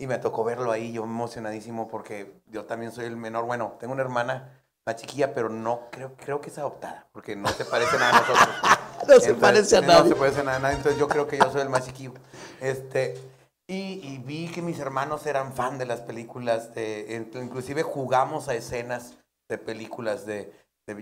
Y 0.00 0.06
me 0.06 0.18
tocó 0.18 0.44
verlo 0.44 0.70
ahí, 0.70 0.92
yo 0.92 1.02
emocionadísimo 1.02 1.88
porque 1.88 2.40
yo 2.46 2.66
también 2.66 2.92
soy 2.92 3.06
el 3.06 3.16
menor. 3.16 3.46
Bueno, 3.46 3.76
tengo 3.80 3.92
una 3.92 4.02
hermana 4.02 4.64
más 4.86 4.94
chiquilla, 4.96 5.34
pero 5.34 5.48
no 5.48 5.90
creo, 5.90 6.14
creo 6.16 6.40
que 6.40 6.50
es 6.50 6.58
adoptada, 6.58 7.08
porque 7.12 7.34
no 7.34 7.48
se 7.48 7.64
parece 7.64 7.98
nada 7.98 8.16
a 8.16 8.20
nosotros. 8.20 8.48
no 9.08 9.20
se 9.20 9.34
parece 9.34 9.76
a 9.76 9.80
nadie. 9.80 10.02
No 10.02 10.08
se 10.08 10.14
parece 10.14 10.44
nada 10.44 10.56
a 10.56 10.60
nadie, 10.60 10.76
entonces 10.76 11.00
yo 11.00 11.08
creo 11.08 11.26
que 11.26 11.36
yo 11.36 11.50
soy 11.50 11.62
el 11.62 11.68
más 11.68 11.84
chiquillo. 11.84 12.12
Este, 12.60 13.20
y, 13.68 14.18
vi 14.18 14.48
que 14.48 14.62
mis 14.62 14.78
hermanos 14.78 15.26
eran 15.26 15.52
fan 15.52 15.78
de 15.78 15.86
las 15.86 16.00
películas, 16.00 16.74
de, 16.74 17.28
inclusive 17.34 17.82
jugamos 17.82 18.48
a 18.48 18.54
escenas 18.54 19.18
de 19.48 19.58
películas 19.58 20.26
de, 20.26 20.52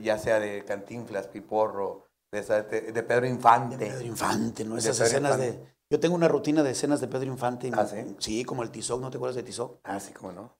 ya 0.02 0.18
sea 0.18 0.40
de 0.40 0.64
Cantinflas, 0.64 1.28
Piporro, 1.28 2.04
de, 2.32 2.42
de, 2.42 3.02
Pedro 3.02 3.26
Infante. 3.26 3.76
De 3.76 3.86
Pedro 3.86 4.06
Infante, 4.06 4.64
¿no? 4.64 4.76
Esas 4.76 5.00
escenas 5.00 5.38
de 5.38 5.76
yo 5.90 6.00
tengo 6.00 6.16
una 6.16 6.26
rutina 6.26 6.62
de 6.64 6.72
escenas 6.72 7.00
de 7.00 7.06
Pedro 7.06 7.30
Infante. 7.30 7.70
¿Ah, 7.72 7.86
sí? 7.86 8.16
Sí, 8.18 8.44
como 8.44 8.62
el 8.64 8.70
Tizoc, 8.70 9.00
¿no 9.00 9.10
te 9.10 9.18
acuerdas 9.18 9.36
de 9.36 9.44
Tizoc? 9.44 9.78
Ah, 9.84 10.00
sí, 10.00 10.12
cómo 10.12 10.32
no. 10.32 10.56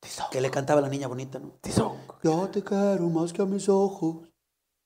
Tizoc. 0.00 0.30
Que 0.30 0.40
le 0.40 0.50
cantaba 0.50 0.78
a 0.80 0.82
la 0.82 0.88
niña 0.88 1.08
bonita, 1.08 1.38
¿no? 1.38 1.58
Tizoc. 1.60 2.22
Yo 2.22 2.48
te 2.48 2.62
quiero 2.62 3.08
más 3.10 3.32
que 3.34 3.42
a 3.42 3.44
mis 3.44 3.68
ojos, 3.68 4.32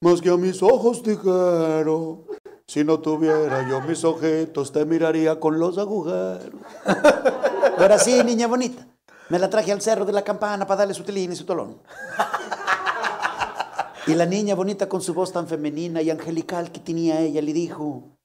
más 0.02 0.20
que 0.20 0.28
a 0.28 0.36
mis 0.36 0.60
ojos 0.62 1.02
te 1.02 1.16
quiero. 1.16 2.26
Si 2.70 2.84
no 2.84 3.00
tuviera 3.00 3.68
yo 3.68 3.80
mis 3.80 4.04
ojitos, 4.04 4.70
te 4.70 4.84
miraría 4.84 5.40
con 5.40 5.58
los 5.58 5.76
agujeros. 5.76 6.54
Ahora 7.78 7.98
sí, 7.98 8.22
niña 8.22 8.46
bonita. 8.46 8.86
Me 9.28 9.40
la 9.40 9.50
traje 9.50 9.72
al 9.72 9.82
cerro 9.82 10.04
de 10.04 10.12
la 10.12 10.22
campana 10.22 10.68
para 10.68 10.78
darle 10.78 10.94
su 10.94 11.02
telín 11.02 11.32
y 11.32 11.34
su 11.34 11.44
tolón. 11.44 11.82
Y 14.06 14.14
la 14.14 14.24
niña 14.24 14.54
bonita 14.54 14.88
con 14.88 15.02
su 15.02 15.14
voz 15.14 15.32
tan 15.32 15.48
femenina 15.48 16.00
y 16.00 16.10
angelical 16.10 16.70
que 16.70 16.78
tenía 16.78 17.18
ella 17.18 17.42
le 17.42 17.52
dijo, 17.52 18.16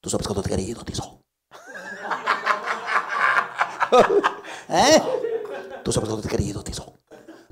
Tú 0.00 0.08
sabes 0.08 0.26
cuánto 0.26 0.44
te 0.44 0.48
querido, 0.48 0.82
Tizo. 0.82 1.20
¿Eh? 4.70 5.02
Tú 5.84 5.92
sabes 5.92 6.08
cuánto 6.08 6.26
te 6.26 6.34
querido, 6.34 6.64
Tizo. 6.64 6.94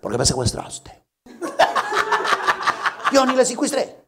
Porque 0.01 0.17
me 0.17 0.25
secuestraste. 0.25 1.05
Yo 3.13 3.27
ni 3.27 3.37
la 3.37 3.45
secuestré. 3.45 4.08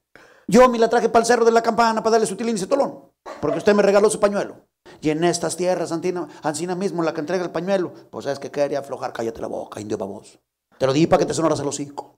Yo 0.51 0.69
me 0.69 0.81
la 0.81 0.91
traje 0.91 1.09
para 1.09 1.21
el 1.21 1.27
cerro 1.27 1.45
de 1.45 1.53
la 1.53 1.63
campana 1.63 2.03
para 2.03 2.15
darle 2.15 2.27
su 2.27 2.35
tilín 2.35 2.57
y 2.57 2.59
su 2.59 2.67
tolón. 2.67 3.05
Porque 3.41 3.59
usted 3.59 3.73
me 3.73 3.85
regaló 3.85 4.11
su 4.11 4.19
pañuelo. 4.19 4.57
Y 5.01 5.11
en 5.11 5.23
estas 5.23 5.57
tierras, 5.57 5.93
Antina, 5.93 6.27
Ancina 6.43 6.75
mismo, 6.75 7.05
la 7.05 7.15
que 7.15 7.21
entrega 7.21 7.45
el 7.45 7.53
pañuelo, 7.53 7.93
pues 8.11 8.27
es 8.27 8.41
que 8.41 8.51
quería 8.51 8.81
aflojar, 8.81 9.13
cállate 9.13 9.41
la 9.41 9.47
boca, 9.47 9.81
indio 9.81 9.97
baboso. 9.97 10.41
Te 10.77 10.87
lo 10.87 10.93
di 10.93 11.07
para 11.07 11.21
que 11.21 11.27
te 11.27 11.35
sonaras 11.35 11.61
el 11.61 11.69
hocico. 11.69 12.17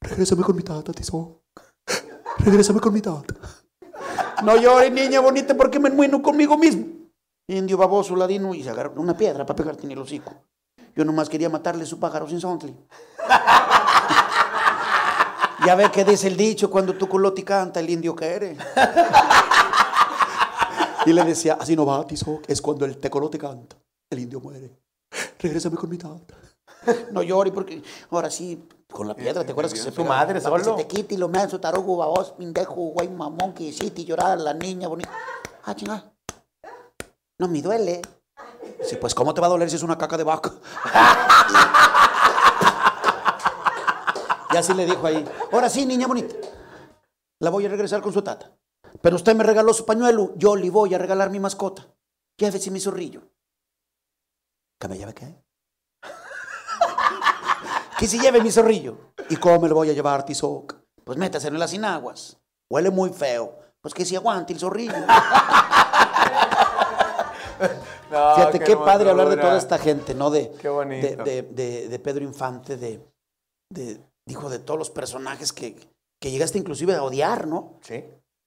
Regrésame 0.00 0.44
con 0.44 0.54
mi 0.54 0.62
tata, 0.62 0.92
Tizo. 0.92 1.42
Regrésame 2.38 2.78
con 2.78 2.94
mi 2.94 3.00
tata. 3.00 3.34
No 4.44 4.56
llores, 4.56 4.92
niña 4.92 5.18
bonita, 5.18 5.56
porque 5.56 5.80
me 5.80 5.88
enmueno 5.88 6.22
conmigo 6.22 6.56
mismo. 6.56 6.86
Indio 7.48 7.76
baboso, 7.76 8.14
ladino, 8.14 8.54
y 8.54 8.62
se 8.62 8.70
agarró 8.70 8.92
una 9.00 9.16
piedra 9.16 9.44
para 9.44 9.56
pegarte 9.56 9.86
en 9.86 9.90
el 9.90 9.98
hocico. 9.98 10.32
Yo 10.94 11.04
nomás 11.04 11.28
quería 11.28 11.48
matarle 11.48 11.84
su 11.84 11.98
pájaro 11.98 12.28
sin 12.28 12.40
sontle. 12.40 12.76
Ya 15.64 15.74
ve 15.74 15.90
que 15.90 16.04
dice 16.04 16.28
el 16.28 16.36
dicho, 16.36 16.70
cuando 16.70 16.94
tu 16.94 17.08
culoti 17.08 17.42
canta, 17.42 17.80
el 17.80 17.88
indio 17.88 18.14
quiere. 18.14 18.56
y 21.06 21.12
le 21.12 21.24
decía, 21.24 21.56
así 21.60 21.76
no 21.76 21.86
va, 21.86 22.06
Tizoc, 22.06 22.44
es 22.48 22.60
cuando 22.60 22.84
el 22.84 22.98
tecolote 22.98 23.38
canta, 23.38 23.76
el 24.10 24.18
indio 24.18 24.40
muere. 24.40 24.78
Regrésame 25.38 25.76
con 25.76 25.90
mi 25.90 25.98
tata. 25.98 26.34
No 27.10 27.22
llores 27.22 27.52
porque 27.52 27.82
ahora 28.10 28.30
sí, 28.30 28.68
con 28.90 29.08
la 29.08 29.14
piedra, 29.14 29.44
¿te 29.44 29.52
acuerdas 29.52 29.72
que 29.72 29.80
se 29.80 29.92
tu 29.92 30.04
madre 30.04 30.40
solo? 30.40 30.62
se 30.62 30.72
te 30.72 30.86
quite 30.86 31.14
y 31.14 31.18
lo 31.18 31.28
me 31.28 31.48
su 31.48 31.58
tarugo, 31.58 31.96
babos, 31.96 32.32
pindejo, 32.32 32.74
güey, 32.74 33.08
mamón, 33.08 33.54
que 33.54 33.64
hiciste 33.64 34.04
llorar 34.04 34.32
a 34.32 34.36
la 34.36 34.54
niña 34.54 34.88
bonita. 34.88 35.10
Ah, 35.64 35.74
chingada. 35.74 36.12
No 37.38 37.48
me 37.48 37.60
duele. 37.60 38.02
Sí, 38.82 38.96
pues, 38.96 39.14
¿cómo 39.14 39.34
te 39.34 39.40
va 39.40 39.48
a 39.48 39.50
doler 39.50 39.68
si 39.68 39.76
es 39.76 39.82
una 39.82 39.98
caca 39.98 40.16
de 40.16 40.24
vaca? 40.24 40.52
Y 44.56 44.58
así 44.58 44.72
le 44.72 44.86
dijo 44.86 45.06
ahí. 45.06 45.22
Ahora 45.52 45.68
sí, 45.68 45.84
niña 45.84 46.06
bonita. 46.06 46.34
La 47.40 47.50
voy 47.50 47.66
a 47.66 47.68
regresar 47.68 48.00
con 48.00 48.10
su 48.10 48.22
tata. 48.22 48.50
Pero 49.02 49.16
usted 49.16 49.36
me 49.36 49.44
regaló 49.44 49.74
su 49.74 49.84
pañuelo, 49.84 50.32
yo 50.36 50.56
le 50.56 50.70
voy 50.70 50.94
a 50.94 50.98
regalar 50.98 51.28
mi 51.28 51.38
mascota. 51.38 51.86
Llévese 52.38 52.70
mi 52.70 52.80
zorrillo. 52.80 53.20
¿Que 54.80 54.88
me 54.88 54.96
lleve 54.96 55.12
qué? 55.12 55.36
que 57.98 58.06
si 58.06 58.18
lleve 58.18 58.40
mi 58.40 58.50
zorrillo. 58.50 59.12
¿Y 59.28 59.36
cómo 59.36 59.60
me 59.60 59.68
lo 59.68 59.74
voy 59.74 59.90
a 59.90 59.92
llevar, 59.92 60.24
Tizoc? 60.24 60.74
Pues 61.04 61.18
métase 61.18 61.48
en 61.48 61.58
las 61.58 61.74
inaguas. 61.74 62.38
Huele 62.70 62.88
muy 62.90 63.10
feo. 63.10 63.58
Pues 63.82 63.92
que 63.92 64.06
si 64.06 64.16
aguante 64.16 64.54
el 64.54 64.58
zorrillo. 64.58 64.94
Fíjate 68.08 68.60
qué, 68.60 68.74
padre 68.76 69.10
hablar 69.10 69.28
de 69.28 69.36
toda 69.36 69.58
esta 69.58 69.76
gente, 69.76 70.14
¿no? 70.14 70.30
De, 70.30 70.50
qué 70.52 70.70
bonito. 70.70 71.24
De, 71.24 72.00
Pedro 72.02 72.24
Infante, 72.24 72.78
de, 72.78 73.02
dijo, 74.26 74.50
de 74.50 74.58
todos 74.58 74.78
los 74.78 74.90
personajes 74.90 75.52
que, 75.52 75.76
que 76.20 76.30
llegaste 76.30 76.58
inclusive 76.58 76.94
a 76.94 77.02
odiar, 77.02 77.46
¿no? 77.46 77.78
Sí. 77.82 78.04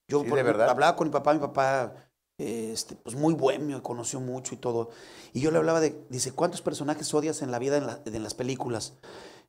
Yo 0.08 0.24
de 0.24 0.44
verdad. 0.44 0.70
hablaba 0.70 0.96
con 0.96 1.08
mi 1.08 1.14
papá, 1.14 1.34
mi 1.34 1.40
papá, 1.40 1.94
este, 2.38 2.96
pues 2.96 3.16
muy 3.16 3.34
bohemio, 3.34 3.82
conoció 3.84 4.20
mucho 4.20 4.56
y 4.56 4.58
todo. 4.58 4.90
Y 5.34 5.42
yo 5.42 5.52
le 5.52 5.58
hablaba 5.58 5.80
de, 5.80 6.04
dice, 6.10 6.32
¿cuántos 6.32 6.62
personajes 6.62 7.14
odias 7.14 7.42
en 7.42 7.52
la 7.52 7.60
vida, 7.60 7.78
en, 7.78 8.14
en 8.14 8.24
las 8.24 8.34
películas? 8.34 8.96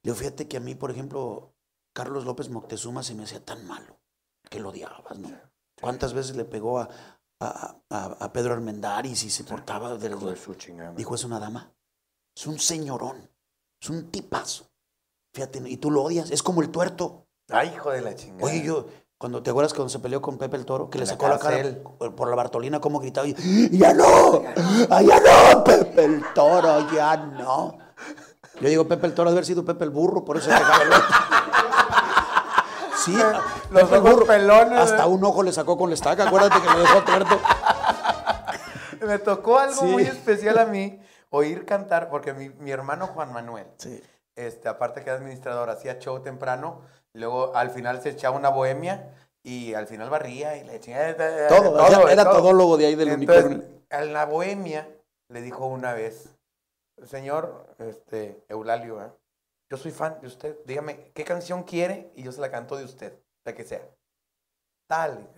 Le 0.03 0.15
fíjate 0.15 0.49
que 0.49 0.59
a 0.59 0.61
mí, 0.61 0.75
por 0.75 0.91
ejemplo, 0.91 1.55
Carlos 1.95 2.25
López 2.25 2.51
Moctezuma 2.51 3.03
se 3.03 3.15
me 3.15 3.25
hacía 3.25 3.45
tan 3.45 3.67
malo 3.67 3.99
que 4.49 4.61
lo 4.61 4.71
odiabas, 4.71 5.19
¿no? 5.19 5.31
¿Cuántas 5.81 6.13
veces 6.13 6.37
le 6.37 6.45
pegó 6.45 6.79
a, 6.79 6.89
a, 7.41 8.33
Pedro 8.33 8.53
Armendáriz 8.53 9.25
y 9.25 9.31
se 9.31 9.45
portaba 9.45 9.97
de, 9.97 10.11
de 10.11 10.37
su 10.37 10.55
chingada? 10.55 10.93
Dijo, 10.93 11.15
es 11.15 11.25
una 11.25 11.39
dama. 11.39 11.73
Es 12.37 12.47
un 12.47 12.59
señorón. 12.59 13.31
Es 13.81 13.89
un 13.89 14.11
tipazo. 14.11 14.70
Fíjate, 15.33 15.63
y 15.67 15.77
tú 15.77 15.91
lo 15.91 16.03
odias. 16.03 16.31
Es 16.31 16.43
como 16.43 16.63
el 16.63 16.71
tuerto. 16.71 17.27
Ay, 17.49 17.73
hijo 17.75 17.91
de 17.91 18.01
la 18.01 18.15
chingada. 18.15 18.45
Oye, 18.45 18.63
yo, 18.63 18.87
cuando 19.21 19.43
te 19.43 19.51
acuerdas 19.51 19.75
cuando 19.75 19.91
se 19.91 19.99
peleó 19.99 20.23
con 20.23 20.39
Pepe 20.39 20.57
el 20.57 20.65
Toro, 20.65 20.89
que 20.89 20.99
le 20.99 21.05
sacó 21.05 21.29
la, 21.29 21.39
cara 21.39 21.77
por 22.17 22.31
la 22.31 22.37
Bartolina, 22.37 22.81
como 22.81 23.01
gritaba, 23.01 23.27
y, 23.29 23.35
ya 23.77 23.93
no, 23.93 24.43
ya 24.89 25.21
no, 25.21 25.63
Pepe 25.63 26.05
el 26.07 26.25
Toro, 26.35 26.91
ya 26.91 27.19
no. 27.19 27.77
Yo 28.61 28.69
digo 28.71 28.89
Pepe 28.89 29.09
el 29.09 29.15
Toro, 29.15 29.29
haber 29.29 29.45
sido 29.45 29.63
Pepe 29.63 29.85
el 29.85 29.91
Burro, 29.91 30.25
por 30.25 30.39
eso 30.39 30.51
se 30.51 30.57
el 30.57 30.63
Sí, 33.05 33.15
los 33.71 33.93
ojos 33.93 34.25
pelones. 34.27 34.79
Hasta 34.79 35.07
un 35.07 35.23
ojo 35.23 35.43
le 35.43 35.53
sacó 35.53 35.77
con 35.77 35.91
la 35.91 35.95
estaca, 35.95 36.27
acuérdate 36.27 36.61
que 36.63 36.69
lo 36.69 36.79
dejó 36.81 37.03
tuerto. 37.03 37.41
Me 39.07 39.19
tocó 39.19 39.59
algo 39.59 39.83
muy 39.83 40.05
especial 40.05 40.59
a 40.59 40.65
mí, 40.65 40.99
oír 41.29 41.67
cantar, 41.67 42.09
porque 42.09 42.33
mi, 42.33 42.49
mi 42.49 42.71
hermano 42.71 43.07
Juan 43.09 43.35
Manuel, 43.35 43.67
sí. 43.77 44.03
Este, 44.37 44.69
aparte 44.69 45.03
que 45.03 45.11
era 45.11 45.19
administrador, 45.19 45.71
hacía 45.71 45.99
show 45.99 46.21
temprano, 46.21 46.83
luego 47.13 47.55
al 47.55 47.71
final 47.71 48.01
se 48.01 48.11
echaba 48.11 48.37
una 48.37 48.49
bohemia 48.49 49.15
y 49.43 49.75
al 49.75 49.87
final 49.87 50.11
barría 50.11 50.57
y 50.57 50.65
le 50.65 50.77
echaba... 50.77 51.49
Todo, 51.49 51.77
todo 51.77 52.09
era, 52.09 52.25
todólogo 52.25 52.77
de 52.77 52.87
ahí 52.87 52.95
del 52.95 53.13
unicornio. 53.13 53.63
En 53.91 54.13
la 54.13 54.27
bohemia 54.27 54.89
le 55.29 55.43
dijo 55.43 55.67
una 55.67 55.95
vez, 55.95 56.29
señor 57.05 57.75
este, 57.79 58.45
Eulalio, 58.49 59.03
¿eh? 59.03 59.11
yo 59.71 59.77
soy 59.77 59.93
fan 59.93 60.19
de 60.21 60.27
usted. 60.27 60.59
Dígame, 60.65 61.13
¿qué 61.15 61.25
canción 61.25 61.63
quiere? 61.63 62.13
Y 62.17 62.23
yo 62.23 62.33
se 62.33 62.41
la 62.41 62.51
canto 62.51 62.77
de 62.77 62.85
usted, 62.85 63.15
la 63.45 63.55
que 63.55 63.65
sea. 63.65 63.83
Tal, 64.89 65.29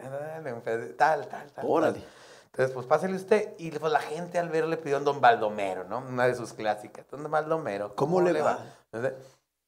tal, 0.97 1.28
tal, 1.28 1.52
tal. 1.52 1.64
Órale. 1.66 2.02
Entonces, 2.47 2.74
pues 2.74 2.86
pásale 2.86 3.14
usted. 3.14 3.55
Y 3.59 3.70
pues 3.70 3.93
la 3.93 4.01
gente 4.01 4.39
al 4.39 4.48
verle 4.48 4.78
pidió 4.78 4.97
a 4.97 5.01
Don 5.01 5.20
Baldomero, 5.20 5.85
¿no? 5.85 5.98
Una 5.98 6.27
de 6.27 6.35
sus 6.35 6.55
clásicas. 6.55 7.06
Don 7.10 7.31
Baldomero. 7.31 7.94
¿Cómo, 7.94 8.23
le 8.23 8.40
va? 8.40 8.59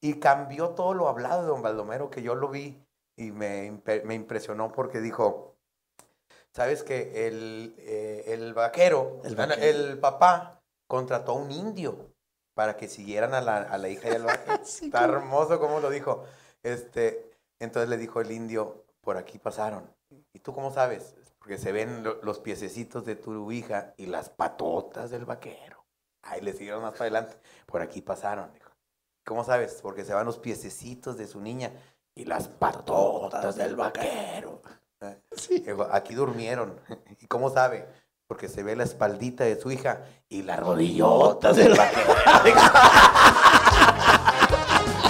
Y 0.01 0.21
cambió 0.21 0.71
todo 0.71 0.95
lo 0.95 1.09
hablado 1.09 1.43
de 1.43 1.49
Don 1.49 1.63
Baldomero, 1.63 2.11
que 2.11 2.23
yo 2.23 2.35
lo 2.35 2.49
vi 2.49 2.85
y 3.17 3.31
me, 3.31 3.81
me 4.05 4.15
impresionó 4.15 4.73
porque 4.73 5.01
dijo, 5.01 5.57
¿sabes 6.53 6.83
que 6.83 7.27
el, 7.27 7.75
eh, 7.79 8.25
el, 8.29 8.55
vaquero, 8.55 9.21
el, 9.25 9.37
vaquero, 9.37 9.63
el 9.63 9.99
papá, 9.99 10.61
contrató 10.87 11.33
a 11.33 11.37
un 11.37 11.51
indio 11.51 12.13
para 12.55 12.77
que 12.77 12.89
siguieran 12.89 13.35
a 13.35 13.41
la, 13.41 13.59
a 13.59 13.79
la 13.79 13.89
hija 13.89 14.09
y 14.09 14.13
al 14.13 14.27
Está 14.63 15.05
hermoso 15.05 15.59
como 15.59 15.81
lo 15.81 15.91
dijo. 15.91 16.25
Este, 16.63 17.31
entonces 17.59 17.89
le 17.89 17.97
dijo 17.97 18.21
el 18.21 18.31
indio, 18.31 18.85
por 19.01 19.17
aquí 19.17 19.39
pasaron. 19.39 19.89
¿Y 20.33 20.39
tú 20.41 20.53
cómo 20.55 20.73
sabes? 20.73 21.15
Porque 21.39 21.59
se 21.59 21.73
ven 21.73 22.05
los 22.23 22.39
piececitos 22.39 23.05
de 23.05 23.17
tu 23.17 23.51
hija 23.53 23.95
y 23.97 24.07
las 24.07 24.31
patotas 24.31 25.11
del 25.11 25.25
vaquero. 25.25 25.85
Ahí 26.23 26.41
le 26.41 26.53
siguieron 26.53 26.83
más 26.83 26.93
para 26.93 27.05
adelante. 27.05 27.37
Por 27.67 27.83
aquí 27.83 28.01
pasaron. 28.01 28.51
¿Cómo 29.25 29.45
sabes? 29.45 29.79
Porque 29.83 30.05
se 30.05 30.13
van 30.15 30.27
los 30.27 30.39
piececitos 30.39 31.17
de 31.17 31.27
su 31.27 31.41
niña 31.41 31.71
y 32.15 32.25
las 32.25 32.49
patotas 32.49 33.57
del 33.57 33.75
vaquero. 33.77 34.61
Digo, 35.49 35.89
Aquí 35.91 36.15
durmieron. 36.15 36.79
¿Y 37.21 37.27
cómo 37.27 37.51
sabe? 37.51 37.89
Porque 38.27 38.49
se 38.49 38.63
ve 38.63 38.75
la 38.77 38.85
espaldita 38.85 39.45
de 39.45 39.61
su 39.61 39.71
hija 39.71 40.01
y 40.29 40.43
las 40.43 40.59
rodillotas 40.61 41.57
del 41.57 41.75
vaquero. 41.75 42.15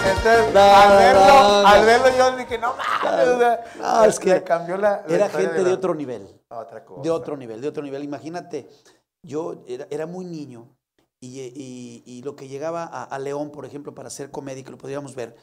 Entonces, 0.07 0.57
al, 0.57 0.99
verlo, 0.99 1.67
al 1.67 1.87
verlo 1.87 2.07
yo 2.19 2.37
dije, 2.37 2.59
no 2.59 2.75
mames. 2.77 3.59
No, 3.77 4.05
es 4.05 4.19
que 4.19 4.43
cambió 4.43 4.77
la, 4.77 5.03
la 5.07 5.15
Era 5.15 5.29
gente 5.31 5.63
de 5.63 5.71
la- 5.71 5.75
otro 5.75 5.95
nivel. 5.95 6.41
Otra 6.49 6.85
cosa. 6.85 7.03
De 7.03 7.11
otro 7.11 7.37
nivel, 7.37 7.61
de 7.61 7.69
otro 7.69 7.83
nivel. 7.83 8.05
Imagínate, 8.05 8.69
yo 9.23 9.65
era, 9.67 9.87
era 9.91 10.07
muy 10.07 10.25
niño 10.25 10.69
y, 11.21 11.41
y- 11.41 12.03
y 12.05 12.23
lo 12.23 12.37
que 12.37 12.49
llegaba 12.49 12.85
a, 12.85 13.05
a 13.05 13.19
León, 13.19 13.51
por 13.51 13.65
ejemplo, 13.67 13.95
para 13.95 14.09
hacer 14.09 14.31
comedia, 14.31 14.63
que 14.65 14.71
lo 14.71 14.79
podíamos 14.79 15.15
ver, 15.15 15.37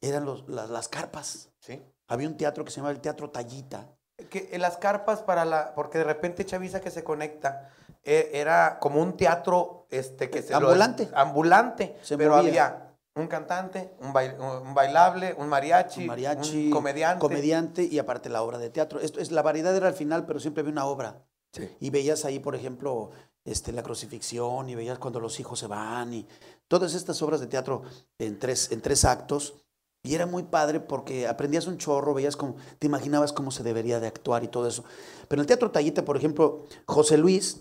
eran 0.00 0.24
los- 0.24 0.48
las, 0.48 0.70
las 0.70 0.88
carpas. 0.88 1.50
Sí. 1.60 1.82
Había 2.08 2.28
un 2.28 2.36
teatro 2.36 2.64
que 2.64 2.70
se 2.70 2.76
llamaba 2.76 2.92
el 2.92 3.00
Teatro 3.00 3.30
Tallita. 3.30 3.88
Que 4.30 4.48
en 4.52 4.62
las 4.62 4.76
carpas 4.78 5.22
para 5.22 5.44
la. 5.44 5.74
Porque 5.74 5.98
de 5.98 6.04
repente 6.04 6.44
Chavisa 6.46 6.80
que 6.80 6.90
se 6.90 7.04
conecta. 7.04 7.70
eh, 8.08 8.30
era 8.34 8.78
como 8.78 9.02
un 9.02 9.16
teatro 9.16 9.88
este, 9.90 10.30
que 10.30 10.40
se 10.40 10.52
lo- 10.52 10.58
Ambulante. 10.58 11.08
ambulante. 11.12 11.96
Se 12.02 12.16
pero 12.16 12.36
movía. 12.36 12.48
había 12.66 12.82
un 13.16 13.26
cantante, 13.26 13.94
un, 14.00 14.12
bail- 14.12 14.36
un 14.38 14.74
bailable, 14.74 15.34
un 15.36 15.48
mariachi, 15.48 16.02
Un 16.02 16.06
mariachi, 16.06 16.66
un 16.66 16.70
comediante. 16.70 17.20
comediante 17.20 17.82
y 17.82 17.98
aparte 17.98 18.28
la 18.28 18.42
obra 18.42 18.58
de 18.58 18.70
teatro. 18.70 19.00
Esto 19.00 19.18
es, 19.20 19.32
la 19.32 19.42
variedad 19.42 19.74
era 19.76 19.88
al 19.88 19.94
final, 19.94 20.24
pero 20.24 20.38
siempre 20.38 20.60
había 20.60 20.72
una 20.72 20.86
obra. 20.86 21.24
Sí. 21.52 21.68
Y 21.80 21.90
veías 21.90 22.24
ahí, 22.24 22.38
por 22.38 22.54
ejemplo, 22.54 23.10
este, 23.46 23.72
la 23.72 23.82
crucifixión 23.82 24.68
y 24.68 24.74
veías 24.74 24.98
cuando 24.98 25.20
los 25.20 25.40
hijos 25.40 25.58
se 25.58 25.66
van 25.66 26.12
y 26.12 26.26
todas 26.68 26.94
estas 26.94 27.22
obras 27.22 27.40
de 27.40 27.46
teatro 27.46 27.82
en 28.18 28.38
tres, 28.38 28.70
en 28.72 28.82
tres 28.82 29.04
actos. 29.04 29.54
Y 30.02 30.14
era 30.14 30.26
muy 30.26 30.44
padre 30.44 30.78
porque 30.78 31.26
aprendías 31.26 31.66
un 31.66 31.78
chorro, 31.78 32.14
veías 32.14 32.36
cómo, 32.36 32.56
te 32.78 32.86
imaginabas 32.86 33.32
cómo 33.32 33.50
se 33.50 33.64
debería 33.64 33.98
de 33.98 34.06
actuar 34.06 34.44
y 34.44 34.48
todo 34.48 34.68
eso. 34.68 34.84
Pero 35.26 35.40
en 35.40 35.44
el 35.44 35.46
Teatro 35.46 35.72
Tallita, 35.72 36.04
por 36.04 36.16
ejemplo, 36.16 36.66
José 36.86 37.18
Luis 37.18 37.60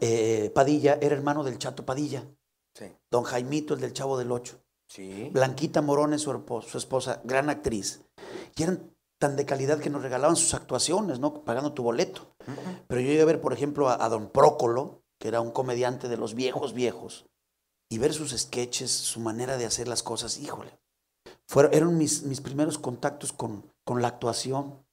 eh, 0.00 0.50
Padilla 0.54 0.98
era 1.00 1.14
hermano 1.14 1.44
del 1.44 1.58
Chato 1.58 1.84
Padilla, 1.84 2.24
Sí. 2.74 2.86
don 3.10 3.24
Jaimito, 3.24 3.74
el 3.74 3.80
del 3.80 3.92
Chavo 3.92 4.18
del 4.18 4.30
Ocho. 4.32 4.60
Sí. 4.88 5.30
Blanquita 5.32 5.82
Morones, 5.82 6.22
su, 6.22 6.62
su 6.66 6.78
esposa, 6.78 7.20
gran 7.24 7.50
actriz. 7.50 8.00
Y 8.56 8.62
eran 8.62 8.90
tan 9.18 9.36
de 9.36 9.44
calidad 9.44 9.78
que 9.80 9.90
nos 9.90 10.02
regalaban 10.02 10.36
sus 10.36 10.54
actuaciones, 10.54 11.18
¿no? 11.18 11.42
Pagando 11.44 11.72
tu 11.72 11.82
boleto. 11.82 12.34
Pero 12.86 13.00
yo 13.00 13.06
llegué 13.08 13.22
a 13.22 13.26
ver, 13.26 13.40
por 13.40 13.52
ejemplo, 13.52 13.88
a, 13.88 14.02
a 14.04 14.08
don 14.08 14.30
Prócolo, 14.30 15.02
que 15.18 15.28
era 15.28 15.40
un 15.40 15.50
comediante 15.50 16.08
de 16.08 16.16
los 16.16 16.34
viejos, 16.34 16.72
viejos, 16.72 17.26
y 17.90 17.98
ver 17.98 18.12
sus 18.14 18.30
sketches, 18.36 18.90
su 18.90 19.20
manera 19.20 19.56
de 19.56 19.66
hacer 19.66 19.88
las 19.88 20.02
cosas, 20.02 20.38
híjole. 20.38 20.78
Fueron, 21.48 21.74
eran 21.74 21.96
mis, 21.98 22.22
mis 22.22 22.40
primeros 22.40 22.78
contactos 22.78 23.32
con, 23.32 23.64
con 23.84 24.02
la 24.02 24.08
actuación. 24.08 24.84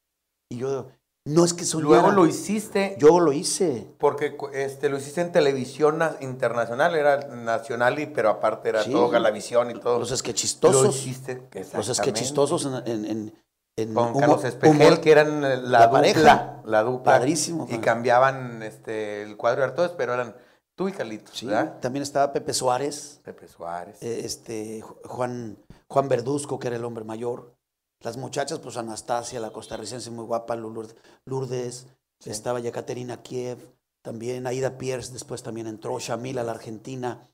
Y 0.50 0.58
yo, 0.58 0.88
no 1.28 1.44
es 1.44 1.54
que 1.54 1.66
soñara. 1.66 1.90
Luego 2.02 2.12
lo 2.12 2.26
hiciste. 2.26 2.96
Yo 3.00 3.20
lo 3.20 3.34
hice. 3.34 3.94
Porque 4.00 4.38
este, 4.54 4.90
lo 4.90 4.98
hiciste 4.98 5.22
en 5.22 5.32
televisión 5.32 5.98
na- 5.98 6.16
internacional, 6.22 6.96
era 6.96 7.28
nacional, 7.28 8.00
y, 8.00 8.06
pero 8.06 8.30
aparte 8.30 8.70
era 8.70 8.84
Sí. 8.84 8.92
todo 8.92 9.10
Galavisión 9.10 9.72
y 9.72 9.74
todo. 9.80 10.00
Los 10.00 10.12
Lo 10.12 10.18
sketchistosos. 10.18 10.96
hiciste. 10.96 11.42
Los 11.74 11.88
sketchistosos 11.88 12.66
en, 12.66 12.76
en, 12.88 13.06
en, 13.06 13.45
Con 13.78 13.90
humor- 13.98 14.20
Carlos 14.22 14.44
Espejel, 14.46 15.02
que 15.02 15.12
eran 15.12 15.44
eh, 15.44 15.58
la, 15.58 15.80
la 15.80 15.80
dupla. 15.88 15.92
pareja. 15.92 16.62
La 16.66 16.84
dupla. 16.84 17.04
Padrísimo, 17.14 17.68
Y 17.70 17.80
cambiaban 17.80 18.64
este, 18.64 19.22
el 19.24 19.36
cuadro 19.36 19.62
de 19.62 19.68
actores, 19.68 19.92
pero 19.98 20.14
eran 20.14 20.34
tú 20.76 20.88
y 20.88 20.94
Carlitos, 20.94 21.38
Sí, 21.38 21.46
¿verdad? 21.46 21.80
también 21.82 22.04
estaba 22.04 22.32
Pepe 22.32 22.54
Suárez. 22.54 23.20
Pepe 23.24 23.48
Suárez. 23.50 24.02
eh, 24.02 24.22
este, 24.24 24.82
Ju- 24.82 24.98
Juan, 25.06 25.58
Juan 25.90 26.08
Verduzco, 26.08 26.58
que 26.58 26.68
era 26.68 26.78
el 26.78 26.86
hombre 26.86 27.04
mayor. 27.04 27.54
Las 28.02 28.16
muchachas, 28.18 28.60
pues 28.60 28.78
Anastasia, 28.78 29.40
la 29.42 29.52
costarricense 29.52 30.10
muy 30.10 30.24
guapa, 30.26 30.56
Lourdes, 30.56 31.88
Sí. 32.22 32.30
estaba 32.30 32.62
Yekaterina 32.62 33.22
Kiev, 33.24 33.58
también 34.02 34.48
Aida 34.48 34.78
Pierce, 34.78 35.12
después 35.12 35.44
también 35.44 35.68
entró 35.68 36.00
Shamila, 36.00 36.44
la 36.44 36.52
argentina, 36.52 37.28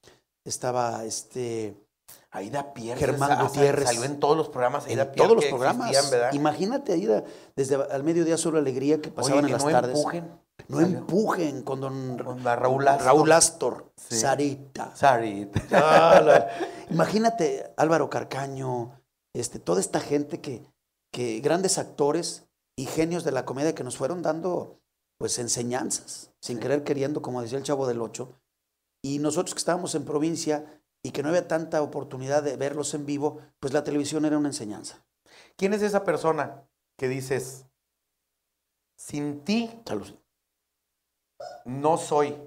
estaba 0.43 1.03
este, 1.05 1.75
Aida 2.31 2.73
Pierre. 2.73 2.99
Germán 2.99 3.41
Gutiérrez. 3.45 3.85
Salió 3.87 4.03
en 4.05 4.19
todos 4.19 4.37
los 4.37 4.47
programas. 4.49 4.85
en 4.85 4.91
Aida 4.91 5.11
Pierre 5.11 5.27
todos 5.27 5.35
los 5.43 5.45
programas. 5.51 5.91
Imagínate, 6.33 6.93
Aida, 6.93 7.23
desde 7.55 7.75
al 7.75 8.03
mediodía 8.03 8.37
solo 8.37 8.57
alegría 8.57 9.01
que 9.01 9.09
pasaban 9.11 9.39
Oye, 9.43 9.47
en 9.47 9.53
las 9.53 9.65
no 9.65 9.71
tardes. 9.71 9.97
empujen. 9.97 10.31
No 10.67 10.79
Salió. 10.79 10.97
empujen 10.99 11.63
con 11.63 11.81
don 11.81 12.17
Con 12.17 12.43
Raúl 12.43 12.87
Astor. 12.87 13.05
Raúl 13.05 13.31
Astor, 13.31 13.91
Sí. 13.97 14.15
Sarita. 14.19 14.93
La- 15.69 16.49
Imagínate 16.89 17.73
Álvaro 17.77 18.09
Carcaño, 18.09 19.01
este, 19.33 19.59
toda 19.59 19.79
esta 19.81 19.99
gente 19.99 20.39
que, 20.41 20.63
que 21.11 21.39
grandes 21.39 21.77
actores 21.77 22.45
y 22.77 22.85
genios 22.85 23.23
de 23.23 23.31
la 23.31 23.45
comedia 23.45 23.75
que 23.75 23.83
nos 23.83 23.97
fueron 23.97 24.21
dando 24.21 24.79
pues 25.17 25.37
enseñanzas, 25.39 26.31
sin 26.41 26.59
querer 26.59 26.83
queriendo, 26.83 27.21
como 27.21 27.41
decía 27.41 27.57
el 27.57 27.63
Chavo 27.63 27.87
del 27.87 28.01
Ocho. 28.01 28.33
Y 29.03 29.19
nosotros 29.19 29.53
que 29.53 29.59
estábamos 29.59 29.93
en 29.95 30.05
provincia 30.05 30.80
y 31.03 31.11
que 31.11 31.23
no 31.23 31.29
había 31.29 31.47
tanta 31.47 31.81
oportunidad 31.81 32.43
de 32.43 32.57
verlos 32.57 32.93
en 32.93 33.05
vivo, 33.05 33.39
pues 33.59 33.73
la 33.73 33.83
televisión 33.83 34.25
era 34.25 34.37
una 34.37 34.49
enseñanza. 34.49 35.05
¿Quién 35.57 35.73
es 35.73 35.81
esa 35.81 36.03
persona 36.03 36.67
que 36.97 37.07
dices, 37.07 37.65
sin 38.95 39.43
ti 39.43 39.69
Salud. 39.85 40.13
no 41.65 41.97
soy 41.97 42.37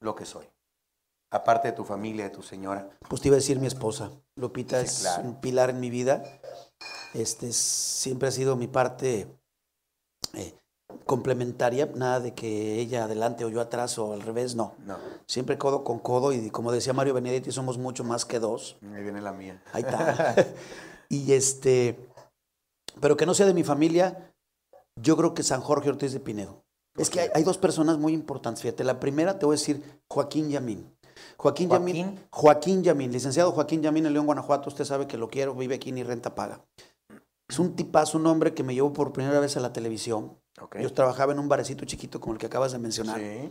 lo 0.00 0.14
que 0.14 0.26
soy? 0.26 0.46
Aparte 1.30 1.68
de 1.68 1.72
tu 1.74 1.84
familia, 1.84 2.24
de 2.24 2.30
tu 2.30 2.42
señora. 2.42 2.90
Pues 3.08 3.22
te 3.22 3.28
iba 3.28 3.36
a 3.36 3.38
decir 3.40 3.58
mi 3.58 3.66
esposa. 3.66 4.10
Lupita 4.36 4.78
Sí, 4.80 4.84
es 4.86 5.00
claro. 5.00 5.22
un 5.28 5.40
pilar 5.40 5.70
en 5.70 5.80
mi 5.80 5.88
vida. 5.88 6.22
Este 7.14 7.48
es- 7.48 7.56
siempre 7.56 8.28
ha 8.28 8.32
sido 8.32 8.54
mi 8.56 8.68
parte 8.68 9.34
eh, 10.34 10.54
complementaria, 11.06 11.90
nada 11.94 12.20
de 12.20 12.34
que 12.34 12.78
ella 12.78 13.04
adelante 13.04 13.44
o 13.44 13.48
yo 13.48 13.60
atrás 13.60 13.98
o 13.98 14.12
al 14.12 14.22
revés, 14.22 14.54
no. 14.54 14.74
No, 14.86 14.96
Siempre 15.26 15.58
codo 15.58 15.84
con 15.84 15.98
codo 15.98 16.32
y 16.32 16.50
como 16.50 16.72
decía 16.72 16.92
Mario 16.92 17.14
Benedetti, 17.14 17.52
somos 17.52 17.78
mucho 17.78 18.04
más 18.04 18.24
que 18.24 18.38
dos. 18.38 18.76
ahí 18.94 19.02
viene 19.02 19.20
la 19.20 19.32
mía. 19.32 19.62
Ahí 19.72 19.82
está. 19.82 20.34
y 21.08 21.32
este, 21.32 22.08
pero 23.00 23.16
que 23.16 23.26
no 23.26 23.34
sea 23.34 23.46
de 23.46 23.54
mi 23.54 23.64
familia, 23.64 24.32
yo 25.00 25.16
creo 25.16 25.34
que 25.34 25.42
San 25.42 25.60
Jorge 25.60 25.88
Ortiz 25.88 26.12
de 26.12 26.20
Pinedo. 26.20 26.64
Es 26.96 27.08
que 27.08 27.20
hay, 27.20 27.28
hay 27.34 27.42
dos 27.42 27.58
personas 27.58 27.98
muy 27.98 28.12
importantes, 28.12 28.62
fíjate. 28.62 28.84
La 28.84 29.00
primera 29.00 29.38
te 29.38 29.46
voy 29.46 29.54
a 29.54 29.58
decir 29.58 29.82
Joaquín 30.08 30.50
Yamín. 30.50 30.94
Joaquín, 31.36 31.70
Yamín, 31.70 31.96
Joaquín. 31.96 32.28
Joaquín 32.30 32.82
Yamín, 32.82 33.12
licenciado 33.12 33.52
Joaquín 33.52 33.82
Yamín 33.82 34.06
en 34.06 34.12
León, 34.12 34.26
Guanajuato. 34.26 34.68
Usted 34.68 34.84
sabe 34.84 35.06
que 35.06 35.16
lo 35.16 35.28
quiero, 35.28 35.54
vive 35.54 35.74
aquí 35.74 35.92
ni 35.92 36.02
renta 36.02 36.34
paga. 36.34 36.64
Es 37.48 37.58
un 37.58 37.74
tipazo, 37.74 38.18
un 38.18 38.26
hombre 38.26 38.54
que 38.54 38.62
me 38.62 38.74
llevó 38.74 38.92
por 38.92 39.12
primera 39.12 39.40
vez 39.40 39.56
a 39.56 39.60
la 39.60 39.72
televisión. 39.72 40.38
Yo 40.80 40.92
trabajaba 40.92 41.32
en 41.32 41.38
un 41.38 41.48
barecito 41.48 41.84
chiquito 41.84 42.20
como 42.20 42.34
el 42.34 42.38
que 42.38 42.46
acabas 42.46 42.72
de 42.72 42.78
mencionar. 42.78 43.18
Sí. 43.18 43.50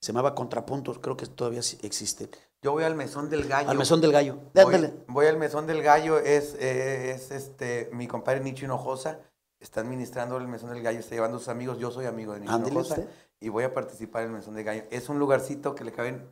Se 0.00 0.12
llamaba 0.12 0.34
Contrapuntos, 0.34 0.98
creo 0.98 1.16
que 1.16 1.26
todavía 1.26 1.60
existe. 1.82 2.30
Yo 2.62 2.72
voy 2.72 2.84
al 2.84 2.94
mesón 2.94 3.28
del 3.28 3.46
gallo. 3.46 3.68
Al 3.68 3.76
mesón 3.76 4.00
del 4.00 4.12
gallo. 4.12 4.38
Voy, 4.54 4.92
voy 5.08 5.26
al 5.26 5.36
mesón 5.36 5.66
del 5.66 5.82
gallo, 5.82 6.18
es, 6.18 6.54
eh, 6.58 7.12
es 7.12 7.30
este, 7.30 7.90
mi 7.92 8.06
compadre 8.06 8.40
Nicho 8.40 8.64
Hinojosa, 8.64 9.20
está 9.58 9.80
administrando 9.80 10.38
el 10.38 10.48
mesón 10.48 10.70
del 10.70 10.82
gallo, 10.82 11.00
está 11.00 11.14
llevando 11.14 11.36
a 11.36 11.40
sus 11.40 11.48
amigos, 11.48 11.78
yo 11.78 11.90
soy 11.90 12.06
amigo 12.06 12.32
de 12.32 12.40
Nicho 12.40 12.56
Hinojosa 12.56 12.94
usted. 12.94 13.08
y 13.40 13.50
voy 13.50 13.64
a 13.64 13.74
participar 13.74 14.22
en 14.22 14.30
el 14.30 14.36
mesón 14.36 14.54
del 14.54 14.64
gallo. 14.64 14.84
Es 14.90 15.10
un 15.10 15.18
lugarcito 15.18 15.74
que 15.74 15.84
le 15.84 15.92
caben 15.92 16.26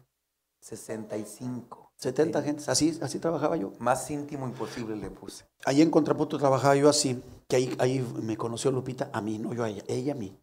65. 0.61 1.88
70 1.99 2.39
Sí. 2.41 2.45
gentes. 2.47 2.69
Así, 2.69 2.99
así 3.03 3.19
trabajaba 3.19 3.57
yo. 3.57 3.73
Más 3.81 4.11
íntimo 4.11 4.47
imposible 4.47 4.97
le 4.97 5.11
puse. 5.11 5.45
Ahí 5.65 5.83
en 5.83 5.91
Contrapunto 5.91 6.39
trabajaba 6.39 6.75
yo 6.77 6.89
así, 6.89 7.23
que 7.49 7.57
ahí, 7.57 7.77
ahí 7.79 8.07
me 8.23 8.37
conoció 8.37 8.71
Lupita, 8.71 9.11
a 9.13 9.21
mí, 9.21 9.39
no 9.39 9.53
yo 9.53 9.65
a 9.65 9.69
ella, 9.69 9.83
ella 9.89 10.13
a 10.13 10.17
mí. 10.17 10.39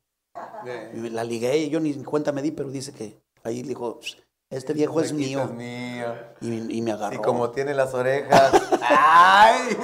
La 1.12 1.24
ligué, 1.24 1.70
yo 1.70 1.80
ni 1.80 1.94
cuenta 2.04 2.32
me 2.32 2.42
di, 2.42 2.52
pero 2.52 2.70
dice 2.70 2.92
que 2.92 3.22
ahí 3.44 3.62
dijo, 3.62 4.00
"Pss, 4.02 4.18
este 4.50 4.74
viejo 4.74 5.00
es 5.00 5.08
Este 5.12 5.18
mío. 5.18 5.44
Es 5.44 5.52
mío. 5.52 6.14
Y, 6.42 6.78
y 6.78 6.82
me 6.82 6.92
agarró. 6.92 7.16
Y 7.16 7.20
como 7.20 7.50
tiene 7.52 7.74
las 7.74 7.94
orejas. 7.94 8.52
¡Ay! 8.82 9.78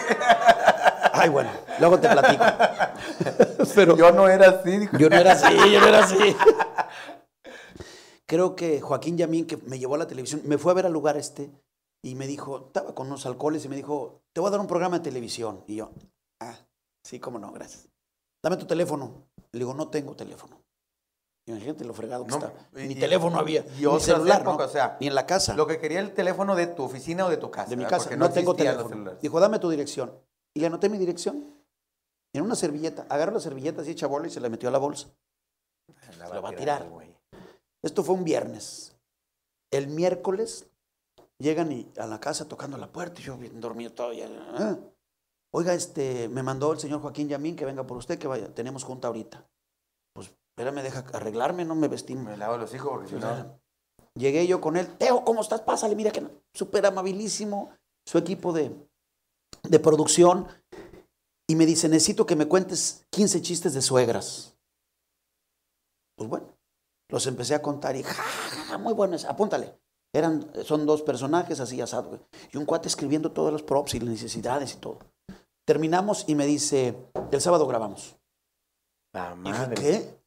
Ay, 1.13 1.29
bueno, 1.29 1.49
luego 1.79 1.99
te 1.99 2.09
platico. 2.09 2.43
pero 3.75 3.95
Yo 3.95 4.11
no 4.11 4.27
era 4.27 4.49
así, 4.49 4.77
dijo. 4.77 4.97
yo 4.97 5.09
no 5.09 5.15
era 5.17 5.33
así, 5.33 5.53
yo 5.71 5.79
no 5.79 5.87
era 5.87 6.03
así. 6.03 6.17
Creo 8.31 8.55
que 8.55 8.79
Joaquín 8.79 9.17
Yamín, 9.17 9.45
que 9.45 9.57
me 9.57 9.77
llevó 9.77 9.95
a 9.95 9.97
la 9.97 10.07
televisión, 10.07 10.41
me 10.45 10.57
fue 10.57 10.71
a 10.71 10.75
ver 10.75 10.85
al 10.85 10.93
lugar 10.93 11.17
este 11.17 11.51
y 12.01 12.15
me 12.15 12.27
dijo, 12.27 12.67
estaba 12.67 12.95
con 12.95 13.07
unos 13.07 13.25
alcoholes 13.25 13.65
y 13.65 13.67
me 13.67 13.75
dijo, 13.75 14.21
te 14.31 14.39
voy 14.39 14.47
a 14.47 14.51
dar 14.51 14.61
un 14.61 14.67
programa 14.67 14.99
de 14.99 15.03
televisión. 15.03 15.65
Y 15.67 15.75
yo, 15.75 15.91
ah, 16.39 16.55
sí, 17.03 17.19
cómo 17.19 17.39
no, 17.39 17.51
gracias. 17.51 17.89
Dame 18.41 18.55
tu 18.55 18.65
teléfono. 18.65 19.25
Le 19.51 19.59
digo, 19.59 19.73
no 19.73 19.89
tengo 19.89 20.15
teléfono. 20.15 20.63
Imagínate 21.45 21.83
lo 21.83 21.93
fregado 21.93 22.23
que 22.23 22.29
No, 22.31 22.37
está. 22.37 22.53
y- 22.81 22.87
Ni 22.87 22.93
y- 22.93 22.99
teléfono 23.01 23.37
había, 23.37 23.65
y 23.77 23.85
ni 23.85 23.99
celular, 23.99 24.43
épocas, 24.43 24.57
¿no? 24.59 24.65
o 24.65 24.69
sea, 24.69 24.95
ni 25.01 25.07
en 25.07 25.15
la 25.15 25.25
casa, 25.25 25.53
Lo 25.55 25.67
que 25.67 25.77
quería 25.77 25.99
el 25.99 26.13
teléfono 26.13 26.55
de 26.55 26.67
tu 26.67 26.83
oficina 26.83 27.25
o 27.25 27.29
de 27.29 27.35
tu 27.35 27.51
casa. 27.51 27.69
de 27.69 27.75
mi 27.75 27.83
casa. 27.83 28.05
Porque 28.05 28.15
No, 28.15 28.31
tengo 28.31 28.55
teléfono. 28.55 29.11
Dijo, 29.21 29.41
dame 29.41 29.59
tu 29.59 29.69
dirección. 29.69 30.13
Y 30.55 30.61
le 30.61 30.67
anoté 30.67 30.87
mi 30.87 30.97
dirección 30.97 31.53
en 32.33 32.43
una 32.43 32.55
servilleta. 32.55 33.05
Agarró 33.09 33.33
la 33.33 33.41
servilleta 33.41 33.81
así, 33.81 33.93
chabola, 33.93 34.27
y 34.27 34.29
se 34.29 34.39
la 34.39 34.47
metió 34.47 34.69
a 34.69 34.71
la 34.71 34.77
bolsa. 34.77 35.09
La 36.17 36.29
lo 36.29 36.41
va 36.41 36.49
a 36.51 36.55
tirar. 36.55 36.87
güey. 36.87 37.10
Esto 37.83 38.03
fue 38.03 38.15
un 38.15 38.23
viernes. 38.23 38.95
El 39.71 39.87
miércoles 39.87 40.67
llegan 41.39 41.71
y 41.71 41.91
a 41.97 42.05
la 42.05 42.19
casa 42.19 42.47
tocando 42.47 42.77
la 42.77 42.91
puerta 42.91 43.19
y 43.21 43.23
yo 43.23 43.37
bien 43.37 43.59
dormido 43.59 43.91
todavía. 43.91 44.27
¿eh? 44.27 44.77
Oiga, 45.53 45.73
este, 45.73 46.29
me 46.29 46.43
mandó 46.43 46.71
el 46.71 46.79
señor 46.79 47.01
Joaquín 47.01 47.27
Yamín 47.27 47.55
que 47.55 47.65
venga 47.65 47.85
por 47.85 47.97
usted, 47.97 48.19
que 48.19 48.27
vaya, 48.27 48.53
tenemos 48.53 48.83
junta 48.83 49.07
ahorita. 49.07 49.45
Pues, 50.13 50.27
espérame, 50.27 50.83
deja 50.83 50.99
arreglarme, 51.13 51.65
no 51.65 51.75
me 51.75 51.87
vestí. 51.87 52.15
Me 52.15 52.37
lavo 52.37 52.57
los 52.57 52.73
hijos 52.73 52.91
porque 52.91 53.09
si 53.09 53.15
no... 53.15 53.59
Llegué 54.13 54.45
yo 54.45 54.59
con 54.59 54.75
él, 54.75 54.97
Teo, 54.97 55.23
¿cómo 55.23 55.41
estás? 55.41 55.61
Pásale, 55.61 55.95
mira 55.95 56.11
que 56.11 56.27
súper 56.53 56.85
amabilísimo, 56.85 57.71
su 58.05 58.17
equipo 58.17 58.51
de, 58.51 58.75
de 59.63 59.79
producción. 59.79 60.47
Y 61.47 61.55
me 61.55 61.65
dice, 61.65 61.87
necesito 61.87 62.25
que 62.25 62.35
me 62.35 62.45
cuentes 62.45 63.05
15 63.11 63.41
chistes 63.41 63.73
de 63.73 63.81
suegras. 63.81 64.57
Pues 66.17 66.29
bueno, 66.29 66.47
los 67.11 67.27
empecé 67.27 67.53
a 67.53 67.61
contar 67.61 67.95
y, 67.95 68.03
ja, 68.03 68.77
muy 68.77 68.93
buenos, 68.93 69.25
apúntale. 69.25 69.77
Eran, 70.13 70.51
son 70.65 70.85
dos 70.85 71.03
personajes 71.03 71.59
así 71.59 71.79
asado. 71.79 72.27
Y 72.51 72.57
un 72.57 72.65
cuate 72.65 72.87
escribiendo 72.87 73.31
todos 73.31 73.51
los 73.51 73.63
props 73.63 73.93
y 73.93 73.99
las 73.99 74.09
necesidades 74.09 74.73
y 74.73 74.77
todo. 74.77 74.99
Terminamos 75.65 76.25
y 76.27 76.35
me 76.35 76.45
dice, 76.45 76.97
el 77.31 77.41
sábado 77.41 77.67
grabamos. 77.67 78.17
La 79.13 79.35
madre. 79.35 79.75
¿Qué? 79.75 80.21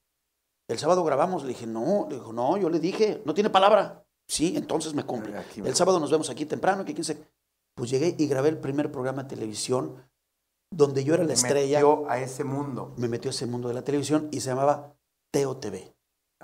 El 0.68 0.78
sábado 0.78 1.04
grabamos. 1.04 1.42
Le 1.42 1.48
dije, 1.48 1.66
no, 1.66 2.06
le 2.08 2.16
dijo, 2.16 2.32
no, 2.32 2.56
yo 2.56 2.70
le 2.70 2.80
dije, 2.80 3.22
no 3.26 3.34
tiene 3.34 3.50
palabra. 3.50 4.06
Sí, 4.26 4.54
entonces 4.56 4.94
me 4.94 5.04
cumple. 5.04 5.38
El 5.56 5.74
sábado 5.74 6.00
nos 6.00 6.10
vemos 6.10 6.30
aquí 6.30 6.46
temprano, 6.46 6.84
que 6.84 6.94
quince. 6.94 7.28
Pues 7.74 7.90
llegué 7.90 8.14
y 8.16 8.26
grabé 8.26 8.50
el 8.50 8.58
primer 8.58 8.90
programa 8.90 9.24
de 9.24 9.30
televisión 9.30 10.02
donde 10.70 11.04
yo 11.04 11.14
era 11.14 11.24
la 11.24 11.28
me 11.28 11.34
estrella. 11.34 11.78
Metió 11.78 12.08
a 12.08 12.18
ese 12.20 12.44
mundo. 12.44 12.94
Me 12.96 13.08
metió 13.08 13.30
a 13.30 13.32
ese 13.32 13.46
mundo 13.46 13.68
de 13.68 13.74
la 13.74 13.82
televisión 13.82 14.28
y 14.32 14.40
se 14.40 14.50
llamaba 14.50 14.96
Teo 15.30 15.56
TV. 15.58 15.94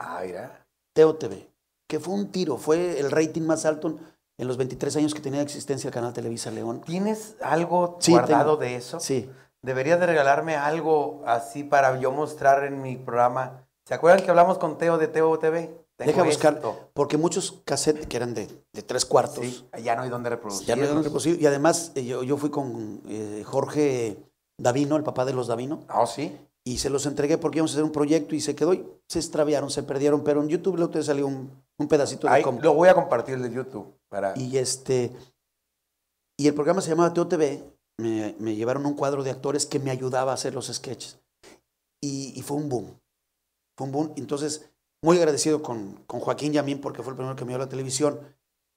Ah, 0.01 0.23
mira. 0.25 0.67
Teo 0.95 1.15
TV. 1.15 1.47
Que 1.87 2.01
fue 2.01 2.15
un 2.15 2.31
tiro, 2.33 2.57
fue 2.57 2.99
el 2.99 3.11
rating 3.11 3.43
más 3.43 3.67
alto 3.67 3.97
en 4.39 4.49
los 4.49 4.57
23 4.57 4.97
años 4.97 5.15
que 5.15 5.21
tenía 5.21 5.43
existencia 5.43 5.89
el 5.89 5.95
canal 5.95 6.13
Televisa 6.13 6.51
León. 6.51 6.81
¿Tienes 6.87 7.37
algo 7.43 7.99
guardado 8.09 8.57
de 8.57 8.77
eso? 8.77 8.99
Sí. 8.99 9.31
Deberías 9.63 10.01
de 10.01 10.07
regalarme 10.07 10.57
algo 10.57 11.23
así 11.27 11.63
para 11.63 11.99
yo 12.01 12.11
mostrar 12.13 12.65
en 12.65 12.81
mi 12.81 12.97
programa. 12.97 13.67
¿Se 13.85 13.93
acuerdan 13.93 14.25
que 14.25 14.31
hablamos 14.31 14.57
con 14.57 14.79
Teo 14.79 14.97
de 14.97 15.09
Teo 15.09 15.39
TV? 15.39 15.67
Tengo 15.97 16.13
Deja 16.13 16.23
buscar, 16.23 16.55
esto. 16.55 16.89
porque 16.95 17.19
muchos 17.19 17.61
cassettes 17.67 18.07
que 18.07 18.17
eran 18.17 18.33
de, 18.33 18.49
de 18.73 18.83
tres 18.83 19.05
cuartos. 19.05 19.45
Sí, 19.45 19.69
ya 19.83 19.95
no 19.97 20.03
hay 20.03 20.09
donde 20.09 20.31
reproducir. 20.31 20.67
Ya 20.67 20.77
no 20.77 20.83
hay 20.83 20.89
donde 20.89 21.03
reproducir. 21.03 21.39
Y 21.39 21.47
además, 21.47 21.93
eh, 21.95 22.07
yo, 22.07 22.23
yo 22.23 22.39
fui 22.39 22.49
con 22.49 23.03
eh, 23.07 23.43
Jorge 23.45 24.17
Davino, 24.57 24.97
el 24.97 25.03
papá 25.03 25.27
de 25.27 25.35
los 25.35 25.49
Davino. 25.49 25.81
Ah, 25.89 26.07
sí. 26.07 26.35
Y 26.65 26.79
se 26.79 26.91
los 26.91 27.07
entregué 27.07 27.39
porque 27.39 27.59
íbamos 27.59 27.73
a 27.73 27.75
hacer 27.75 27.85
un 27.85 27.93
proyecto 27.93 28.35
y 28.35 28.41
se 28.41 28.55
quedó 28.55 28.75
y 28.75 28.87
se 29.09 29.19
extraviaron, 29.19 29.71
se 29.71 29.83
perdieron. 29.83 30.23
Pero 30.23 30.43
en 30.43 30.49
YouTube 30.49 30.77
luego 30.77 30.93
te 30.93 31.03
salió 31.03 31.27
un, 31.27 31.51
un 31.79 31.89
pedacito 31.89 32.27
de 32.27 32.35
Ahí, 32.35 32.45
Lo 32.61 32.75
voy 32.75 32.89
a 32.89 32.95
compartir 32.95 33.39
de 33.41 33.51
YouTube. 33.51 33.95
Para... 34.09 34.35
Y 34.37 34.59
este. 34.59 35.13
Y 36.39 36.47
el 36.47 36.55
programa 36.55 36.81
se 36.81 36.91
llamaba 36.91 37.13
Teo 37.13 37.27
TV. 37.27 37.65
Me, 37.99 38.35
me, 38.39 38.55
llevaron 38.57 38.87
un 38.87 38.95
cuadro 38.95 39.23
de 39.23 39.31
actores 39.31 39.67
que 39.67 39.79
me 39.79 39.91
ayudaba 39.91 40.33
a 40.33 40.35
hacer 40.35 40.55
los 40.55 40.69
sketches. 40.69 41.19
Y, 42.03 42.33
y 42.39 42.43
fue 42.43 42.57
un 42.57 42.69
boom. 42.69 42.99
Fue 43.77 43.87
un 43.87 43.93
boom. 43.93 44.13
Entonces, 44.17 44.71
muy 45.03 45.19
agradecido 45.19 45.63
con, 45.63 46.03
con, 46.07 46.21
Joaquín 46.21 46.53
Yamín 46.53 46.81
porque 46.81 47.03
fue 47.03 47.13
el 47.13 47.17
primero 47.17 47.37
que 47.37 47.45
me 47.45 47.51
dio 47.51 47.59
la 47.59 47.69
televisión. 47.69 48.21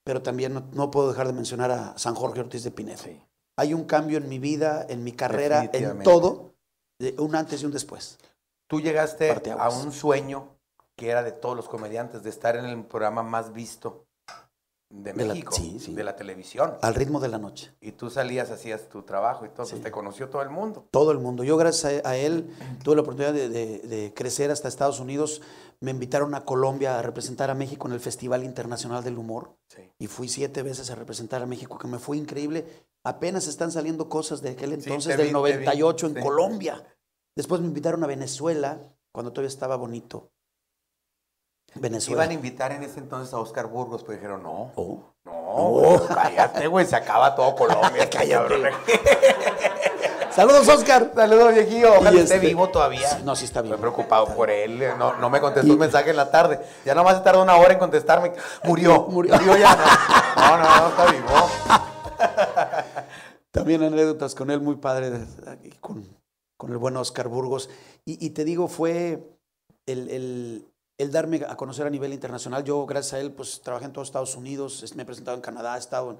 Pero 0.06 0.22
también 0.22 0.54
no, 0.54 0.70
no 0.74 0.92
puedo 0.92 1.10
dejar 1.10 1.28
de 1.28 1.34
mencionar 1.34 1.72
a 1.72 1.98
San 1.98 2.16
Jorge 2.16 2.42
Ortiz 2.42 2.64
de 2.64 2.72
Pinedo. 2.72 2.98
Sí. 2.98 3.22
Hay 3.58 3.74
un 3.74 3.86
cambio 3.86 4.18
en 4.18 4.28
mi 4.28 4.40
vida, 4.40 4.86
en 4.90 5.04
mi 5.04 5.12
carrera, 5.12 5.70
en 5.72 6.02
todo, 6.04 6.53
un 7.18 7.36
antes 7.36 7.62
y 7.62 7.66
un 7.66 7.72
después. 7.72 8.18
Tú 8.68 8.82
llegaste 8.82 9.32
a 9.52 9.70
un 9.70 9.92
sueño 9.92 10.50
que 10.96 11.10
era 11.10 11.24
de 11.24 11.32
todos 11.32 11.56
los 11.56 11.68
comediantes, 11.68 12.24
de 12.24 12.30
estar 12.30 12.56
en 12.56 12.66
el 12.66 12.84
programa 12.86 13.24
más 13.24 13.52
visto 13.54 14.06
de, 14.90 15.12
de 15.12 15.26
México, 15.26 15.52
la, 15.52 15.58
sí, 15.58 15.80
sí. 15.80 15.94
de 15.94 16.04
la 16.04 16.16
televisión. 16.16 16.76
Al 16.82 16.94
ritmo 16.94 17.20
de 17.20 17.28
la 17.28 17.40
noche. 17.40 17.74
Y 17.82 17.94
tú 17.94 18.12
salías, 18.12 18.52
hacías 18.52 18.90
tu 18.90 19.02
trabajo 19.02 19.46
y 19.46 19.50
todo, 19.50 19.66
sí. 19.66 19.78
te 19.78 19.90
conoció 19.90 20.30
todo 20.30 20.44
el 20.44 20.52
mundo. 20.52 20.88
Todo 20.92 21.12
el 21.12 21.18
mundo. 21.18 21.44
Yo 21.44 21.58
gracias 21.58 22.06
a 22.06 22.16
él 22.16 22.56
tuve 22.84 22.96
la 22.96 23.02
oportunidad 23.02 23.34
de, 23.34 23.50
de, 23.50 23.80
de, 23.80 24.14
crecer 24.14 24.52
hasta 24.52 24.68
Estados 24.68 25.00
Unidos. 25.00 25.42
Me 25.80 25.92
invitaron 25.92 26.36
a 26.36 26.46
Colombia 26.46 27.00
a 27.00 27.02
representar 27.02 27.50
a 27.50 27.56
México 27.56 27.88
en 27.88 27.94
el 27.94 28.00
Festival 28.00 28.44
Internacional 28.44 29.04
del 29.04 29.18
Humor. 29.18 29.56
Y 29.98 30.08
fui 30.08 30.30
siete 30.30 30.62
veces 30.62 30.92
a 30.92 30.96
representar 30.96 31.42
a 31.42 31.48
México, 31.48 31.80
que 31.80 31.88
me 31.88 31.98
fue 31.98 32.18
increíble. 32.18 32.66
Apenas 33.04 33.48
están 33.48 33.72
saliendo 33.72 34.08
cosas 34.08 34.42
de 34.42 34.52
aquel 34.52 34.74
entonces, 34.74 35.18
del 35.18 35.28
vi, 35.28 35.34
98 35.34 36.08
en 36.08 36.22
Colombia. 36.22 36.84
Después 37.36 37.62
me 37.62 37.68
invitaron 37.68 38.04
a 38.04 38.08
Venezuela, 38.08 38.80
cuando 39.12 39.32
todavía 39.32 39.50
estaba 39.50 39.76
bonito. 39.76 40.32
Venezuela. 41.76 42.24
Iban 42.24 42.30
a 42.32 42.34
invitar 42.34 42.72
en 42.72 42.84
ese 42.84 43.00
entonces 43.00 43.34
a 43.34 43.40
Oscar 43.40 43.68
Burgos, 43.68 44.04
pero 44.04 44.14
dijeron, 44.14 44.44
no. 44.44 44.72
Oh. 44.76 45.14
No, 45.26 45.32
oh. 45.34 46.08
cállate, 46.08 46.68
güey, 46.68 46.86
se 46.86 46.96
acaba 46.96 47.34
todo 47.36 47.56
Colombia. 47.56 48.10
cállate. 48.12 48.56
Saludos, 50.32 50.68
Oscar. 50.68 51.12
Saludos, 51.14 51.54
viejillo. 51.54 51.94
Ojalá 51.94 52.20
este, 52.20 52.36
esté 52.36 52.40
vivo 52.40 52.68
todavía. 52.70 53.20
No, 53.24 53.36
sí 53.36 53.46
está 53.46 53.62
vivo. 53.62 53.76
Estoy 53.76 53.92
preocupado 53.92 54.36
por 54.36 54.50
él. 54.50 54.84
No, 54.98 55.16
no 55.18 55.30
me 55.30 55.40
contestó 55.40 55.68
y... 55.68 55.72
un 55.72 55.80
mensaje 55.80 56.10
en 56.10 56.16
la 56.16 56.32
tarde. 56.32 56.60
Ya 56.84 56.96
nomás 56.96 57.18
se 57.18 57.24
tardó 57.24 57.44
una 57.44 57.56
hora 57.56 57.74
en 57.74 57.80
contestarme. 57.80 58.34
Murió. 58.64 59.04
Murió, 59.10 59.36
Murió 59.36 59.58
ya. 59.58 59.76
No. 60.36 60.58
no, 60.58 60.58
no, 60.58 60.80
no, 60.80 60.88
está 60.90 61.12
vivo. 61.12 61.30
También 63.52 63.84
anécdotas 63.84 64.34
con 64.34 64.50
él 64.50 64.60
muy 64.60 64.78
padre, 64.78 65.12
con, 65.80 66.04
con 66.58 66.72
el 66.72 66.78
buen 66.78 66.98
Oscar 66.98 67.28
Burgos. 67.28 67.70
Y, 68.06 68.26
y 68.26 68.32
te 68.32 68.46
digo, 68.46 68.68
fue 68.68 69.38
el, 69.86 70.10
el 70.10 70.74
el 70.98 71.12
darme 71.12 71.44
a 71.48 71.56
conocer 71.56 71.88
a 71.88 71.90
nivel 71.90 72.14
internacional. 72.14 72.64
Yo, 72.64 72.86
gracias 72.86 73.14
a 73.14 73.20
él, 73.20 73.32
pues 73.32 73.62
trabajé 73.62 73.86
en 73.86 73.94
todos 73.94 74.08
Estados 74.08 74.36
Unidos, 74.36 74.94
me 74.96 75.04
he 75.04 75.06
presentado 75.06 75.36
en 75.36 75.42
Canadá, 75.42 75.76
he 75.76 75.80
estado 75.80 76.12
en, 76.12 76.18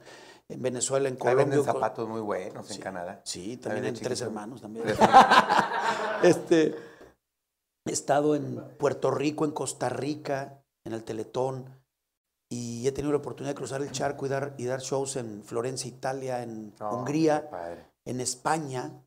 en 0.50 0.62
Venezuela, 0.62 1.10
en 1.10 1.16
Colombia. 1.16 1.46
Venden 1.46 1.64
zapatos 1.64 2.08
muy 2.08 2.22
buenos 2.22 2.68
sí, 2.68 2.76
en 2.76 2.82
Canadá. 2.82 3.22
Sí, 3.24 3.58
también 3.58 3.86
en 3.86 3.96
Tres 3.96 4.22
Hermanos 4.22 4.62
también. 4.62 4.86
este, 6.24 6.76
he 7.86 7.92
estado 7.92 8.36
en 8.36 8.62
Puerto 8.78 9.12
Rico, 9.12 9.46
en 9.46 9.52
Costa 9.52 9.90
Rica, 9.90 10.64
en 10.84 10.94
el 10.94 11.04
Teletón, 11.04 11.70
y 12.50 12.88
he 12.88 12.92
tenido 12.92 13.12
la 13.12 13.20
oportunidad 13.20 13.52
de 13.52 13.58
cruzar 13.58 13.82
el 13.82 13.92
charco 13.92 14.26
y 14.26 14.30
dar, 14.30 14.54
y 14.58 14.66
dar 14.66 14.80
shows 14.80 15.16
en 15.16 15.44
Florencia, 15.44 15.88
Italia, 15.88 16.44
en 16.44 16.74
oh, 16.82 16.98
Hungría, 16.98 17.50
en 18.06 18.22
España, 18.22 19.03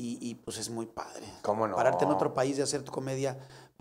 y, 0.00 0.18
y, 0.30 0.34
pues 0.36 0.58
es 0.58 0.70
muy 0.70 0.86
padre. 0.86 1.26
¿Cómo 1.42 1.68
no? 1.68 1.76
Pararte 1.76 2.04
en 2.04 2.10
otro 2.10 2.32
país 2.32 2.58
y 2.58 2.62
hacer 2.62 2.82
tu 2.82 2.90
comedia 2.90 3.36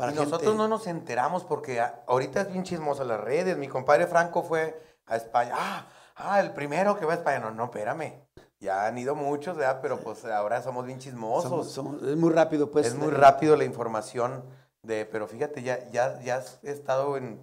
y 0.08 0.14
nosotros 0.14 0.56
no 0.56 0.68
nos 0.68 0.88
enteramos 0.88 1.44
porque 1.44 1.82
ahorita 2.08 2.42
es 2.42 2.52
bien 2.52 2.64
chismoso 2.64 3.04
las 3.04 3.20
redes. 3.20 3.58
Mi 3.58 3.68
compadre 3.68 4.08
Franco 4.08 4.44
fue 4.44 4.82
a 5.06 5.18
España. 5.18 5.54
Ah, 5.56 5.88
ah, 6.16 6.40
el 6.40 6.52
primero 6.52 6.98
que 6.98 7.06
va 7.06 7.14
a 7.14 7.16
España. 7.18 7.40
No, 7.40 7.52
no, 7.52 7.66
espérame. 7.66 8.14
Ya 8.60 8.86
han 8.86 8.98
ido 8.98 9.16
muchos, 9.16 9.58
¿verdad? 9.58 9.80
Pero 9.82 10.00
pues 10.00 10.24
ahora 10.26 10.62
somos 10.62 10.86
bien 10.86 11.00
chismosos. 11.00 11.50
Somos, 11.50 11.72
somos, 11.72 12.04
es 12.04 12.16
muy 12.16 12.32
rápido, 12.32 12.72
pues. 12.72 12.88
Es 12.88 12.96
muy 12.96 13.12
rápido 13.12 13.56
la 13.58 13.66
información 13.66 14.44
de, 14.84 15.06
pero 15.06 15.28
fíjate, 15.28 15.64
ya, 15.64 15.90
ya, 15.90 16.20
ya 16.22 16.38
has 16.38 16.64
estado 16.64 17.18
en 17.18 17.40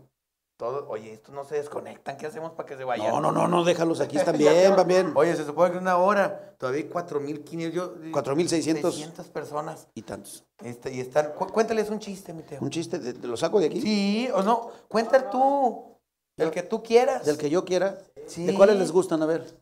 todo, 0.57 0.89
oye, 0.89 1.13
estos 1.13 1.35
no 1.35 1.45
se 1.45 1.57
desconectan, 1.57 2.17
¿qué 2.17 2.27
hacemos 2.27 2.53
para 2.53 2.67
que 2.67 2.77
se 2.77 2.85
vayan? 2.85 3.09
No, 3.09 3.21
no, 3.21 3.31
no, 3.31 3.47
no, 3.47 3.65
déjalos 3.65 4.01
aquí, 4.01 4.17
están 4.17 4.39
bien, 4.39 4.75
van 4.75 4.89
bien. 4.89 5.13
Oye, 5.15 5.37
se 5.37 5.45
supone 5.45 5.73
que 5.73 5.79
una 5.79 5.99
hora, 5.99 6.55
todavía 6.59 6.83
hay 6.83 6.91
4.500, 6.91 8.11
4.600. 8.11 8.81
600 8.83 9.29
personas. 9.29 9.89
Y 9.95 10.03
tantos. 10.03 10.45
Este, 10.63 10.93
y 10.93 11.01
están, 11.01 11.33
cu 11.33 11.47
cuéntales 11.49 11.91
un 11.91 11.99
chiste, 11.99 12.33
mi 12.33 12.43
Teo. 12.43 12.61
¿Un 12.61 12.71
chiste? 12.71 12.99
¿De, 12.99 13.13
de 13.13 13.29
¿Lo 13.29 13.37
saco 13.37 13.61
de 13.61 13.67
aquí? 13.67 13.81
Sí, 13.83 14.29
o 14.33 14.43
no, 14.43 14.71
cuenta 14.89 15.31
tú, 15.31 15.99
el 16.39 16.51
que 16.51 16.63
tú 16.63 16.83
quieras. 16.83 17.25
Del 17.27 17.37
que 17.37 17.51
yo 17.51 17.65
quiera. 17.65 17.99
Sí. 18.27 18.47
¿De 18.47 18.55
cuáles 18.55 18.79
les 18.79 18.93
gustan? 18.93 19.23
A 19.23 19.27
ver. 19.27 19.61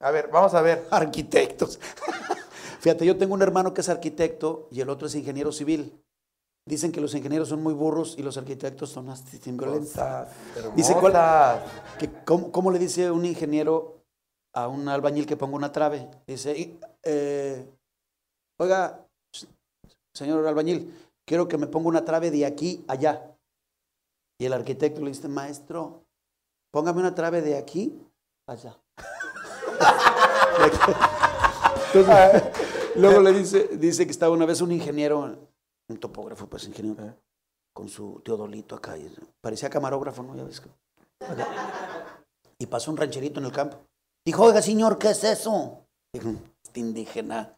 A 0.00 0.10
ver, 0.10 0.28
vamos 0.28 0.54
a 0.54 0.62
ver. 0.62 0.86
Arquitectos. 0.90 1.78
Fíjate, 2.80 3.06
yo 3.06 3.16
tengo 3.16 3.34
un 3.34 3.42
hermano 3.42 3.72
que 3.72 3.82
es 3.82 3.88
arquitecto 3.88 4.66
y 4.72 4.80
el 4.80 4.88
otro 4.88 5.06
es 5.06 5.14
ingeniero 5.14 5.52
civil. 5.52 6.01
Dicen 6.66 6.92
que 6.92 7.00
los 7.00 7.14
ingenieros 7.14 7.48
son 7.48 7.62
muy 7.62 7.74
burros 7.74 8.14
y 8.18 8.22
los 8.22 8.36
arquitectos 8.36 8.90
son 8.90 9.08
así 9.08 9.38
violentos. 9.50 9.94
Dice, 10.76 10.94
¿cuál, 10.94 11.60
que, 11.98 12.08
¿cómo, 12.24 12.52
¿cómo, 12.52 12.70
le 12.70 12.78
dice 12.78 13.10
un 13.10 13.24
ingeniero 13.24 14.04
a 14.54 14.68
un 14.68 14.88
albañil 14.88 15.26
que 15.26 15.36
ponga 15.36 15.56
una 15.56 15.72
trave? 15.72 16.08
Dice, 16.26 16.78
eh, 17.02 17.68
oiga, 18.60 19.04
señor 20.14 20.46
albañil, 20.46 20.94
quiero 21.26 21.48
que 21.48 21.58
me 21.58 21.66
ponga 21.66 21.88
una 21.88 22.04
trave 22.04 22.30
de 22.30 22.46
aquí 22.46 22.84
a 22.86 22.92
allá. 22.92 23.36
Y 24.40 24.46
el 24.46 24.52
arquitecto 24.52 25.00
le 25.00 25.08
dice, 25.08 25.28
maestro, 25.28 26.04
póngame 26.72 27.00
una 27.00 27.14
trave 27.14 27.42
de 27.42 27.58
aquí 27.58 27.98
a 28.46 28.52
allá. 28.52 28.78
Entonces, 31.94 32.42
luego 32.96 33.20
le 33.20 33.32
dice, 33.32 33.68
dice 33.72 34.06
que 34.06 34.12
estaba 34.12 34.34
una 34.34 34.46
vez 34.46 34.60
un 34.60 34.72
ingeniero 34.72 35.38
un 35.92 36.00
topógrafo, 36.00 36.46
pues 36.46 36.66
ingeniero, 36.66 37.04
¿Eh? 37.04 37.14
con 37.72 37.88
su 37.88 38.20
teodolito 38.24 38.74
acá. 38.74 38.96
Y 38.98 39.12
parecía 39.40 39.70
camarógrafo, 39.70 40.22
¿no? 40.22 40.34
Ya 40.36 40.44
ves. 40.44 40.62
Y 42.58 42.66
pasó 42.66 42.90
un 42.90 42.96
rancherito 42.96 43.40
en 43.40 43.46
el 43.46 43.52
campo. 43.52 43.78
Dijo, 44.24 44.44
oiga, 44.44 44.62
señor, 44.62 44.98
¿qué 44.98 45.10
es 45.10 45.24
eso? 45.24 45.86
Dijo, 46.12 46.30
este 46.62 46.80
indígena. 46.80 47.56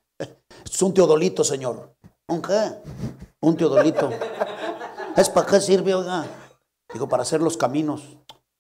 Es 0.65 0.83
un 0.83 0.95
teodolito, 0.95 1.45
señor. 1.45 1.95
¿Un 2.29 2.41
qué? 2.41 2.83
Un 3.41 3.57
teodolito. 3.57 4.11
¿Es 5.17 5.29
para 5.29 5.47
qué 5.47 5.61
sirve, 5.61 5.95
oiga? 5.95 6.27
Dijo, 6.93 7.09
para 7.09 7.23
hacer 7.23 7.43
los 7.43 7.57
caminos. 7.57 8.17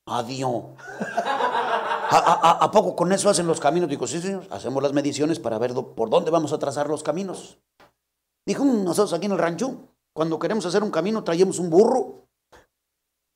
Adiós. 0.06 0.64
¿A, 2.10 2.70
poco 2.70 2.94
con 2.94 3.12
eso 3.12 3.30
hacen 3.30 3.46
los 3.46 3.58
caminos? 3.58 3.88
Digo, 3.88 4.06
sí, 4.06 4.20
señor, 4.20 4.46
hacemos 4.50 4.82
las 4.82 4.92
mediciones 4.92 5.40
para 5.40 5.58
ver 5.58 5.74
por 5.74 6.10
dónde 6.10 6.30
vamos 6.30 6.52
a 6.52 6.58
trazar 6.58 6.88
los 6.88 7.02
caminos. 7.02 7.58
Dijo, 8.46 8.64
mm, 8.64 8.84
nosotros 8.84 9.12
aquí 9.12 9.26
en 9.26 9.32
el 9.32 9.38
rancho, 9.38 9.88
cuando 10.12 10.38
queremos 10.38 10.64
hacer 10.66 10.82
un 10.82 10.90
camino, 10.90 11.24
traemos 11.24 11.58
un 11.58 11.70
burro. 11.70 12.26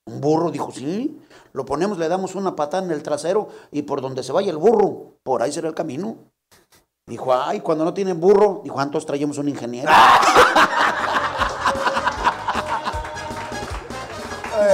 Un 0.06 0.20
burro, 0.20 0.50
dijo, 0.50 0.70
sí, 0.72 1.20
lo 1.52 1.64
ponemos, 1.64 1.98
le 1.98 2.08
damos 2.08 2.34
una 2.34 2.56
patada 2.56 2.84
en 2.84 2.90
el 2.90 3.02
trasero 3.02 3.48
y 3.70 3.82
por 3.82 4.00
donde 4.00 4.22
se 4.22 4.32
vaya 4.32 4.50
el 4.50 4.56
burro, 4.56 5.18
por 5.22 5.42
ahí 5.42 5.52
será 5.52 5.68
el 5.68 5.74
camino. 5.74 6.16
Dijo, 7.06 7.34
ay, 7.34 7.60
cuando 7.60 7.84
no 7.84 7.92
tienen 7.94 8.20
burro, 8.20 8.60
dijo, 8.64 8.80
entonces 8.80 9.06
traemos 9.06 9.38
un 9.38 9.48
ingeniero. 9.48 9.90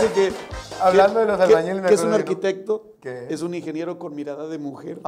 Dice 0.01 0.13
que, 0.13 0.33
hablando 0.81 1.21
de 1.21 1.27
los 1.27 1.41
albañiles, 1.41 1.83
que 1.87 1.95
es 1.95 2.03
un 2.03 2.13
arquitecto, 2.13 2.97
es 3.03 3.43
un 3.43 3.55
ingeniero 3.55 3.99
con 3.99 4.15
mirada 4.15 4.47
de 4.49 4.59
mujer. 4.59 5.01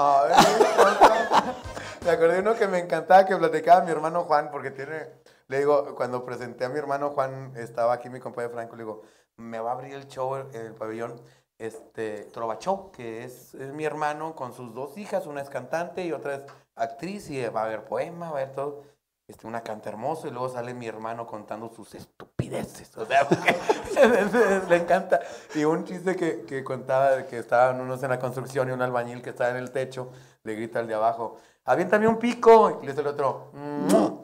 me 2.04 2.10
acordé 2.10 2.34
de 2.34 2.40
uno 2.40 2.54
que 2.54 2.66
me 2.68 2.78
encantaba 2.78 3.24
que 3.24 3.36
platicaba 3.36 3.84
mi 3.84 3.90
hermano 3.90 4.24
Juan, 4.24 4.50
porque 4.50 4.70
tiene, 4.70 5.10
le 5.48 5.58
digo, 5.58 5.94
cuando 5.94 6.24
presenté 6.24 6.64
a 6.64 6.68
mi 6.68 6.78
hermano 6.78 7.10
Juan, 7.10 7.52
estaba 7.56 7.94
aquí 7.94 8.08
mi 8.08 8.20
compañero 8.20 8.54
Franco, 8.54 8.76
le 8.76 8.82
digo, 8.84 9.02
me 9.36 9.58
va 9.58 9.70
a 9.70 9.74
abrir 9.74 9.94
el 9.94 10.06
show 10.08 10.36
en 10.36 10.54
el 10.54 10.74
pabellón 10.74 11.20
este, 11.58 12.24
Trova 12.32 12.58
que 12.92 13.24
es, 13.24 13.54
es, 13.54 13.72
mi 13.72 13.84
hermano 13.84 14.34
con 14.34 14.52
sus 14.52 14.74
dos 14.74 14.98
hijas, 14.98 15.26
una 15.26 15.40
es 15.40 15.48
cantante 15.48 16.04
y 16.04 16.12
otra 16.12 16.36
es 16.36 16.42
actriz 16.74 17.30
y 17.30 17.44
va 17.46 17.62
a 17.62 17.64
haber 17.64 17.84
poema, 17.84 18.30
va 18.30 18.38
a 18.38 18.42
haber 18.42 18.54
todo. 18.54 18.82
Este, 19.28 19.44
una 19.48 19.62
canta 19.62 19.88
hermoso 19.88 20.28
y 20.28 20.30
luego 20.30 20.48
sale 20.48 20.72
mi 20.72 20.86
hermano 20.86 21.26
contando 21.26 21.68
sus 21.74 21.96
estupideces. 21.96 22.96
O 22.96 23.04
sea, 23.04 23.26
le 24.68 24.76
encanta. 24.76 25.20
Y 25.54 25.64
un 25.64 25.84
chiste 25.84 26.14
que, 26.14 26.44
que 26.44 26.62
contaba 26.62 27.10
de 27.10 27.26
que 27.26 27.38
estaban 27.38 27.80
unos 27.80 28.02
en 28.04 28.10
la 28.10 28.20
construcción 28.20 28.68
y 28.68 28.72
un 28.72 28.82
albañil 28.82 29.22
que 29.22 29.30
estaba 29.30 29.50
en 29.50 29.56
el 29.56 29.72
techo 29.72 30.10
le 30.44 30.54
grita 30.54 30.78
al 30.78 30.86
de 30.86 30.94
abajo, 30.94 31.38
aviéntame 31.64 32.06
un 32.06 32.18
pico. 32.18 32.78
Y 32.80 32.86
le 32.86 32.92
dice 32.92 33.00
el 33.00 33.08
otro, 33.08 33.50
no. 33.52 34.22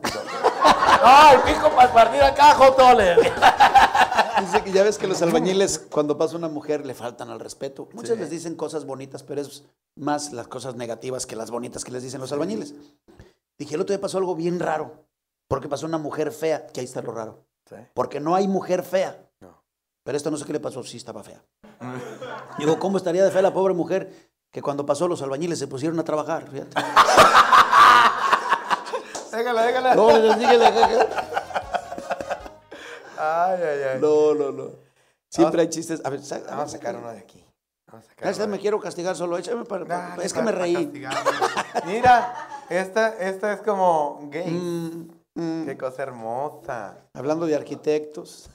¡Ay, 1.05 1.39
pico 1.47 1.69
para 1.75 1.93
partir 1.93 2.23
acá, 2.23 2.55
Jotole! 2.55 3.17
Dice 4.41 4.63
que 4.63 4.73
ya 4.73 4.83
ves 4.83 4.99
que 4.99 5.07
los 5.07 5.21
albañiles, 5.23 5.79
cuando 5.79 6.17
pasa 6.17 6.37
una 6.37 6.49
mujer, 6.49 6.87
le 6.87 6.95
faltan 6.95 7.29
al 7.31 7.39
respeto. 7.39 7.89
Muchas 7.93 8.19
les 8.19 8.31
dicen 8.31 8.57
cosas 8.57 8.85
bonitas, 8.87 9.23
pero 9.23 9.41
es 9.41 9.65
más 9.95 10.33
las 10.33 10.49
cosas 10.49 10.75
negativas 10.75 11.27
que 11.27 11.37
las 11.37 11.51
bonitas 11.51 11.85
que 11.85 11.93
les 11.93 12.03
dicen 12.03 12.21
los 12.21 12.33
albañiles. 12.33 12.75
Dije, 13.59 13.75
el 13.75 13.81
otro 13.81 13.95
día 13.95 14.01
pasó 14.01 14.19
algo 14.19 14.35
bien 14.35 14.59
raro. 14.59 15.07
Porque 15.49 15.69
pasó 15.69 15.87
una 15.87 15.99
mujer 15.99 16.33
fea, 16.33 16.67
que 16.67 16.81
ahí 16.81 16.87
está 16.87 17.03
lo 17.03 17.13
raro. 17.13 17.45
Porque 17.95 18.21
no 18.21 18.35
hay 18.35 18.49
mujer 18.49 18.83
fea. 18.83 19.29
Pero 20.05 20.17
esto 20.17 20.31
no 20.31 20.37
sé 20.37 20.45
qué 20.45 20.53
le 20.53 20.61
pasó, 20.61 20.83
sí 20.83 20.97
estaba 20.97 21.23
fea. 21.23 21.43
Digo, 22.59 22.79
¿cómo 22.79 22.97
estaría 22.97 23.25
de 23.25 23.31
fea 23.31 23.43
la 23.43 23.53
pobre 23.53 23.75
mujer 23.75 24.31
que 24.51 24.61
cuando 24.63 24.85
pasó 24.85 25.07
los 25.09 25.23
albañiles 25.23 25.59
se 25.59 25.67
pusieron 25.69 25.99
a 26.01 26.05
trabajar? 26.05 26.49
Fíjate. 26.51 26.75
déjala, 29.37 29.63
déjala. 29.63 29.95
No, 29.95 30.09
Ay, 33.25 33.63
ay, 33.63 33.83
ay. 33.93 34.01
No, 34.01 34.35
no, 34.35 34.51
no. 34.51 34.71
Siempre 35.29 35.63
hay 35.63 35.69
chistes. 35.69 36.01
A 36.05 36.11
ver, 36.11 36.21
vamos 36.49 36.65
a 36.65 36.69
sacar 36.69 36.97
uno 36.97 37.13
de 37.13 37.19
aquí. 37.19 37.45
Esta 38.21 38.47
me 38.47 38.59
quiero 38.59 38.81
castigar 38.81 39.15
solo. 39.15 39.39
Échame 39.39 39.65
para, 39.65 40.17
es 40.23 40.33
que 40.33 40.43
me 40.43 40.51
reí. 40.53 40.93
Mira, 41.87 42.49
esta, 42.81 43.19
esta 43.19 43.53
es 43.53 43.61
como 43.61 44.29
gay. 44.31 44.51
Mm, 44.51 45.11
mm. 45.35 45.67
Qué 45.67 45.77
cosa 45.77 46.03
hermosa. 46.03 46.99
Hablando 47.15 47.47
de 47.47 47.55
arquitectos. 47.55 48.51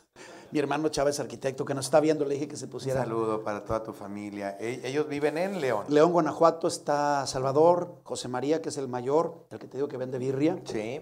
Mi 0.52 0.60
hermano 0.60 0.88
Chávez, 0.88 1.19
arquitecto, 1.19 1.65
que 1.65 1.73
nos 1.73 1.85
está 1.85 1.99
viendo, 1.99 2.23
le 2.23 2.35
dije 2.35 2.48
que 2.48 2.56
se 2.56 2.68
pusiera. 2.68 3.02
Un 3.02 3.06
saludo 3.06 3.44
para 3.44 3.65
toda 3.65 3.84
tu 3.84 3.91
familia. 3.91 4.56
E, 4.60 4.81
ellos 4.85 5.07
viven 5.07 5.38
en 5.38 5.60
León. 5.60 5.85
León, 5.89 6.14
Guanajuato, 6.14 6.68
está 6.69 7.27
Salvador, 7.27 7.95
José 8.03 8.30
María, 8.30 8.61
que 8.61 8.69
es 8.69 8.77
el 8.77 8.88
mayor, 8.88 9.45
el 9.52 9.60
que 9.60 9.68
te 9.68 9.77
digo 9.77 9.89
que 9.89 9.98
vende 9.98 10.18
birria. 10.18 10.57
Sí. 10.64 11.02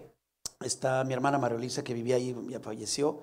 Está 0.61 1.03
mi 1.03 1.13
hermana 1.13 1.37
Mariolisa, 1.37 1.83
que 1.83 1.93
vivía 1.93 2.15
ahí, 2.15 2.35
ya 2.49 2.59
falleció. 2.59 3.21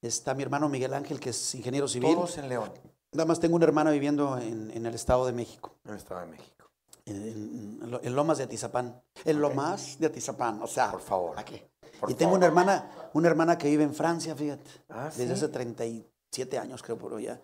Está 0.00 0.34
mi 0.34 0.42
hermano 0.42 0.68
Miguel 0.68 0.94
Ángel, 0.94 1.20
que 1.20 1.30
es 1.30 1.54
ingeniero 1.54 1.86
civil. 1.86 2.14
Todos 2.14 2.38
en 2.38 2.48
León. 2.48 2.72
Nada 3.12 3.26
más 3.26 3.38
tengo 3.40 3.56
una 3.56 3.66
hermana 3.66 3.90
viviendo 3.90 4.38
en, 4.38 4.84
el 4.84 4.94
Estado 4.94 5.26
de 5.26 5.32
México. 5.32 5.76
En 5.84 5.92
el 5.92 5.98
Estado 5.98 6.22
de 6.22 6.26
México. 6.26 6.61
En, 7.04 8.14
Lomas 8.14 8.38
de 8.38 8.44
Atizapán. 8.44 9.02
En 9.24 9.40
Lomas 9.40 9.98
de 9.98 10.06
Atizapán, 10.06 10.62
o 10.62 10.66
sea. 10.66 10.90
Por 10.90 11.00
favor. 11.00 11.38
¿A 11.38 11.44
qué? 11.44 11.70
y 12.08 12.14
tengo 12.14 12.34
una 12.34 12.46
hermana, 12.46 12.90
una 13.12 13.28
hermana 13.28 13.58
que 13.58 13.68
vive 13.68 13.84
en 13.84 13.94
Francia, 13.94 14.34
fíjate. 14.34 14.70
Ah, 14.88 15.10
desde 15.16 15.32
hace 15.32 15.48
37 15.48 16.58
años, 16.58 16.82
creo, 16.82 16.98
por 16.98 17.14
allá. 17.14 17.40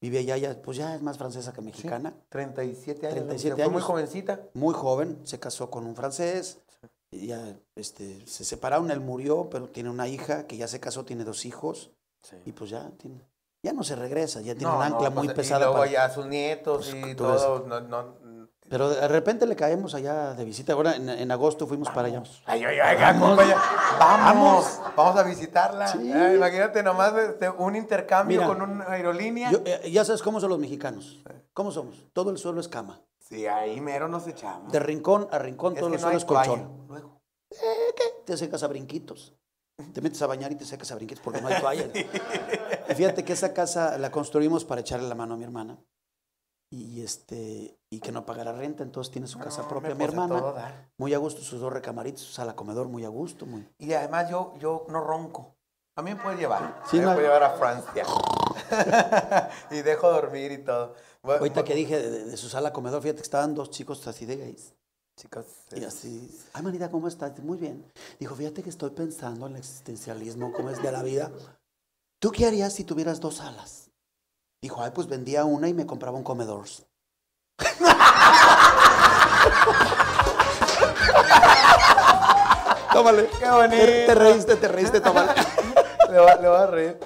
Vive 0.00 0.18
allá, 0.18 0.36
ya, 0.38 0.62
pues 0.62 0.78
ya 0.78 0.94
es 0.94 1.02
más 1.02 1.18
francesa 1.18 1.52
que 1.52 1.60
mexicana. 1.60 2.14
37 2.30 3.06
años. 3.06 3.14
37 3.16 3.62
años. 3.62 3.72
muy 3.72 3.82
jovencita. 3.82 4.40
Muy 4.54 4.74
joven, 4.74 5.20
se 5.24 5.38
casó 5.38 5.70
con 5.70 5.84
un 5.84 5.94
francés. 5.94 6.58
Ya 7.10 7.58
este, 7.74 8.24
se 8.26 8.44
separaron, 8.44 8.90
él 8.90 9.00
murió, 9.00 9.50
pero 9.50 9.68
tiene 9.68 9.90
una 9.90 10.08
hija 10.08 10.46
que 10.46 10.56
ya 10.56 10.68
se 10.68 10.80
casó, 10.80 11.04
tiene 11.04 11.24
dos 11.24 11.44
hijos. 11.44 11.90
Y 12.46 12.52
pues 12.52 12.70
ya 12.70 12.90
tiene, 12.96 13.20
ya 13.62 13.72
no 13.72 13.82
se 13.82 13.94
regresa, 13.94 14.40
ya 14.40 14.54
tiene 14.54 14.72
un 14.74 14.82
ancla 14.82 15.10
muy 15.10 15.26
pues, 15.26 15.36
pesada. 15.36 15.66
Y 15.66 15.68
luego 15.68 15.84
ya 15.86 16.08
sus 16.08 16.26
nietos 16.26 16.88
pues, 16.90 17.12
y 17.12 17.14
todo. 17.14 17.66
Pero 18.70 18.88
de 18.88 19.08
repente 19.08 19.46
le 19.46 19.56
caemos 19.56 19.94
allá 19.94 20.32
de 20.34 20.44
visita. 20.44 20.74
Ahora 20.74 20.94
en, 20.94 21.30
agosto 21.32 21.66
fuimos 21.66 21.90
para 21.90 22.06
allá. 22.06 22.22
Ay, 22.46 22.64
ay, 22.64 22.78
ay, 22.78 22.96
vamos, 23.00 23.36
vamos, 23.98 24.80
vamos 24.96 25.16
a 25.16 25.24
visitarla. 25.24 25.92
imagínate 26.36 26.80
nomás 26.84 27.12
este, 27.16 27.50
un 27.50 27.74
intercambio 27.74 28.46
con 28.46 28.62
una 28.62 28.84
aerolínea. 28.88 29.50
Eh, 29.64 29.90
ya 29.90 30.04
sabes 30.04 30.22
cómo 30.22 30.38
son 30.40 30.50
los 30.50 30.60
mexicanos. 30.60 31.20
¿Cómo 31.52 31.72
somos? 31.72 32.06
Todo 32.12 32.30
el 32.30 32.38
suelo 32.38 32.60
es 32.60 32.68
cama. 32.68 33.02
Sí, 33.18 33.44
ahí 33.48 33.80
mero 33.80 34.06
nos 34.06 34.28
echamos. 34.28 34.70
De 34.70 34.78
rincón 34.78 35.26
a 35.32 35.40
rincón, 35.40 35.74
todo 35.74 35.92
el 35.92 35.98
suelo 35.98 36.16
es 36.16 36.24
colchón. 36.24 36.86
Luego. 36.86 37.20
Eh, 37.50 37.94
¿Qué? 37.96 38.04
Te 38.24 38.36
secas 38.36 38.62
a 38.62 38.68
brinquitos. 38.68 39.34
Te 39.92 40.00
metes 40.00 40.22
a 40.22 40.28
bañar 40.28 40.52
y 40.52 40.54
te 40.54 40.64
secas 40.64 40.92
a 40.92 40.94
brinquitos 40.94 41.24
porque 41.24 41.40
no 41.40 41.48
hay 41.48 41.60
toalla. 41.60 41.88
Fíjate 42.94 43.24
que 43.24 43.32
esa 43.32 43.52
casa 43.52 43.98
la 43.98 44.12
construimos 44.12 44.64
para 44.64 44.82
echarle 44.82 45.08
la 45.08 45.16
mano 45.16 45.34
a 45.34 45.36
mi 45.36 45.42
hermana. 45.42 45.76
Y, 46.72 47.02
este, 47.02 47.76
y 47.90 47.98
que 47.98 48.12
no 48.12 48.24
pagara 48.24 48.52
renta, 48.52 48.84
entonces 48.84 49.10
tiene 49.10 49.26
su 49.26 49.40
casa 49.40 49.66
propia 49.66 49.94
mi 49.94 50.04
hermana. 50.04 50.86
Muy 50.98 51.12
a 51.14 51.18
gusto, 51.18 51.42
sus 51.42 51.60
dos 51.60 51.72
recamaritos, 51.72 52.22
su 52.22 52.32
sala 52.32 52.54
comedor, 52.54 52.86
muy 52.86 53.04
a 53.04 53.08
gusto. 53.08 53.44
Muy... 53.44 53.68
Y 53.78 53.92
además 53.92 54.30
yo, 54.30 54.54
yo 54.60 54.86
no 54.88 55.00
ronco. 55.00 55.56
A 55.96 56.02
mí 56.02 56.14
me 56.14 56.16
puede 56.16 56.36
llevar. 56.36 56.82
Sí, 56.88 56.98
me 56.98 57.06
puede 57.06 57.22
llevar 57.22 57.42
a 57.42 57.50
Francia. 57.50 58.04
y 59.70 59.82
dejo 59.82 60.10
dormir 60.10 60.52
y 60.52 60.58
todo. 60.58 60.94
Ahorita 61.22 61.64
que 61.64 61.74
dije 61.74 62.00
de, 62.00 62.36
su 62.36 62.48
sala 62.48 62.72
comedor, 62.72 63.02
fíjate 63.02 63.18
que 63.18 63.24
estaban 63.24 63.54
dos 63.54 63.70
chicos 63.70 64.06
así 64.06 64.24
de 64.24 64.36
gays. 64.36 64.74
Chicos. 65.16 65.44
Y 65.72 65.84
así, 65.84 66.40
ay 66.52 66.62
manita, 66.62 66.90
¿cómo 66.90 67.08
estás? 67.08 67.38
Muy 67.40 67.58
bien. 67.58 67.84
Dijo, 68.18 68.34
fíjate 68.34 68.62
que 68.62 68.70
estoy 68.70 68.90
pensando 68.90 69.46
en 69.46 69.52
el 69.52 69.58
existencialismo, 69.58 70.52
cómo 70.52 70.70
es 70.70 70.80
de 70.80 70.92
la 70.92 71.02
vida. 71.02 71.30
¿Tú 72.20 72.30
qué 72.30 72.46
harías 72.46 72.72
si 72.72 72.84
tuvieras 72.84 73.20
dos 73.20 73.36
salas? 73.36 73.79
Dijo, 74.62 74.82
ay, 74.82 74.90
pues 74.94 75.06
vendía 75.06 75.44
una 75.44 75.68
y 75.68 75.74
me 75.74 75.86
compraba 75.86 76.18
un 76.18 76.22
comedor. 76.22 76.66
tómale. 82.92 83.30
Qué 83.38 83.48
bonito. 83.48 83.84
Te, 84.06 84.14
reíste, 84.14 84.56
te 84.56 84.68
reíste, 84.68 85.00
tómale. 85.00 85.32
le, 86.10 86.18
va, 86.18 86.34
le 86.36 86.48
va 86.48 86.64
a 86.64 86.66
reír. 86.66 86.98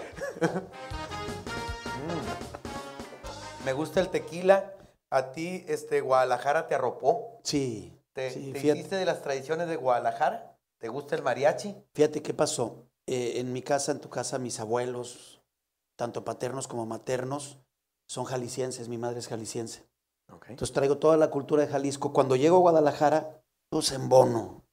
Mm. 2.00 3.64
Me 3.64 3.72
gusta 3.72 4.00
el 4.00 4.08
tequila. 4.08 4.72
A 5.10 5.30
ti, 5.30 5.64
este, 5.68 6.00
Guadalajara 6.00 6.66
te 6.66 6.74
arropó. 6.74 7.38
Sí. 7.44 7.96
¿Te, 8.14 8.36
hiciste 8.36 8.96
de 8.96 9.04
las 9.04 9.22
tradiciones 9.22 9.68
de 9.68 9.76
Guadalajara? 9.76 10.56
¿Te 10.78 10.88
gusta 10.88 11.14
el 11.14 11.22
mariachi? 11.22 11.76
Fíjate 11.92 12.20
qué 12.20 12.34
pasó. 12.34 12.88
Eh, 13.06 13.34
en 13.36 13.52
mi 13.52 13.62
casa, 13.62 13.92
en 13.92 14.00
tu 14.00 14.08
casa, 14.08 14.40
mis 14.40 14.58
abuelos, 14.58 15.33
tanto 15.96 16.24
paternos 16.24 16.68
como 16.68 16.86
maternos, 16.86 17.58
son 18.06 18.24
jaliscienses. 18.24 18.88
Mi 18.88 18.98
madre 18.98 19.20
es 19.20 19.28
jalisciense. 19.28 19.86
Entonces 20.48 20.72
traigo 20.72 20.98
toda 20.98 21.16
la 21.16 21.30
cultura 21.30 21.64
de 21.64 21.72
Jalisco. 21.72 22.12
Cuando 22.12 22.36
llego 22.36 22.56
a 22.56 22.60
Guadalajara, 22.60 23.42
pues 23.70 23.92
en 23.92 24.08
bono, 24.08 24.64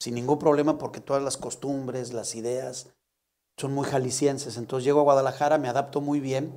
sin 0.00 0.14
ningún 0.14 0.38
problema, 0.38 0.78
porque 0.78 1.00
todas 1.00 1.22
las 1.22 1.36
costumbres, 1.36 2.12
las 2.12 2.34
ideas 2.34 2.94
son 3.56 3.72
muy 3.72 3.86
jaliscienses. 3.86 4.56
Entonces 4.56 4.84
llego 4.84 5.00
a 5.00 5.04
Guadalajara, 5.04 5.58
me 5.58 5.68
adapto 5.68 6.00
muy 6.00 6.20
bien. 6.20 6.56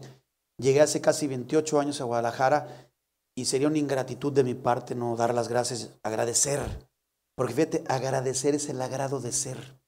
Llegué 0.57 0.81
hace 0.81 0.99
casi 1.01 1.27
28 1.27 1.79
años 1.79 2.01
a 2.01 2.03
Guadalajara 2.03 2.91
y 3.35 3.45
sería 3.45 3.67
una 3.67 3.77
ingratitud 3.77 4.33
de 4.33 4.43
mi 4.43 4.53
parte 4.53 4.95
no 4.95 5.15
dar 5.15 5.33
las 5.33 5.47
gracias, 5.47 5.91
agradecer. 6.03 6.59
Porque 7.35 7.53
fíjate, 7.53 7.83
agradecer 7.87 8.55
es 8.55 8.67
el 8.67 8.81
agrado 8.81 9.21
de 9.21 9.31
ser. 9.31 9.79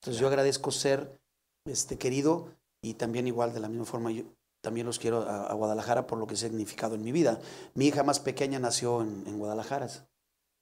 Entonces 0.00 0.20
yo 0.20 0.28
agradezco 0.28 0.70
ser 0.70 1.18
este, 1.64 1.96
querido 1.96 2.48
y 2.84 2.94
también 2.94 3.26
igual 3.26 3.54
de 3.54 3.60
la 3.60 3.68
misma 3.68 3.86
forma 3.86 4.12
yo 4.12 4.24
también 4.60 4.86
los 4.86 4.98
quiero 4.98 5.28
a, 5.28 5.52
Guadalajara 5.54 6.06
por 6.06 6.18
lo 6.18 6.26
que 6.26 6.34
ha 6.34 6.38
significado 6.38 6.94
en 6.94 7.02
mi 7.02 7.12
vida. 7.12 7.38
Mi 7.74 7.86
hija 7.86 8.02
más 8.02 8.20
pequeña 8.20 8.58
nació 8.58 9.02
en, 9.02 9.38
Guadalajara. 9.38 9.88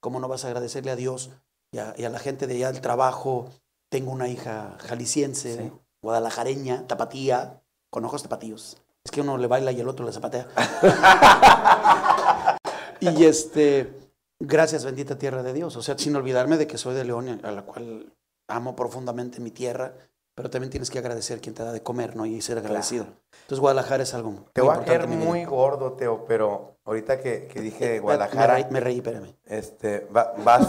¿Cómo 0.00 0.18
no 0.18 0.28
vas 0.28 0.44
a 0.44 0.48
agradecerle 0.48 0.90
a 0.90 0.96
Dios 0.96 1.30
y 1.70 1.78
a, 1.78 1.94
la 1.96 2.18
gente 2.18 2.46
de 2.46 2.54
allá 2.54 2.72
del 2.72 2.80
trabajo? 2.80 3.48
Tengo 3.88 4.10
una 4.10 4.28
hija 4.28 4.76
jalisciense, 4.80 5.72
guadalajareña, 6.02 6.86
tapatía, 6.86 7.62
con 7.90 8.04
ojos 8.04 8.22
tapatíos. 8.22 8.78
Es 9.04 9.10
que 9.10 9.20
uno 9.20 9.38
le 9.38 9.46
baila 9.46 9.70
y 9.70 9.80
el 9.80 9.88
otro 9.88 10.04
le 10.04 10.12
zapatea. 10.12 10.48
y 13.00 13.24
este, 13.24 13.92
gracias 14.40 14.84
bendita 14.84 15.16
tierra 15.16 15.42
de 15.42 15.52
Dios. 15.52 15.76
O 15.76 15.82
sea, 15.82 15.96
sin 15.96 16.16
olvidarme 16.16 16.56
de 16.56 16.66
que 16.66 16.78
soy 16.78 16.94
de 16.94 17.04
León, 17.04 17.40
a 17.44 17.52
la 17.52 17.62
cual 17.62 18.12
amo 18.48 18.74
profundamente 18.74 19.40
mi 19.40 19.50
tierra, 19.50 19.94
pero 20.34 20.50
también 20.50 20.70
tienes 20.70 20.90
que 20.90 20.98
agradecer 20.98 21.40
quien 21.40 21.54
te 21.54 21.62
da 21.62 21.72
de 21.72 21.82
comer, 21.82 22.16
¿no? 22.16 22.24
Y 22.24 22.40
ser 22.40 22.59
agradecido. 22.59 23.06
Entonces 23.42 23.60
Guadalajara 23.60 24.02
es 24.02 24.14
algo 24.14 24.46
Te 24.52 24.62
voy 24.62 24.74
a 24.74 24.84
caer 24.84 25.06
muy 25.06 25.44
gordo, 25.44 25.92
Teo, 25.92 26.24
pero 26.24 26.78
ahorita 26.84 27.20
que, 27.20 27.48
que 27.48 27.60
dije 27.60 27.98
Guadalajara... 28.00 28.66
Me 28.70 28.80
reí, 28.80 28.96
espérame. 28.96 29.34
Este, 29.44 30.06
vas... 30.10 30.68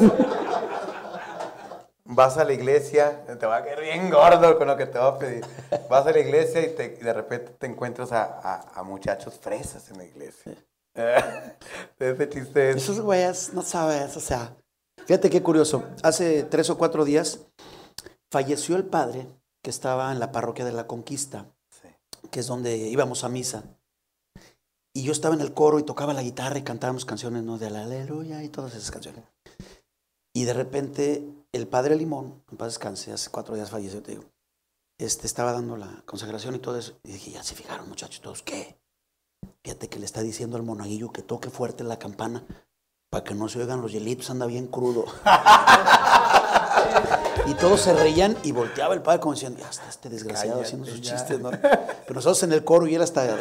vas 2.05 2.37
a 2.37 2.43
la 2.43 2.53
iglesia, 2.53 3.25
te 3.39 3.45
va 3.45 3.57
a 3.57 3.63
caer 3.63 3.81
bien 3.81 4.09
gordo 4.09 4.57
con 4.57 4.67
lo 4.67 4.75
que 4.75 4.85
te 4.85 4.99
va 4.99 5.07
a 5.07 5.17
pedir. 5.17 5.45
Vas 5.89 6.05
a 6.05 6.11
la 6.11 6.19
iglesia 6.19 6.61
y, 6.61 6.67
de 6.67 7.13
repente 7.13 7.53
te 7.57 7.67
encuentras 7.67 8.11
a, 8.11 8.83
muchachos 8.85 9.39
fresas 9.39 9.89
en 9.91 9.97
la 9.97 10.03
iglesia. 10.03 10.53
Ese 11.99 12.29
chiste 12.29 12.71
es... 12.71 12.75
Esos 12.75 12.99
güeyes, 12.99 13.53
no 13.53 13.61
sabes, 13.61 14.15
o 14.17 14.19
sea... 14.19 14.55
Fíjate 15.05 15.29
qué 15.29 15.41
curioso. 15.41 15.83
Hace 16.01 16.43
tres 16.43 16.69
o 16.69 16.77
cuatro 16.77 17.03
días 17.03 17.39
falleció 18.31 18.77
el 18.77 18.85
padre 18.85 19.27
que 19.63 19.69
estaba 19.69 20.11
en 20.11 20.19
la 20.19 20.31
parroquia 20.31 20.65
de 20.65 20.73
la 20.73 20.85
Conquista, 20.85 21.47
que 22.29 22.41
es 22.41 22.47
donde 22.47 22.77
íbamos 22.77 23.23
a 23.23 23.29
misa. 23.29 23.63
Y 24.93 25.03
yo 25.03 25.11
estaba 25.11 25.33
en 25.33 25.41
el 25.41 25.53
coro 25.53 25.79
y 25.79 25.83
tocaba 25.83 26.13
la 26.13 26.21
guitarra 26.21 26.59
y 26.59 26.63
cantábamos 26.63 27.05
canciones 27.05 27.43
¿no? 27.43 27.57
de 27.57 27.71
la 27.71 27.83
aleluya 27.83 28.43
y 28.43 28.49
todas 28.49 28.75
esas 28.75 28.91
canciones. 28.91 29.23
Y 30.35 30.43
de 30.43 30.53
repente 30.53 31.27
el 31.51 31.67
padre 31.67 31.95
Limón, 31.95 32.43
en 32.51 32.57
paz 32.57 32.73
descanse, 32.73 33.13
hace 33.13 33.31
cuatro 33.31 33.55
días 33.55 33.71
falleció, 33.71 34.03
te 34.03 34.11
digo, 34.11 34.25
este, 34.99 35.25
estaba 35.25 35.53
dando 35.53 35.77
la 35.77 36.03
consagración 36.05 36.55
y 36.55 36.59
todo 36.59 36.77
eso. 36.77 36.99
Y 37.03 37.13
dije, 37.13 37.31
ya 37.31 37.43
se 37.43 37.55
fijaron 37.55 37.87
muchachos 37.87 38.21
todos, 38.21 38.43
¿qué? 38.43 38.77
Fíjate 39.63 39.87
que 39.87 39.99
le 39.99 40.05
está 40.05 40.21
diciendo 40.21 40.57
al 40.57 40.63
monaguillo 40.63 41.11
que 41.11 41.21
toque 41.21 41.49
fuerte 41.49 41.83
la 41.83 41.99
campana 41.99 42.45
para 43.09 43.23
que 43.23 43.33
no 43.33 43.47
se 43.47 43.59
oigan 43.59 43.81
los 43.81 43.93
hielitos, 43.93 44.29
anda 44.29 44.45
bien 44.45 44.67
crudo. 44.67 45.05
y 47.45 47.53
todos 47.55 47.81
se 47.81 47.93
reían 47.93 48.37
y 48.43 48.51
volteaba 48.51 48.93
el 48.93 49.01
padre 49.01 49.19
como 49.19 49.33
diciendo, 49.33 49.59
ya 49.59 49.69
está 49.69 49.89
este 49.89 50.09
desgraciado 50.09 50.61
haciendo 50.61 50.85
sus 50.85 51.01
chistes, 51.01 51.39
¿no? 51.39 51.51
Pero 51.51 52.13
nosotros 52.13 52.43
en 52.43 52.53
el 52.53 52.63
coro 52.63 52.87
y 52.87 52.95
él 52.95 53.01
hasta... 53.01 53.37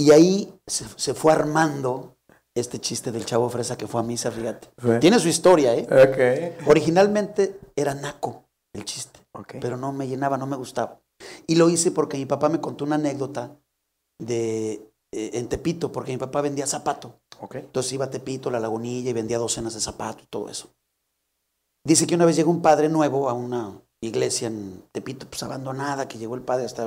Y, 0.00 0.10
ahí 0.12 0.54
se, 0.66 1.12
fue 1.14 1.32
armando 1.32 2.16
este 2.54 2.78
chiste 2.78 3.10
del 3.10 3.24
chavo 3.24 3.48
fresa 3.48 3.76
que 3.76 3.88
fue 3.88 4.00
a 4.00 4.04
misa, 4.04 4.30
fíjate. 4.30 4.68
Tiene 5.00 5.18
su 5.18 5.28
historia, 5.28 5.74
¿eh? 5.74 6.56
Originalmente 6.66 7.58
era 7.74 7.94
naco 7.94 8.44
el 8.72 8.84
chiste, 8.84 9.20
pero 9.60 9.76
no 9.76 9.92
me 9.92 10.06
llenaba, 10.06 10.36
no 10.36 10.46
me 10.46 10.56
gustaba. 10.56 11.00
Y 11.46 11.56
lo 11.56 11.68
hice 11.68 11.90
porque 11.90 12.16
mi 12.16 12.26
papá 12.26 12.48
me 12.48 12.60
contó 12.60 12.84
una 12.84 12.94
anécdota 12.94 13.56
de 14.20 14.88
eh, 15.12 15.30
en 15.34 15.48
Tepito, 15.48 15.90
porque 15.90 16.12
mi 16.12 16.18
papá 16.18 16.42
vendía 16.42 16.66
zapato. 16.66 17.20
Entonces 17.52 17.92
iba 17.92 18.04
a 18.04 18.10
Tepito, 18.10 18.50
la 18.50 18.60
lagunilla, 18.60 19.10
y 19.10 19.14
vendía 19.14 19.38
docenas 19.38 19.74
de 19.74 19.80
zapatos 19.80 20.24
y 20.24 20.26
todo 20.26 20.48
eso. 20.48 20.70
Dice 21.88 22.06
que 22.06 22.16
una 22.16 22.26
vez 22.26 22.36
llegó 22.36 22.50
un 22.50 22.60
padre 22.60 22.90
nuevo 22.90 23.30
a 23.30 23.32
una 23.32 23.80
iglesia 24.02 24.48
en 24.48 24.84
Tepito, 24.92 25.26
pues 25.26 25.42
abandonada, 25.42 26.06
que 26.06 26.18
llegó 26.18 26.34
el 26.34 26.42
padre 26.42 26.66
hasta 26.66 26.86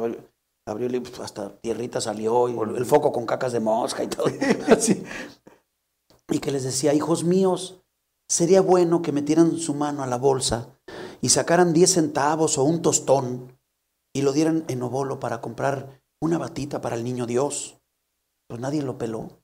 abrió 0.68 1.02
pues, 1.02 1.20
hasta 1.20 1.60
tierrita 1.60 2.00
salió 2.00 2.48
y 2.48 2.78
el, 2.78 2.86
foco 2.86 3.12
con 3.12 3.26
cacas 3.26 3.52
de 3.52 3.60
mosca 3.60 4.04
y 4.04 4.08
todo. 4.08 4.28
así. 4.72 5.04
Y 6.30 6.38
que 6.38 6.52
les 6.52 6.64
decía, 6.64 6.94
hijos 6.94 7.24
míos, 7.24 7.82
sería 8.30 8.62
bueno 8.62 9.02
que 9.02 9.12
metieran 9.12 9.58
su 9.58 9.74
mano 9.74 10.04
a 10.04 10.08
la 10.08 10.18
bolsa 10.18 10.68
y 11.20 11.30
sacaran 11.30 11.74
10 11.74 11.92
centavos 11.92 12.60
o 12.60 12.64
un 12.64 12.84
tostón 12.84 13.58
y 14.14 14.22
lo 14.22 14.34
dieran 14.34 14.66
en 14.68 14.84
obolo 14.84 15.20
para 15.20 15.42
comprar 15.42 16.00
una 16.22 16.38
batita 16.38 16.80
para 16.80 16.96
el 16.96 17.04
niño 17.04 17.26
Dios. 17.26 17.82
Pues 18.48 18.62
nadie 18.62 18.84
lo 18.84 19.00
peló. 19.00 19.41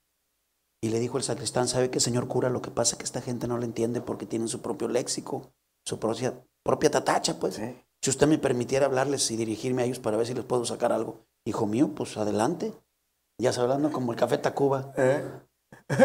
Y 0.81 0.89
le 0.89 0.99
dijo 0.99 1.17
el 1.17 1.23
sacristán, 1.23 1.67
¿sabe 1.67 1.89
qué, 1.89 1.99
señor 1.99 2.27
cura? 2.27 2.49
Lo 2.49 2.61
que 2.61 2.71
pasa 2.71 2.93
es 2.93 2.97
que 2.99 3.05
esta 3.05 3.21
gente 3.21 3.47
no 3.47 3.57
lo 3.57 3.63
entiende 3.63 4.01
porque 4.01 4.25
tienen 4.25 4.47
su 4.47 4.61
propio 4.61 4.87
léxico, 4.87 5.51
su 5.85 5.99
propia, 5.99 6.33
propia 6.63 6.91
tatacha, 6.91 7.39
pues. 7.39 7.59
Si 8.01 8.09
usted 8.09 8.27
me 8.27 8.37
permitiera 8.37 8.85
hablarles 8.85 9.29
y 9.31 9.37
dirigirme 9.37 9.81
a 9.81 9.85
ellos 9.85 9.99
para 9.99 10.17
ver 10.17 10.27
si 10.27 10.33
les 10.33 10.45
puedo 10.45 10.65
sacar 10.65 10.91
algo. 10.91 11.25
Hijo 11.45 11.65
mío, 11.65 11.89
pues 11.95 12.15
adelante. 12.17 12.73
Ya 13.39 13.53
se 13.53 13.61
hablando 13.61 13.91
como 13.91 14.11
el 14.11 14.19
café 14.19 14.37
Tacuba. 14.37 14.93
¿Eh? 14.97 15.23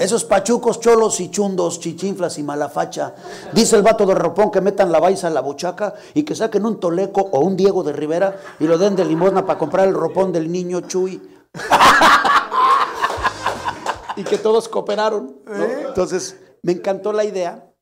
Esos 0.01 0.25
pachucos, 0.25 0.81
cholos 0.81 1.21
y 1.21 1.31
chundos, 1.31 1.81
chichinflas 1.81 2.39
y 2.39 2.43
malafacha. 2.43 3.15
Dice 3.53 3.77
el 3.77 3.83
vato 3.83 4.07
de 4.07 4.15
ropón 4.15 4.51
que 4.51 4.61
metan 4.61 4.93
la 4.93 5.01
baisa 5.01 5.29
en 5.29 5.35
la 5.35 5.41
buchaca 5.41 5.95
y 6.15 6.23
que 6.23 6.35
saquen 6.35 6.65
un 6.65 6.79
toleco 6.79 7.21
o 7.33 7.41
un 7.41 7.57
Diego 7.57 7.83
de 7.83 7.93
Rivera 7.93 8.37
y 8.61 8.67
lo 8.67 8.79
den 8.79 8.97
de 8.97 9.05
limosna 9.05 9.45
para 9.45 9.59
comprar 9.59 9.89
el 9.89 9.95
ropón 9.95 10.33
del 10.33 10.51
niño 10.51 10.83
Chuy. 10.83 11.21
y 14.17 14.25
que 14.25 14.39
todos 14.39 14.69
cooperaron. 14.69 15.43
¿Eh? 15.47 15.85
Entonces, 15.89 16.41
me 16.63 16.73
encantó 16.73 17.13
la 17.13 17.25
idea 17.25 17.73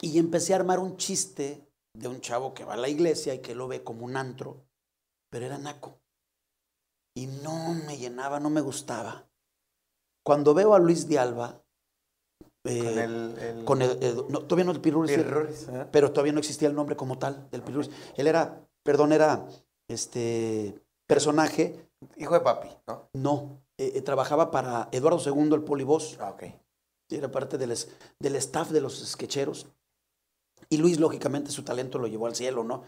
y 0.00 0.18
empecé 0.18 0.52
a 0.52 0.56
armar 0.56 0.78
un 0.78 0.96
chiste 0.96 1.66
de 1.94 2.08
un 2.08 2.20
chavo 2.20 2.54
que 2.54 2.64
va 2.64 2.74
a 2.74 2.78
la 2.78 2.88
iglesia 2.88 3.34
y 3.34 3.40
que 3.40 3.54
lo 3.54 3.68
ve 3.68 3.82
como 3.82 4.04
un 4.04 4.16
antro, 4.16 4.64
pero 5.30 5.46
era 5.46 5.58
naco. 5.58 6.00
Y 7.16 7.26
no 7.26 7.74
me 7.74 7.98
llenaba, 7.98 8.38
no 8.38 8.50
me 8.50 8.60
gustaba. 8.60 9.28
Cuando 10.24 10.54
veo 10.54 10.74
a 10.74 10.78
Luis 10.78 11.08
de 11.08 11.18
Alba, 11.18 11.62
eh, 12.64 13.62
con 13.64 13.82
el, 13.82 13.98
todavía 14.46 14.64
no 14.64 14.72
el 14.72 14.80
Piruris, 14.80 15.16
¿eh? 15.16 15.86
pero 15.90 16.12
todavía 16.12 16.32
no 16.32 16.38
existía 16.38 16.68
el 16.68 16.74
nombre 16.74 16.96
como 16.96 17.18
tal 17.18 17.48
del 17.50 17.62
Piruris. 17.62 17.90
Él 18.16 18.26
era, 18.26 18.60
perdón, 18.82 19.12
era 19.12 19.46
este 19.88 20.80
personaje. 21.06 21.90
Hijo 22.16 22.34
de 22.34 22.40
papi, 22.40 22.68
¿no? 22.86 23.10
No, 23.14 23.62
eh, 23.78 24.02
trabajaba 24.02 24.50
para 24.50 24.88
Eduardo 24.92 25.20
II, 25.24 25.54
el 25.54 25.62
Polibos. 25.62 26.18
Ah, 26.20 26.30
ok. 26.30 26.44
Era 27.10 27.30
parte 27.30 27.56
del, 27.56 27.74
del 28.18 28.36
staff 28.36 28.70
de 28.70 28.80
los 28.80 28.98
sketcheros. 28.98 29.66
Y 30.68 30.76
Luis, 30.76 31.00
lógicamente, 31.00 31.50
su 31.50 31.62
talento 31.62 31.98
lo 31.98 32.06
llevó 32.06 32.26
al 32.26 32.34
cielo, 32.34 32.64
¿no? 32.64 32.82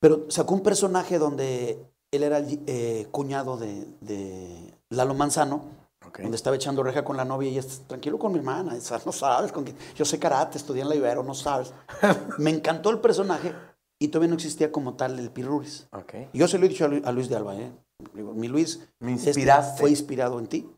Pero 0.00 0.30
sacó 0.30 0.54
un 0.54 0.62
personaje 0.62 1.18
donde 1.18 1.86
él 2.10 2.22
era 2.22 2.38
el 2.38 3.08
cuñado 3.10 3.56
de, 3.56 3.86
de 4.00 4.74
Lalo 4.90 5.14
Manzano 5.14 5.86
donde 6.22 6.36
estaba 6.36 6.56
echando 6.56 6.82
reja 6.82 7.04
con 7.04 7.16
la 7.16 7.24
novia 7.24 7.50
y 7.50 7.58
es 7.58 7.82
tranquilo 7.86 8.18
con 8.18 8.32
mi 8.32 8.38
hermana, 8.38 8.74
no 9.04 9.12
sabes, 9.12 9.52
con 9.52 9.64
yo 9.94 10.04
sé 10.04 10.18
karate, 10.18 10.58
estudié 10.58 10.82
en 10.82 10.88
la 10.88 10.94
Ibero, 10.94 11.22
no 11.22 11.34
sabes. 11.34 11.72
Me 12.38 12.50
encantó 12.50 12.90
el 12.90 13.00
personaje 13.00 13.54
y 13.98 14.08
todavía 14.08 14.28
no 14.28 14.34
existía 14.34 14.72
como 14.72 14.94
tal 14.94 15.18
el 15.18 15.30
Piruris. 15.30 15.88
Okay. 15.92 16.28
Y 16.32 16.38
yo 16.38 16.48
se 16.48 16.58
lo 16.58 16.66
he 16.66 16.68
dicho 16.68 16.84
a 16.84 17.12
Luis, 17.12 17.28
de 17.28 17.36
Alba, 17.36 17.56
¿eh? 17.56 17.72
Mi 18.14 18.48
Luis, 18.48 18.88
Me 18.98 19.14
este 19.14 19.30
inspiraste. 19.30 19.80
fue 19.80 19.90
inspirado 19.90 20.38
en 20.38 20.46
ti. 20.46 20.70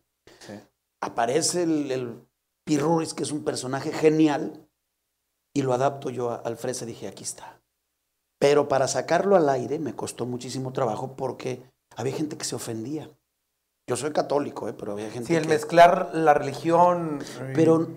Aparece 1.00 1.62
el, 1.62 1.90
el 1.90 2.28
Piruris, 2.64 3.14
que 3.14 3.22
es 3.22 3.30
un 3.30 3.44
personaje 3.44 3.92
genial, 3.92 4.68
y 5.54 5.62
lo 5.62 5.72
adapto 5.72 6.10
yo 6.10 6.44
al 6.44 6.56
fresa. 6.56 6.84
Dije, 6.86 7.08
aquí 7.08 7.24
está. 7.24 7.60
Pero 8.38 8.68
para 8.68 8.88
sacarlo 8.88 9.36
al 9.36 9.48
aire 9.48 9.78
me 9.78 9.94
costó 9.94 10.26
muchísimo 10.26 10.72
trabajo 10.72 11.16
porque 11.16 11.62
había 11.96 12.12
gente 12.14 12.36
que 12.36 12.44
se 12.44 12.54
ofendía. 12.54 13.10
Yo 13.88 13.96
soy 13.96 14.12
católico, 14.12 14.68
¿eh? 14.68 14.74
pero 14.74 14.92
había 14.92 15.10
gente. 15.10 15.28
Sí, 15.28 15.34
el 15.34 15.48
mezclar 15.48 16.10
la 16.12 16.34
religión. 16.34 17.20
Pero 17.54 17.88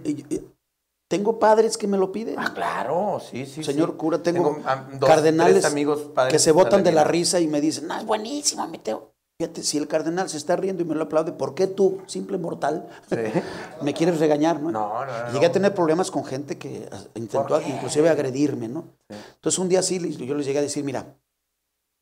tengo 1.10 1.38
padres 1.38 1.78
que 1.78 1.88
me 1.88 1.98
lo 1.98 2.12
piden. 2.12 2.40
Ah, 2.40 2.54
claro, 2.54 3.20
sí, 3.20 3.46
sí. 3.46 3.64
Señor 3.64 3.98
cura, 3.98 4.24
tengo, 4.24 4.58
cardenales 5.00 5.66
amigos 5.66 6.08
que 6.30 6.40
se 6.40 6.52
botan 6.52 6.84
de 6.84 6.94
la 6.94 7.04
risa 7.04 7.40
y 7.40 7.48
me 7.48 7.60
dicen, 7.60 7.88
no, 7.88 7.98
es 7.98 8.06
buenísimo, 8.06 8.66
Mateo. 8.68 9.11
Fíjate, 9.42 9.64
si 9.64 9.80
el 9.80 9.88
cardenal 9.88 10.30
se 10.30 10.38
está 10.38 10.56
riendo 10.56 10.84
y 10.84 10.86
me 10.86 10.94
lo 10.94 11.02
aplaude, 11.02 11.32
¿por 11.32 11.56
qué 11.56 11.66
tú, 11.66 12.04
simple 12.06 12.38
mortal, 12.38 12.88
me 13.82 13.92
quieres 13.92 14.20
regañar, 14.20 14.62
no? 14.62 14.70
No, 14.70 15.04
no, 15.04 15.32
Llegué 15.34 15.48
a 15.48 15.52
tener 15.52 15.74
problemas 15.74 16.12
con 16.12 16.24
gente 16.24 16.60
que 16.60 16.88
intentó 17.16 17.60
inclusive 17.60 18.08
agredirme, 18.10 18.68
¿no? 18.68 18.86
Entonces 19.10 19.58
un 19.58 19.68
día 19.68 19.82
sí, 19.82 20.16
yo 20.16 20.36
les 20.36 20.46
llegué 20.46 20.60
a 20.60 20.62
decir, 20.62 20.84
mira, 20.84 21.18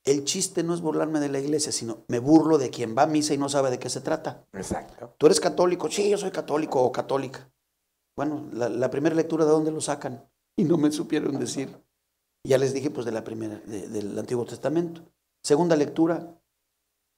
el 0.03 0.25
chiste 0.25 0.63
no 0.63 0.73
es 0.73 0.81
burlarme 0.81 1.21
de 1.21 1.29
la 1.29 1.39
iglesia, 1.39 1.71
sino 1.71 2.03
me 2.09 2.19
burlo 2.19 2.57
de 2.57 2.71
quien 2.71 2.93
va 2.93 3.03
a 3.03 3.07
misa 3.07 3.33
y 3.33 3.37
no 3.37 3.47
sabe 3.47 3.71
de 3.71 3.79
qué 3.79 3.89
se 3.89 4.01
trata. 4.01 4.45
Exacto. 4.51 5.15
¿Tú 5.17 5.27
eres 5.27 5.39
católico? 5.39 5.89
Sí, 5.89 6.09
yo 6.09 6.17
soy 6.17 6.31
católico 6.31 6.83
o 6.83 6.91
católica. 6.91 7.49
Bueno, 8.17 8.49
la, 8.51 8.91
primera 8.91 9.15
lectura 9.15 9.45
de 9.45 9.51
dónde 9.51 9.71
lo 9.71 9.79
sacan 9.79 10.29
y 10.57 10.65
no 10.65 10.77
me 10.77 10.91
supieron 10.91 11.39
decir. 11.39 11.73
Ya 12.45 12.57
les 12.57 12.73
dije, 12.73 12.91
pues 12.91 13.05
de 13.05 13.13
la 13.13 13.23
primera, 13.23 13.61
del 13.65 14.19
Antiguo 14.19 14.43
Testamento. 14.43 15.03
Segunda 15.41 15.77
lectura, 15.77 16.35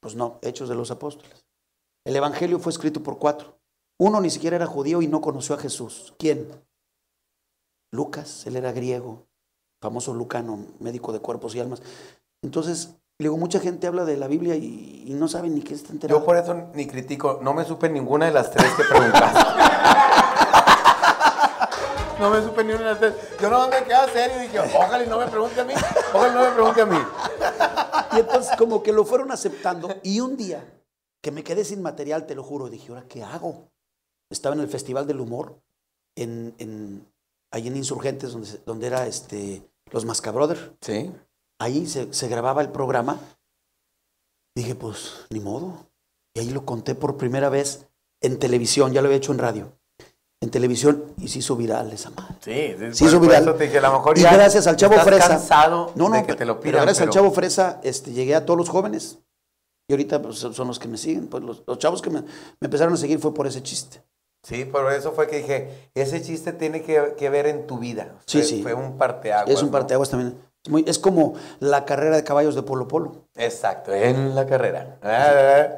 pues 0.02 0.16
no, 0.16 0.40
Hechos 0.42 0.68
de 0.68 0.76
los 0.76 0.92
Apóstoles. 0.92 1.46
El 2.06 2.16
Evangelio 2.16 2.60
fue 2.60 2.72
escrito 2.72 3.04
por 3.04 3.20
cuatro. 3.20 3.60
Uno 4.00 4.20
ni 4.20 4.32
siquiera 4.32 4.56
era 4.56 4.66
judío 4.66 5.02
y 5.02 5.08
no 5.08 5.22
conoció 5.22 5.56
a 5.56 5.60
Jesús. 5.60 6.14
¿Quién? 6.18 6.48
Lucas, 7.94 8.48
él 8.48 8.56
era 8.56 8.72
griego, 8.72 9.28
famoso 9.82 10.14
lucano, 10.14 10.66
médico 10.80 11.12
de 11.12 11.20
cuerpos 11.20 11.54
y 11.54 11.60
almas. 11.60 11.84
Entonces, 12.42 12.96
digo, 13.20 13.38
mucha 13.38 13.60
gente 13.60 13.86
habla 13.86 14.06
de 14.06 14.18
la 14.18 14.28
Biblia 14.28 14.56
y, 14.56 15.06
no 15.10 15.28
sabe 15.28 15.50
ni 15.50 15.62
qué 15.62 15.76
está 15.76 15.92
enterado. 15.92 16.20
Yo 16.20 16.26
por 16.26 16.38
eso 16.38 16.70
ni 16.74 16.88
critico, 16.88 17.40
no 17.44 17.54
me 17.54 17.64
supe 17.64 17.90
ninguna 17.90 18.26
de 18.26 18.32
las 18.32 18.50
tres 18.50 18.74
que 18.74 18.84
preguntaste. 18.84 19.40
no 22.20 22.30
me 22.32 22.42
supe 22.42 22.64
ni 22.64 22.72
una 22.72 22.80
de 22.80 22.86
las 22.86 23.00
tres. 23.00 23.14
Yo 23.40 23.50
no 23.50 23.68
me 23.68 23.84
quedé 23.84 24.14
serio 24.14 24.38
y 24.40 24.48
dije, 24.48 24.60
ojalá 24.60 25.04
y 25.04 25.08
no 25.08 25.20
me 25.20 25.28
pregunte 25.28 25.62
a 25.62 25.66
mí, 25.66 25.74
ojalá 26.14 26.34
no 26.34 26.42
me 26.42 26.52
pregunte 26.52 26.82
a 26.82 26.86
mí. 26.86 26.98
Y 28.14 28.20
entonces 28.20 28.56
como 28.58 28.84
que 28.84 28.92
lo 28.92 29.06
fueron 29.06 29.32
aceptando 29.32 29.90
y 30.04 30.20
un 30.20 30.38
día 30.38 30.64
que 31.22 31.32
me 31.32 31.44
quedé 31.44 31.64
sin 31.64 31.82
material, 31.82 32.26
te 32.26 32.36
lo 32.36 32.44
juro, 32.44 32.70
dije, 32.70 32.90
¿ahora 32.90 33.08
qué 33.08 33.24
hago? 33.24 33.72
estaba 34.32 34.56
en 34.56 34.62
el 34.62 34.70
Festival 34.70 35.06
del 35.08 35.20
Humor, 35.20 35.62
en, 36.16 36.56
en, 36.58 37.06
ahí 37.52 37.68
en 37.68 37.76
Insurgentes, 37.76 38.32
donde, 38.32 38.62
donde 38.66 38.88
era 38.88 39.08
este, 39.08 39.70
los 39.92 40.06
Mascabrothers. 40.06 40.72
Sí. 40.82 41.12
Ahí 41.60 41.86
se, 41.86 42.14
se 42.14 42.28
grababa 42.28 42.62
el 42.62 42.72
programa. 42.72 43.20
Dije, 44.56 44.76
pues, 44.76 45.26
ni 45.30 45.40
modo. 45.40 45.86
Y 46.34 46.40
ahí 46.40 46.50
lo 46.50 46.66
conté 46.66 46.96
por 46.96 47.18
primera 47.18 47.50
vez 47.50 47.88
en 48.22 48.40
televisión, 48.40 48.94
ya 48.94 49.02
lo 49.02 49.08
había 49.08 49.18
hecho 49.18 49.32
en 49.32 49.40
radio. 49.40 49.78
En 50.44 50.50
televisión 50.50 51.04
y 51.20 51.28
se 51.28 51.38
hizo 51.40 51.56
viral 51.56 51.92
esa 51.94 52.10
madre. 52.10 52.34
Sí, 52.40 52.76
Se 52.96 53.06
hizo 53.06 53.20
viral. 53.20 53.44
Eso 53.44 53.54
te 53.54 53.66
dije, 53.66 53.78
a 53.78 53.82
lo 53.82 53.92
mejor 53.94 54.18
Y 54.18 54.22
ya 54.22 54.34
gracias 54.34 54.66
al 54.66 54.76
Chavo 54.76 54.94
estás 54.94 55.08
Fresa. 55.08 55.28
cansado 55.28 55.92
No, 55.96 56.10
no, 56.10 56.16
de 56.16 56.26
que 56.26 56.34
te 56.34 56.46
lo 56.46 56.60
pero 56.60 56.72
pidan. 56.72 56.86
gracias 56.86 57.02
al 57.04 57.10
pero- 57.10 57.14
Chavo 57.14 57.32
Fresa 57.32 57.80
este, 57.84 58.12
llegué 58.12 58.34
a 58.34 58.44
todos 58.44 58.58
los 58.58 58.68
jóvenes. 58.70 59.20
Y 59.88 59.94
ahorita 59.94 60.20
pues, 60.22 60.38
son 60.40 60.68
los 60.68 60.80
que 60.80 60.88
me 60.88 60.98
siguen. 60.98 61.28
Pues, 61.28 61.44
los, 61.44 61.62
los 61.68 61.78
chavos 61.78 62.02
que 62.02 62.10
me, 62.10 62.22
me 62.22 62.28
empezaron 62.66 62.94
a 62.94 62.98
seguir 62.98 63.20
fue 63.20 63.34
por 63.36 63.46
ese 63.46 63.62
chiste. 63.62 64.02
Sí, 64.44 64.66
por 64.66 64.92
eso 64.92 65.12
fue 65.12 65.28
que 65.28 65.38
dije, 65.38 65.92
ese 65.94 66.20
chiste 66.24 66.54
tiene 66.54 66.82
que, 66.82 67.14
que 67.16 67.30
ver 67.30 67.46
en 67.46 67.68
tu 67.68 67.78
vida. 67.78 68.16
Sí, 68.26 68.40
Fue- 68.40 68.48
sí. 68.48 68.64
Fue 68.64 68.74
un 68.74 68.98
parteaguas. 68.98 69.48
es 69.54 69.60
un 69.62 69.68
¿no? 69.68 69.72
parteaguas 69.74 70.10
también. 70.10 70.36
Es, 70.86 71.00
como 71.00 71.34
la 71.60 71.86
carrera 71.86 72.16
de 72.16 72.24
caballos 72.24 72.54
de 72.54 72.62
Polo 72.62 72.88
Polo. 72.88 73.28
Exacto, 73.36 73.94
en 73.94 74.36
la 74.36 74.46
carrera. 74.46 75.00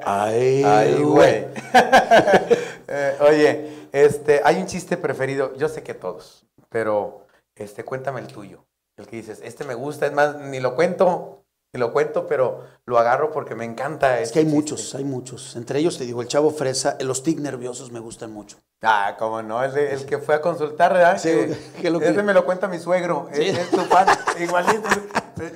Ay, 0.04 0.64
Ay, 0.66 1.02
güey. 1.04 1.48
Eh, 2.96 3.18
oye, 3.22 3.88
este, 3.94 4.42
hay 4.44 4.58
un 4.58 4.68
chiste 4.68 4.98
preferido, 4.98 5.56
yo 5.56 5.70
sé 5.70 5.82
que 5.82 5.94
todos, 5.94 6.46
pero 6.70 7.26
este, 7.56 7.86
cuéntame 7.86 8.20
el 8.20 8.28
tuyo. 8.28 8.66
El 8.98 9.08
que 9.08 9.16
dices, 9.16 9.42
este 9.44 9.64
me 9.64 9.74
gusta, 9.74 10.06
es 10.06 10.12
más, 10.12 10.38
ni 10.38 10.60
lo 10.60 10.76
cuento, 10.76 11.43
lo 11.80 11.92
cuento, 11.92 12.28
pero 12.28 12.64
lo 12.86 13.00
agarro 13.00 13.32
porque 13.32 13.56
me 13.56 13.66
encanta. 13.66 14.20
Es 14.20 14.30
este 14.30 14.34
que 14.34 14.40
hay 14.40 14.46
chiste. 14.46 14.56
muchos, 14.58 14.96
hay 14.96 15.04
muchos. 15.04 15.56
Entre 15.56 15.80
ellos 15.80 15.98
te 15.98 16.06
digo, 16.06 16.22
el 16.22 16.28
Chavo 16.28 16.52
Fresa, 16.52 16.98
los 17.02 17.24
tic 17.24 17.40
nerviosos 17.40 17.92
me 17.92 18.00
gustan 18.00 18.32
mucho. 18.32 18.58
Ah, 18.82 19.16
cómo 19.18 19.42
no, 19.42 19.64
el, 19.64 19.76
el 19.78 20.06
que 20.06 20.18
fue 20.20 20.36
a 20.36 20.42
consultar, 20.42 20.94
¿verdad? 20.94 21.18
Sí, 21.18 21.30
Que- 21.30 21.58
que 21.82 21.90
lo 21.90 22.00
que- 22.00 22.10
Ese 22.10 22.22
me 22.24 22.34
lo 22.34 22.46
cuenta 22.46 22.68
mi 22.68 22.80
suegro, 22.80 23.28
Sí. 23.34 23.44
es, 23.44 23.58
es 23.58 23.70
tu 23.72 23.78
fan, 23.82 24.08
igualito. 24.40 24.90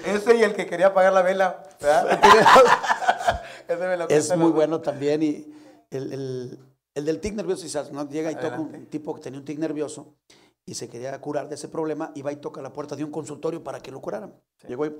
Ese 0.06 0.36
y 0.36 0.44
el 0.44 0.54
que 0.56 0.66
quería 0.66 0.94
pagar 0.94 1.14
la 1.14 1.22
vela, 1.22 1.64
¿verdad? 1.80 2.20
Ese 3.68 3.88
me 3.88 3.98
lo 3.98 4.04
es 4.08 4.28
cuenta 4.28 4.36
muy 4.38 4.46
los- 4.48 4.56
bueno 4.56 4.82
también. 4.82 5.22
Y 5.24 5.54
el, 5.92 6.14
el- 6.14 6.60
el 6.96 7.06
del 7.06 7.20
tic 7.20 7.36
nervioso, 7.36 7.62
quizás, 7.64 7.92
¿no? 7.92 8.10
Llega 8.10 8.32
y 8.32 8.36
toca 8.36 8.60
un 8.60 8.88
tipo 8.88 9.14
que 9.14 9.22
tenía 9.22 9.38
un 9.40 9.46
tic 9.46 9.60
nervioso 9.60 10.16
y 10.66 10.74
se 10.74 10.90
quería 10.90 11.20
curar 11.22 11.48
de 11.48 11.56
ese 11.56 11.68
problema 11.68 12.12
y 12.16 12.24
va 12.24 12.32
y 12.32 12.38
toca 12.38 12.62
la 12.62 12.74
puerta 12.74 12.96
de 12.96 13.04
un 13.04 13.12
consultorio 13.12 13.64
para 13.64 13.80
que 13.80 13.92
lo 13.92 14.02
curaran. 14.02 14.34
Llegó 14.68 14.86
y... 14.88 14.96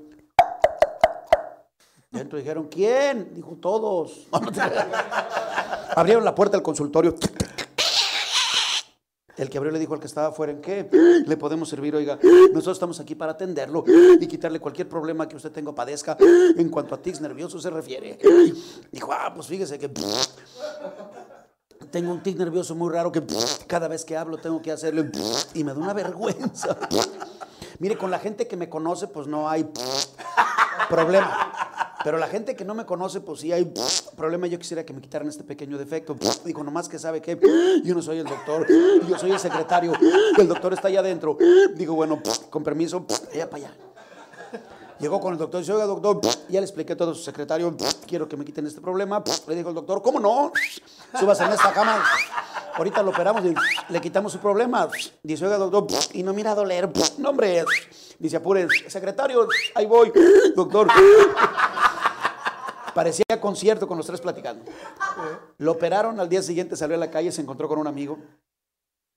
Dentro 2.10 2.38
dijeron, 2.38 2.68
¿quién? 2.68 3.34
Dijo, 3.34 3.58
todos. 3.60 4.26
Abrieron 5.94 6.24
la 6.24 6.34
puerta 6.34 6.56
del 6.56 6.62
consultorio. 6.62 7.14
El 9.36 9.48
que 9.48 9.56
abrió 9.56 9.70
le 9.70 9.78
dijo 9.78 9.94
al 9.94 10.00
que 10.00 10.06
estaba 10.06 10.28
afuera, 10.28 10.52
¿en 10.52 10.60
qué 10.60 10.88
le 11.24 11.36
podemos 11.36 11.68
servir? 11.68 11.94
Oiga, 11.94 12.18
nosotros 12.52 12.76
estamos 12.76 12.98
aquí 12.98 13.14
para 13.14 13.32
atenderlo 13.32 13.84
y 13.86 14.26
quitarle 14.26 14.58
cualquier 14.58 14.88
problema 14.88 15.28
que 15.28 15.36
usted 15.36 15.52
tenga 15.52 15.70
o 15.70 15.74
padezca 15.76 16.16
en 16.20 16.68
cuanto 16.70 16.96
a 16.96 17.00
tics 17.00 17.20
nerviosos 17.20 17.62
se 17.62 17.70
refiere. 17.70 18.18
Dijo, 18.90 19.12
ah, 19.12 19.32
pues 19.32 19.46
fíjese 19.46 19.78
que 19.78 19.88
tengo 21.92 22.10
un 22.10 22.20
tic 22.20 22.36
nervioso 22.36 22.74
muy 22.74 22.92
raro 22.92 23.12
que 23.12 23.22
cada 23.68 23.86
vez 23.86 24.04
que 24.04 24.16
hablo 24.16 24.38
tengo 24.38 24.60
que 24.60 24.72
hacerlo 24.72 25.04
y 25.54 25.62
me 25.62 25.72
da 25.72 25.78
una 25.78 25.92
vergüenza. 25.94 26.76
Mire, 27.78 27.96
con 27.96 28.10
la 28.10 28.18
gente 28.18 28.48
que 28.48 28.56
me 28.56 28.68
conoce, 28.68 29.06
pues 29.06 29.28
no 29.28 29.48
hay 29.48 29.70
problema. 30.88 31.87
Pero 32.04 32.16
la 32.18 32.28
gente 32.28 32.54
que 32.54 32.64
no 32.64 32.74
me 32.74 32.86
conoce, 32.86 33.20
pues 33.20 33.40
sí 33.40 33.52
hay 33.52 33.72
problema. 34.16 34.46
Yo 34.46 34.58
quisiera 34.58 34.84
que 34.84 34.92
me 34.92 35.00
quitaran 35.00 35.28
este 35.28 35.44
pequeño 35.44 35.78
defecto. 35.78 36.16
Digo, 36.44 36.62
nomás 36.62 36.88
que 36.88 36.98
sabe 36.98 37.20
que 37.20 37.38
yo 37.84 37.94
no 37.94 38.02
soy 38.02 38.18
el 38.18 38.24
doctor, 38.24 38.66
yo 39.08 39.18
soy 39.18 39.32
el 39.32 39.38
secretario. 39.38 39.92
El 40.36 40.48
doctor 40.48 40.72
está 40.74 40.88
allá 40.88 41.00
adentro. 41.00 41.36
Digo, 41.74 41.94
bueno, 41.94 42.20
con 42.50 42.62
permiso, 42.62 43.04
allá 43.32 43.50
para 43.50 43.64
allá. 43.64 43.76
Llegó 45.00 45.20
con 45.20 45.32
el 45.32 45.38
doctor 45.38 45.60
y 45.60 45.62
dice, 45.62 45.72
oiga, 45.72 45.86
doctor, 45.86 46.20
ya 46.48 46.60
le 46.60 46.66
expliqué 46.66 46.96
todo 46.96 47.12
a 47.12 47.14
su 47.14 47.22
secretario, 47.22 47.76
quiero 48.04 48.28
que 48.28 48.36
me 48.36 48.44
quiten 48.44 48.66
este 48.66 48.80
problema. 48.80 49.22
Le 49.46 49.54
dijo 49.54 49.68
el 49.68 49.74
doctor, 49.74 50.02
¿cómo 50.02 50.18
no? 50.18 50.52
Súbase 51.18 51.44
en 51.44 51.52
esta 51.52 51.72
cama. 51.72 52.02
Ahorita 52.74 53.02
lo 53.02 53.10
operamos 53.10 53.44
y 53.44 53.54
le 53.92 54.00
quitamos 54.00 54.32
su 54.32 54.38
problema. 54.38 54.88
Dice, 55.22 55.44
oiga, 55.44 55.56
doctor, 55.56 56.00
y 56.14 56.22
no 56.22 56.32
mira 56.32 56.52
a 56.52 56.54
doler. 56.56 56.88
No, 57.18 57.30
hombre. 57.30 57.64
Dice, 58.18 58.36
apure, 58.36 58.66
secretario, 58.88 59.46
ahí 59.76 59.86
voy. 59.86 60.12
Doctor. 60.56 60.88
Parecía 62.98 63.24
concierto 63.40 63.86
con 63.86 63.96
los 63.96 64.04
tres 64.08 64.20
platicando. 64.20 64.64
Lo 65.58 65.70
operaron, 65.70 66.18
al 66.18 66.28
día 66.28 66.42
siguiente 66.42 66.74
salió 66.74 66.96
a 66.96 66.98
la 66.98 67.12
calle, 67.12 67.30
se 67.30 67.40
encontró 67.40 67.68
con 67.68 67.78
un 67.78 67.86
amigo. 67.86 68.18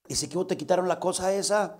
Dice, 0.06 0.28
¿qué 0.28 0.38
te 0.44 0.56
quitaron 0.56 0.86
la 0.86 1.00
cosa 1.00 1.32
esa? 1.32 1.74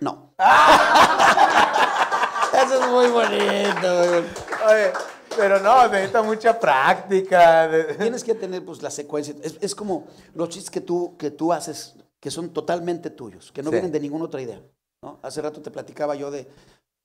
No. 0.00 0.32
Eso 2.64 2.82
es 2.82 2.90
muy 2.90 3.08
bonito. 3.08 4.24
Oye, 4.66 4.90
pero 5.36 5.60
no, 5.60 5.86
necesita 5.88 6.22
mucha 6.22 6.58
práctica. 6.58 7.68
Tienes 8.00 8.24
que 8.24 8.34
tener 8.34 8.64
pues 8.64 8.80
la 8.80 8.90
secuencia. 8.90 9.34
Es, 9.42 9.58
es 9.60 9.74
como 9.74 10.06
los 10.32 10.48
chistes 10.48 10.70
que 10.70 10.80
tú, 10.80 11.18
que 11.18 11.30
tú 11.30 11.52
haces, 11.52 11.94
que 12.20 12.30
son 12.30 12.54
totalmente 12.54 13.10
tuyos, 13.10 13.52
que 13.52 13.62
no 13.62 13.68
Sí. 13.68 13.74
vienen 13.74 13.92
de 13.92 14.00
ninguna 14.00 14.24
otra 14.24 14.40
idea. 14.40 14.62
¿no? 15.02 15.18
Hace 15.20 15.42
rato 15.42 15.60
te 15.60 15.70
platicaba 15.70 16.14
yo 16.14 16.30
de, 16.30 16.48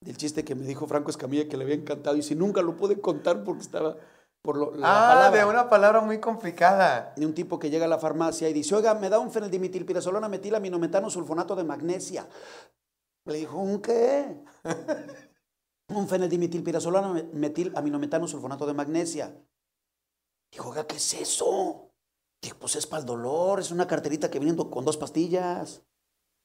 del 0.01 0.17
chiste 0.17 0.43
que 0.45 0.55
me 0.55 0.65
dijo 0.65 0.87
Franco 0.87 1.09
Escamilla 1.09 1.47
que 1.47 1.57
le 1.57 1.63
había 1.63 1.75
encantado 1.75 2.15
y 2.17 2.21
si 2.23 2.35
nunca 2.35 2.61
lo 2.61 2.75
pude 2.77 2.99
contar 3.01 3.43
porque 3.43 3.61
estaba 3.63 3.97
por 4.41 4.57
lo, 4.57 4.75
la 4.75 4.87
Ah, 4.87 5.13
palabra. 5.13 5.39
de 5.39 5.45
una 5.49 5.69
palabra 5.69 6.01
muy 6.01 6.19
complicada. 6.19 7.13
de 7.17 7.25
un 7.25 7.33
tipo 7.33 7.59
que 7.59 7.69
llega 7.69 7.85
a 7.85 7.89
la 7.89 7.97
farmacia 7.97 8.47
y 8.47 8.53
dice, 8.53 8.75
oiga, 8.75 8.93
me 8.93 9.09
da 9.09 9.19
un 9.19 9.31
fenildimitilpirasolona 9.31 10.29
metilaminometano 10.29 11.09
sulfonato 11.09 11.55
de 11.55 11.63
magnesia. 11.63 12.27
Le 13.25 13.37
dijo, 13.39 13.57
¿un 13.57 13.81
qué? 13.81 14.41
un 15.89 16.07
fenildimitilpirasolona 16.07 17.23
metilaminometano 17.33 18.27
sulfonato 18.27 18.65
de 18.65 18.73
magnesia. 18.73 19.35
Dijo, 20.51 20.69
oiga, 20.69 20.85
¿qué 20.87 20.95
es 20.95 21.13
eso? 21.15 21.91
Dijo, 22.41 22.57
pues 22.59 22.75
es 22.77 22.87
para 22.87 23.01
el 23.01 23.05
dolor, 23.05 23.59
es 23.59 23.71
una 23.71 23.87
carterita 23.87 24.29
que 24.31 24.39
viene 24.39 24.55
do- 24.55 24.69
con 24.69 24.85
dos 24.85 24.95
pastillas. 24.95 25.81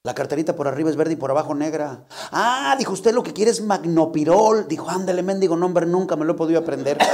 La 0.04 0.14
carterita 0.16 0.56
por 0.56 0.66
arriba 0.66 0.90
es 0.90 0.96
verde 0.96 1.12
y 1.12 1.16
por 1.16 1.30
abajo 1.30 1.54
negra. 1.54 2.02
Ah, 2.32 2.74
dijo, 2.76 2.92
usted 2.92 3.14
lo 3.14 3.22
que 3.22 3.32
quiere 3.32 3.52
es 3.52 3.60
magnopirol. 3.60 4.66
Dijo, 4.66 4.90
ándale, 4.90 5.22
mendigo 5.22 5.54
nombre, 5.56 5.86
nunca 5.86 6.16
me 6.16 6.24
lo 6.24 6.32
he 6.32 6.34
podido 6.34 6.58
aprender. 6.58 6.98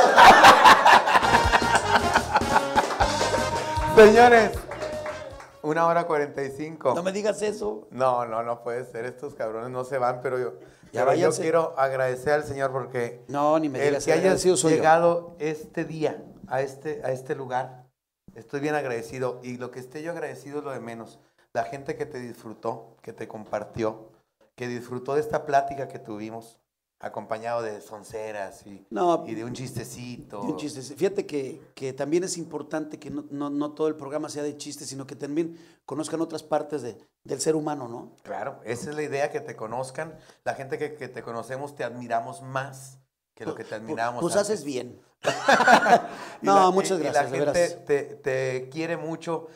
Señores, 3.94 4.52
una 5.60 5.86
hora 5.86 6.06
cuarenta 6.06 6.42
y 6.42 6.50
cinco. 6.50 6.94
No 6.94 7.02
me 7.02 7.12
digas 7.12 7.42
eso. 7.42 7.88
No, 7.90 8.24
no, 8.24 8.42
no 8.42 8.62
puede 8.62 8.86
ser. 8.86 9.04
Estos 9.04 9.34
cabrones 9.34 9.68
no 9.68 9.84
se 9.84 9.98
van, 9.98 10.20
pero 10.22 10.38
yo, 10.38 10.54
Ya 10.90 11.04
pero 11.04 11.12
yo 11.14 11.30
quiero 11.32 11.74
agradecer 11.78 12.32
al 12.32 12.44
Señor 12.44 12.72
porque 12.72 13.22
No, 13.28 13.58
ni 13.58 13.68
me 13.68 13.80
el 13.86 13.98
digas 14.02 14.06
que 14.42 14.56
soy 14.56 14.56
yo. 14.56 14.76
llegado 14.78 15.36
este 15.40 15.84
día 15.84 16.24
a 16.46 16.62
este, 16.62 17.02
a 17.04 17.12
este 17.12 17.34
lugar, 17.34 17.84
estoy 18.34 18.60
bien 18.60 18.74
agradecido. 18.76 19.40
Y 19.42 19.58
lo 19.58 19.70
que 19.70 19.78
esté 19.80 20.02
yo 20.02 20.12
agradecido 20.12 20.60
es 20.60 20.64
lo 20.64 20.70
de 20.70 20.80
menos. 20.80 21.18
La 21.52 21.64
gente 21.64 21.96
que 21.96 22.06
te 22.06 22.18
disfrutó, 22.20 22.96
que 23.02 23.12
te 23.12 23.26
compartió, 23.28 24.10
que 24.54 24.68
disfrutó 24.68 25.14
de 25.14 25.20
esta 25.20 25.46
plática 25.46 25.88
que 25.88 25.98
tuvimos, 25.98 26.58
acompañado 27.00 27.62
de 27.62 27.80
sonceras 27.80 28.66
y, 28.66 28.84
No, 28.90 29.24
y 29.26 29.34
de 29.36 29.44
un 29.44 29.52
chistecito. 29.52 30.42
Un. 30.42 30.58
Fíjate 30.58 31.26
que, 31.26 31.60
que 31.74 31.92
también 31.92 32.24
es 32.24 32.36
importante 32.36 32.98
que 32.98 33.08
no, 33.08 33.24
no- 33.30 33.50
no 33.50 33.70
todo 33.72 33.86
el 33.86 33.94
programa 33.94 34.28
sea 34.28 34.42
de 34.42 34.56
chistes, 34.56 34.88
sino 34.88 35.06
que 35.06 35.14
también 35.14 35.56
conozcan 35.86 36.20
otras 36.20 36.42
partes 36.42 36.82
de- 36.82 36.98
del 37.22 37.40
ser 37.40 37.54
humano, 37.54 37.86
¿no? 37.86 38.16
Claro, 38.24 38.60
esa 38.64 38.90
es 38.90 38.96
la 38.96 39.02
idea, 39.04 39.30
que 39.30 39.40
te 39.40 39.54
conozcan. 39.54 40.18
La 40.44 40.54
gente 40.54 40.76
que, 40.76 40.94
que 40.96 41.06
te 41.08 41.22
conocemos 41.22 41.76
te 41.76 41.84
admiramos 41.84 42.42
más 42.42 42.98
que 43.34 43.46
lo 43.46 43.54
que 43.54 43.62
te 43.62 43.76
admiramos. 43.76 44.20
Pues 44.20 44.34
antes. 44.34 44.50
haces 44.50 44.64
bien. 44.64 45.00
No, 46.42 46.54
la- 46.66 46.70
muchas 46.70 46.98
y 46.98 47.02
gracias, 47.02 47.30
la 47.30 47.52
gente 47.54 47.68
te, 47.86 48.02
te 48.16 48.68
quiere 48.70 48.96
mucho. 48.96 49.46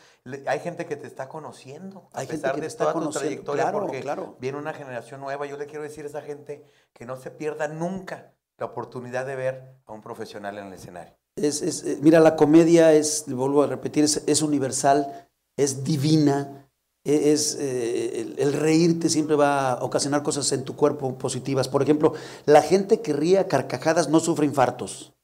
Hay 0.47 0.61
gente 0.61 0.86
que 0.86 0.97
te 0.97 1.07
está 1.07 1.28
conociendo. 1.28 2.09
Hay 2.12 2.24
a 2.24 2.28
gente 2.28 2.43
pesar 2.43 2.55
que 2.55 2.61
de 2.61 2.66
te 2.66 2.70
está 2.70 2.93
toda 2.93 3.05
tu 3.05 3.11
trayectoria, 3.11 3.65
claro, 3.65 3.81
porque 3.81 4.01
claro. 4.01 4.36
viene 4.40 4.59
una 4.59 4.73
generación 4.73 5.20
nueva. 5.20 5.47
Yo 5.47 5.57
le 5.57 5.66
quiero 5.66 5.82
decir 5.82 6.05
a 6.05 6.09
esa 6.09 6.23
gente 6.23 6.65
que 6.93 7.07
no 7.07 7.16
se 7.16 7.31
pierda 7.31 7.66
nunca 7.66 8.32
la 8.59 8.66
oportunidad 8.66 9.27
de 9.27 9.35
ver 9.35 9.74
a 9.86 9.93
un 9.93 10.01
profesional 10.01 10.59
en 10.59 10.66
el 10.66 10.74
escenario. 10.74 11.15
Es, 11.36 11.62
es, 11.62 11.82
eh, 11.85 11.99
mira, 12.01 12.20
la 12.20 12.36
comedia 12.36 12.93
es, 12.93 13.24
vuelvo 13.27 13.62
a 13.62 13.66
repetir, 13.66 14.05
es, 14.05 14.23
es 14.27 14.43
universal, 14.43 15.28
es 15.57 15.82
divina, 15.82 16.69
e- 17.05 17.32
es, 17.32 17.57
eh, 17.59 18.20
el, 18.20 18.39
el 18.39 18.53
reírte 18.53 19.09
siempre 19.09 19.35
va 19.35 19.73
a 19.73 19.82
ocasionar 19.82 20.23
cosas 20.23 20.53
en 20.53 20.62
tu 20.62 20.77
cuerpo 20.77 21.19
positivas. 21.19 21.69
Por 21.69 21.82
ejemplo, 21.82 22.12
la 22.44 22.62
gente 22.62 23.01
que 23.01 23.12
ríe 23.12 23.39
a 23.39 23.49
carcajadas 23.49 24.09
no 24.09 24.20
sufre 24.20 24.47
infartos. 24.47 25.15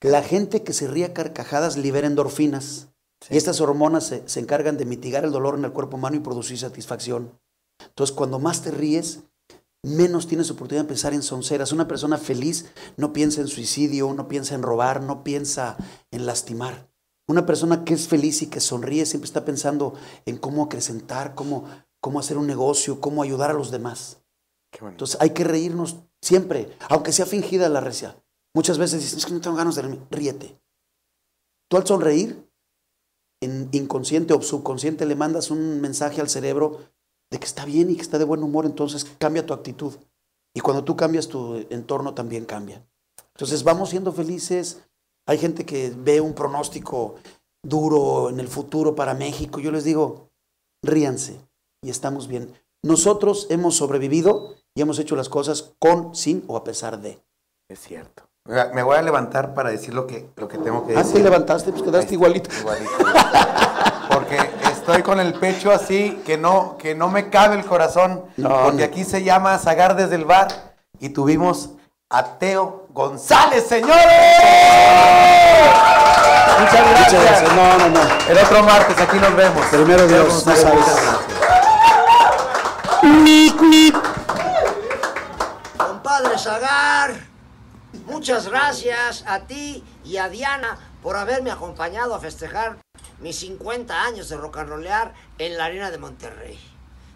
La 0.00 0.22
gente 0.22 0.62
que 0.62 0.74
se 0.74 0.86
ríe 0.86 1.06
a 1.06 1.14
carcajadas 1.14 1.76
libera 1.76 2.06
endorfinas. 2.06 2.88
Y 3.30 3.36
estas 3.36 3.60
hormonas 3.60 4.06
se, 4.06 4.28
se 4.28 4.40
encargan 4.40 4.76
de 4.76 4.84
mitigar 4.84 5.24
el 5.24 5.32
dolor 5.32 5.56
en 5.56 5.64
el 5.64 5.72
cuerpo 5.72 5.96
humano 5.96 6.16
y 6.16 6.20
producir 6.20 6.58
satisfacción. 6.58 7.38
Entonces, 7.80 8.14
cuando 8.14 8.38
más 8.38 8.62
te 8.62 8.70
ríes, 8.70 9.20
menos 9.82 10.26
tienes 10.26 10.50
oportunidad 10.50 10.84
de 10.84 10.88
pensar 10.88 11.14
en 11.14 11.22
sonceras. 11.22 11.72
Una 11.72 11.88
persona 11.88 12.18
feliz 12.18 12.66
no 12.96 13.12
piensa 13.12 13.40
en 13.40 13.48
suicidio, 13.48 14.12
no 14.12 14.28
piensa 14.28 14.54
en 14.54 14.62
robar, 14.62 15.02
no 15.02 15.22
piensa 15.24 15.76
en 16.10 16.26
lastimar. 16.26 16.88
Una 17.28 17.44
persona 17.44 17.84
que 17.84 17.94
es 17.94 18.08
feliz 18.08 18.42
y 18.42 18.46
que 18.46 18.60
sonríe 18.60 19.04
siempre 19.04 19.26
está 19.26 19.44
pensando 19.44 19.94
en 20.24 20.38
cómo 20.38 20.64
acrecentar, 20.64 21.34
cómo, 21.34 21.64
cómo 22.00 22.20
hacer 22.20 22.38
un 22.38 22.46
negocio, 22.46 23.00
cómo 23.00 23.22
ayudar 23.22 23.50
a 23.50 23.54
los 23.54 23.70
demás. 23.70 24.22
Entonces 24.80 25.18
hay 25.20 25.30
que 25.30 25.44
reírnos 25.44 25.96
siempre, 26.22 26.74
aunque 26.88 27.12
sea 27.12 27.26
fingida 27.26 27.68
la 27.68 27.80
recia. 27.80 28.16
Muchas 28.54 28.78
veces 28.78 29.00
dices, 29.00 29.18
es 29.18 29.26
que 29.26 29.34
no 29.34 29.40
tengo 29.40 29.56
ganas 29.56 29.74
de 29.74 29.82
reírme. 29.82 30.06
Ríete. 30.10 30.58
Tú 31.68 31.76
al 31.76 31.86
sonreír, 31.86 32.47
en 33.40 33.68
inconsciente 33.72 34.34
o 34.34 34.42
subconsciente 34.42 35.06
le 35.06 35.14
mandas 35.14 35.50
un 35.50 35.80
mensaje 35.80 36.20
al 36.20 36.28
cerebro 36.28 36.80
de 37.30 37.38
que 37.38 37.46
está 37.46 37.64
bien 37.64 37.90
y 37.90 37.96
que 37.96 38.02
está 38.02 38.18
de 38.18 38.24
buen 38.24 38.42
humor, 38.42 38.66
entonces 38.66 39.06
cambia 39.18 39.46
tu 39.46 39.52
actitud. 39.52 39.94
Y 40.54 40.60
cuando 40.60 40.84
tú 40.84 40.96
cambias, 40.96 41.28
tu 41.28 41.56
entorno 41.70 42.14
también 42.14 42.44
cambia. 42.44 42.84
Entonces 43.34 43.62
vamos 43.62 43.90
siendo 43.90 44.12
felices. 44.12 44.82
Hay 45.26 45.38
gente 45.38 45.64
que 45.64 45.92
ve 45.96 46.20
un 46.20 46.34
pronóstico 46.34 47.16
duro 47.62 48.30
en 48.30 48.40
el 48.40 48.48
futuro 48.48 48.94
para 48.94 49.14
México. 49.14 49.60
Yo 49.60 49.70
les 49.70 49.84
digo, 49.84 50.30
ríanse 50.82 51.38
y 51.82 51.90
estamos 51.90 52.28
bien. 52.28 52.52
Nosotros 52.82 53.46
hemos 53.50 53.76
sobrevivido 53.76 54.56
y 54.74 54.80
hemos 54.80 54.98
hecho 54.98 55.16
las 55.16 55.28
cosas 55.28 55.74
con, 55.78 56.14
sin 56.14 56.44
o 56.46 56.56
a 56.56 56.64
pesar 56.64 57.00
de. 57.00 57.22
Es 57.68 57.80
cierto. 57.80 58.27
Me 58.48 58.82
voy 58.82 58.96
a 58.96 59.02
levantar 59.02 59.52
para 59.52 59.68
decir 59.68 59.92
lo 59.92 60.06
que, 60.06 60.30
lo 60.36 60.48
que 60.48 60.56
tengo 60.56 60.86
que 60.86 60.94
decir. 60.94 61.06
Ah, 61.06 61.16
sí, 61.16 61.22
levantaste, 61.22 61.70
pues 61.70 61.82
quedaste 61.82 62.14
igualito. 62.14 62.48
Igualito. 62.60 62.92
Porque 64.10 64.38
estoy 64.72 65.02
con 65.02 65.20
el 65.20 65.34
pecho 65.34 65.70
así, 65.70 66.22
que 66.24 66.38
no, 66.38 66.78
que 66.78 66.94
no 66.94 67.08
me 67.08 67.28
cabe 67.28 67.56
el 67.56 67.66
corazón. 67.66 68.24
porque 68.64 68.84
aquí 68.84 69.04
se 69.04 69.22
llama 69.22 69.58
Zagar 69.58 69.96
desde 69.96 70.14
el 70.14 70.24
bar 70.24 70.48
y 70.98 71.10
tuvimos 71.10 71.72
a 72.08 72.38
Teo 72.38 72.86
González, 72.88 73.66
señores. 73.66 74.02
Muchas 76.58 76.90
gracias. 76.90 77.54
No, 77.54 77.78
no, 77.78 77.88
no. 77.90 78.00
El 78.30 78.38
otro 78.38 78.62
martes 78.62 78.98
aquí 78.98 79.18
nos 79.18 79.36
vemos. 79.36 79.66
Primero 79.66 80.06
Dios, 80.06 80.46
no 80.46 80.56
sabes. 80.56 80.86
Compadre 85.76 86.38
Zagar. 86.38 87.28
Muchas 88.08 88.48
gracias 88.48 89.22
a 89.26 89.40
ti 89.40 89.84
y 90.02 90.16
a 90.16 90.30
Diana 90.30 90.78
por 91.02 91.16
haberme 91.16 91.50
acompañado 91.50 92.14
a 92.14 92.20
festejar 92.20 92.78
mis 93.20 93.36
50 93.36 94.02
años 94.02 94.30
de 94.30 94.38
rollear 94.38 95.12
en 95.36 95.58
la 95.58 95.66
Arena 95.66 95.90
de 95.90 95.98
Monterrey. 95.98 96.58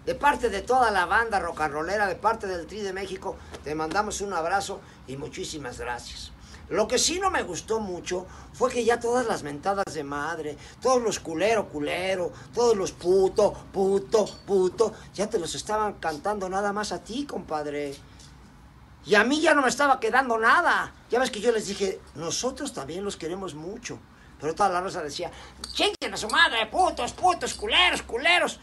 De 0.05 0.15
parte 0.15 0.51
de 0.51 0.61
toda 0.61 0.91
la 0.91 1.07
banda 1.07 1.41
rock 1.41 1.63
and 1.63 1.73
rollera, 1.73 2.07
de 2.07 2.17
parte 2.17 2.47
del 2.47 2.67
Tri 2.67 2.83
de 2.83 2.93
México, 2.93 3.37
te 3.65 3.75
mandamos 3.75 4.21
un 4.21 4.35
abrazo 4.35 4.83
y 5.07 5.17
muchísimas 5.17 5.79
gracias. 5.79 6.31
Lo 6.69 6.87
que 6.87 6.99
sí 6.99 7.19
no 7.19 7.31
me 7.31 7.43
gustó 7.43 7.81
mucho 7.81 8.27
fue 8.53 8.71
que 8.71 8.85
ya 8.85 9.01
todas 9.01 9.27
las 9.27 9.43
mentadas 9.43 9.95
de 9.95 10.05
madre, 10.05 10.59
todos 10.83 11.01
los 11.01 11.19
culero, 11.19 11.71
culero, 11.71 12.33
todos 12.53 12.77
los 12.77 12.93
puto, 12.93 13.55
puto, 13.73 14.27
puto, 14.47 14.93
ya 15.15 15.27
te 15.27 15.39
los 15.39 15.55
estaban 15.55 15.95
cantando 15.95 16.51
nada 16.51 16.75
más 16.75 16.93
a 16.93 17.03
ti, 17.03 17.25
compadre. 17.25 17.95
Y 19.05 19.15
a 19.17 19.25
mí 19.25 19.41
ya 19.41 19.55
no 19.55 19.63
me 19.63 19.69
estaba 19.69 19.99
quedando 19.99 20.39
nada. 20.39 20.93
Ya 21.11 21.19
ves 21.19 21.31
que 21.31 21.41
yo 21.41 21.51
les 21.51 21.67
dije, 21.67 22.01
nosotros 22.15 22.73
también 22.73 23.05
los 23.05 23.17
queremos 23.17 23.55
mucho. 23.55 23.99
Pero 24.41 24.55
toda 24.55 24.69
la 24.69 24.81
rosa 24.81 25.03
decía, 25.03 25.31
chinguen 25.73 26.15
a 26.15 26.17
su 26.17 26.29
madre, 26.29 26.67
putos, 26.67 27.13
putos, 27.13 27.55
culeros, 27.55 28.03
culeros. 28.03 28.61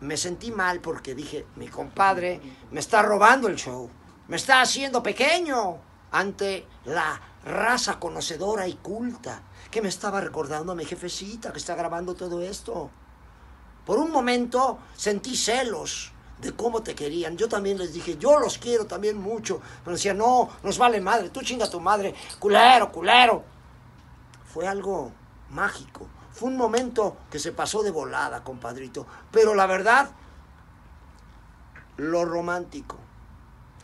Me 0.00 0.16
sentí 0.16 0.50
mal 0.50 0.80
porque 0.80 1.14
dije, 1.14 1.46
mi 1.56 1.68
compadre 1.68 2.40
me 2.70 2.80
está 2.80 3.02
robando 3.02 3.48
el 3.48 3.56
show. 3.56 3.88
Me 4.28 4.36
está 4.36 4.60
haciendo 4.60 5.02
pequeño 5.02 5.78
ante 6.10 6.66
la 6.84 7.20
raza 7.44 8.00
conocedora 8.00 8.66
y 8.66 8.74
culta 8.74 9.42
que 9.70 9.80
me 9.80 9.88
estaba 9.88 10.20
recordando 10.20 10.72
a 10.72 10.74
mi 10.74 10.84
jefecita 10.84 11.52
que 11.52 11.58
está 11.58 11.76
grabando 11.76 12.14
todo 12.14 12.42
esto. 12.42 12.90
Por 13.84 13.98
un 13.98 14.10
momento 14.10 14.78
sentí 14.96 15.36
celos 15.36 16.12
de 16.40 16.52
cómo 16.52 16.82
te 16.82 16.94
querían. 16.94 17.36
Yo 17.36 17.48
también 17.48 17.78
les 17.78 17.92
dije, 17.92 18.16
yo 18.18 18.38
los 18.38 18.58
quiero 18.58 18.86
también 18.86 19.18
mucho. 19.18 19.60
Pero 19.84 19.96
decían, 19.96 20.18
no, 20.18 20.48
nos 20.62 20.78
vale 20.78 21.00
madre, 21.00 21.30
tú 21.30 21.40
chinga 21.40 21.68
tu 21.68 21.80
madre, 21.80 22.14
culero, 22.38 22.92
culero. 22.92 23.44
Fue 24.52 24.66
algo 24.66 25.12
mágico. 25.50 26.06
Fue 26.32 26.48
un 26.48 26.56
momento 26.56 27.16
que 27.30 27.38
se 27.38 27.52
pasó 27.52 27.82
de 27.82 27.90
volada, 27.90 28.44
compadrito. 28.44 29.06
Pero 29.30 29.54
la 29.54 29.66
verdad, 29.66 30.10
lo 31.96 32.24
romántico, 32.24 32.96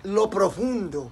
lo 0.02 0.28
profundo 0.28 1.10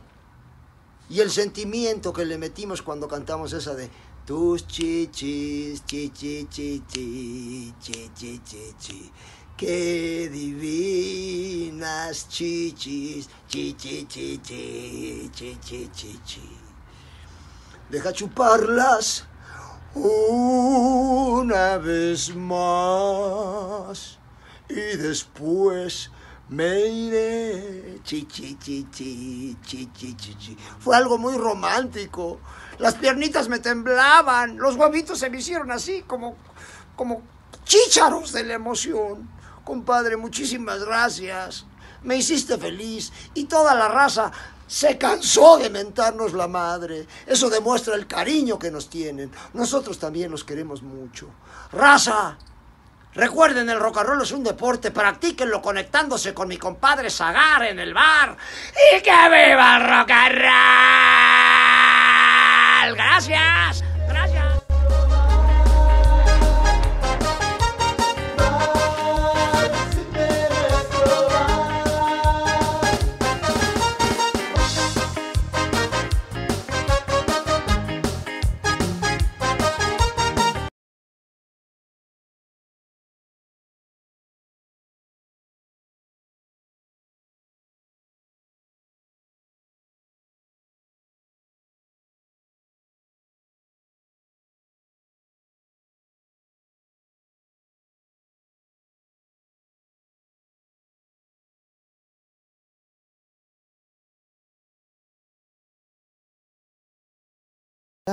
y 1.08 1.20
el 1.20 1.30
sentimiento 1.30 2.12
que 2.12 2.26
le 2.26 2.38
metimos 2.38 2.82
cuando 2.82 3.08
cantamos 3.08 3.52
esa 3.52 3.74
de 3.74 3.90
tus 4.26 4.66
chichis, 4.66 5.84
chichi, 5.86 6.46
chichi, 6.48 7.74
chichi, 7.80 8.40
chichi 8.44 9.12
Qué 9.60 10.30
divinas 10.32 12.16
chichis, 12.30 13.28
chichi, 13.46 14.06
chichi, 14.08 14.40
chichi, 15.30 15.90
chichi. 15.92 16.58
Deja 17.90 18.10
chuparlas 18.10 19.26
una 19.94 21.76
vez 21.76 22.34
más 22.34 24.18
y 24.66 24.96
después 24.96 26.10
me 26.48 26.86
iré. 26.86 28.00
Chichi, 28.02 28.56
chichi, 28.56 29.58
chichi. 29.62 30.56
Fue 30.78 30.96
algo 30.96 31.18
muy 31.18 31.36
romántico. 31.36 32.40
Las 32.78 32.94
piernitas 32.94 33.50
me 33.50 33.58
temblaban, 33.58 34.56
los 34.56 34.76
huevitos 34.76 35.18
se 35.18 35.28
me 35.28 35.40
hicieron 35.40 35.70
así 35.70 36.00
como, 36.06 36.38
como 36.96 37.20
de 38.32 38.44
la 38.44 38.54
emoción. 38.54 39.39
Compadre, 39.64 40.16
muchísimas 40.16 40.84
gracias. 40.84 41.66
Me 42.02 42.16
hiciste 42.16 42.56
feliz 42.56 43.12
y 43.34 43.44
toda 43.44 43.74
la 43.74 43.88
raza 43.88 44.32
se 44.66 44.96
cansó 44.96 45.58
de 45.58 45.68
mentarnos 45.68 46.32
la 46.32 46.46
madre. 46.46 47.06
Eso 47.26 47.50
demuestra 47.50 47.94
el 47.96 48.06
cariño 48.06 48.58
que 48.58 48.70
nos 48.70 48.88
tienen. 48.88 49.30
Nosotros 49.52 49.98
también 49.98 50.30
los 50.30 50.44
queremos 50.44 50.82
mucho. 50.82 51.28
Raza, 51.72 52.38
recuerden, 53.12 53.68
el 53.68 53.80
rock 53.80 53.98
and 53.98 54.06
roll 54.06 54.22
es 54.22 54.30
un 54.32 54.44
deporte, 54.44 54.92
practíquenlo 54.92 55.60
conectándose 55.60 56.32
con 56.32 56.46
mi 56.48 56.56
compadre 56.56 57.10
Zagar 57.10 57.64
en 57.64 57.80
el 57.80 57.92
bar. 57.92 58.36
¡Y 58.94 59.02
que 59.02 59.10
viva 59.10 59.76
el 59.76 59.82
rock 59.82 60.10
and 60.10 60.36
roll! 60.36 60.50
Gracias. 62.94 63.89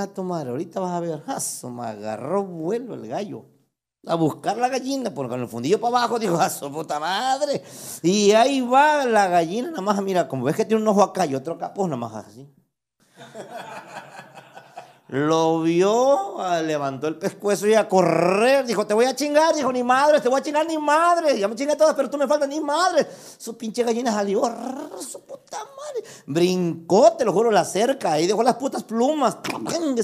A 0.04 0.14
tomar, 0.14 0.48
ahorita 0.48 0.80
vas 0.80 0.92
a 0.92 1.00
ver, 1.00 1.22
jazo, 1.26 1.70
me 1.70 1.86
agarró 1.86 2.44
vuelo 2.44 2.94
el 2.94 3.08
gallo. 3.08 3.46
A 4.06 4.16
buscar 4.16 4.58
la 4.58 4.70
gallina, 4.70 5.14
porque 5.14 5.32
con 5.32 5.42
el 5.42 5.48
fundillo 5.50 5.82
para 5.82 5.98
abajo, 5.98 6.20
dijo, 6.20 6.38
jazo, 6.38 6.72
puta 6.72 7.00
madre. 7.00 7.62
Y 8.04 8.32
ahí 8.32 8.62
va 8.62 9.06
la 9.06 9.28
gallina, 9.28 9.70
nada 9.70 9.82
más, 9.82 10.02
mira, 10.02 10.28
como 10.28 10.46
ves 10.46 10.56
que 10.56 10.66
tiene 10.66 10.82
un 10.82 10.88
ojo 10.88 11.04
acá 11.04 11.26
y 11.26 11.36
otro 11.36 11.56
acá, 11.56 11.74
pues 11.74 11.90
nada 11.90 11.98
más 11.98 12.26
así. 12.26 12.48
Lo 15.10 15.62
vio, 15.62 16.42
ah, 16.42 16.62
levantó 16.62 17.08
el 17.08 17.16
pescuezo 17.16 17.66
y 17.66 17.74
a 17.76 17.88
correr. 17.88 18.66
Dijo, 18.66 18.86
te 18.86 18.94
voy 18.94 19.06
a 19.06 19.16
chingar. 19.16 19.56
Dijo, 19.56 19.72
ni 19.72 19.82
madre, 19.82 20.20
te 20.20 20.28
voy 20.28 20.42
a 20.42 20.44
chingar 20.44 20.68
ni 20.68 20.78
madre. 20.78 21.40
Ya 21.40 21.48
me 21.48 21.56
chingué 21.56 21.78
todas, 21.78 21.96
pero 21.96 22.10
tú 22.10 22.18
me 22.18 22.28
faltas 22.28 22.50
ni 22.50 22.60
madre. 22.60 23.08
Su 23.38 23.58
pinche 23.58 23.84
gallina 23.84 24.12
salió, 24.12 24.42
su 25.00 25.22
puta 25.22 25.60
madre. 25.60 26.04
Brincó, 26.26 27.14
te 27.14 27.24
lo 27.24 27.32
juro, 27.32 27.52
la 27.52 27.64
cerca. 27.64 28.20
Y 28.20 28.28
dejó 28.28 28.44
las 28.44 28.56
putas 28.56 28.84
plumas. 28.84 29.38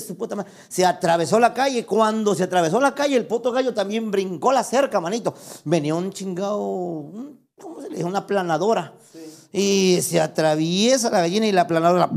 Su 0.08 0.16
puta 0.16 0.38
madre. 0.38 0.50
Se 0.70 0.86
atravesó 0.86 1.38
la 1.38 1.54
calle. 1.54 1.86
Cuando 1.86 2.34
se 2.34 2.44
atravesó 2.44 2.80
la 2.80 2.96
calle, 2.96 3.18
el 3.18 3.28
puto 3.28 3.52
gallo 3.52 3.74
también 3.74 4.10
brincó 4.10 4.54
la 4.54 4.64
cerca, 4.64 5.02
manito. 5.02 5.34
Venía 5.66 5.96
un 5.96 6.14
chingado, 6.14 6.58
¿cómo 7.60 7.82
se 7.82 7.90
le 7.90 7.96
dice? 7.98 8.06
Una 8.06 8.26
planadora. 8.26 8.94
Y 9.56 10.02
se 10.02 10.20
atraviesa 10.20 11.12
la 11.12 11.22
gallina 11.22 11.46
y 11.46 11.52
la 11.52 11.68
planadora. 11.68 12.10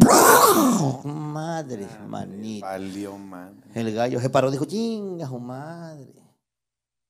Madre, 1.05 1.87
manita. 2.09 2.67
Valió, 2.67 3.19
man. 3.19 3.63
El 3.75 3.93
gallo 3.95 4.19
se 4.21 4.31
paró, 4.31 4.51
dijo, 4.51 4.65
chinga 4.65 5.29
su 5.29 5.39
madre. 5.39 6.15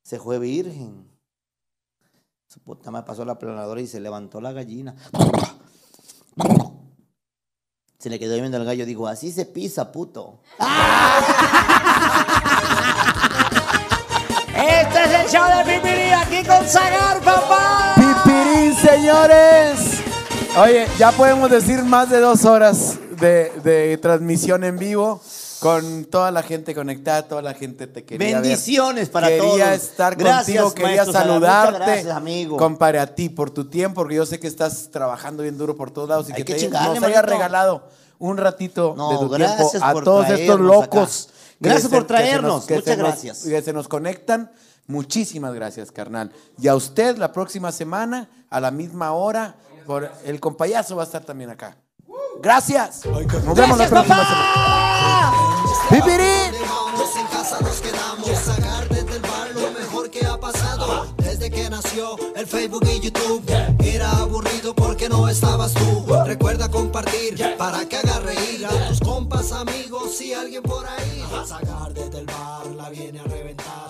Se 0.03 0.19
fue 0.19 0.41
virgen. 0.41 1.09
Su 2.49 2.59
puta 2.59 2.91
madre 2.91 3.07
pasó 3.07 3.25
la 3.25 3.39
planadora 3.39 3.81
y 3.81 3.87
se 3.87 4.01
levantó 4.01 4.41
la 4.41 4.53
gallina. 4.53 4.97
Se 8.01 8.11
le 8.11 8.19
quedó 8.19 8.35
viendo 8.35 8.57
al 8.57 8.65
gallo, 8.65 8.85
dijo, 8.85 9.07
así 9.07 9.31
se 9.31 9.47
pisa, 9.47 9.93
puto. 9.93 10.43
Este 14.57 15.05
es 15.05 15.11
el 15.21 15.29
show 15.29 15.45
de 15.57 15.65
Pipirí 15.65 16.11
aquí 16.11 16.43
con 16.43 16.67
Zagar, 16.67 17.21
papá. 17.21 17.95
Pipirín, 17.95 18.75
señores. 18.75 19.96
Oye, 20.57 20.87
ya 20.99 21.13
podemos 21.13 21.51
decir 21.51 21.83
más 21.85 22.09
de 22.09 22.19
dos 22.21 22.45
horas 22.45 22.99
de, 23.21 23.53
de 23.63 23.99
transmisión 23.99 24.65
en 24.65 24.79
vivo 24.79 25.21
con 25.61 26.05
toda 26.07 26.31
la 26.31 26.43
gente 26.43 26.75
conectada, 26.75 27.29
toda 27.29 27.43
la 27.43 27.53
gente 27.55 27.87
te 27.87 28.05
quería 28.05 28.37
ver. 28.37 28.43
Bendiciones 28.43 29.09
para 29.11 29.27
quería 29.29 29.43
todos. 29.43 29.53
Quería 29.57 29.75
estar 29.75 30.17
Gracias, 30.17 30.63
contigo, 30.63 30.75
quería 30.75 31.03
maestro 31.05 31.13
saludarte. 31.13 31.79
Gracias, 31.85 32.17
amigo. 32.17 32.57
Compadre, 32.57 33.01
a 33.01 33.15
ti 33.15 33.29
por 33.29 33.51
tu 33.51 33.67
tiempo, 33.69 33.97
porque 34.03 34.15
yo 34.17 34.25
sé 34.25 34.39
que 34.41 34.47
estás 34.47 34.91
trabajando 34.91 35.43
bien 35.43 35.59
duro 35.59 35.77
por 35.77 35.91
todos 35.91 36.09
lados 36.09 36.29
y 36.31 36.33
Hay 36.33 36.43
que, 36.45 36.55
que 36.55 36.61
te, 36.61 36.69
nos 36.71 36.81
haya 36.83 37.01
manito. 37.01 37.23
regalado 37.23 37.89
un 38.19 38.39
ratito 38.39 38.95
No, 38.97 39.11
de 39.11 39.19
tu 39.19 39.29
gracias 39.29 39.71
tiempo 39.73 39.87
a 39.87 40.03
todos 40.03 40.31
estos 40.31 40.61
locos. 40.61 41.27
acá. 41.29 41.37
Gracias 41.61 41.91
por 41.91 42.03
que 42.03 42.09
traernos. 42.09 42.55
nos- 42.55 42.67
que 42.67 42.75
Muchas 42.77 42.95
se 42.95 42.97
nos- 42.97 43.09
gracias. 43.09 43.39
que 43.45 43.63
se 43.63 43.73
nos 43.75 43.89
conectan. 43.89 44.51
Muchísimas 44.89 45.53
gracias, 45.53 45.91
carnal. 45.91 46.31
Y 46.61 46.69
a 46.69 46.77
usted 46.77 47.17
la 47.19 47.33
próxima 47.33 47.73
semana, 47.73 48.29
a 48.51 48.61
la 48.61 48.71
misma 48.71 49.13
hora, 49.13 49.57
por 49.87 50.11
el 50.25 50.41
compayazo 50.41 50.97
va 50.97 51.03
a 51.03 51.07
estar 51.07 51.25
también 51.25 51.51
acá. 51.51 51.77
Gracias. 52.41 53.07
Nos 53.07 53.55
vemos 53.55 53.79
la 53.79 53.89
próxima 53.89 54.17
papá. 54.17 54.29
semana. 54.29 55.37
¡Pipirín! 55.91 56.67
En 57.19 57.27
casa 57.29 57.59
nos 57.61 57.81
quedamos 57.81 58.29
sacar 58.39 58.89
desde 58.89 59.17
el 59.17 59.23
bar 59.23 59.49
lo 59.55 59.71
mejor 59.71 60.11
que 60.11 60.27
ha 60.27 60.39
pasado 60.39 61.07
desde 61.17 61.51
que 61.51 61.71
nació 61.71 62.17
el 62.35 62.47
Facebook 62.47 62.83
y 62.85 63.01
YouTube 63.01 63.43
era 63.83 64.11
aburrido 64.19 64.75
porque 64.75 65.09
no 65.09 65.27
estabas 65.29 65.73
tú 65.73 66.05
recuerda 66.27 66.69
compartir 66.69 67.55
para 67.57 67.89
que 67.89 67.97
haga 67.97 68.19
reír 68.21 68.67
a 68.67 68.89
tus 68.89 69.01
compas 69.01 69.53
amigos 69.53 70.21
y 70.21 70.35
alguien 70.35 70.63
por 70.63 70.85
ahí 70.87 71.25
sacar 71.47 71.95
desde 71.95 72.19
el 72.19 72.27
bar 72.27 72.67
la 72.77 72.91
viene 72.91 73.21
a 73.21 73.25
reventar 73.25 73.86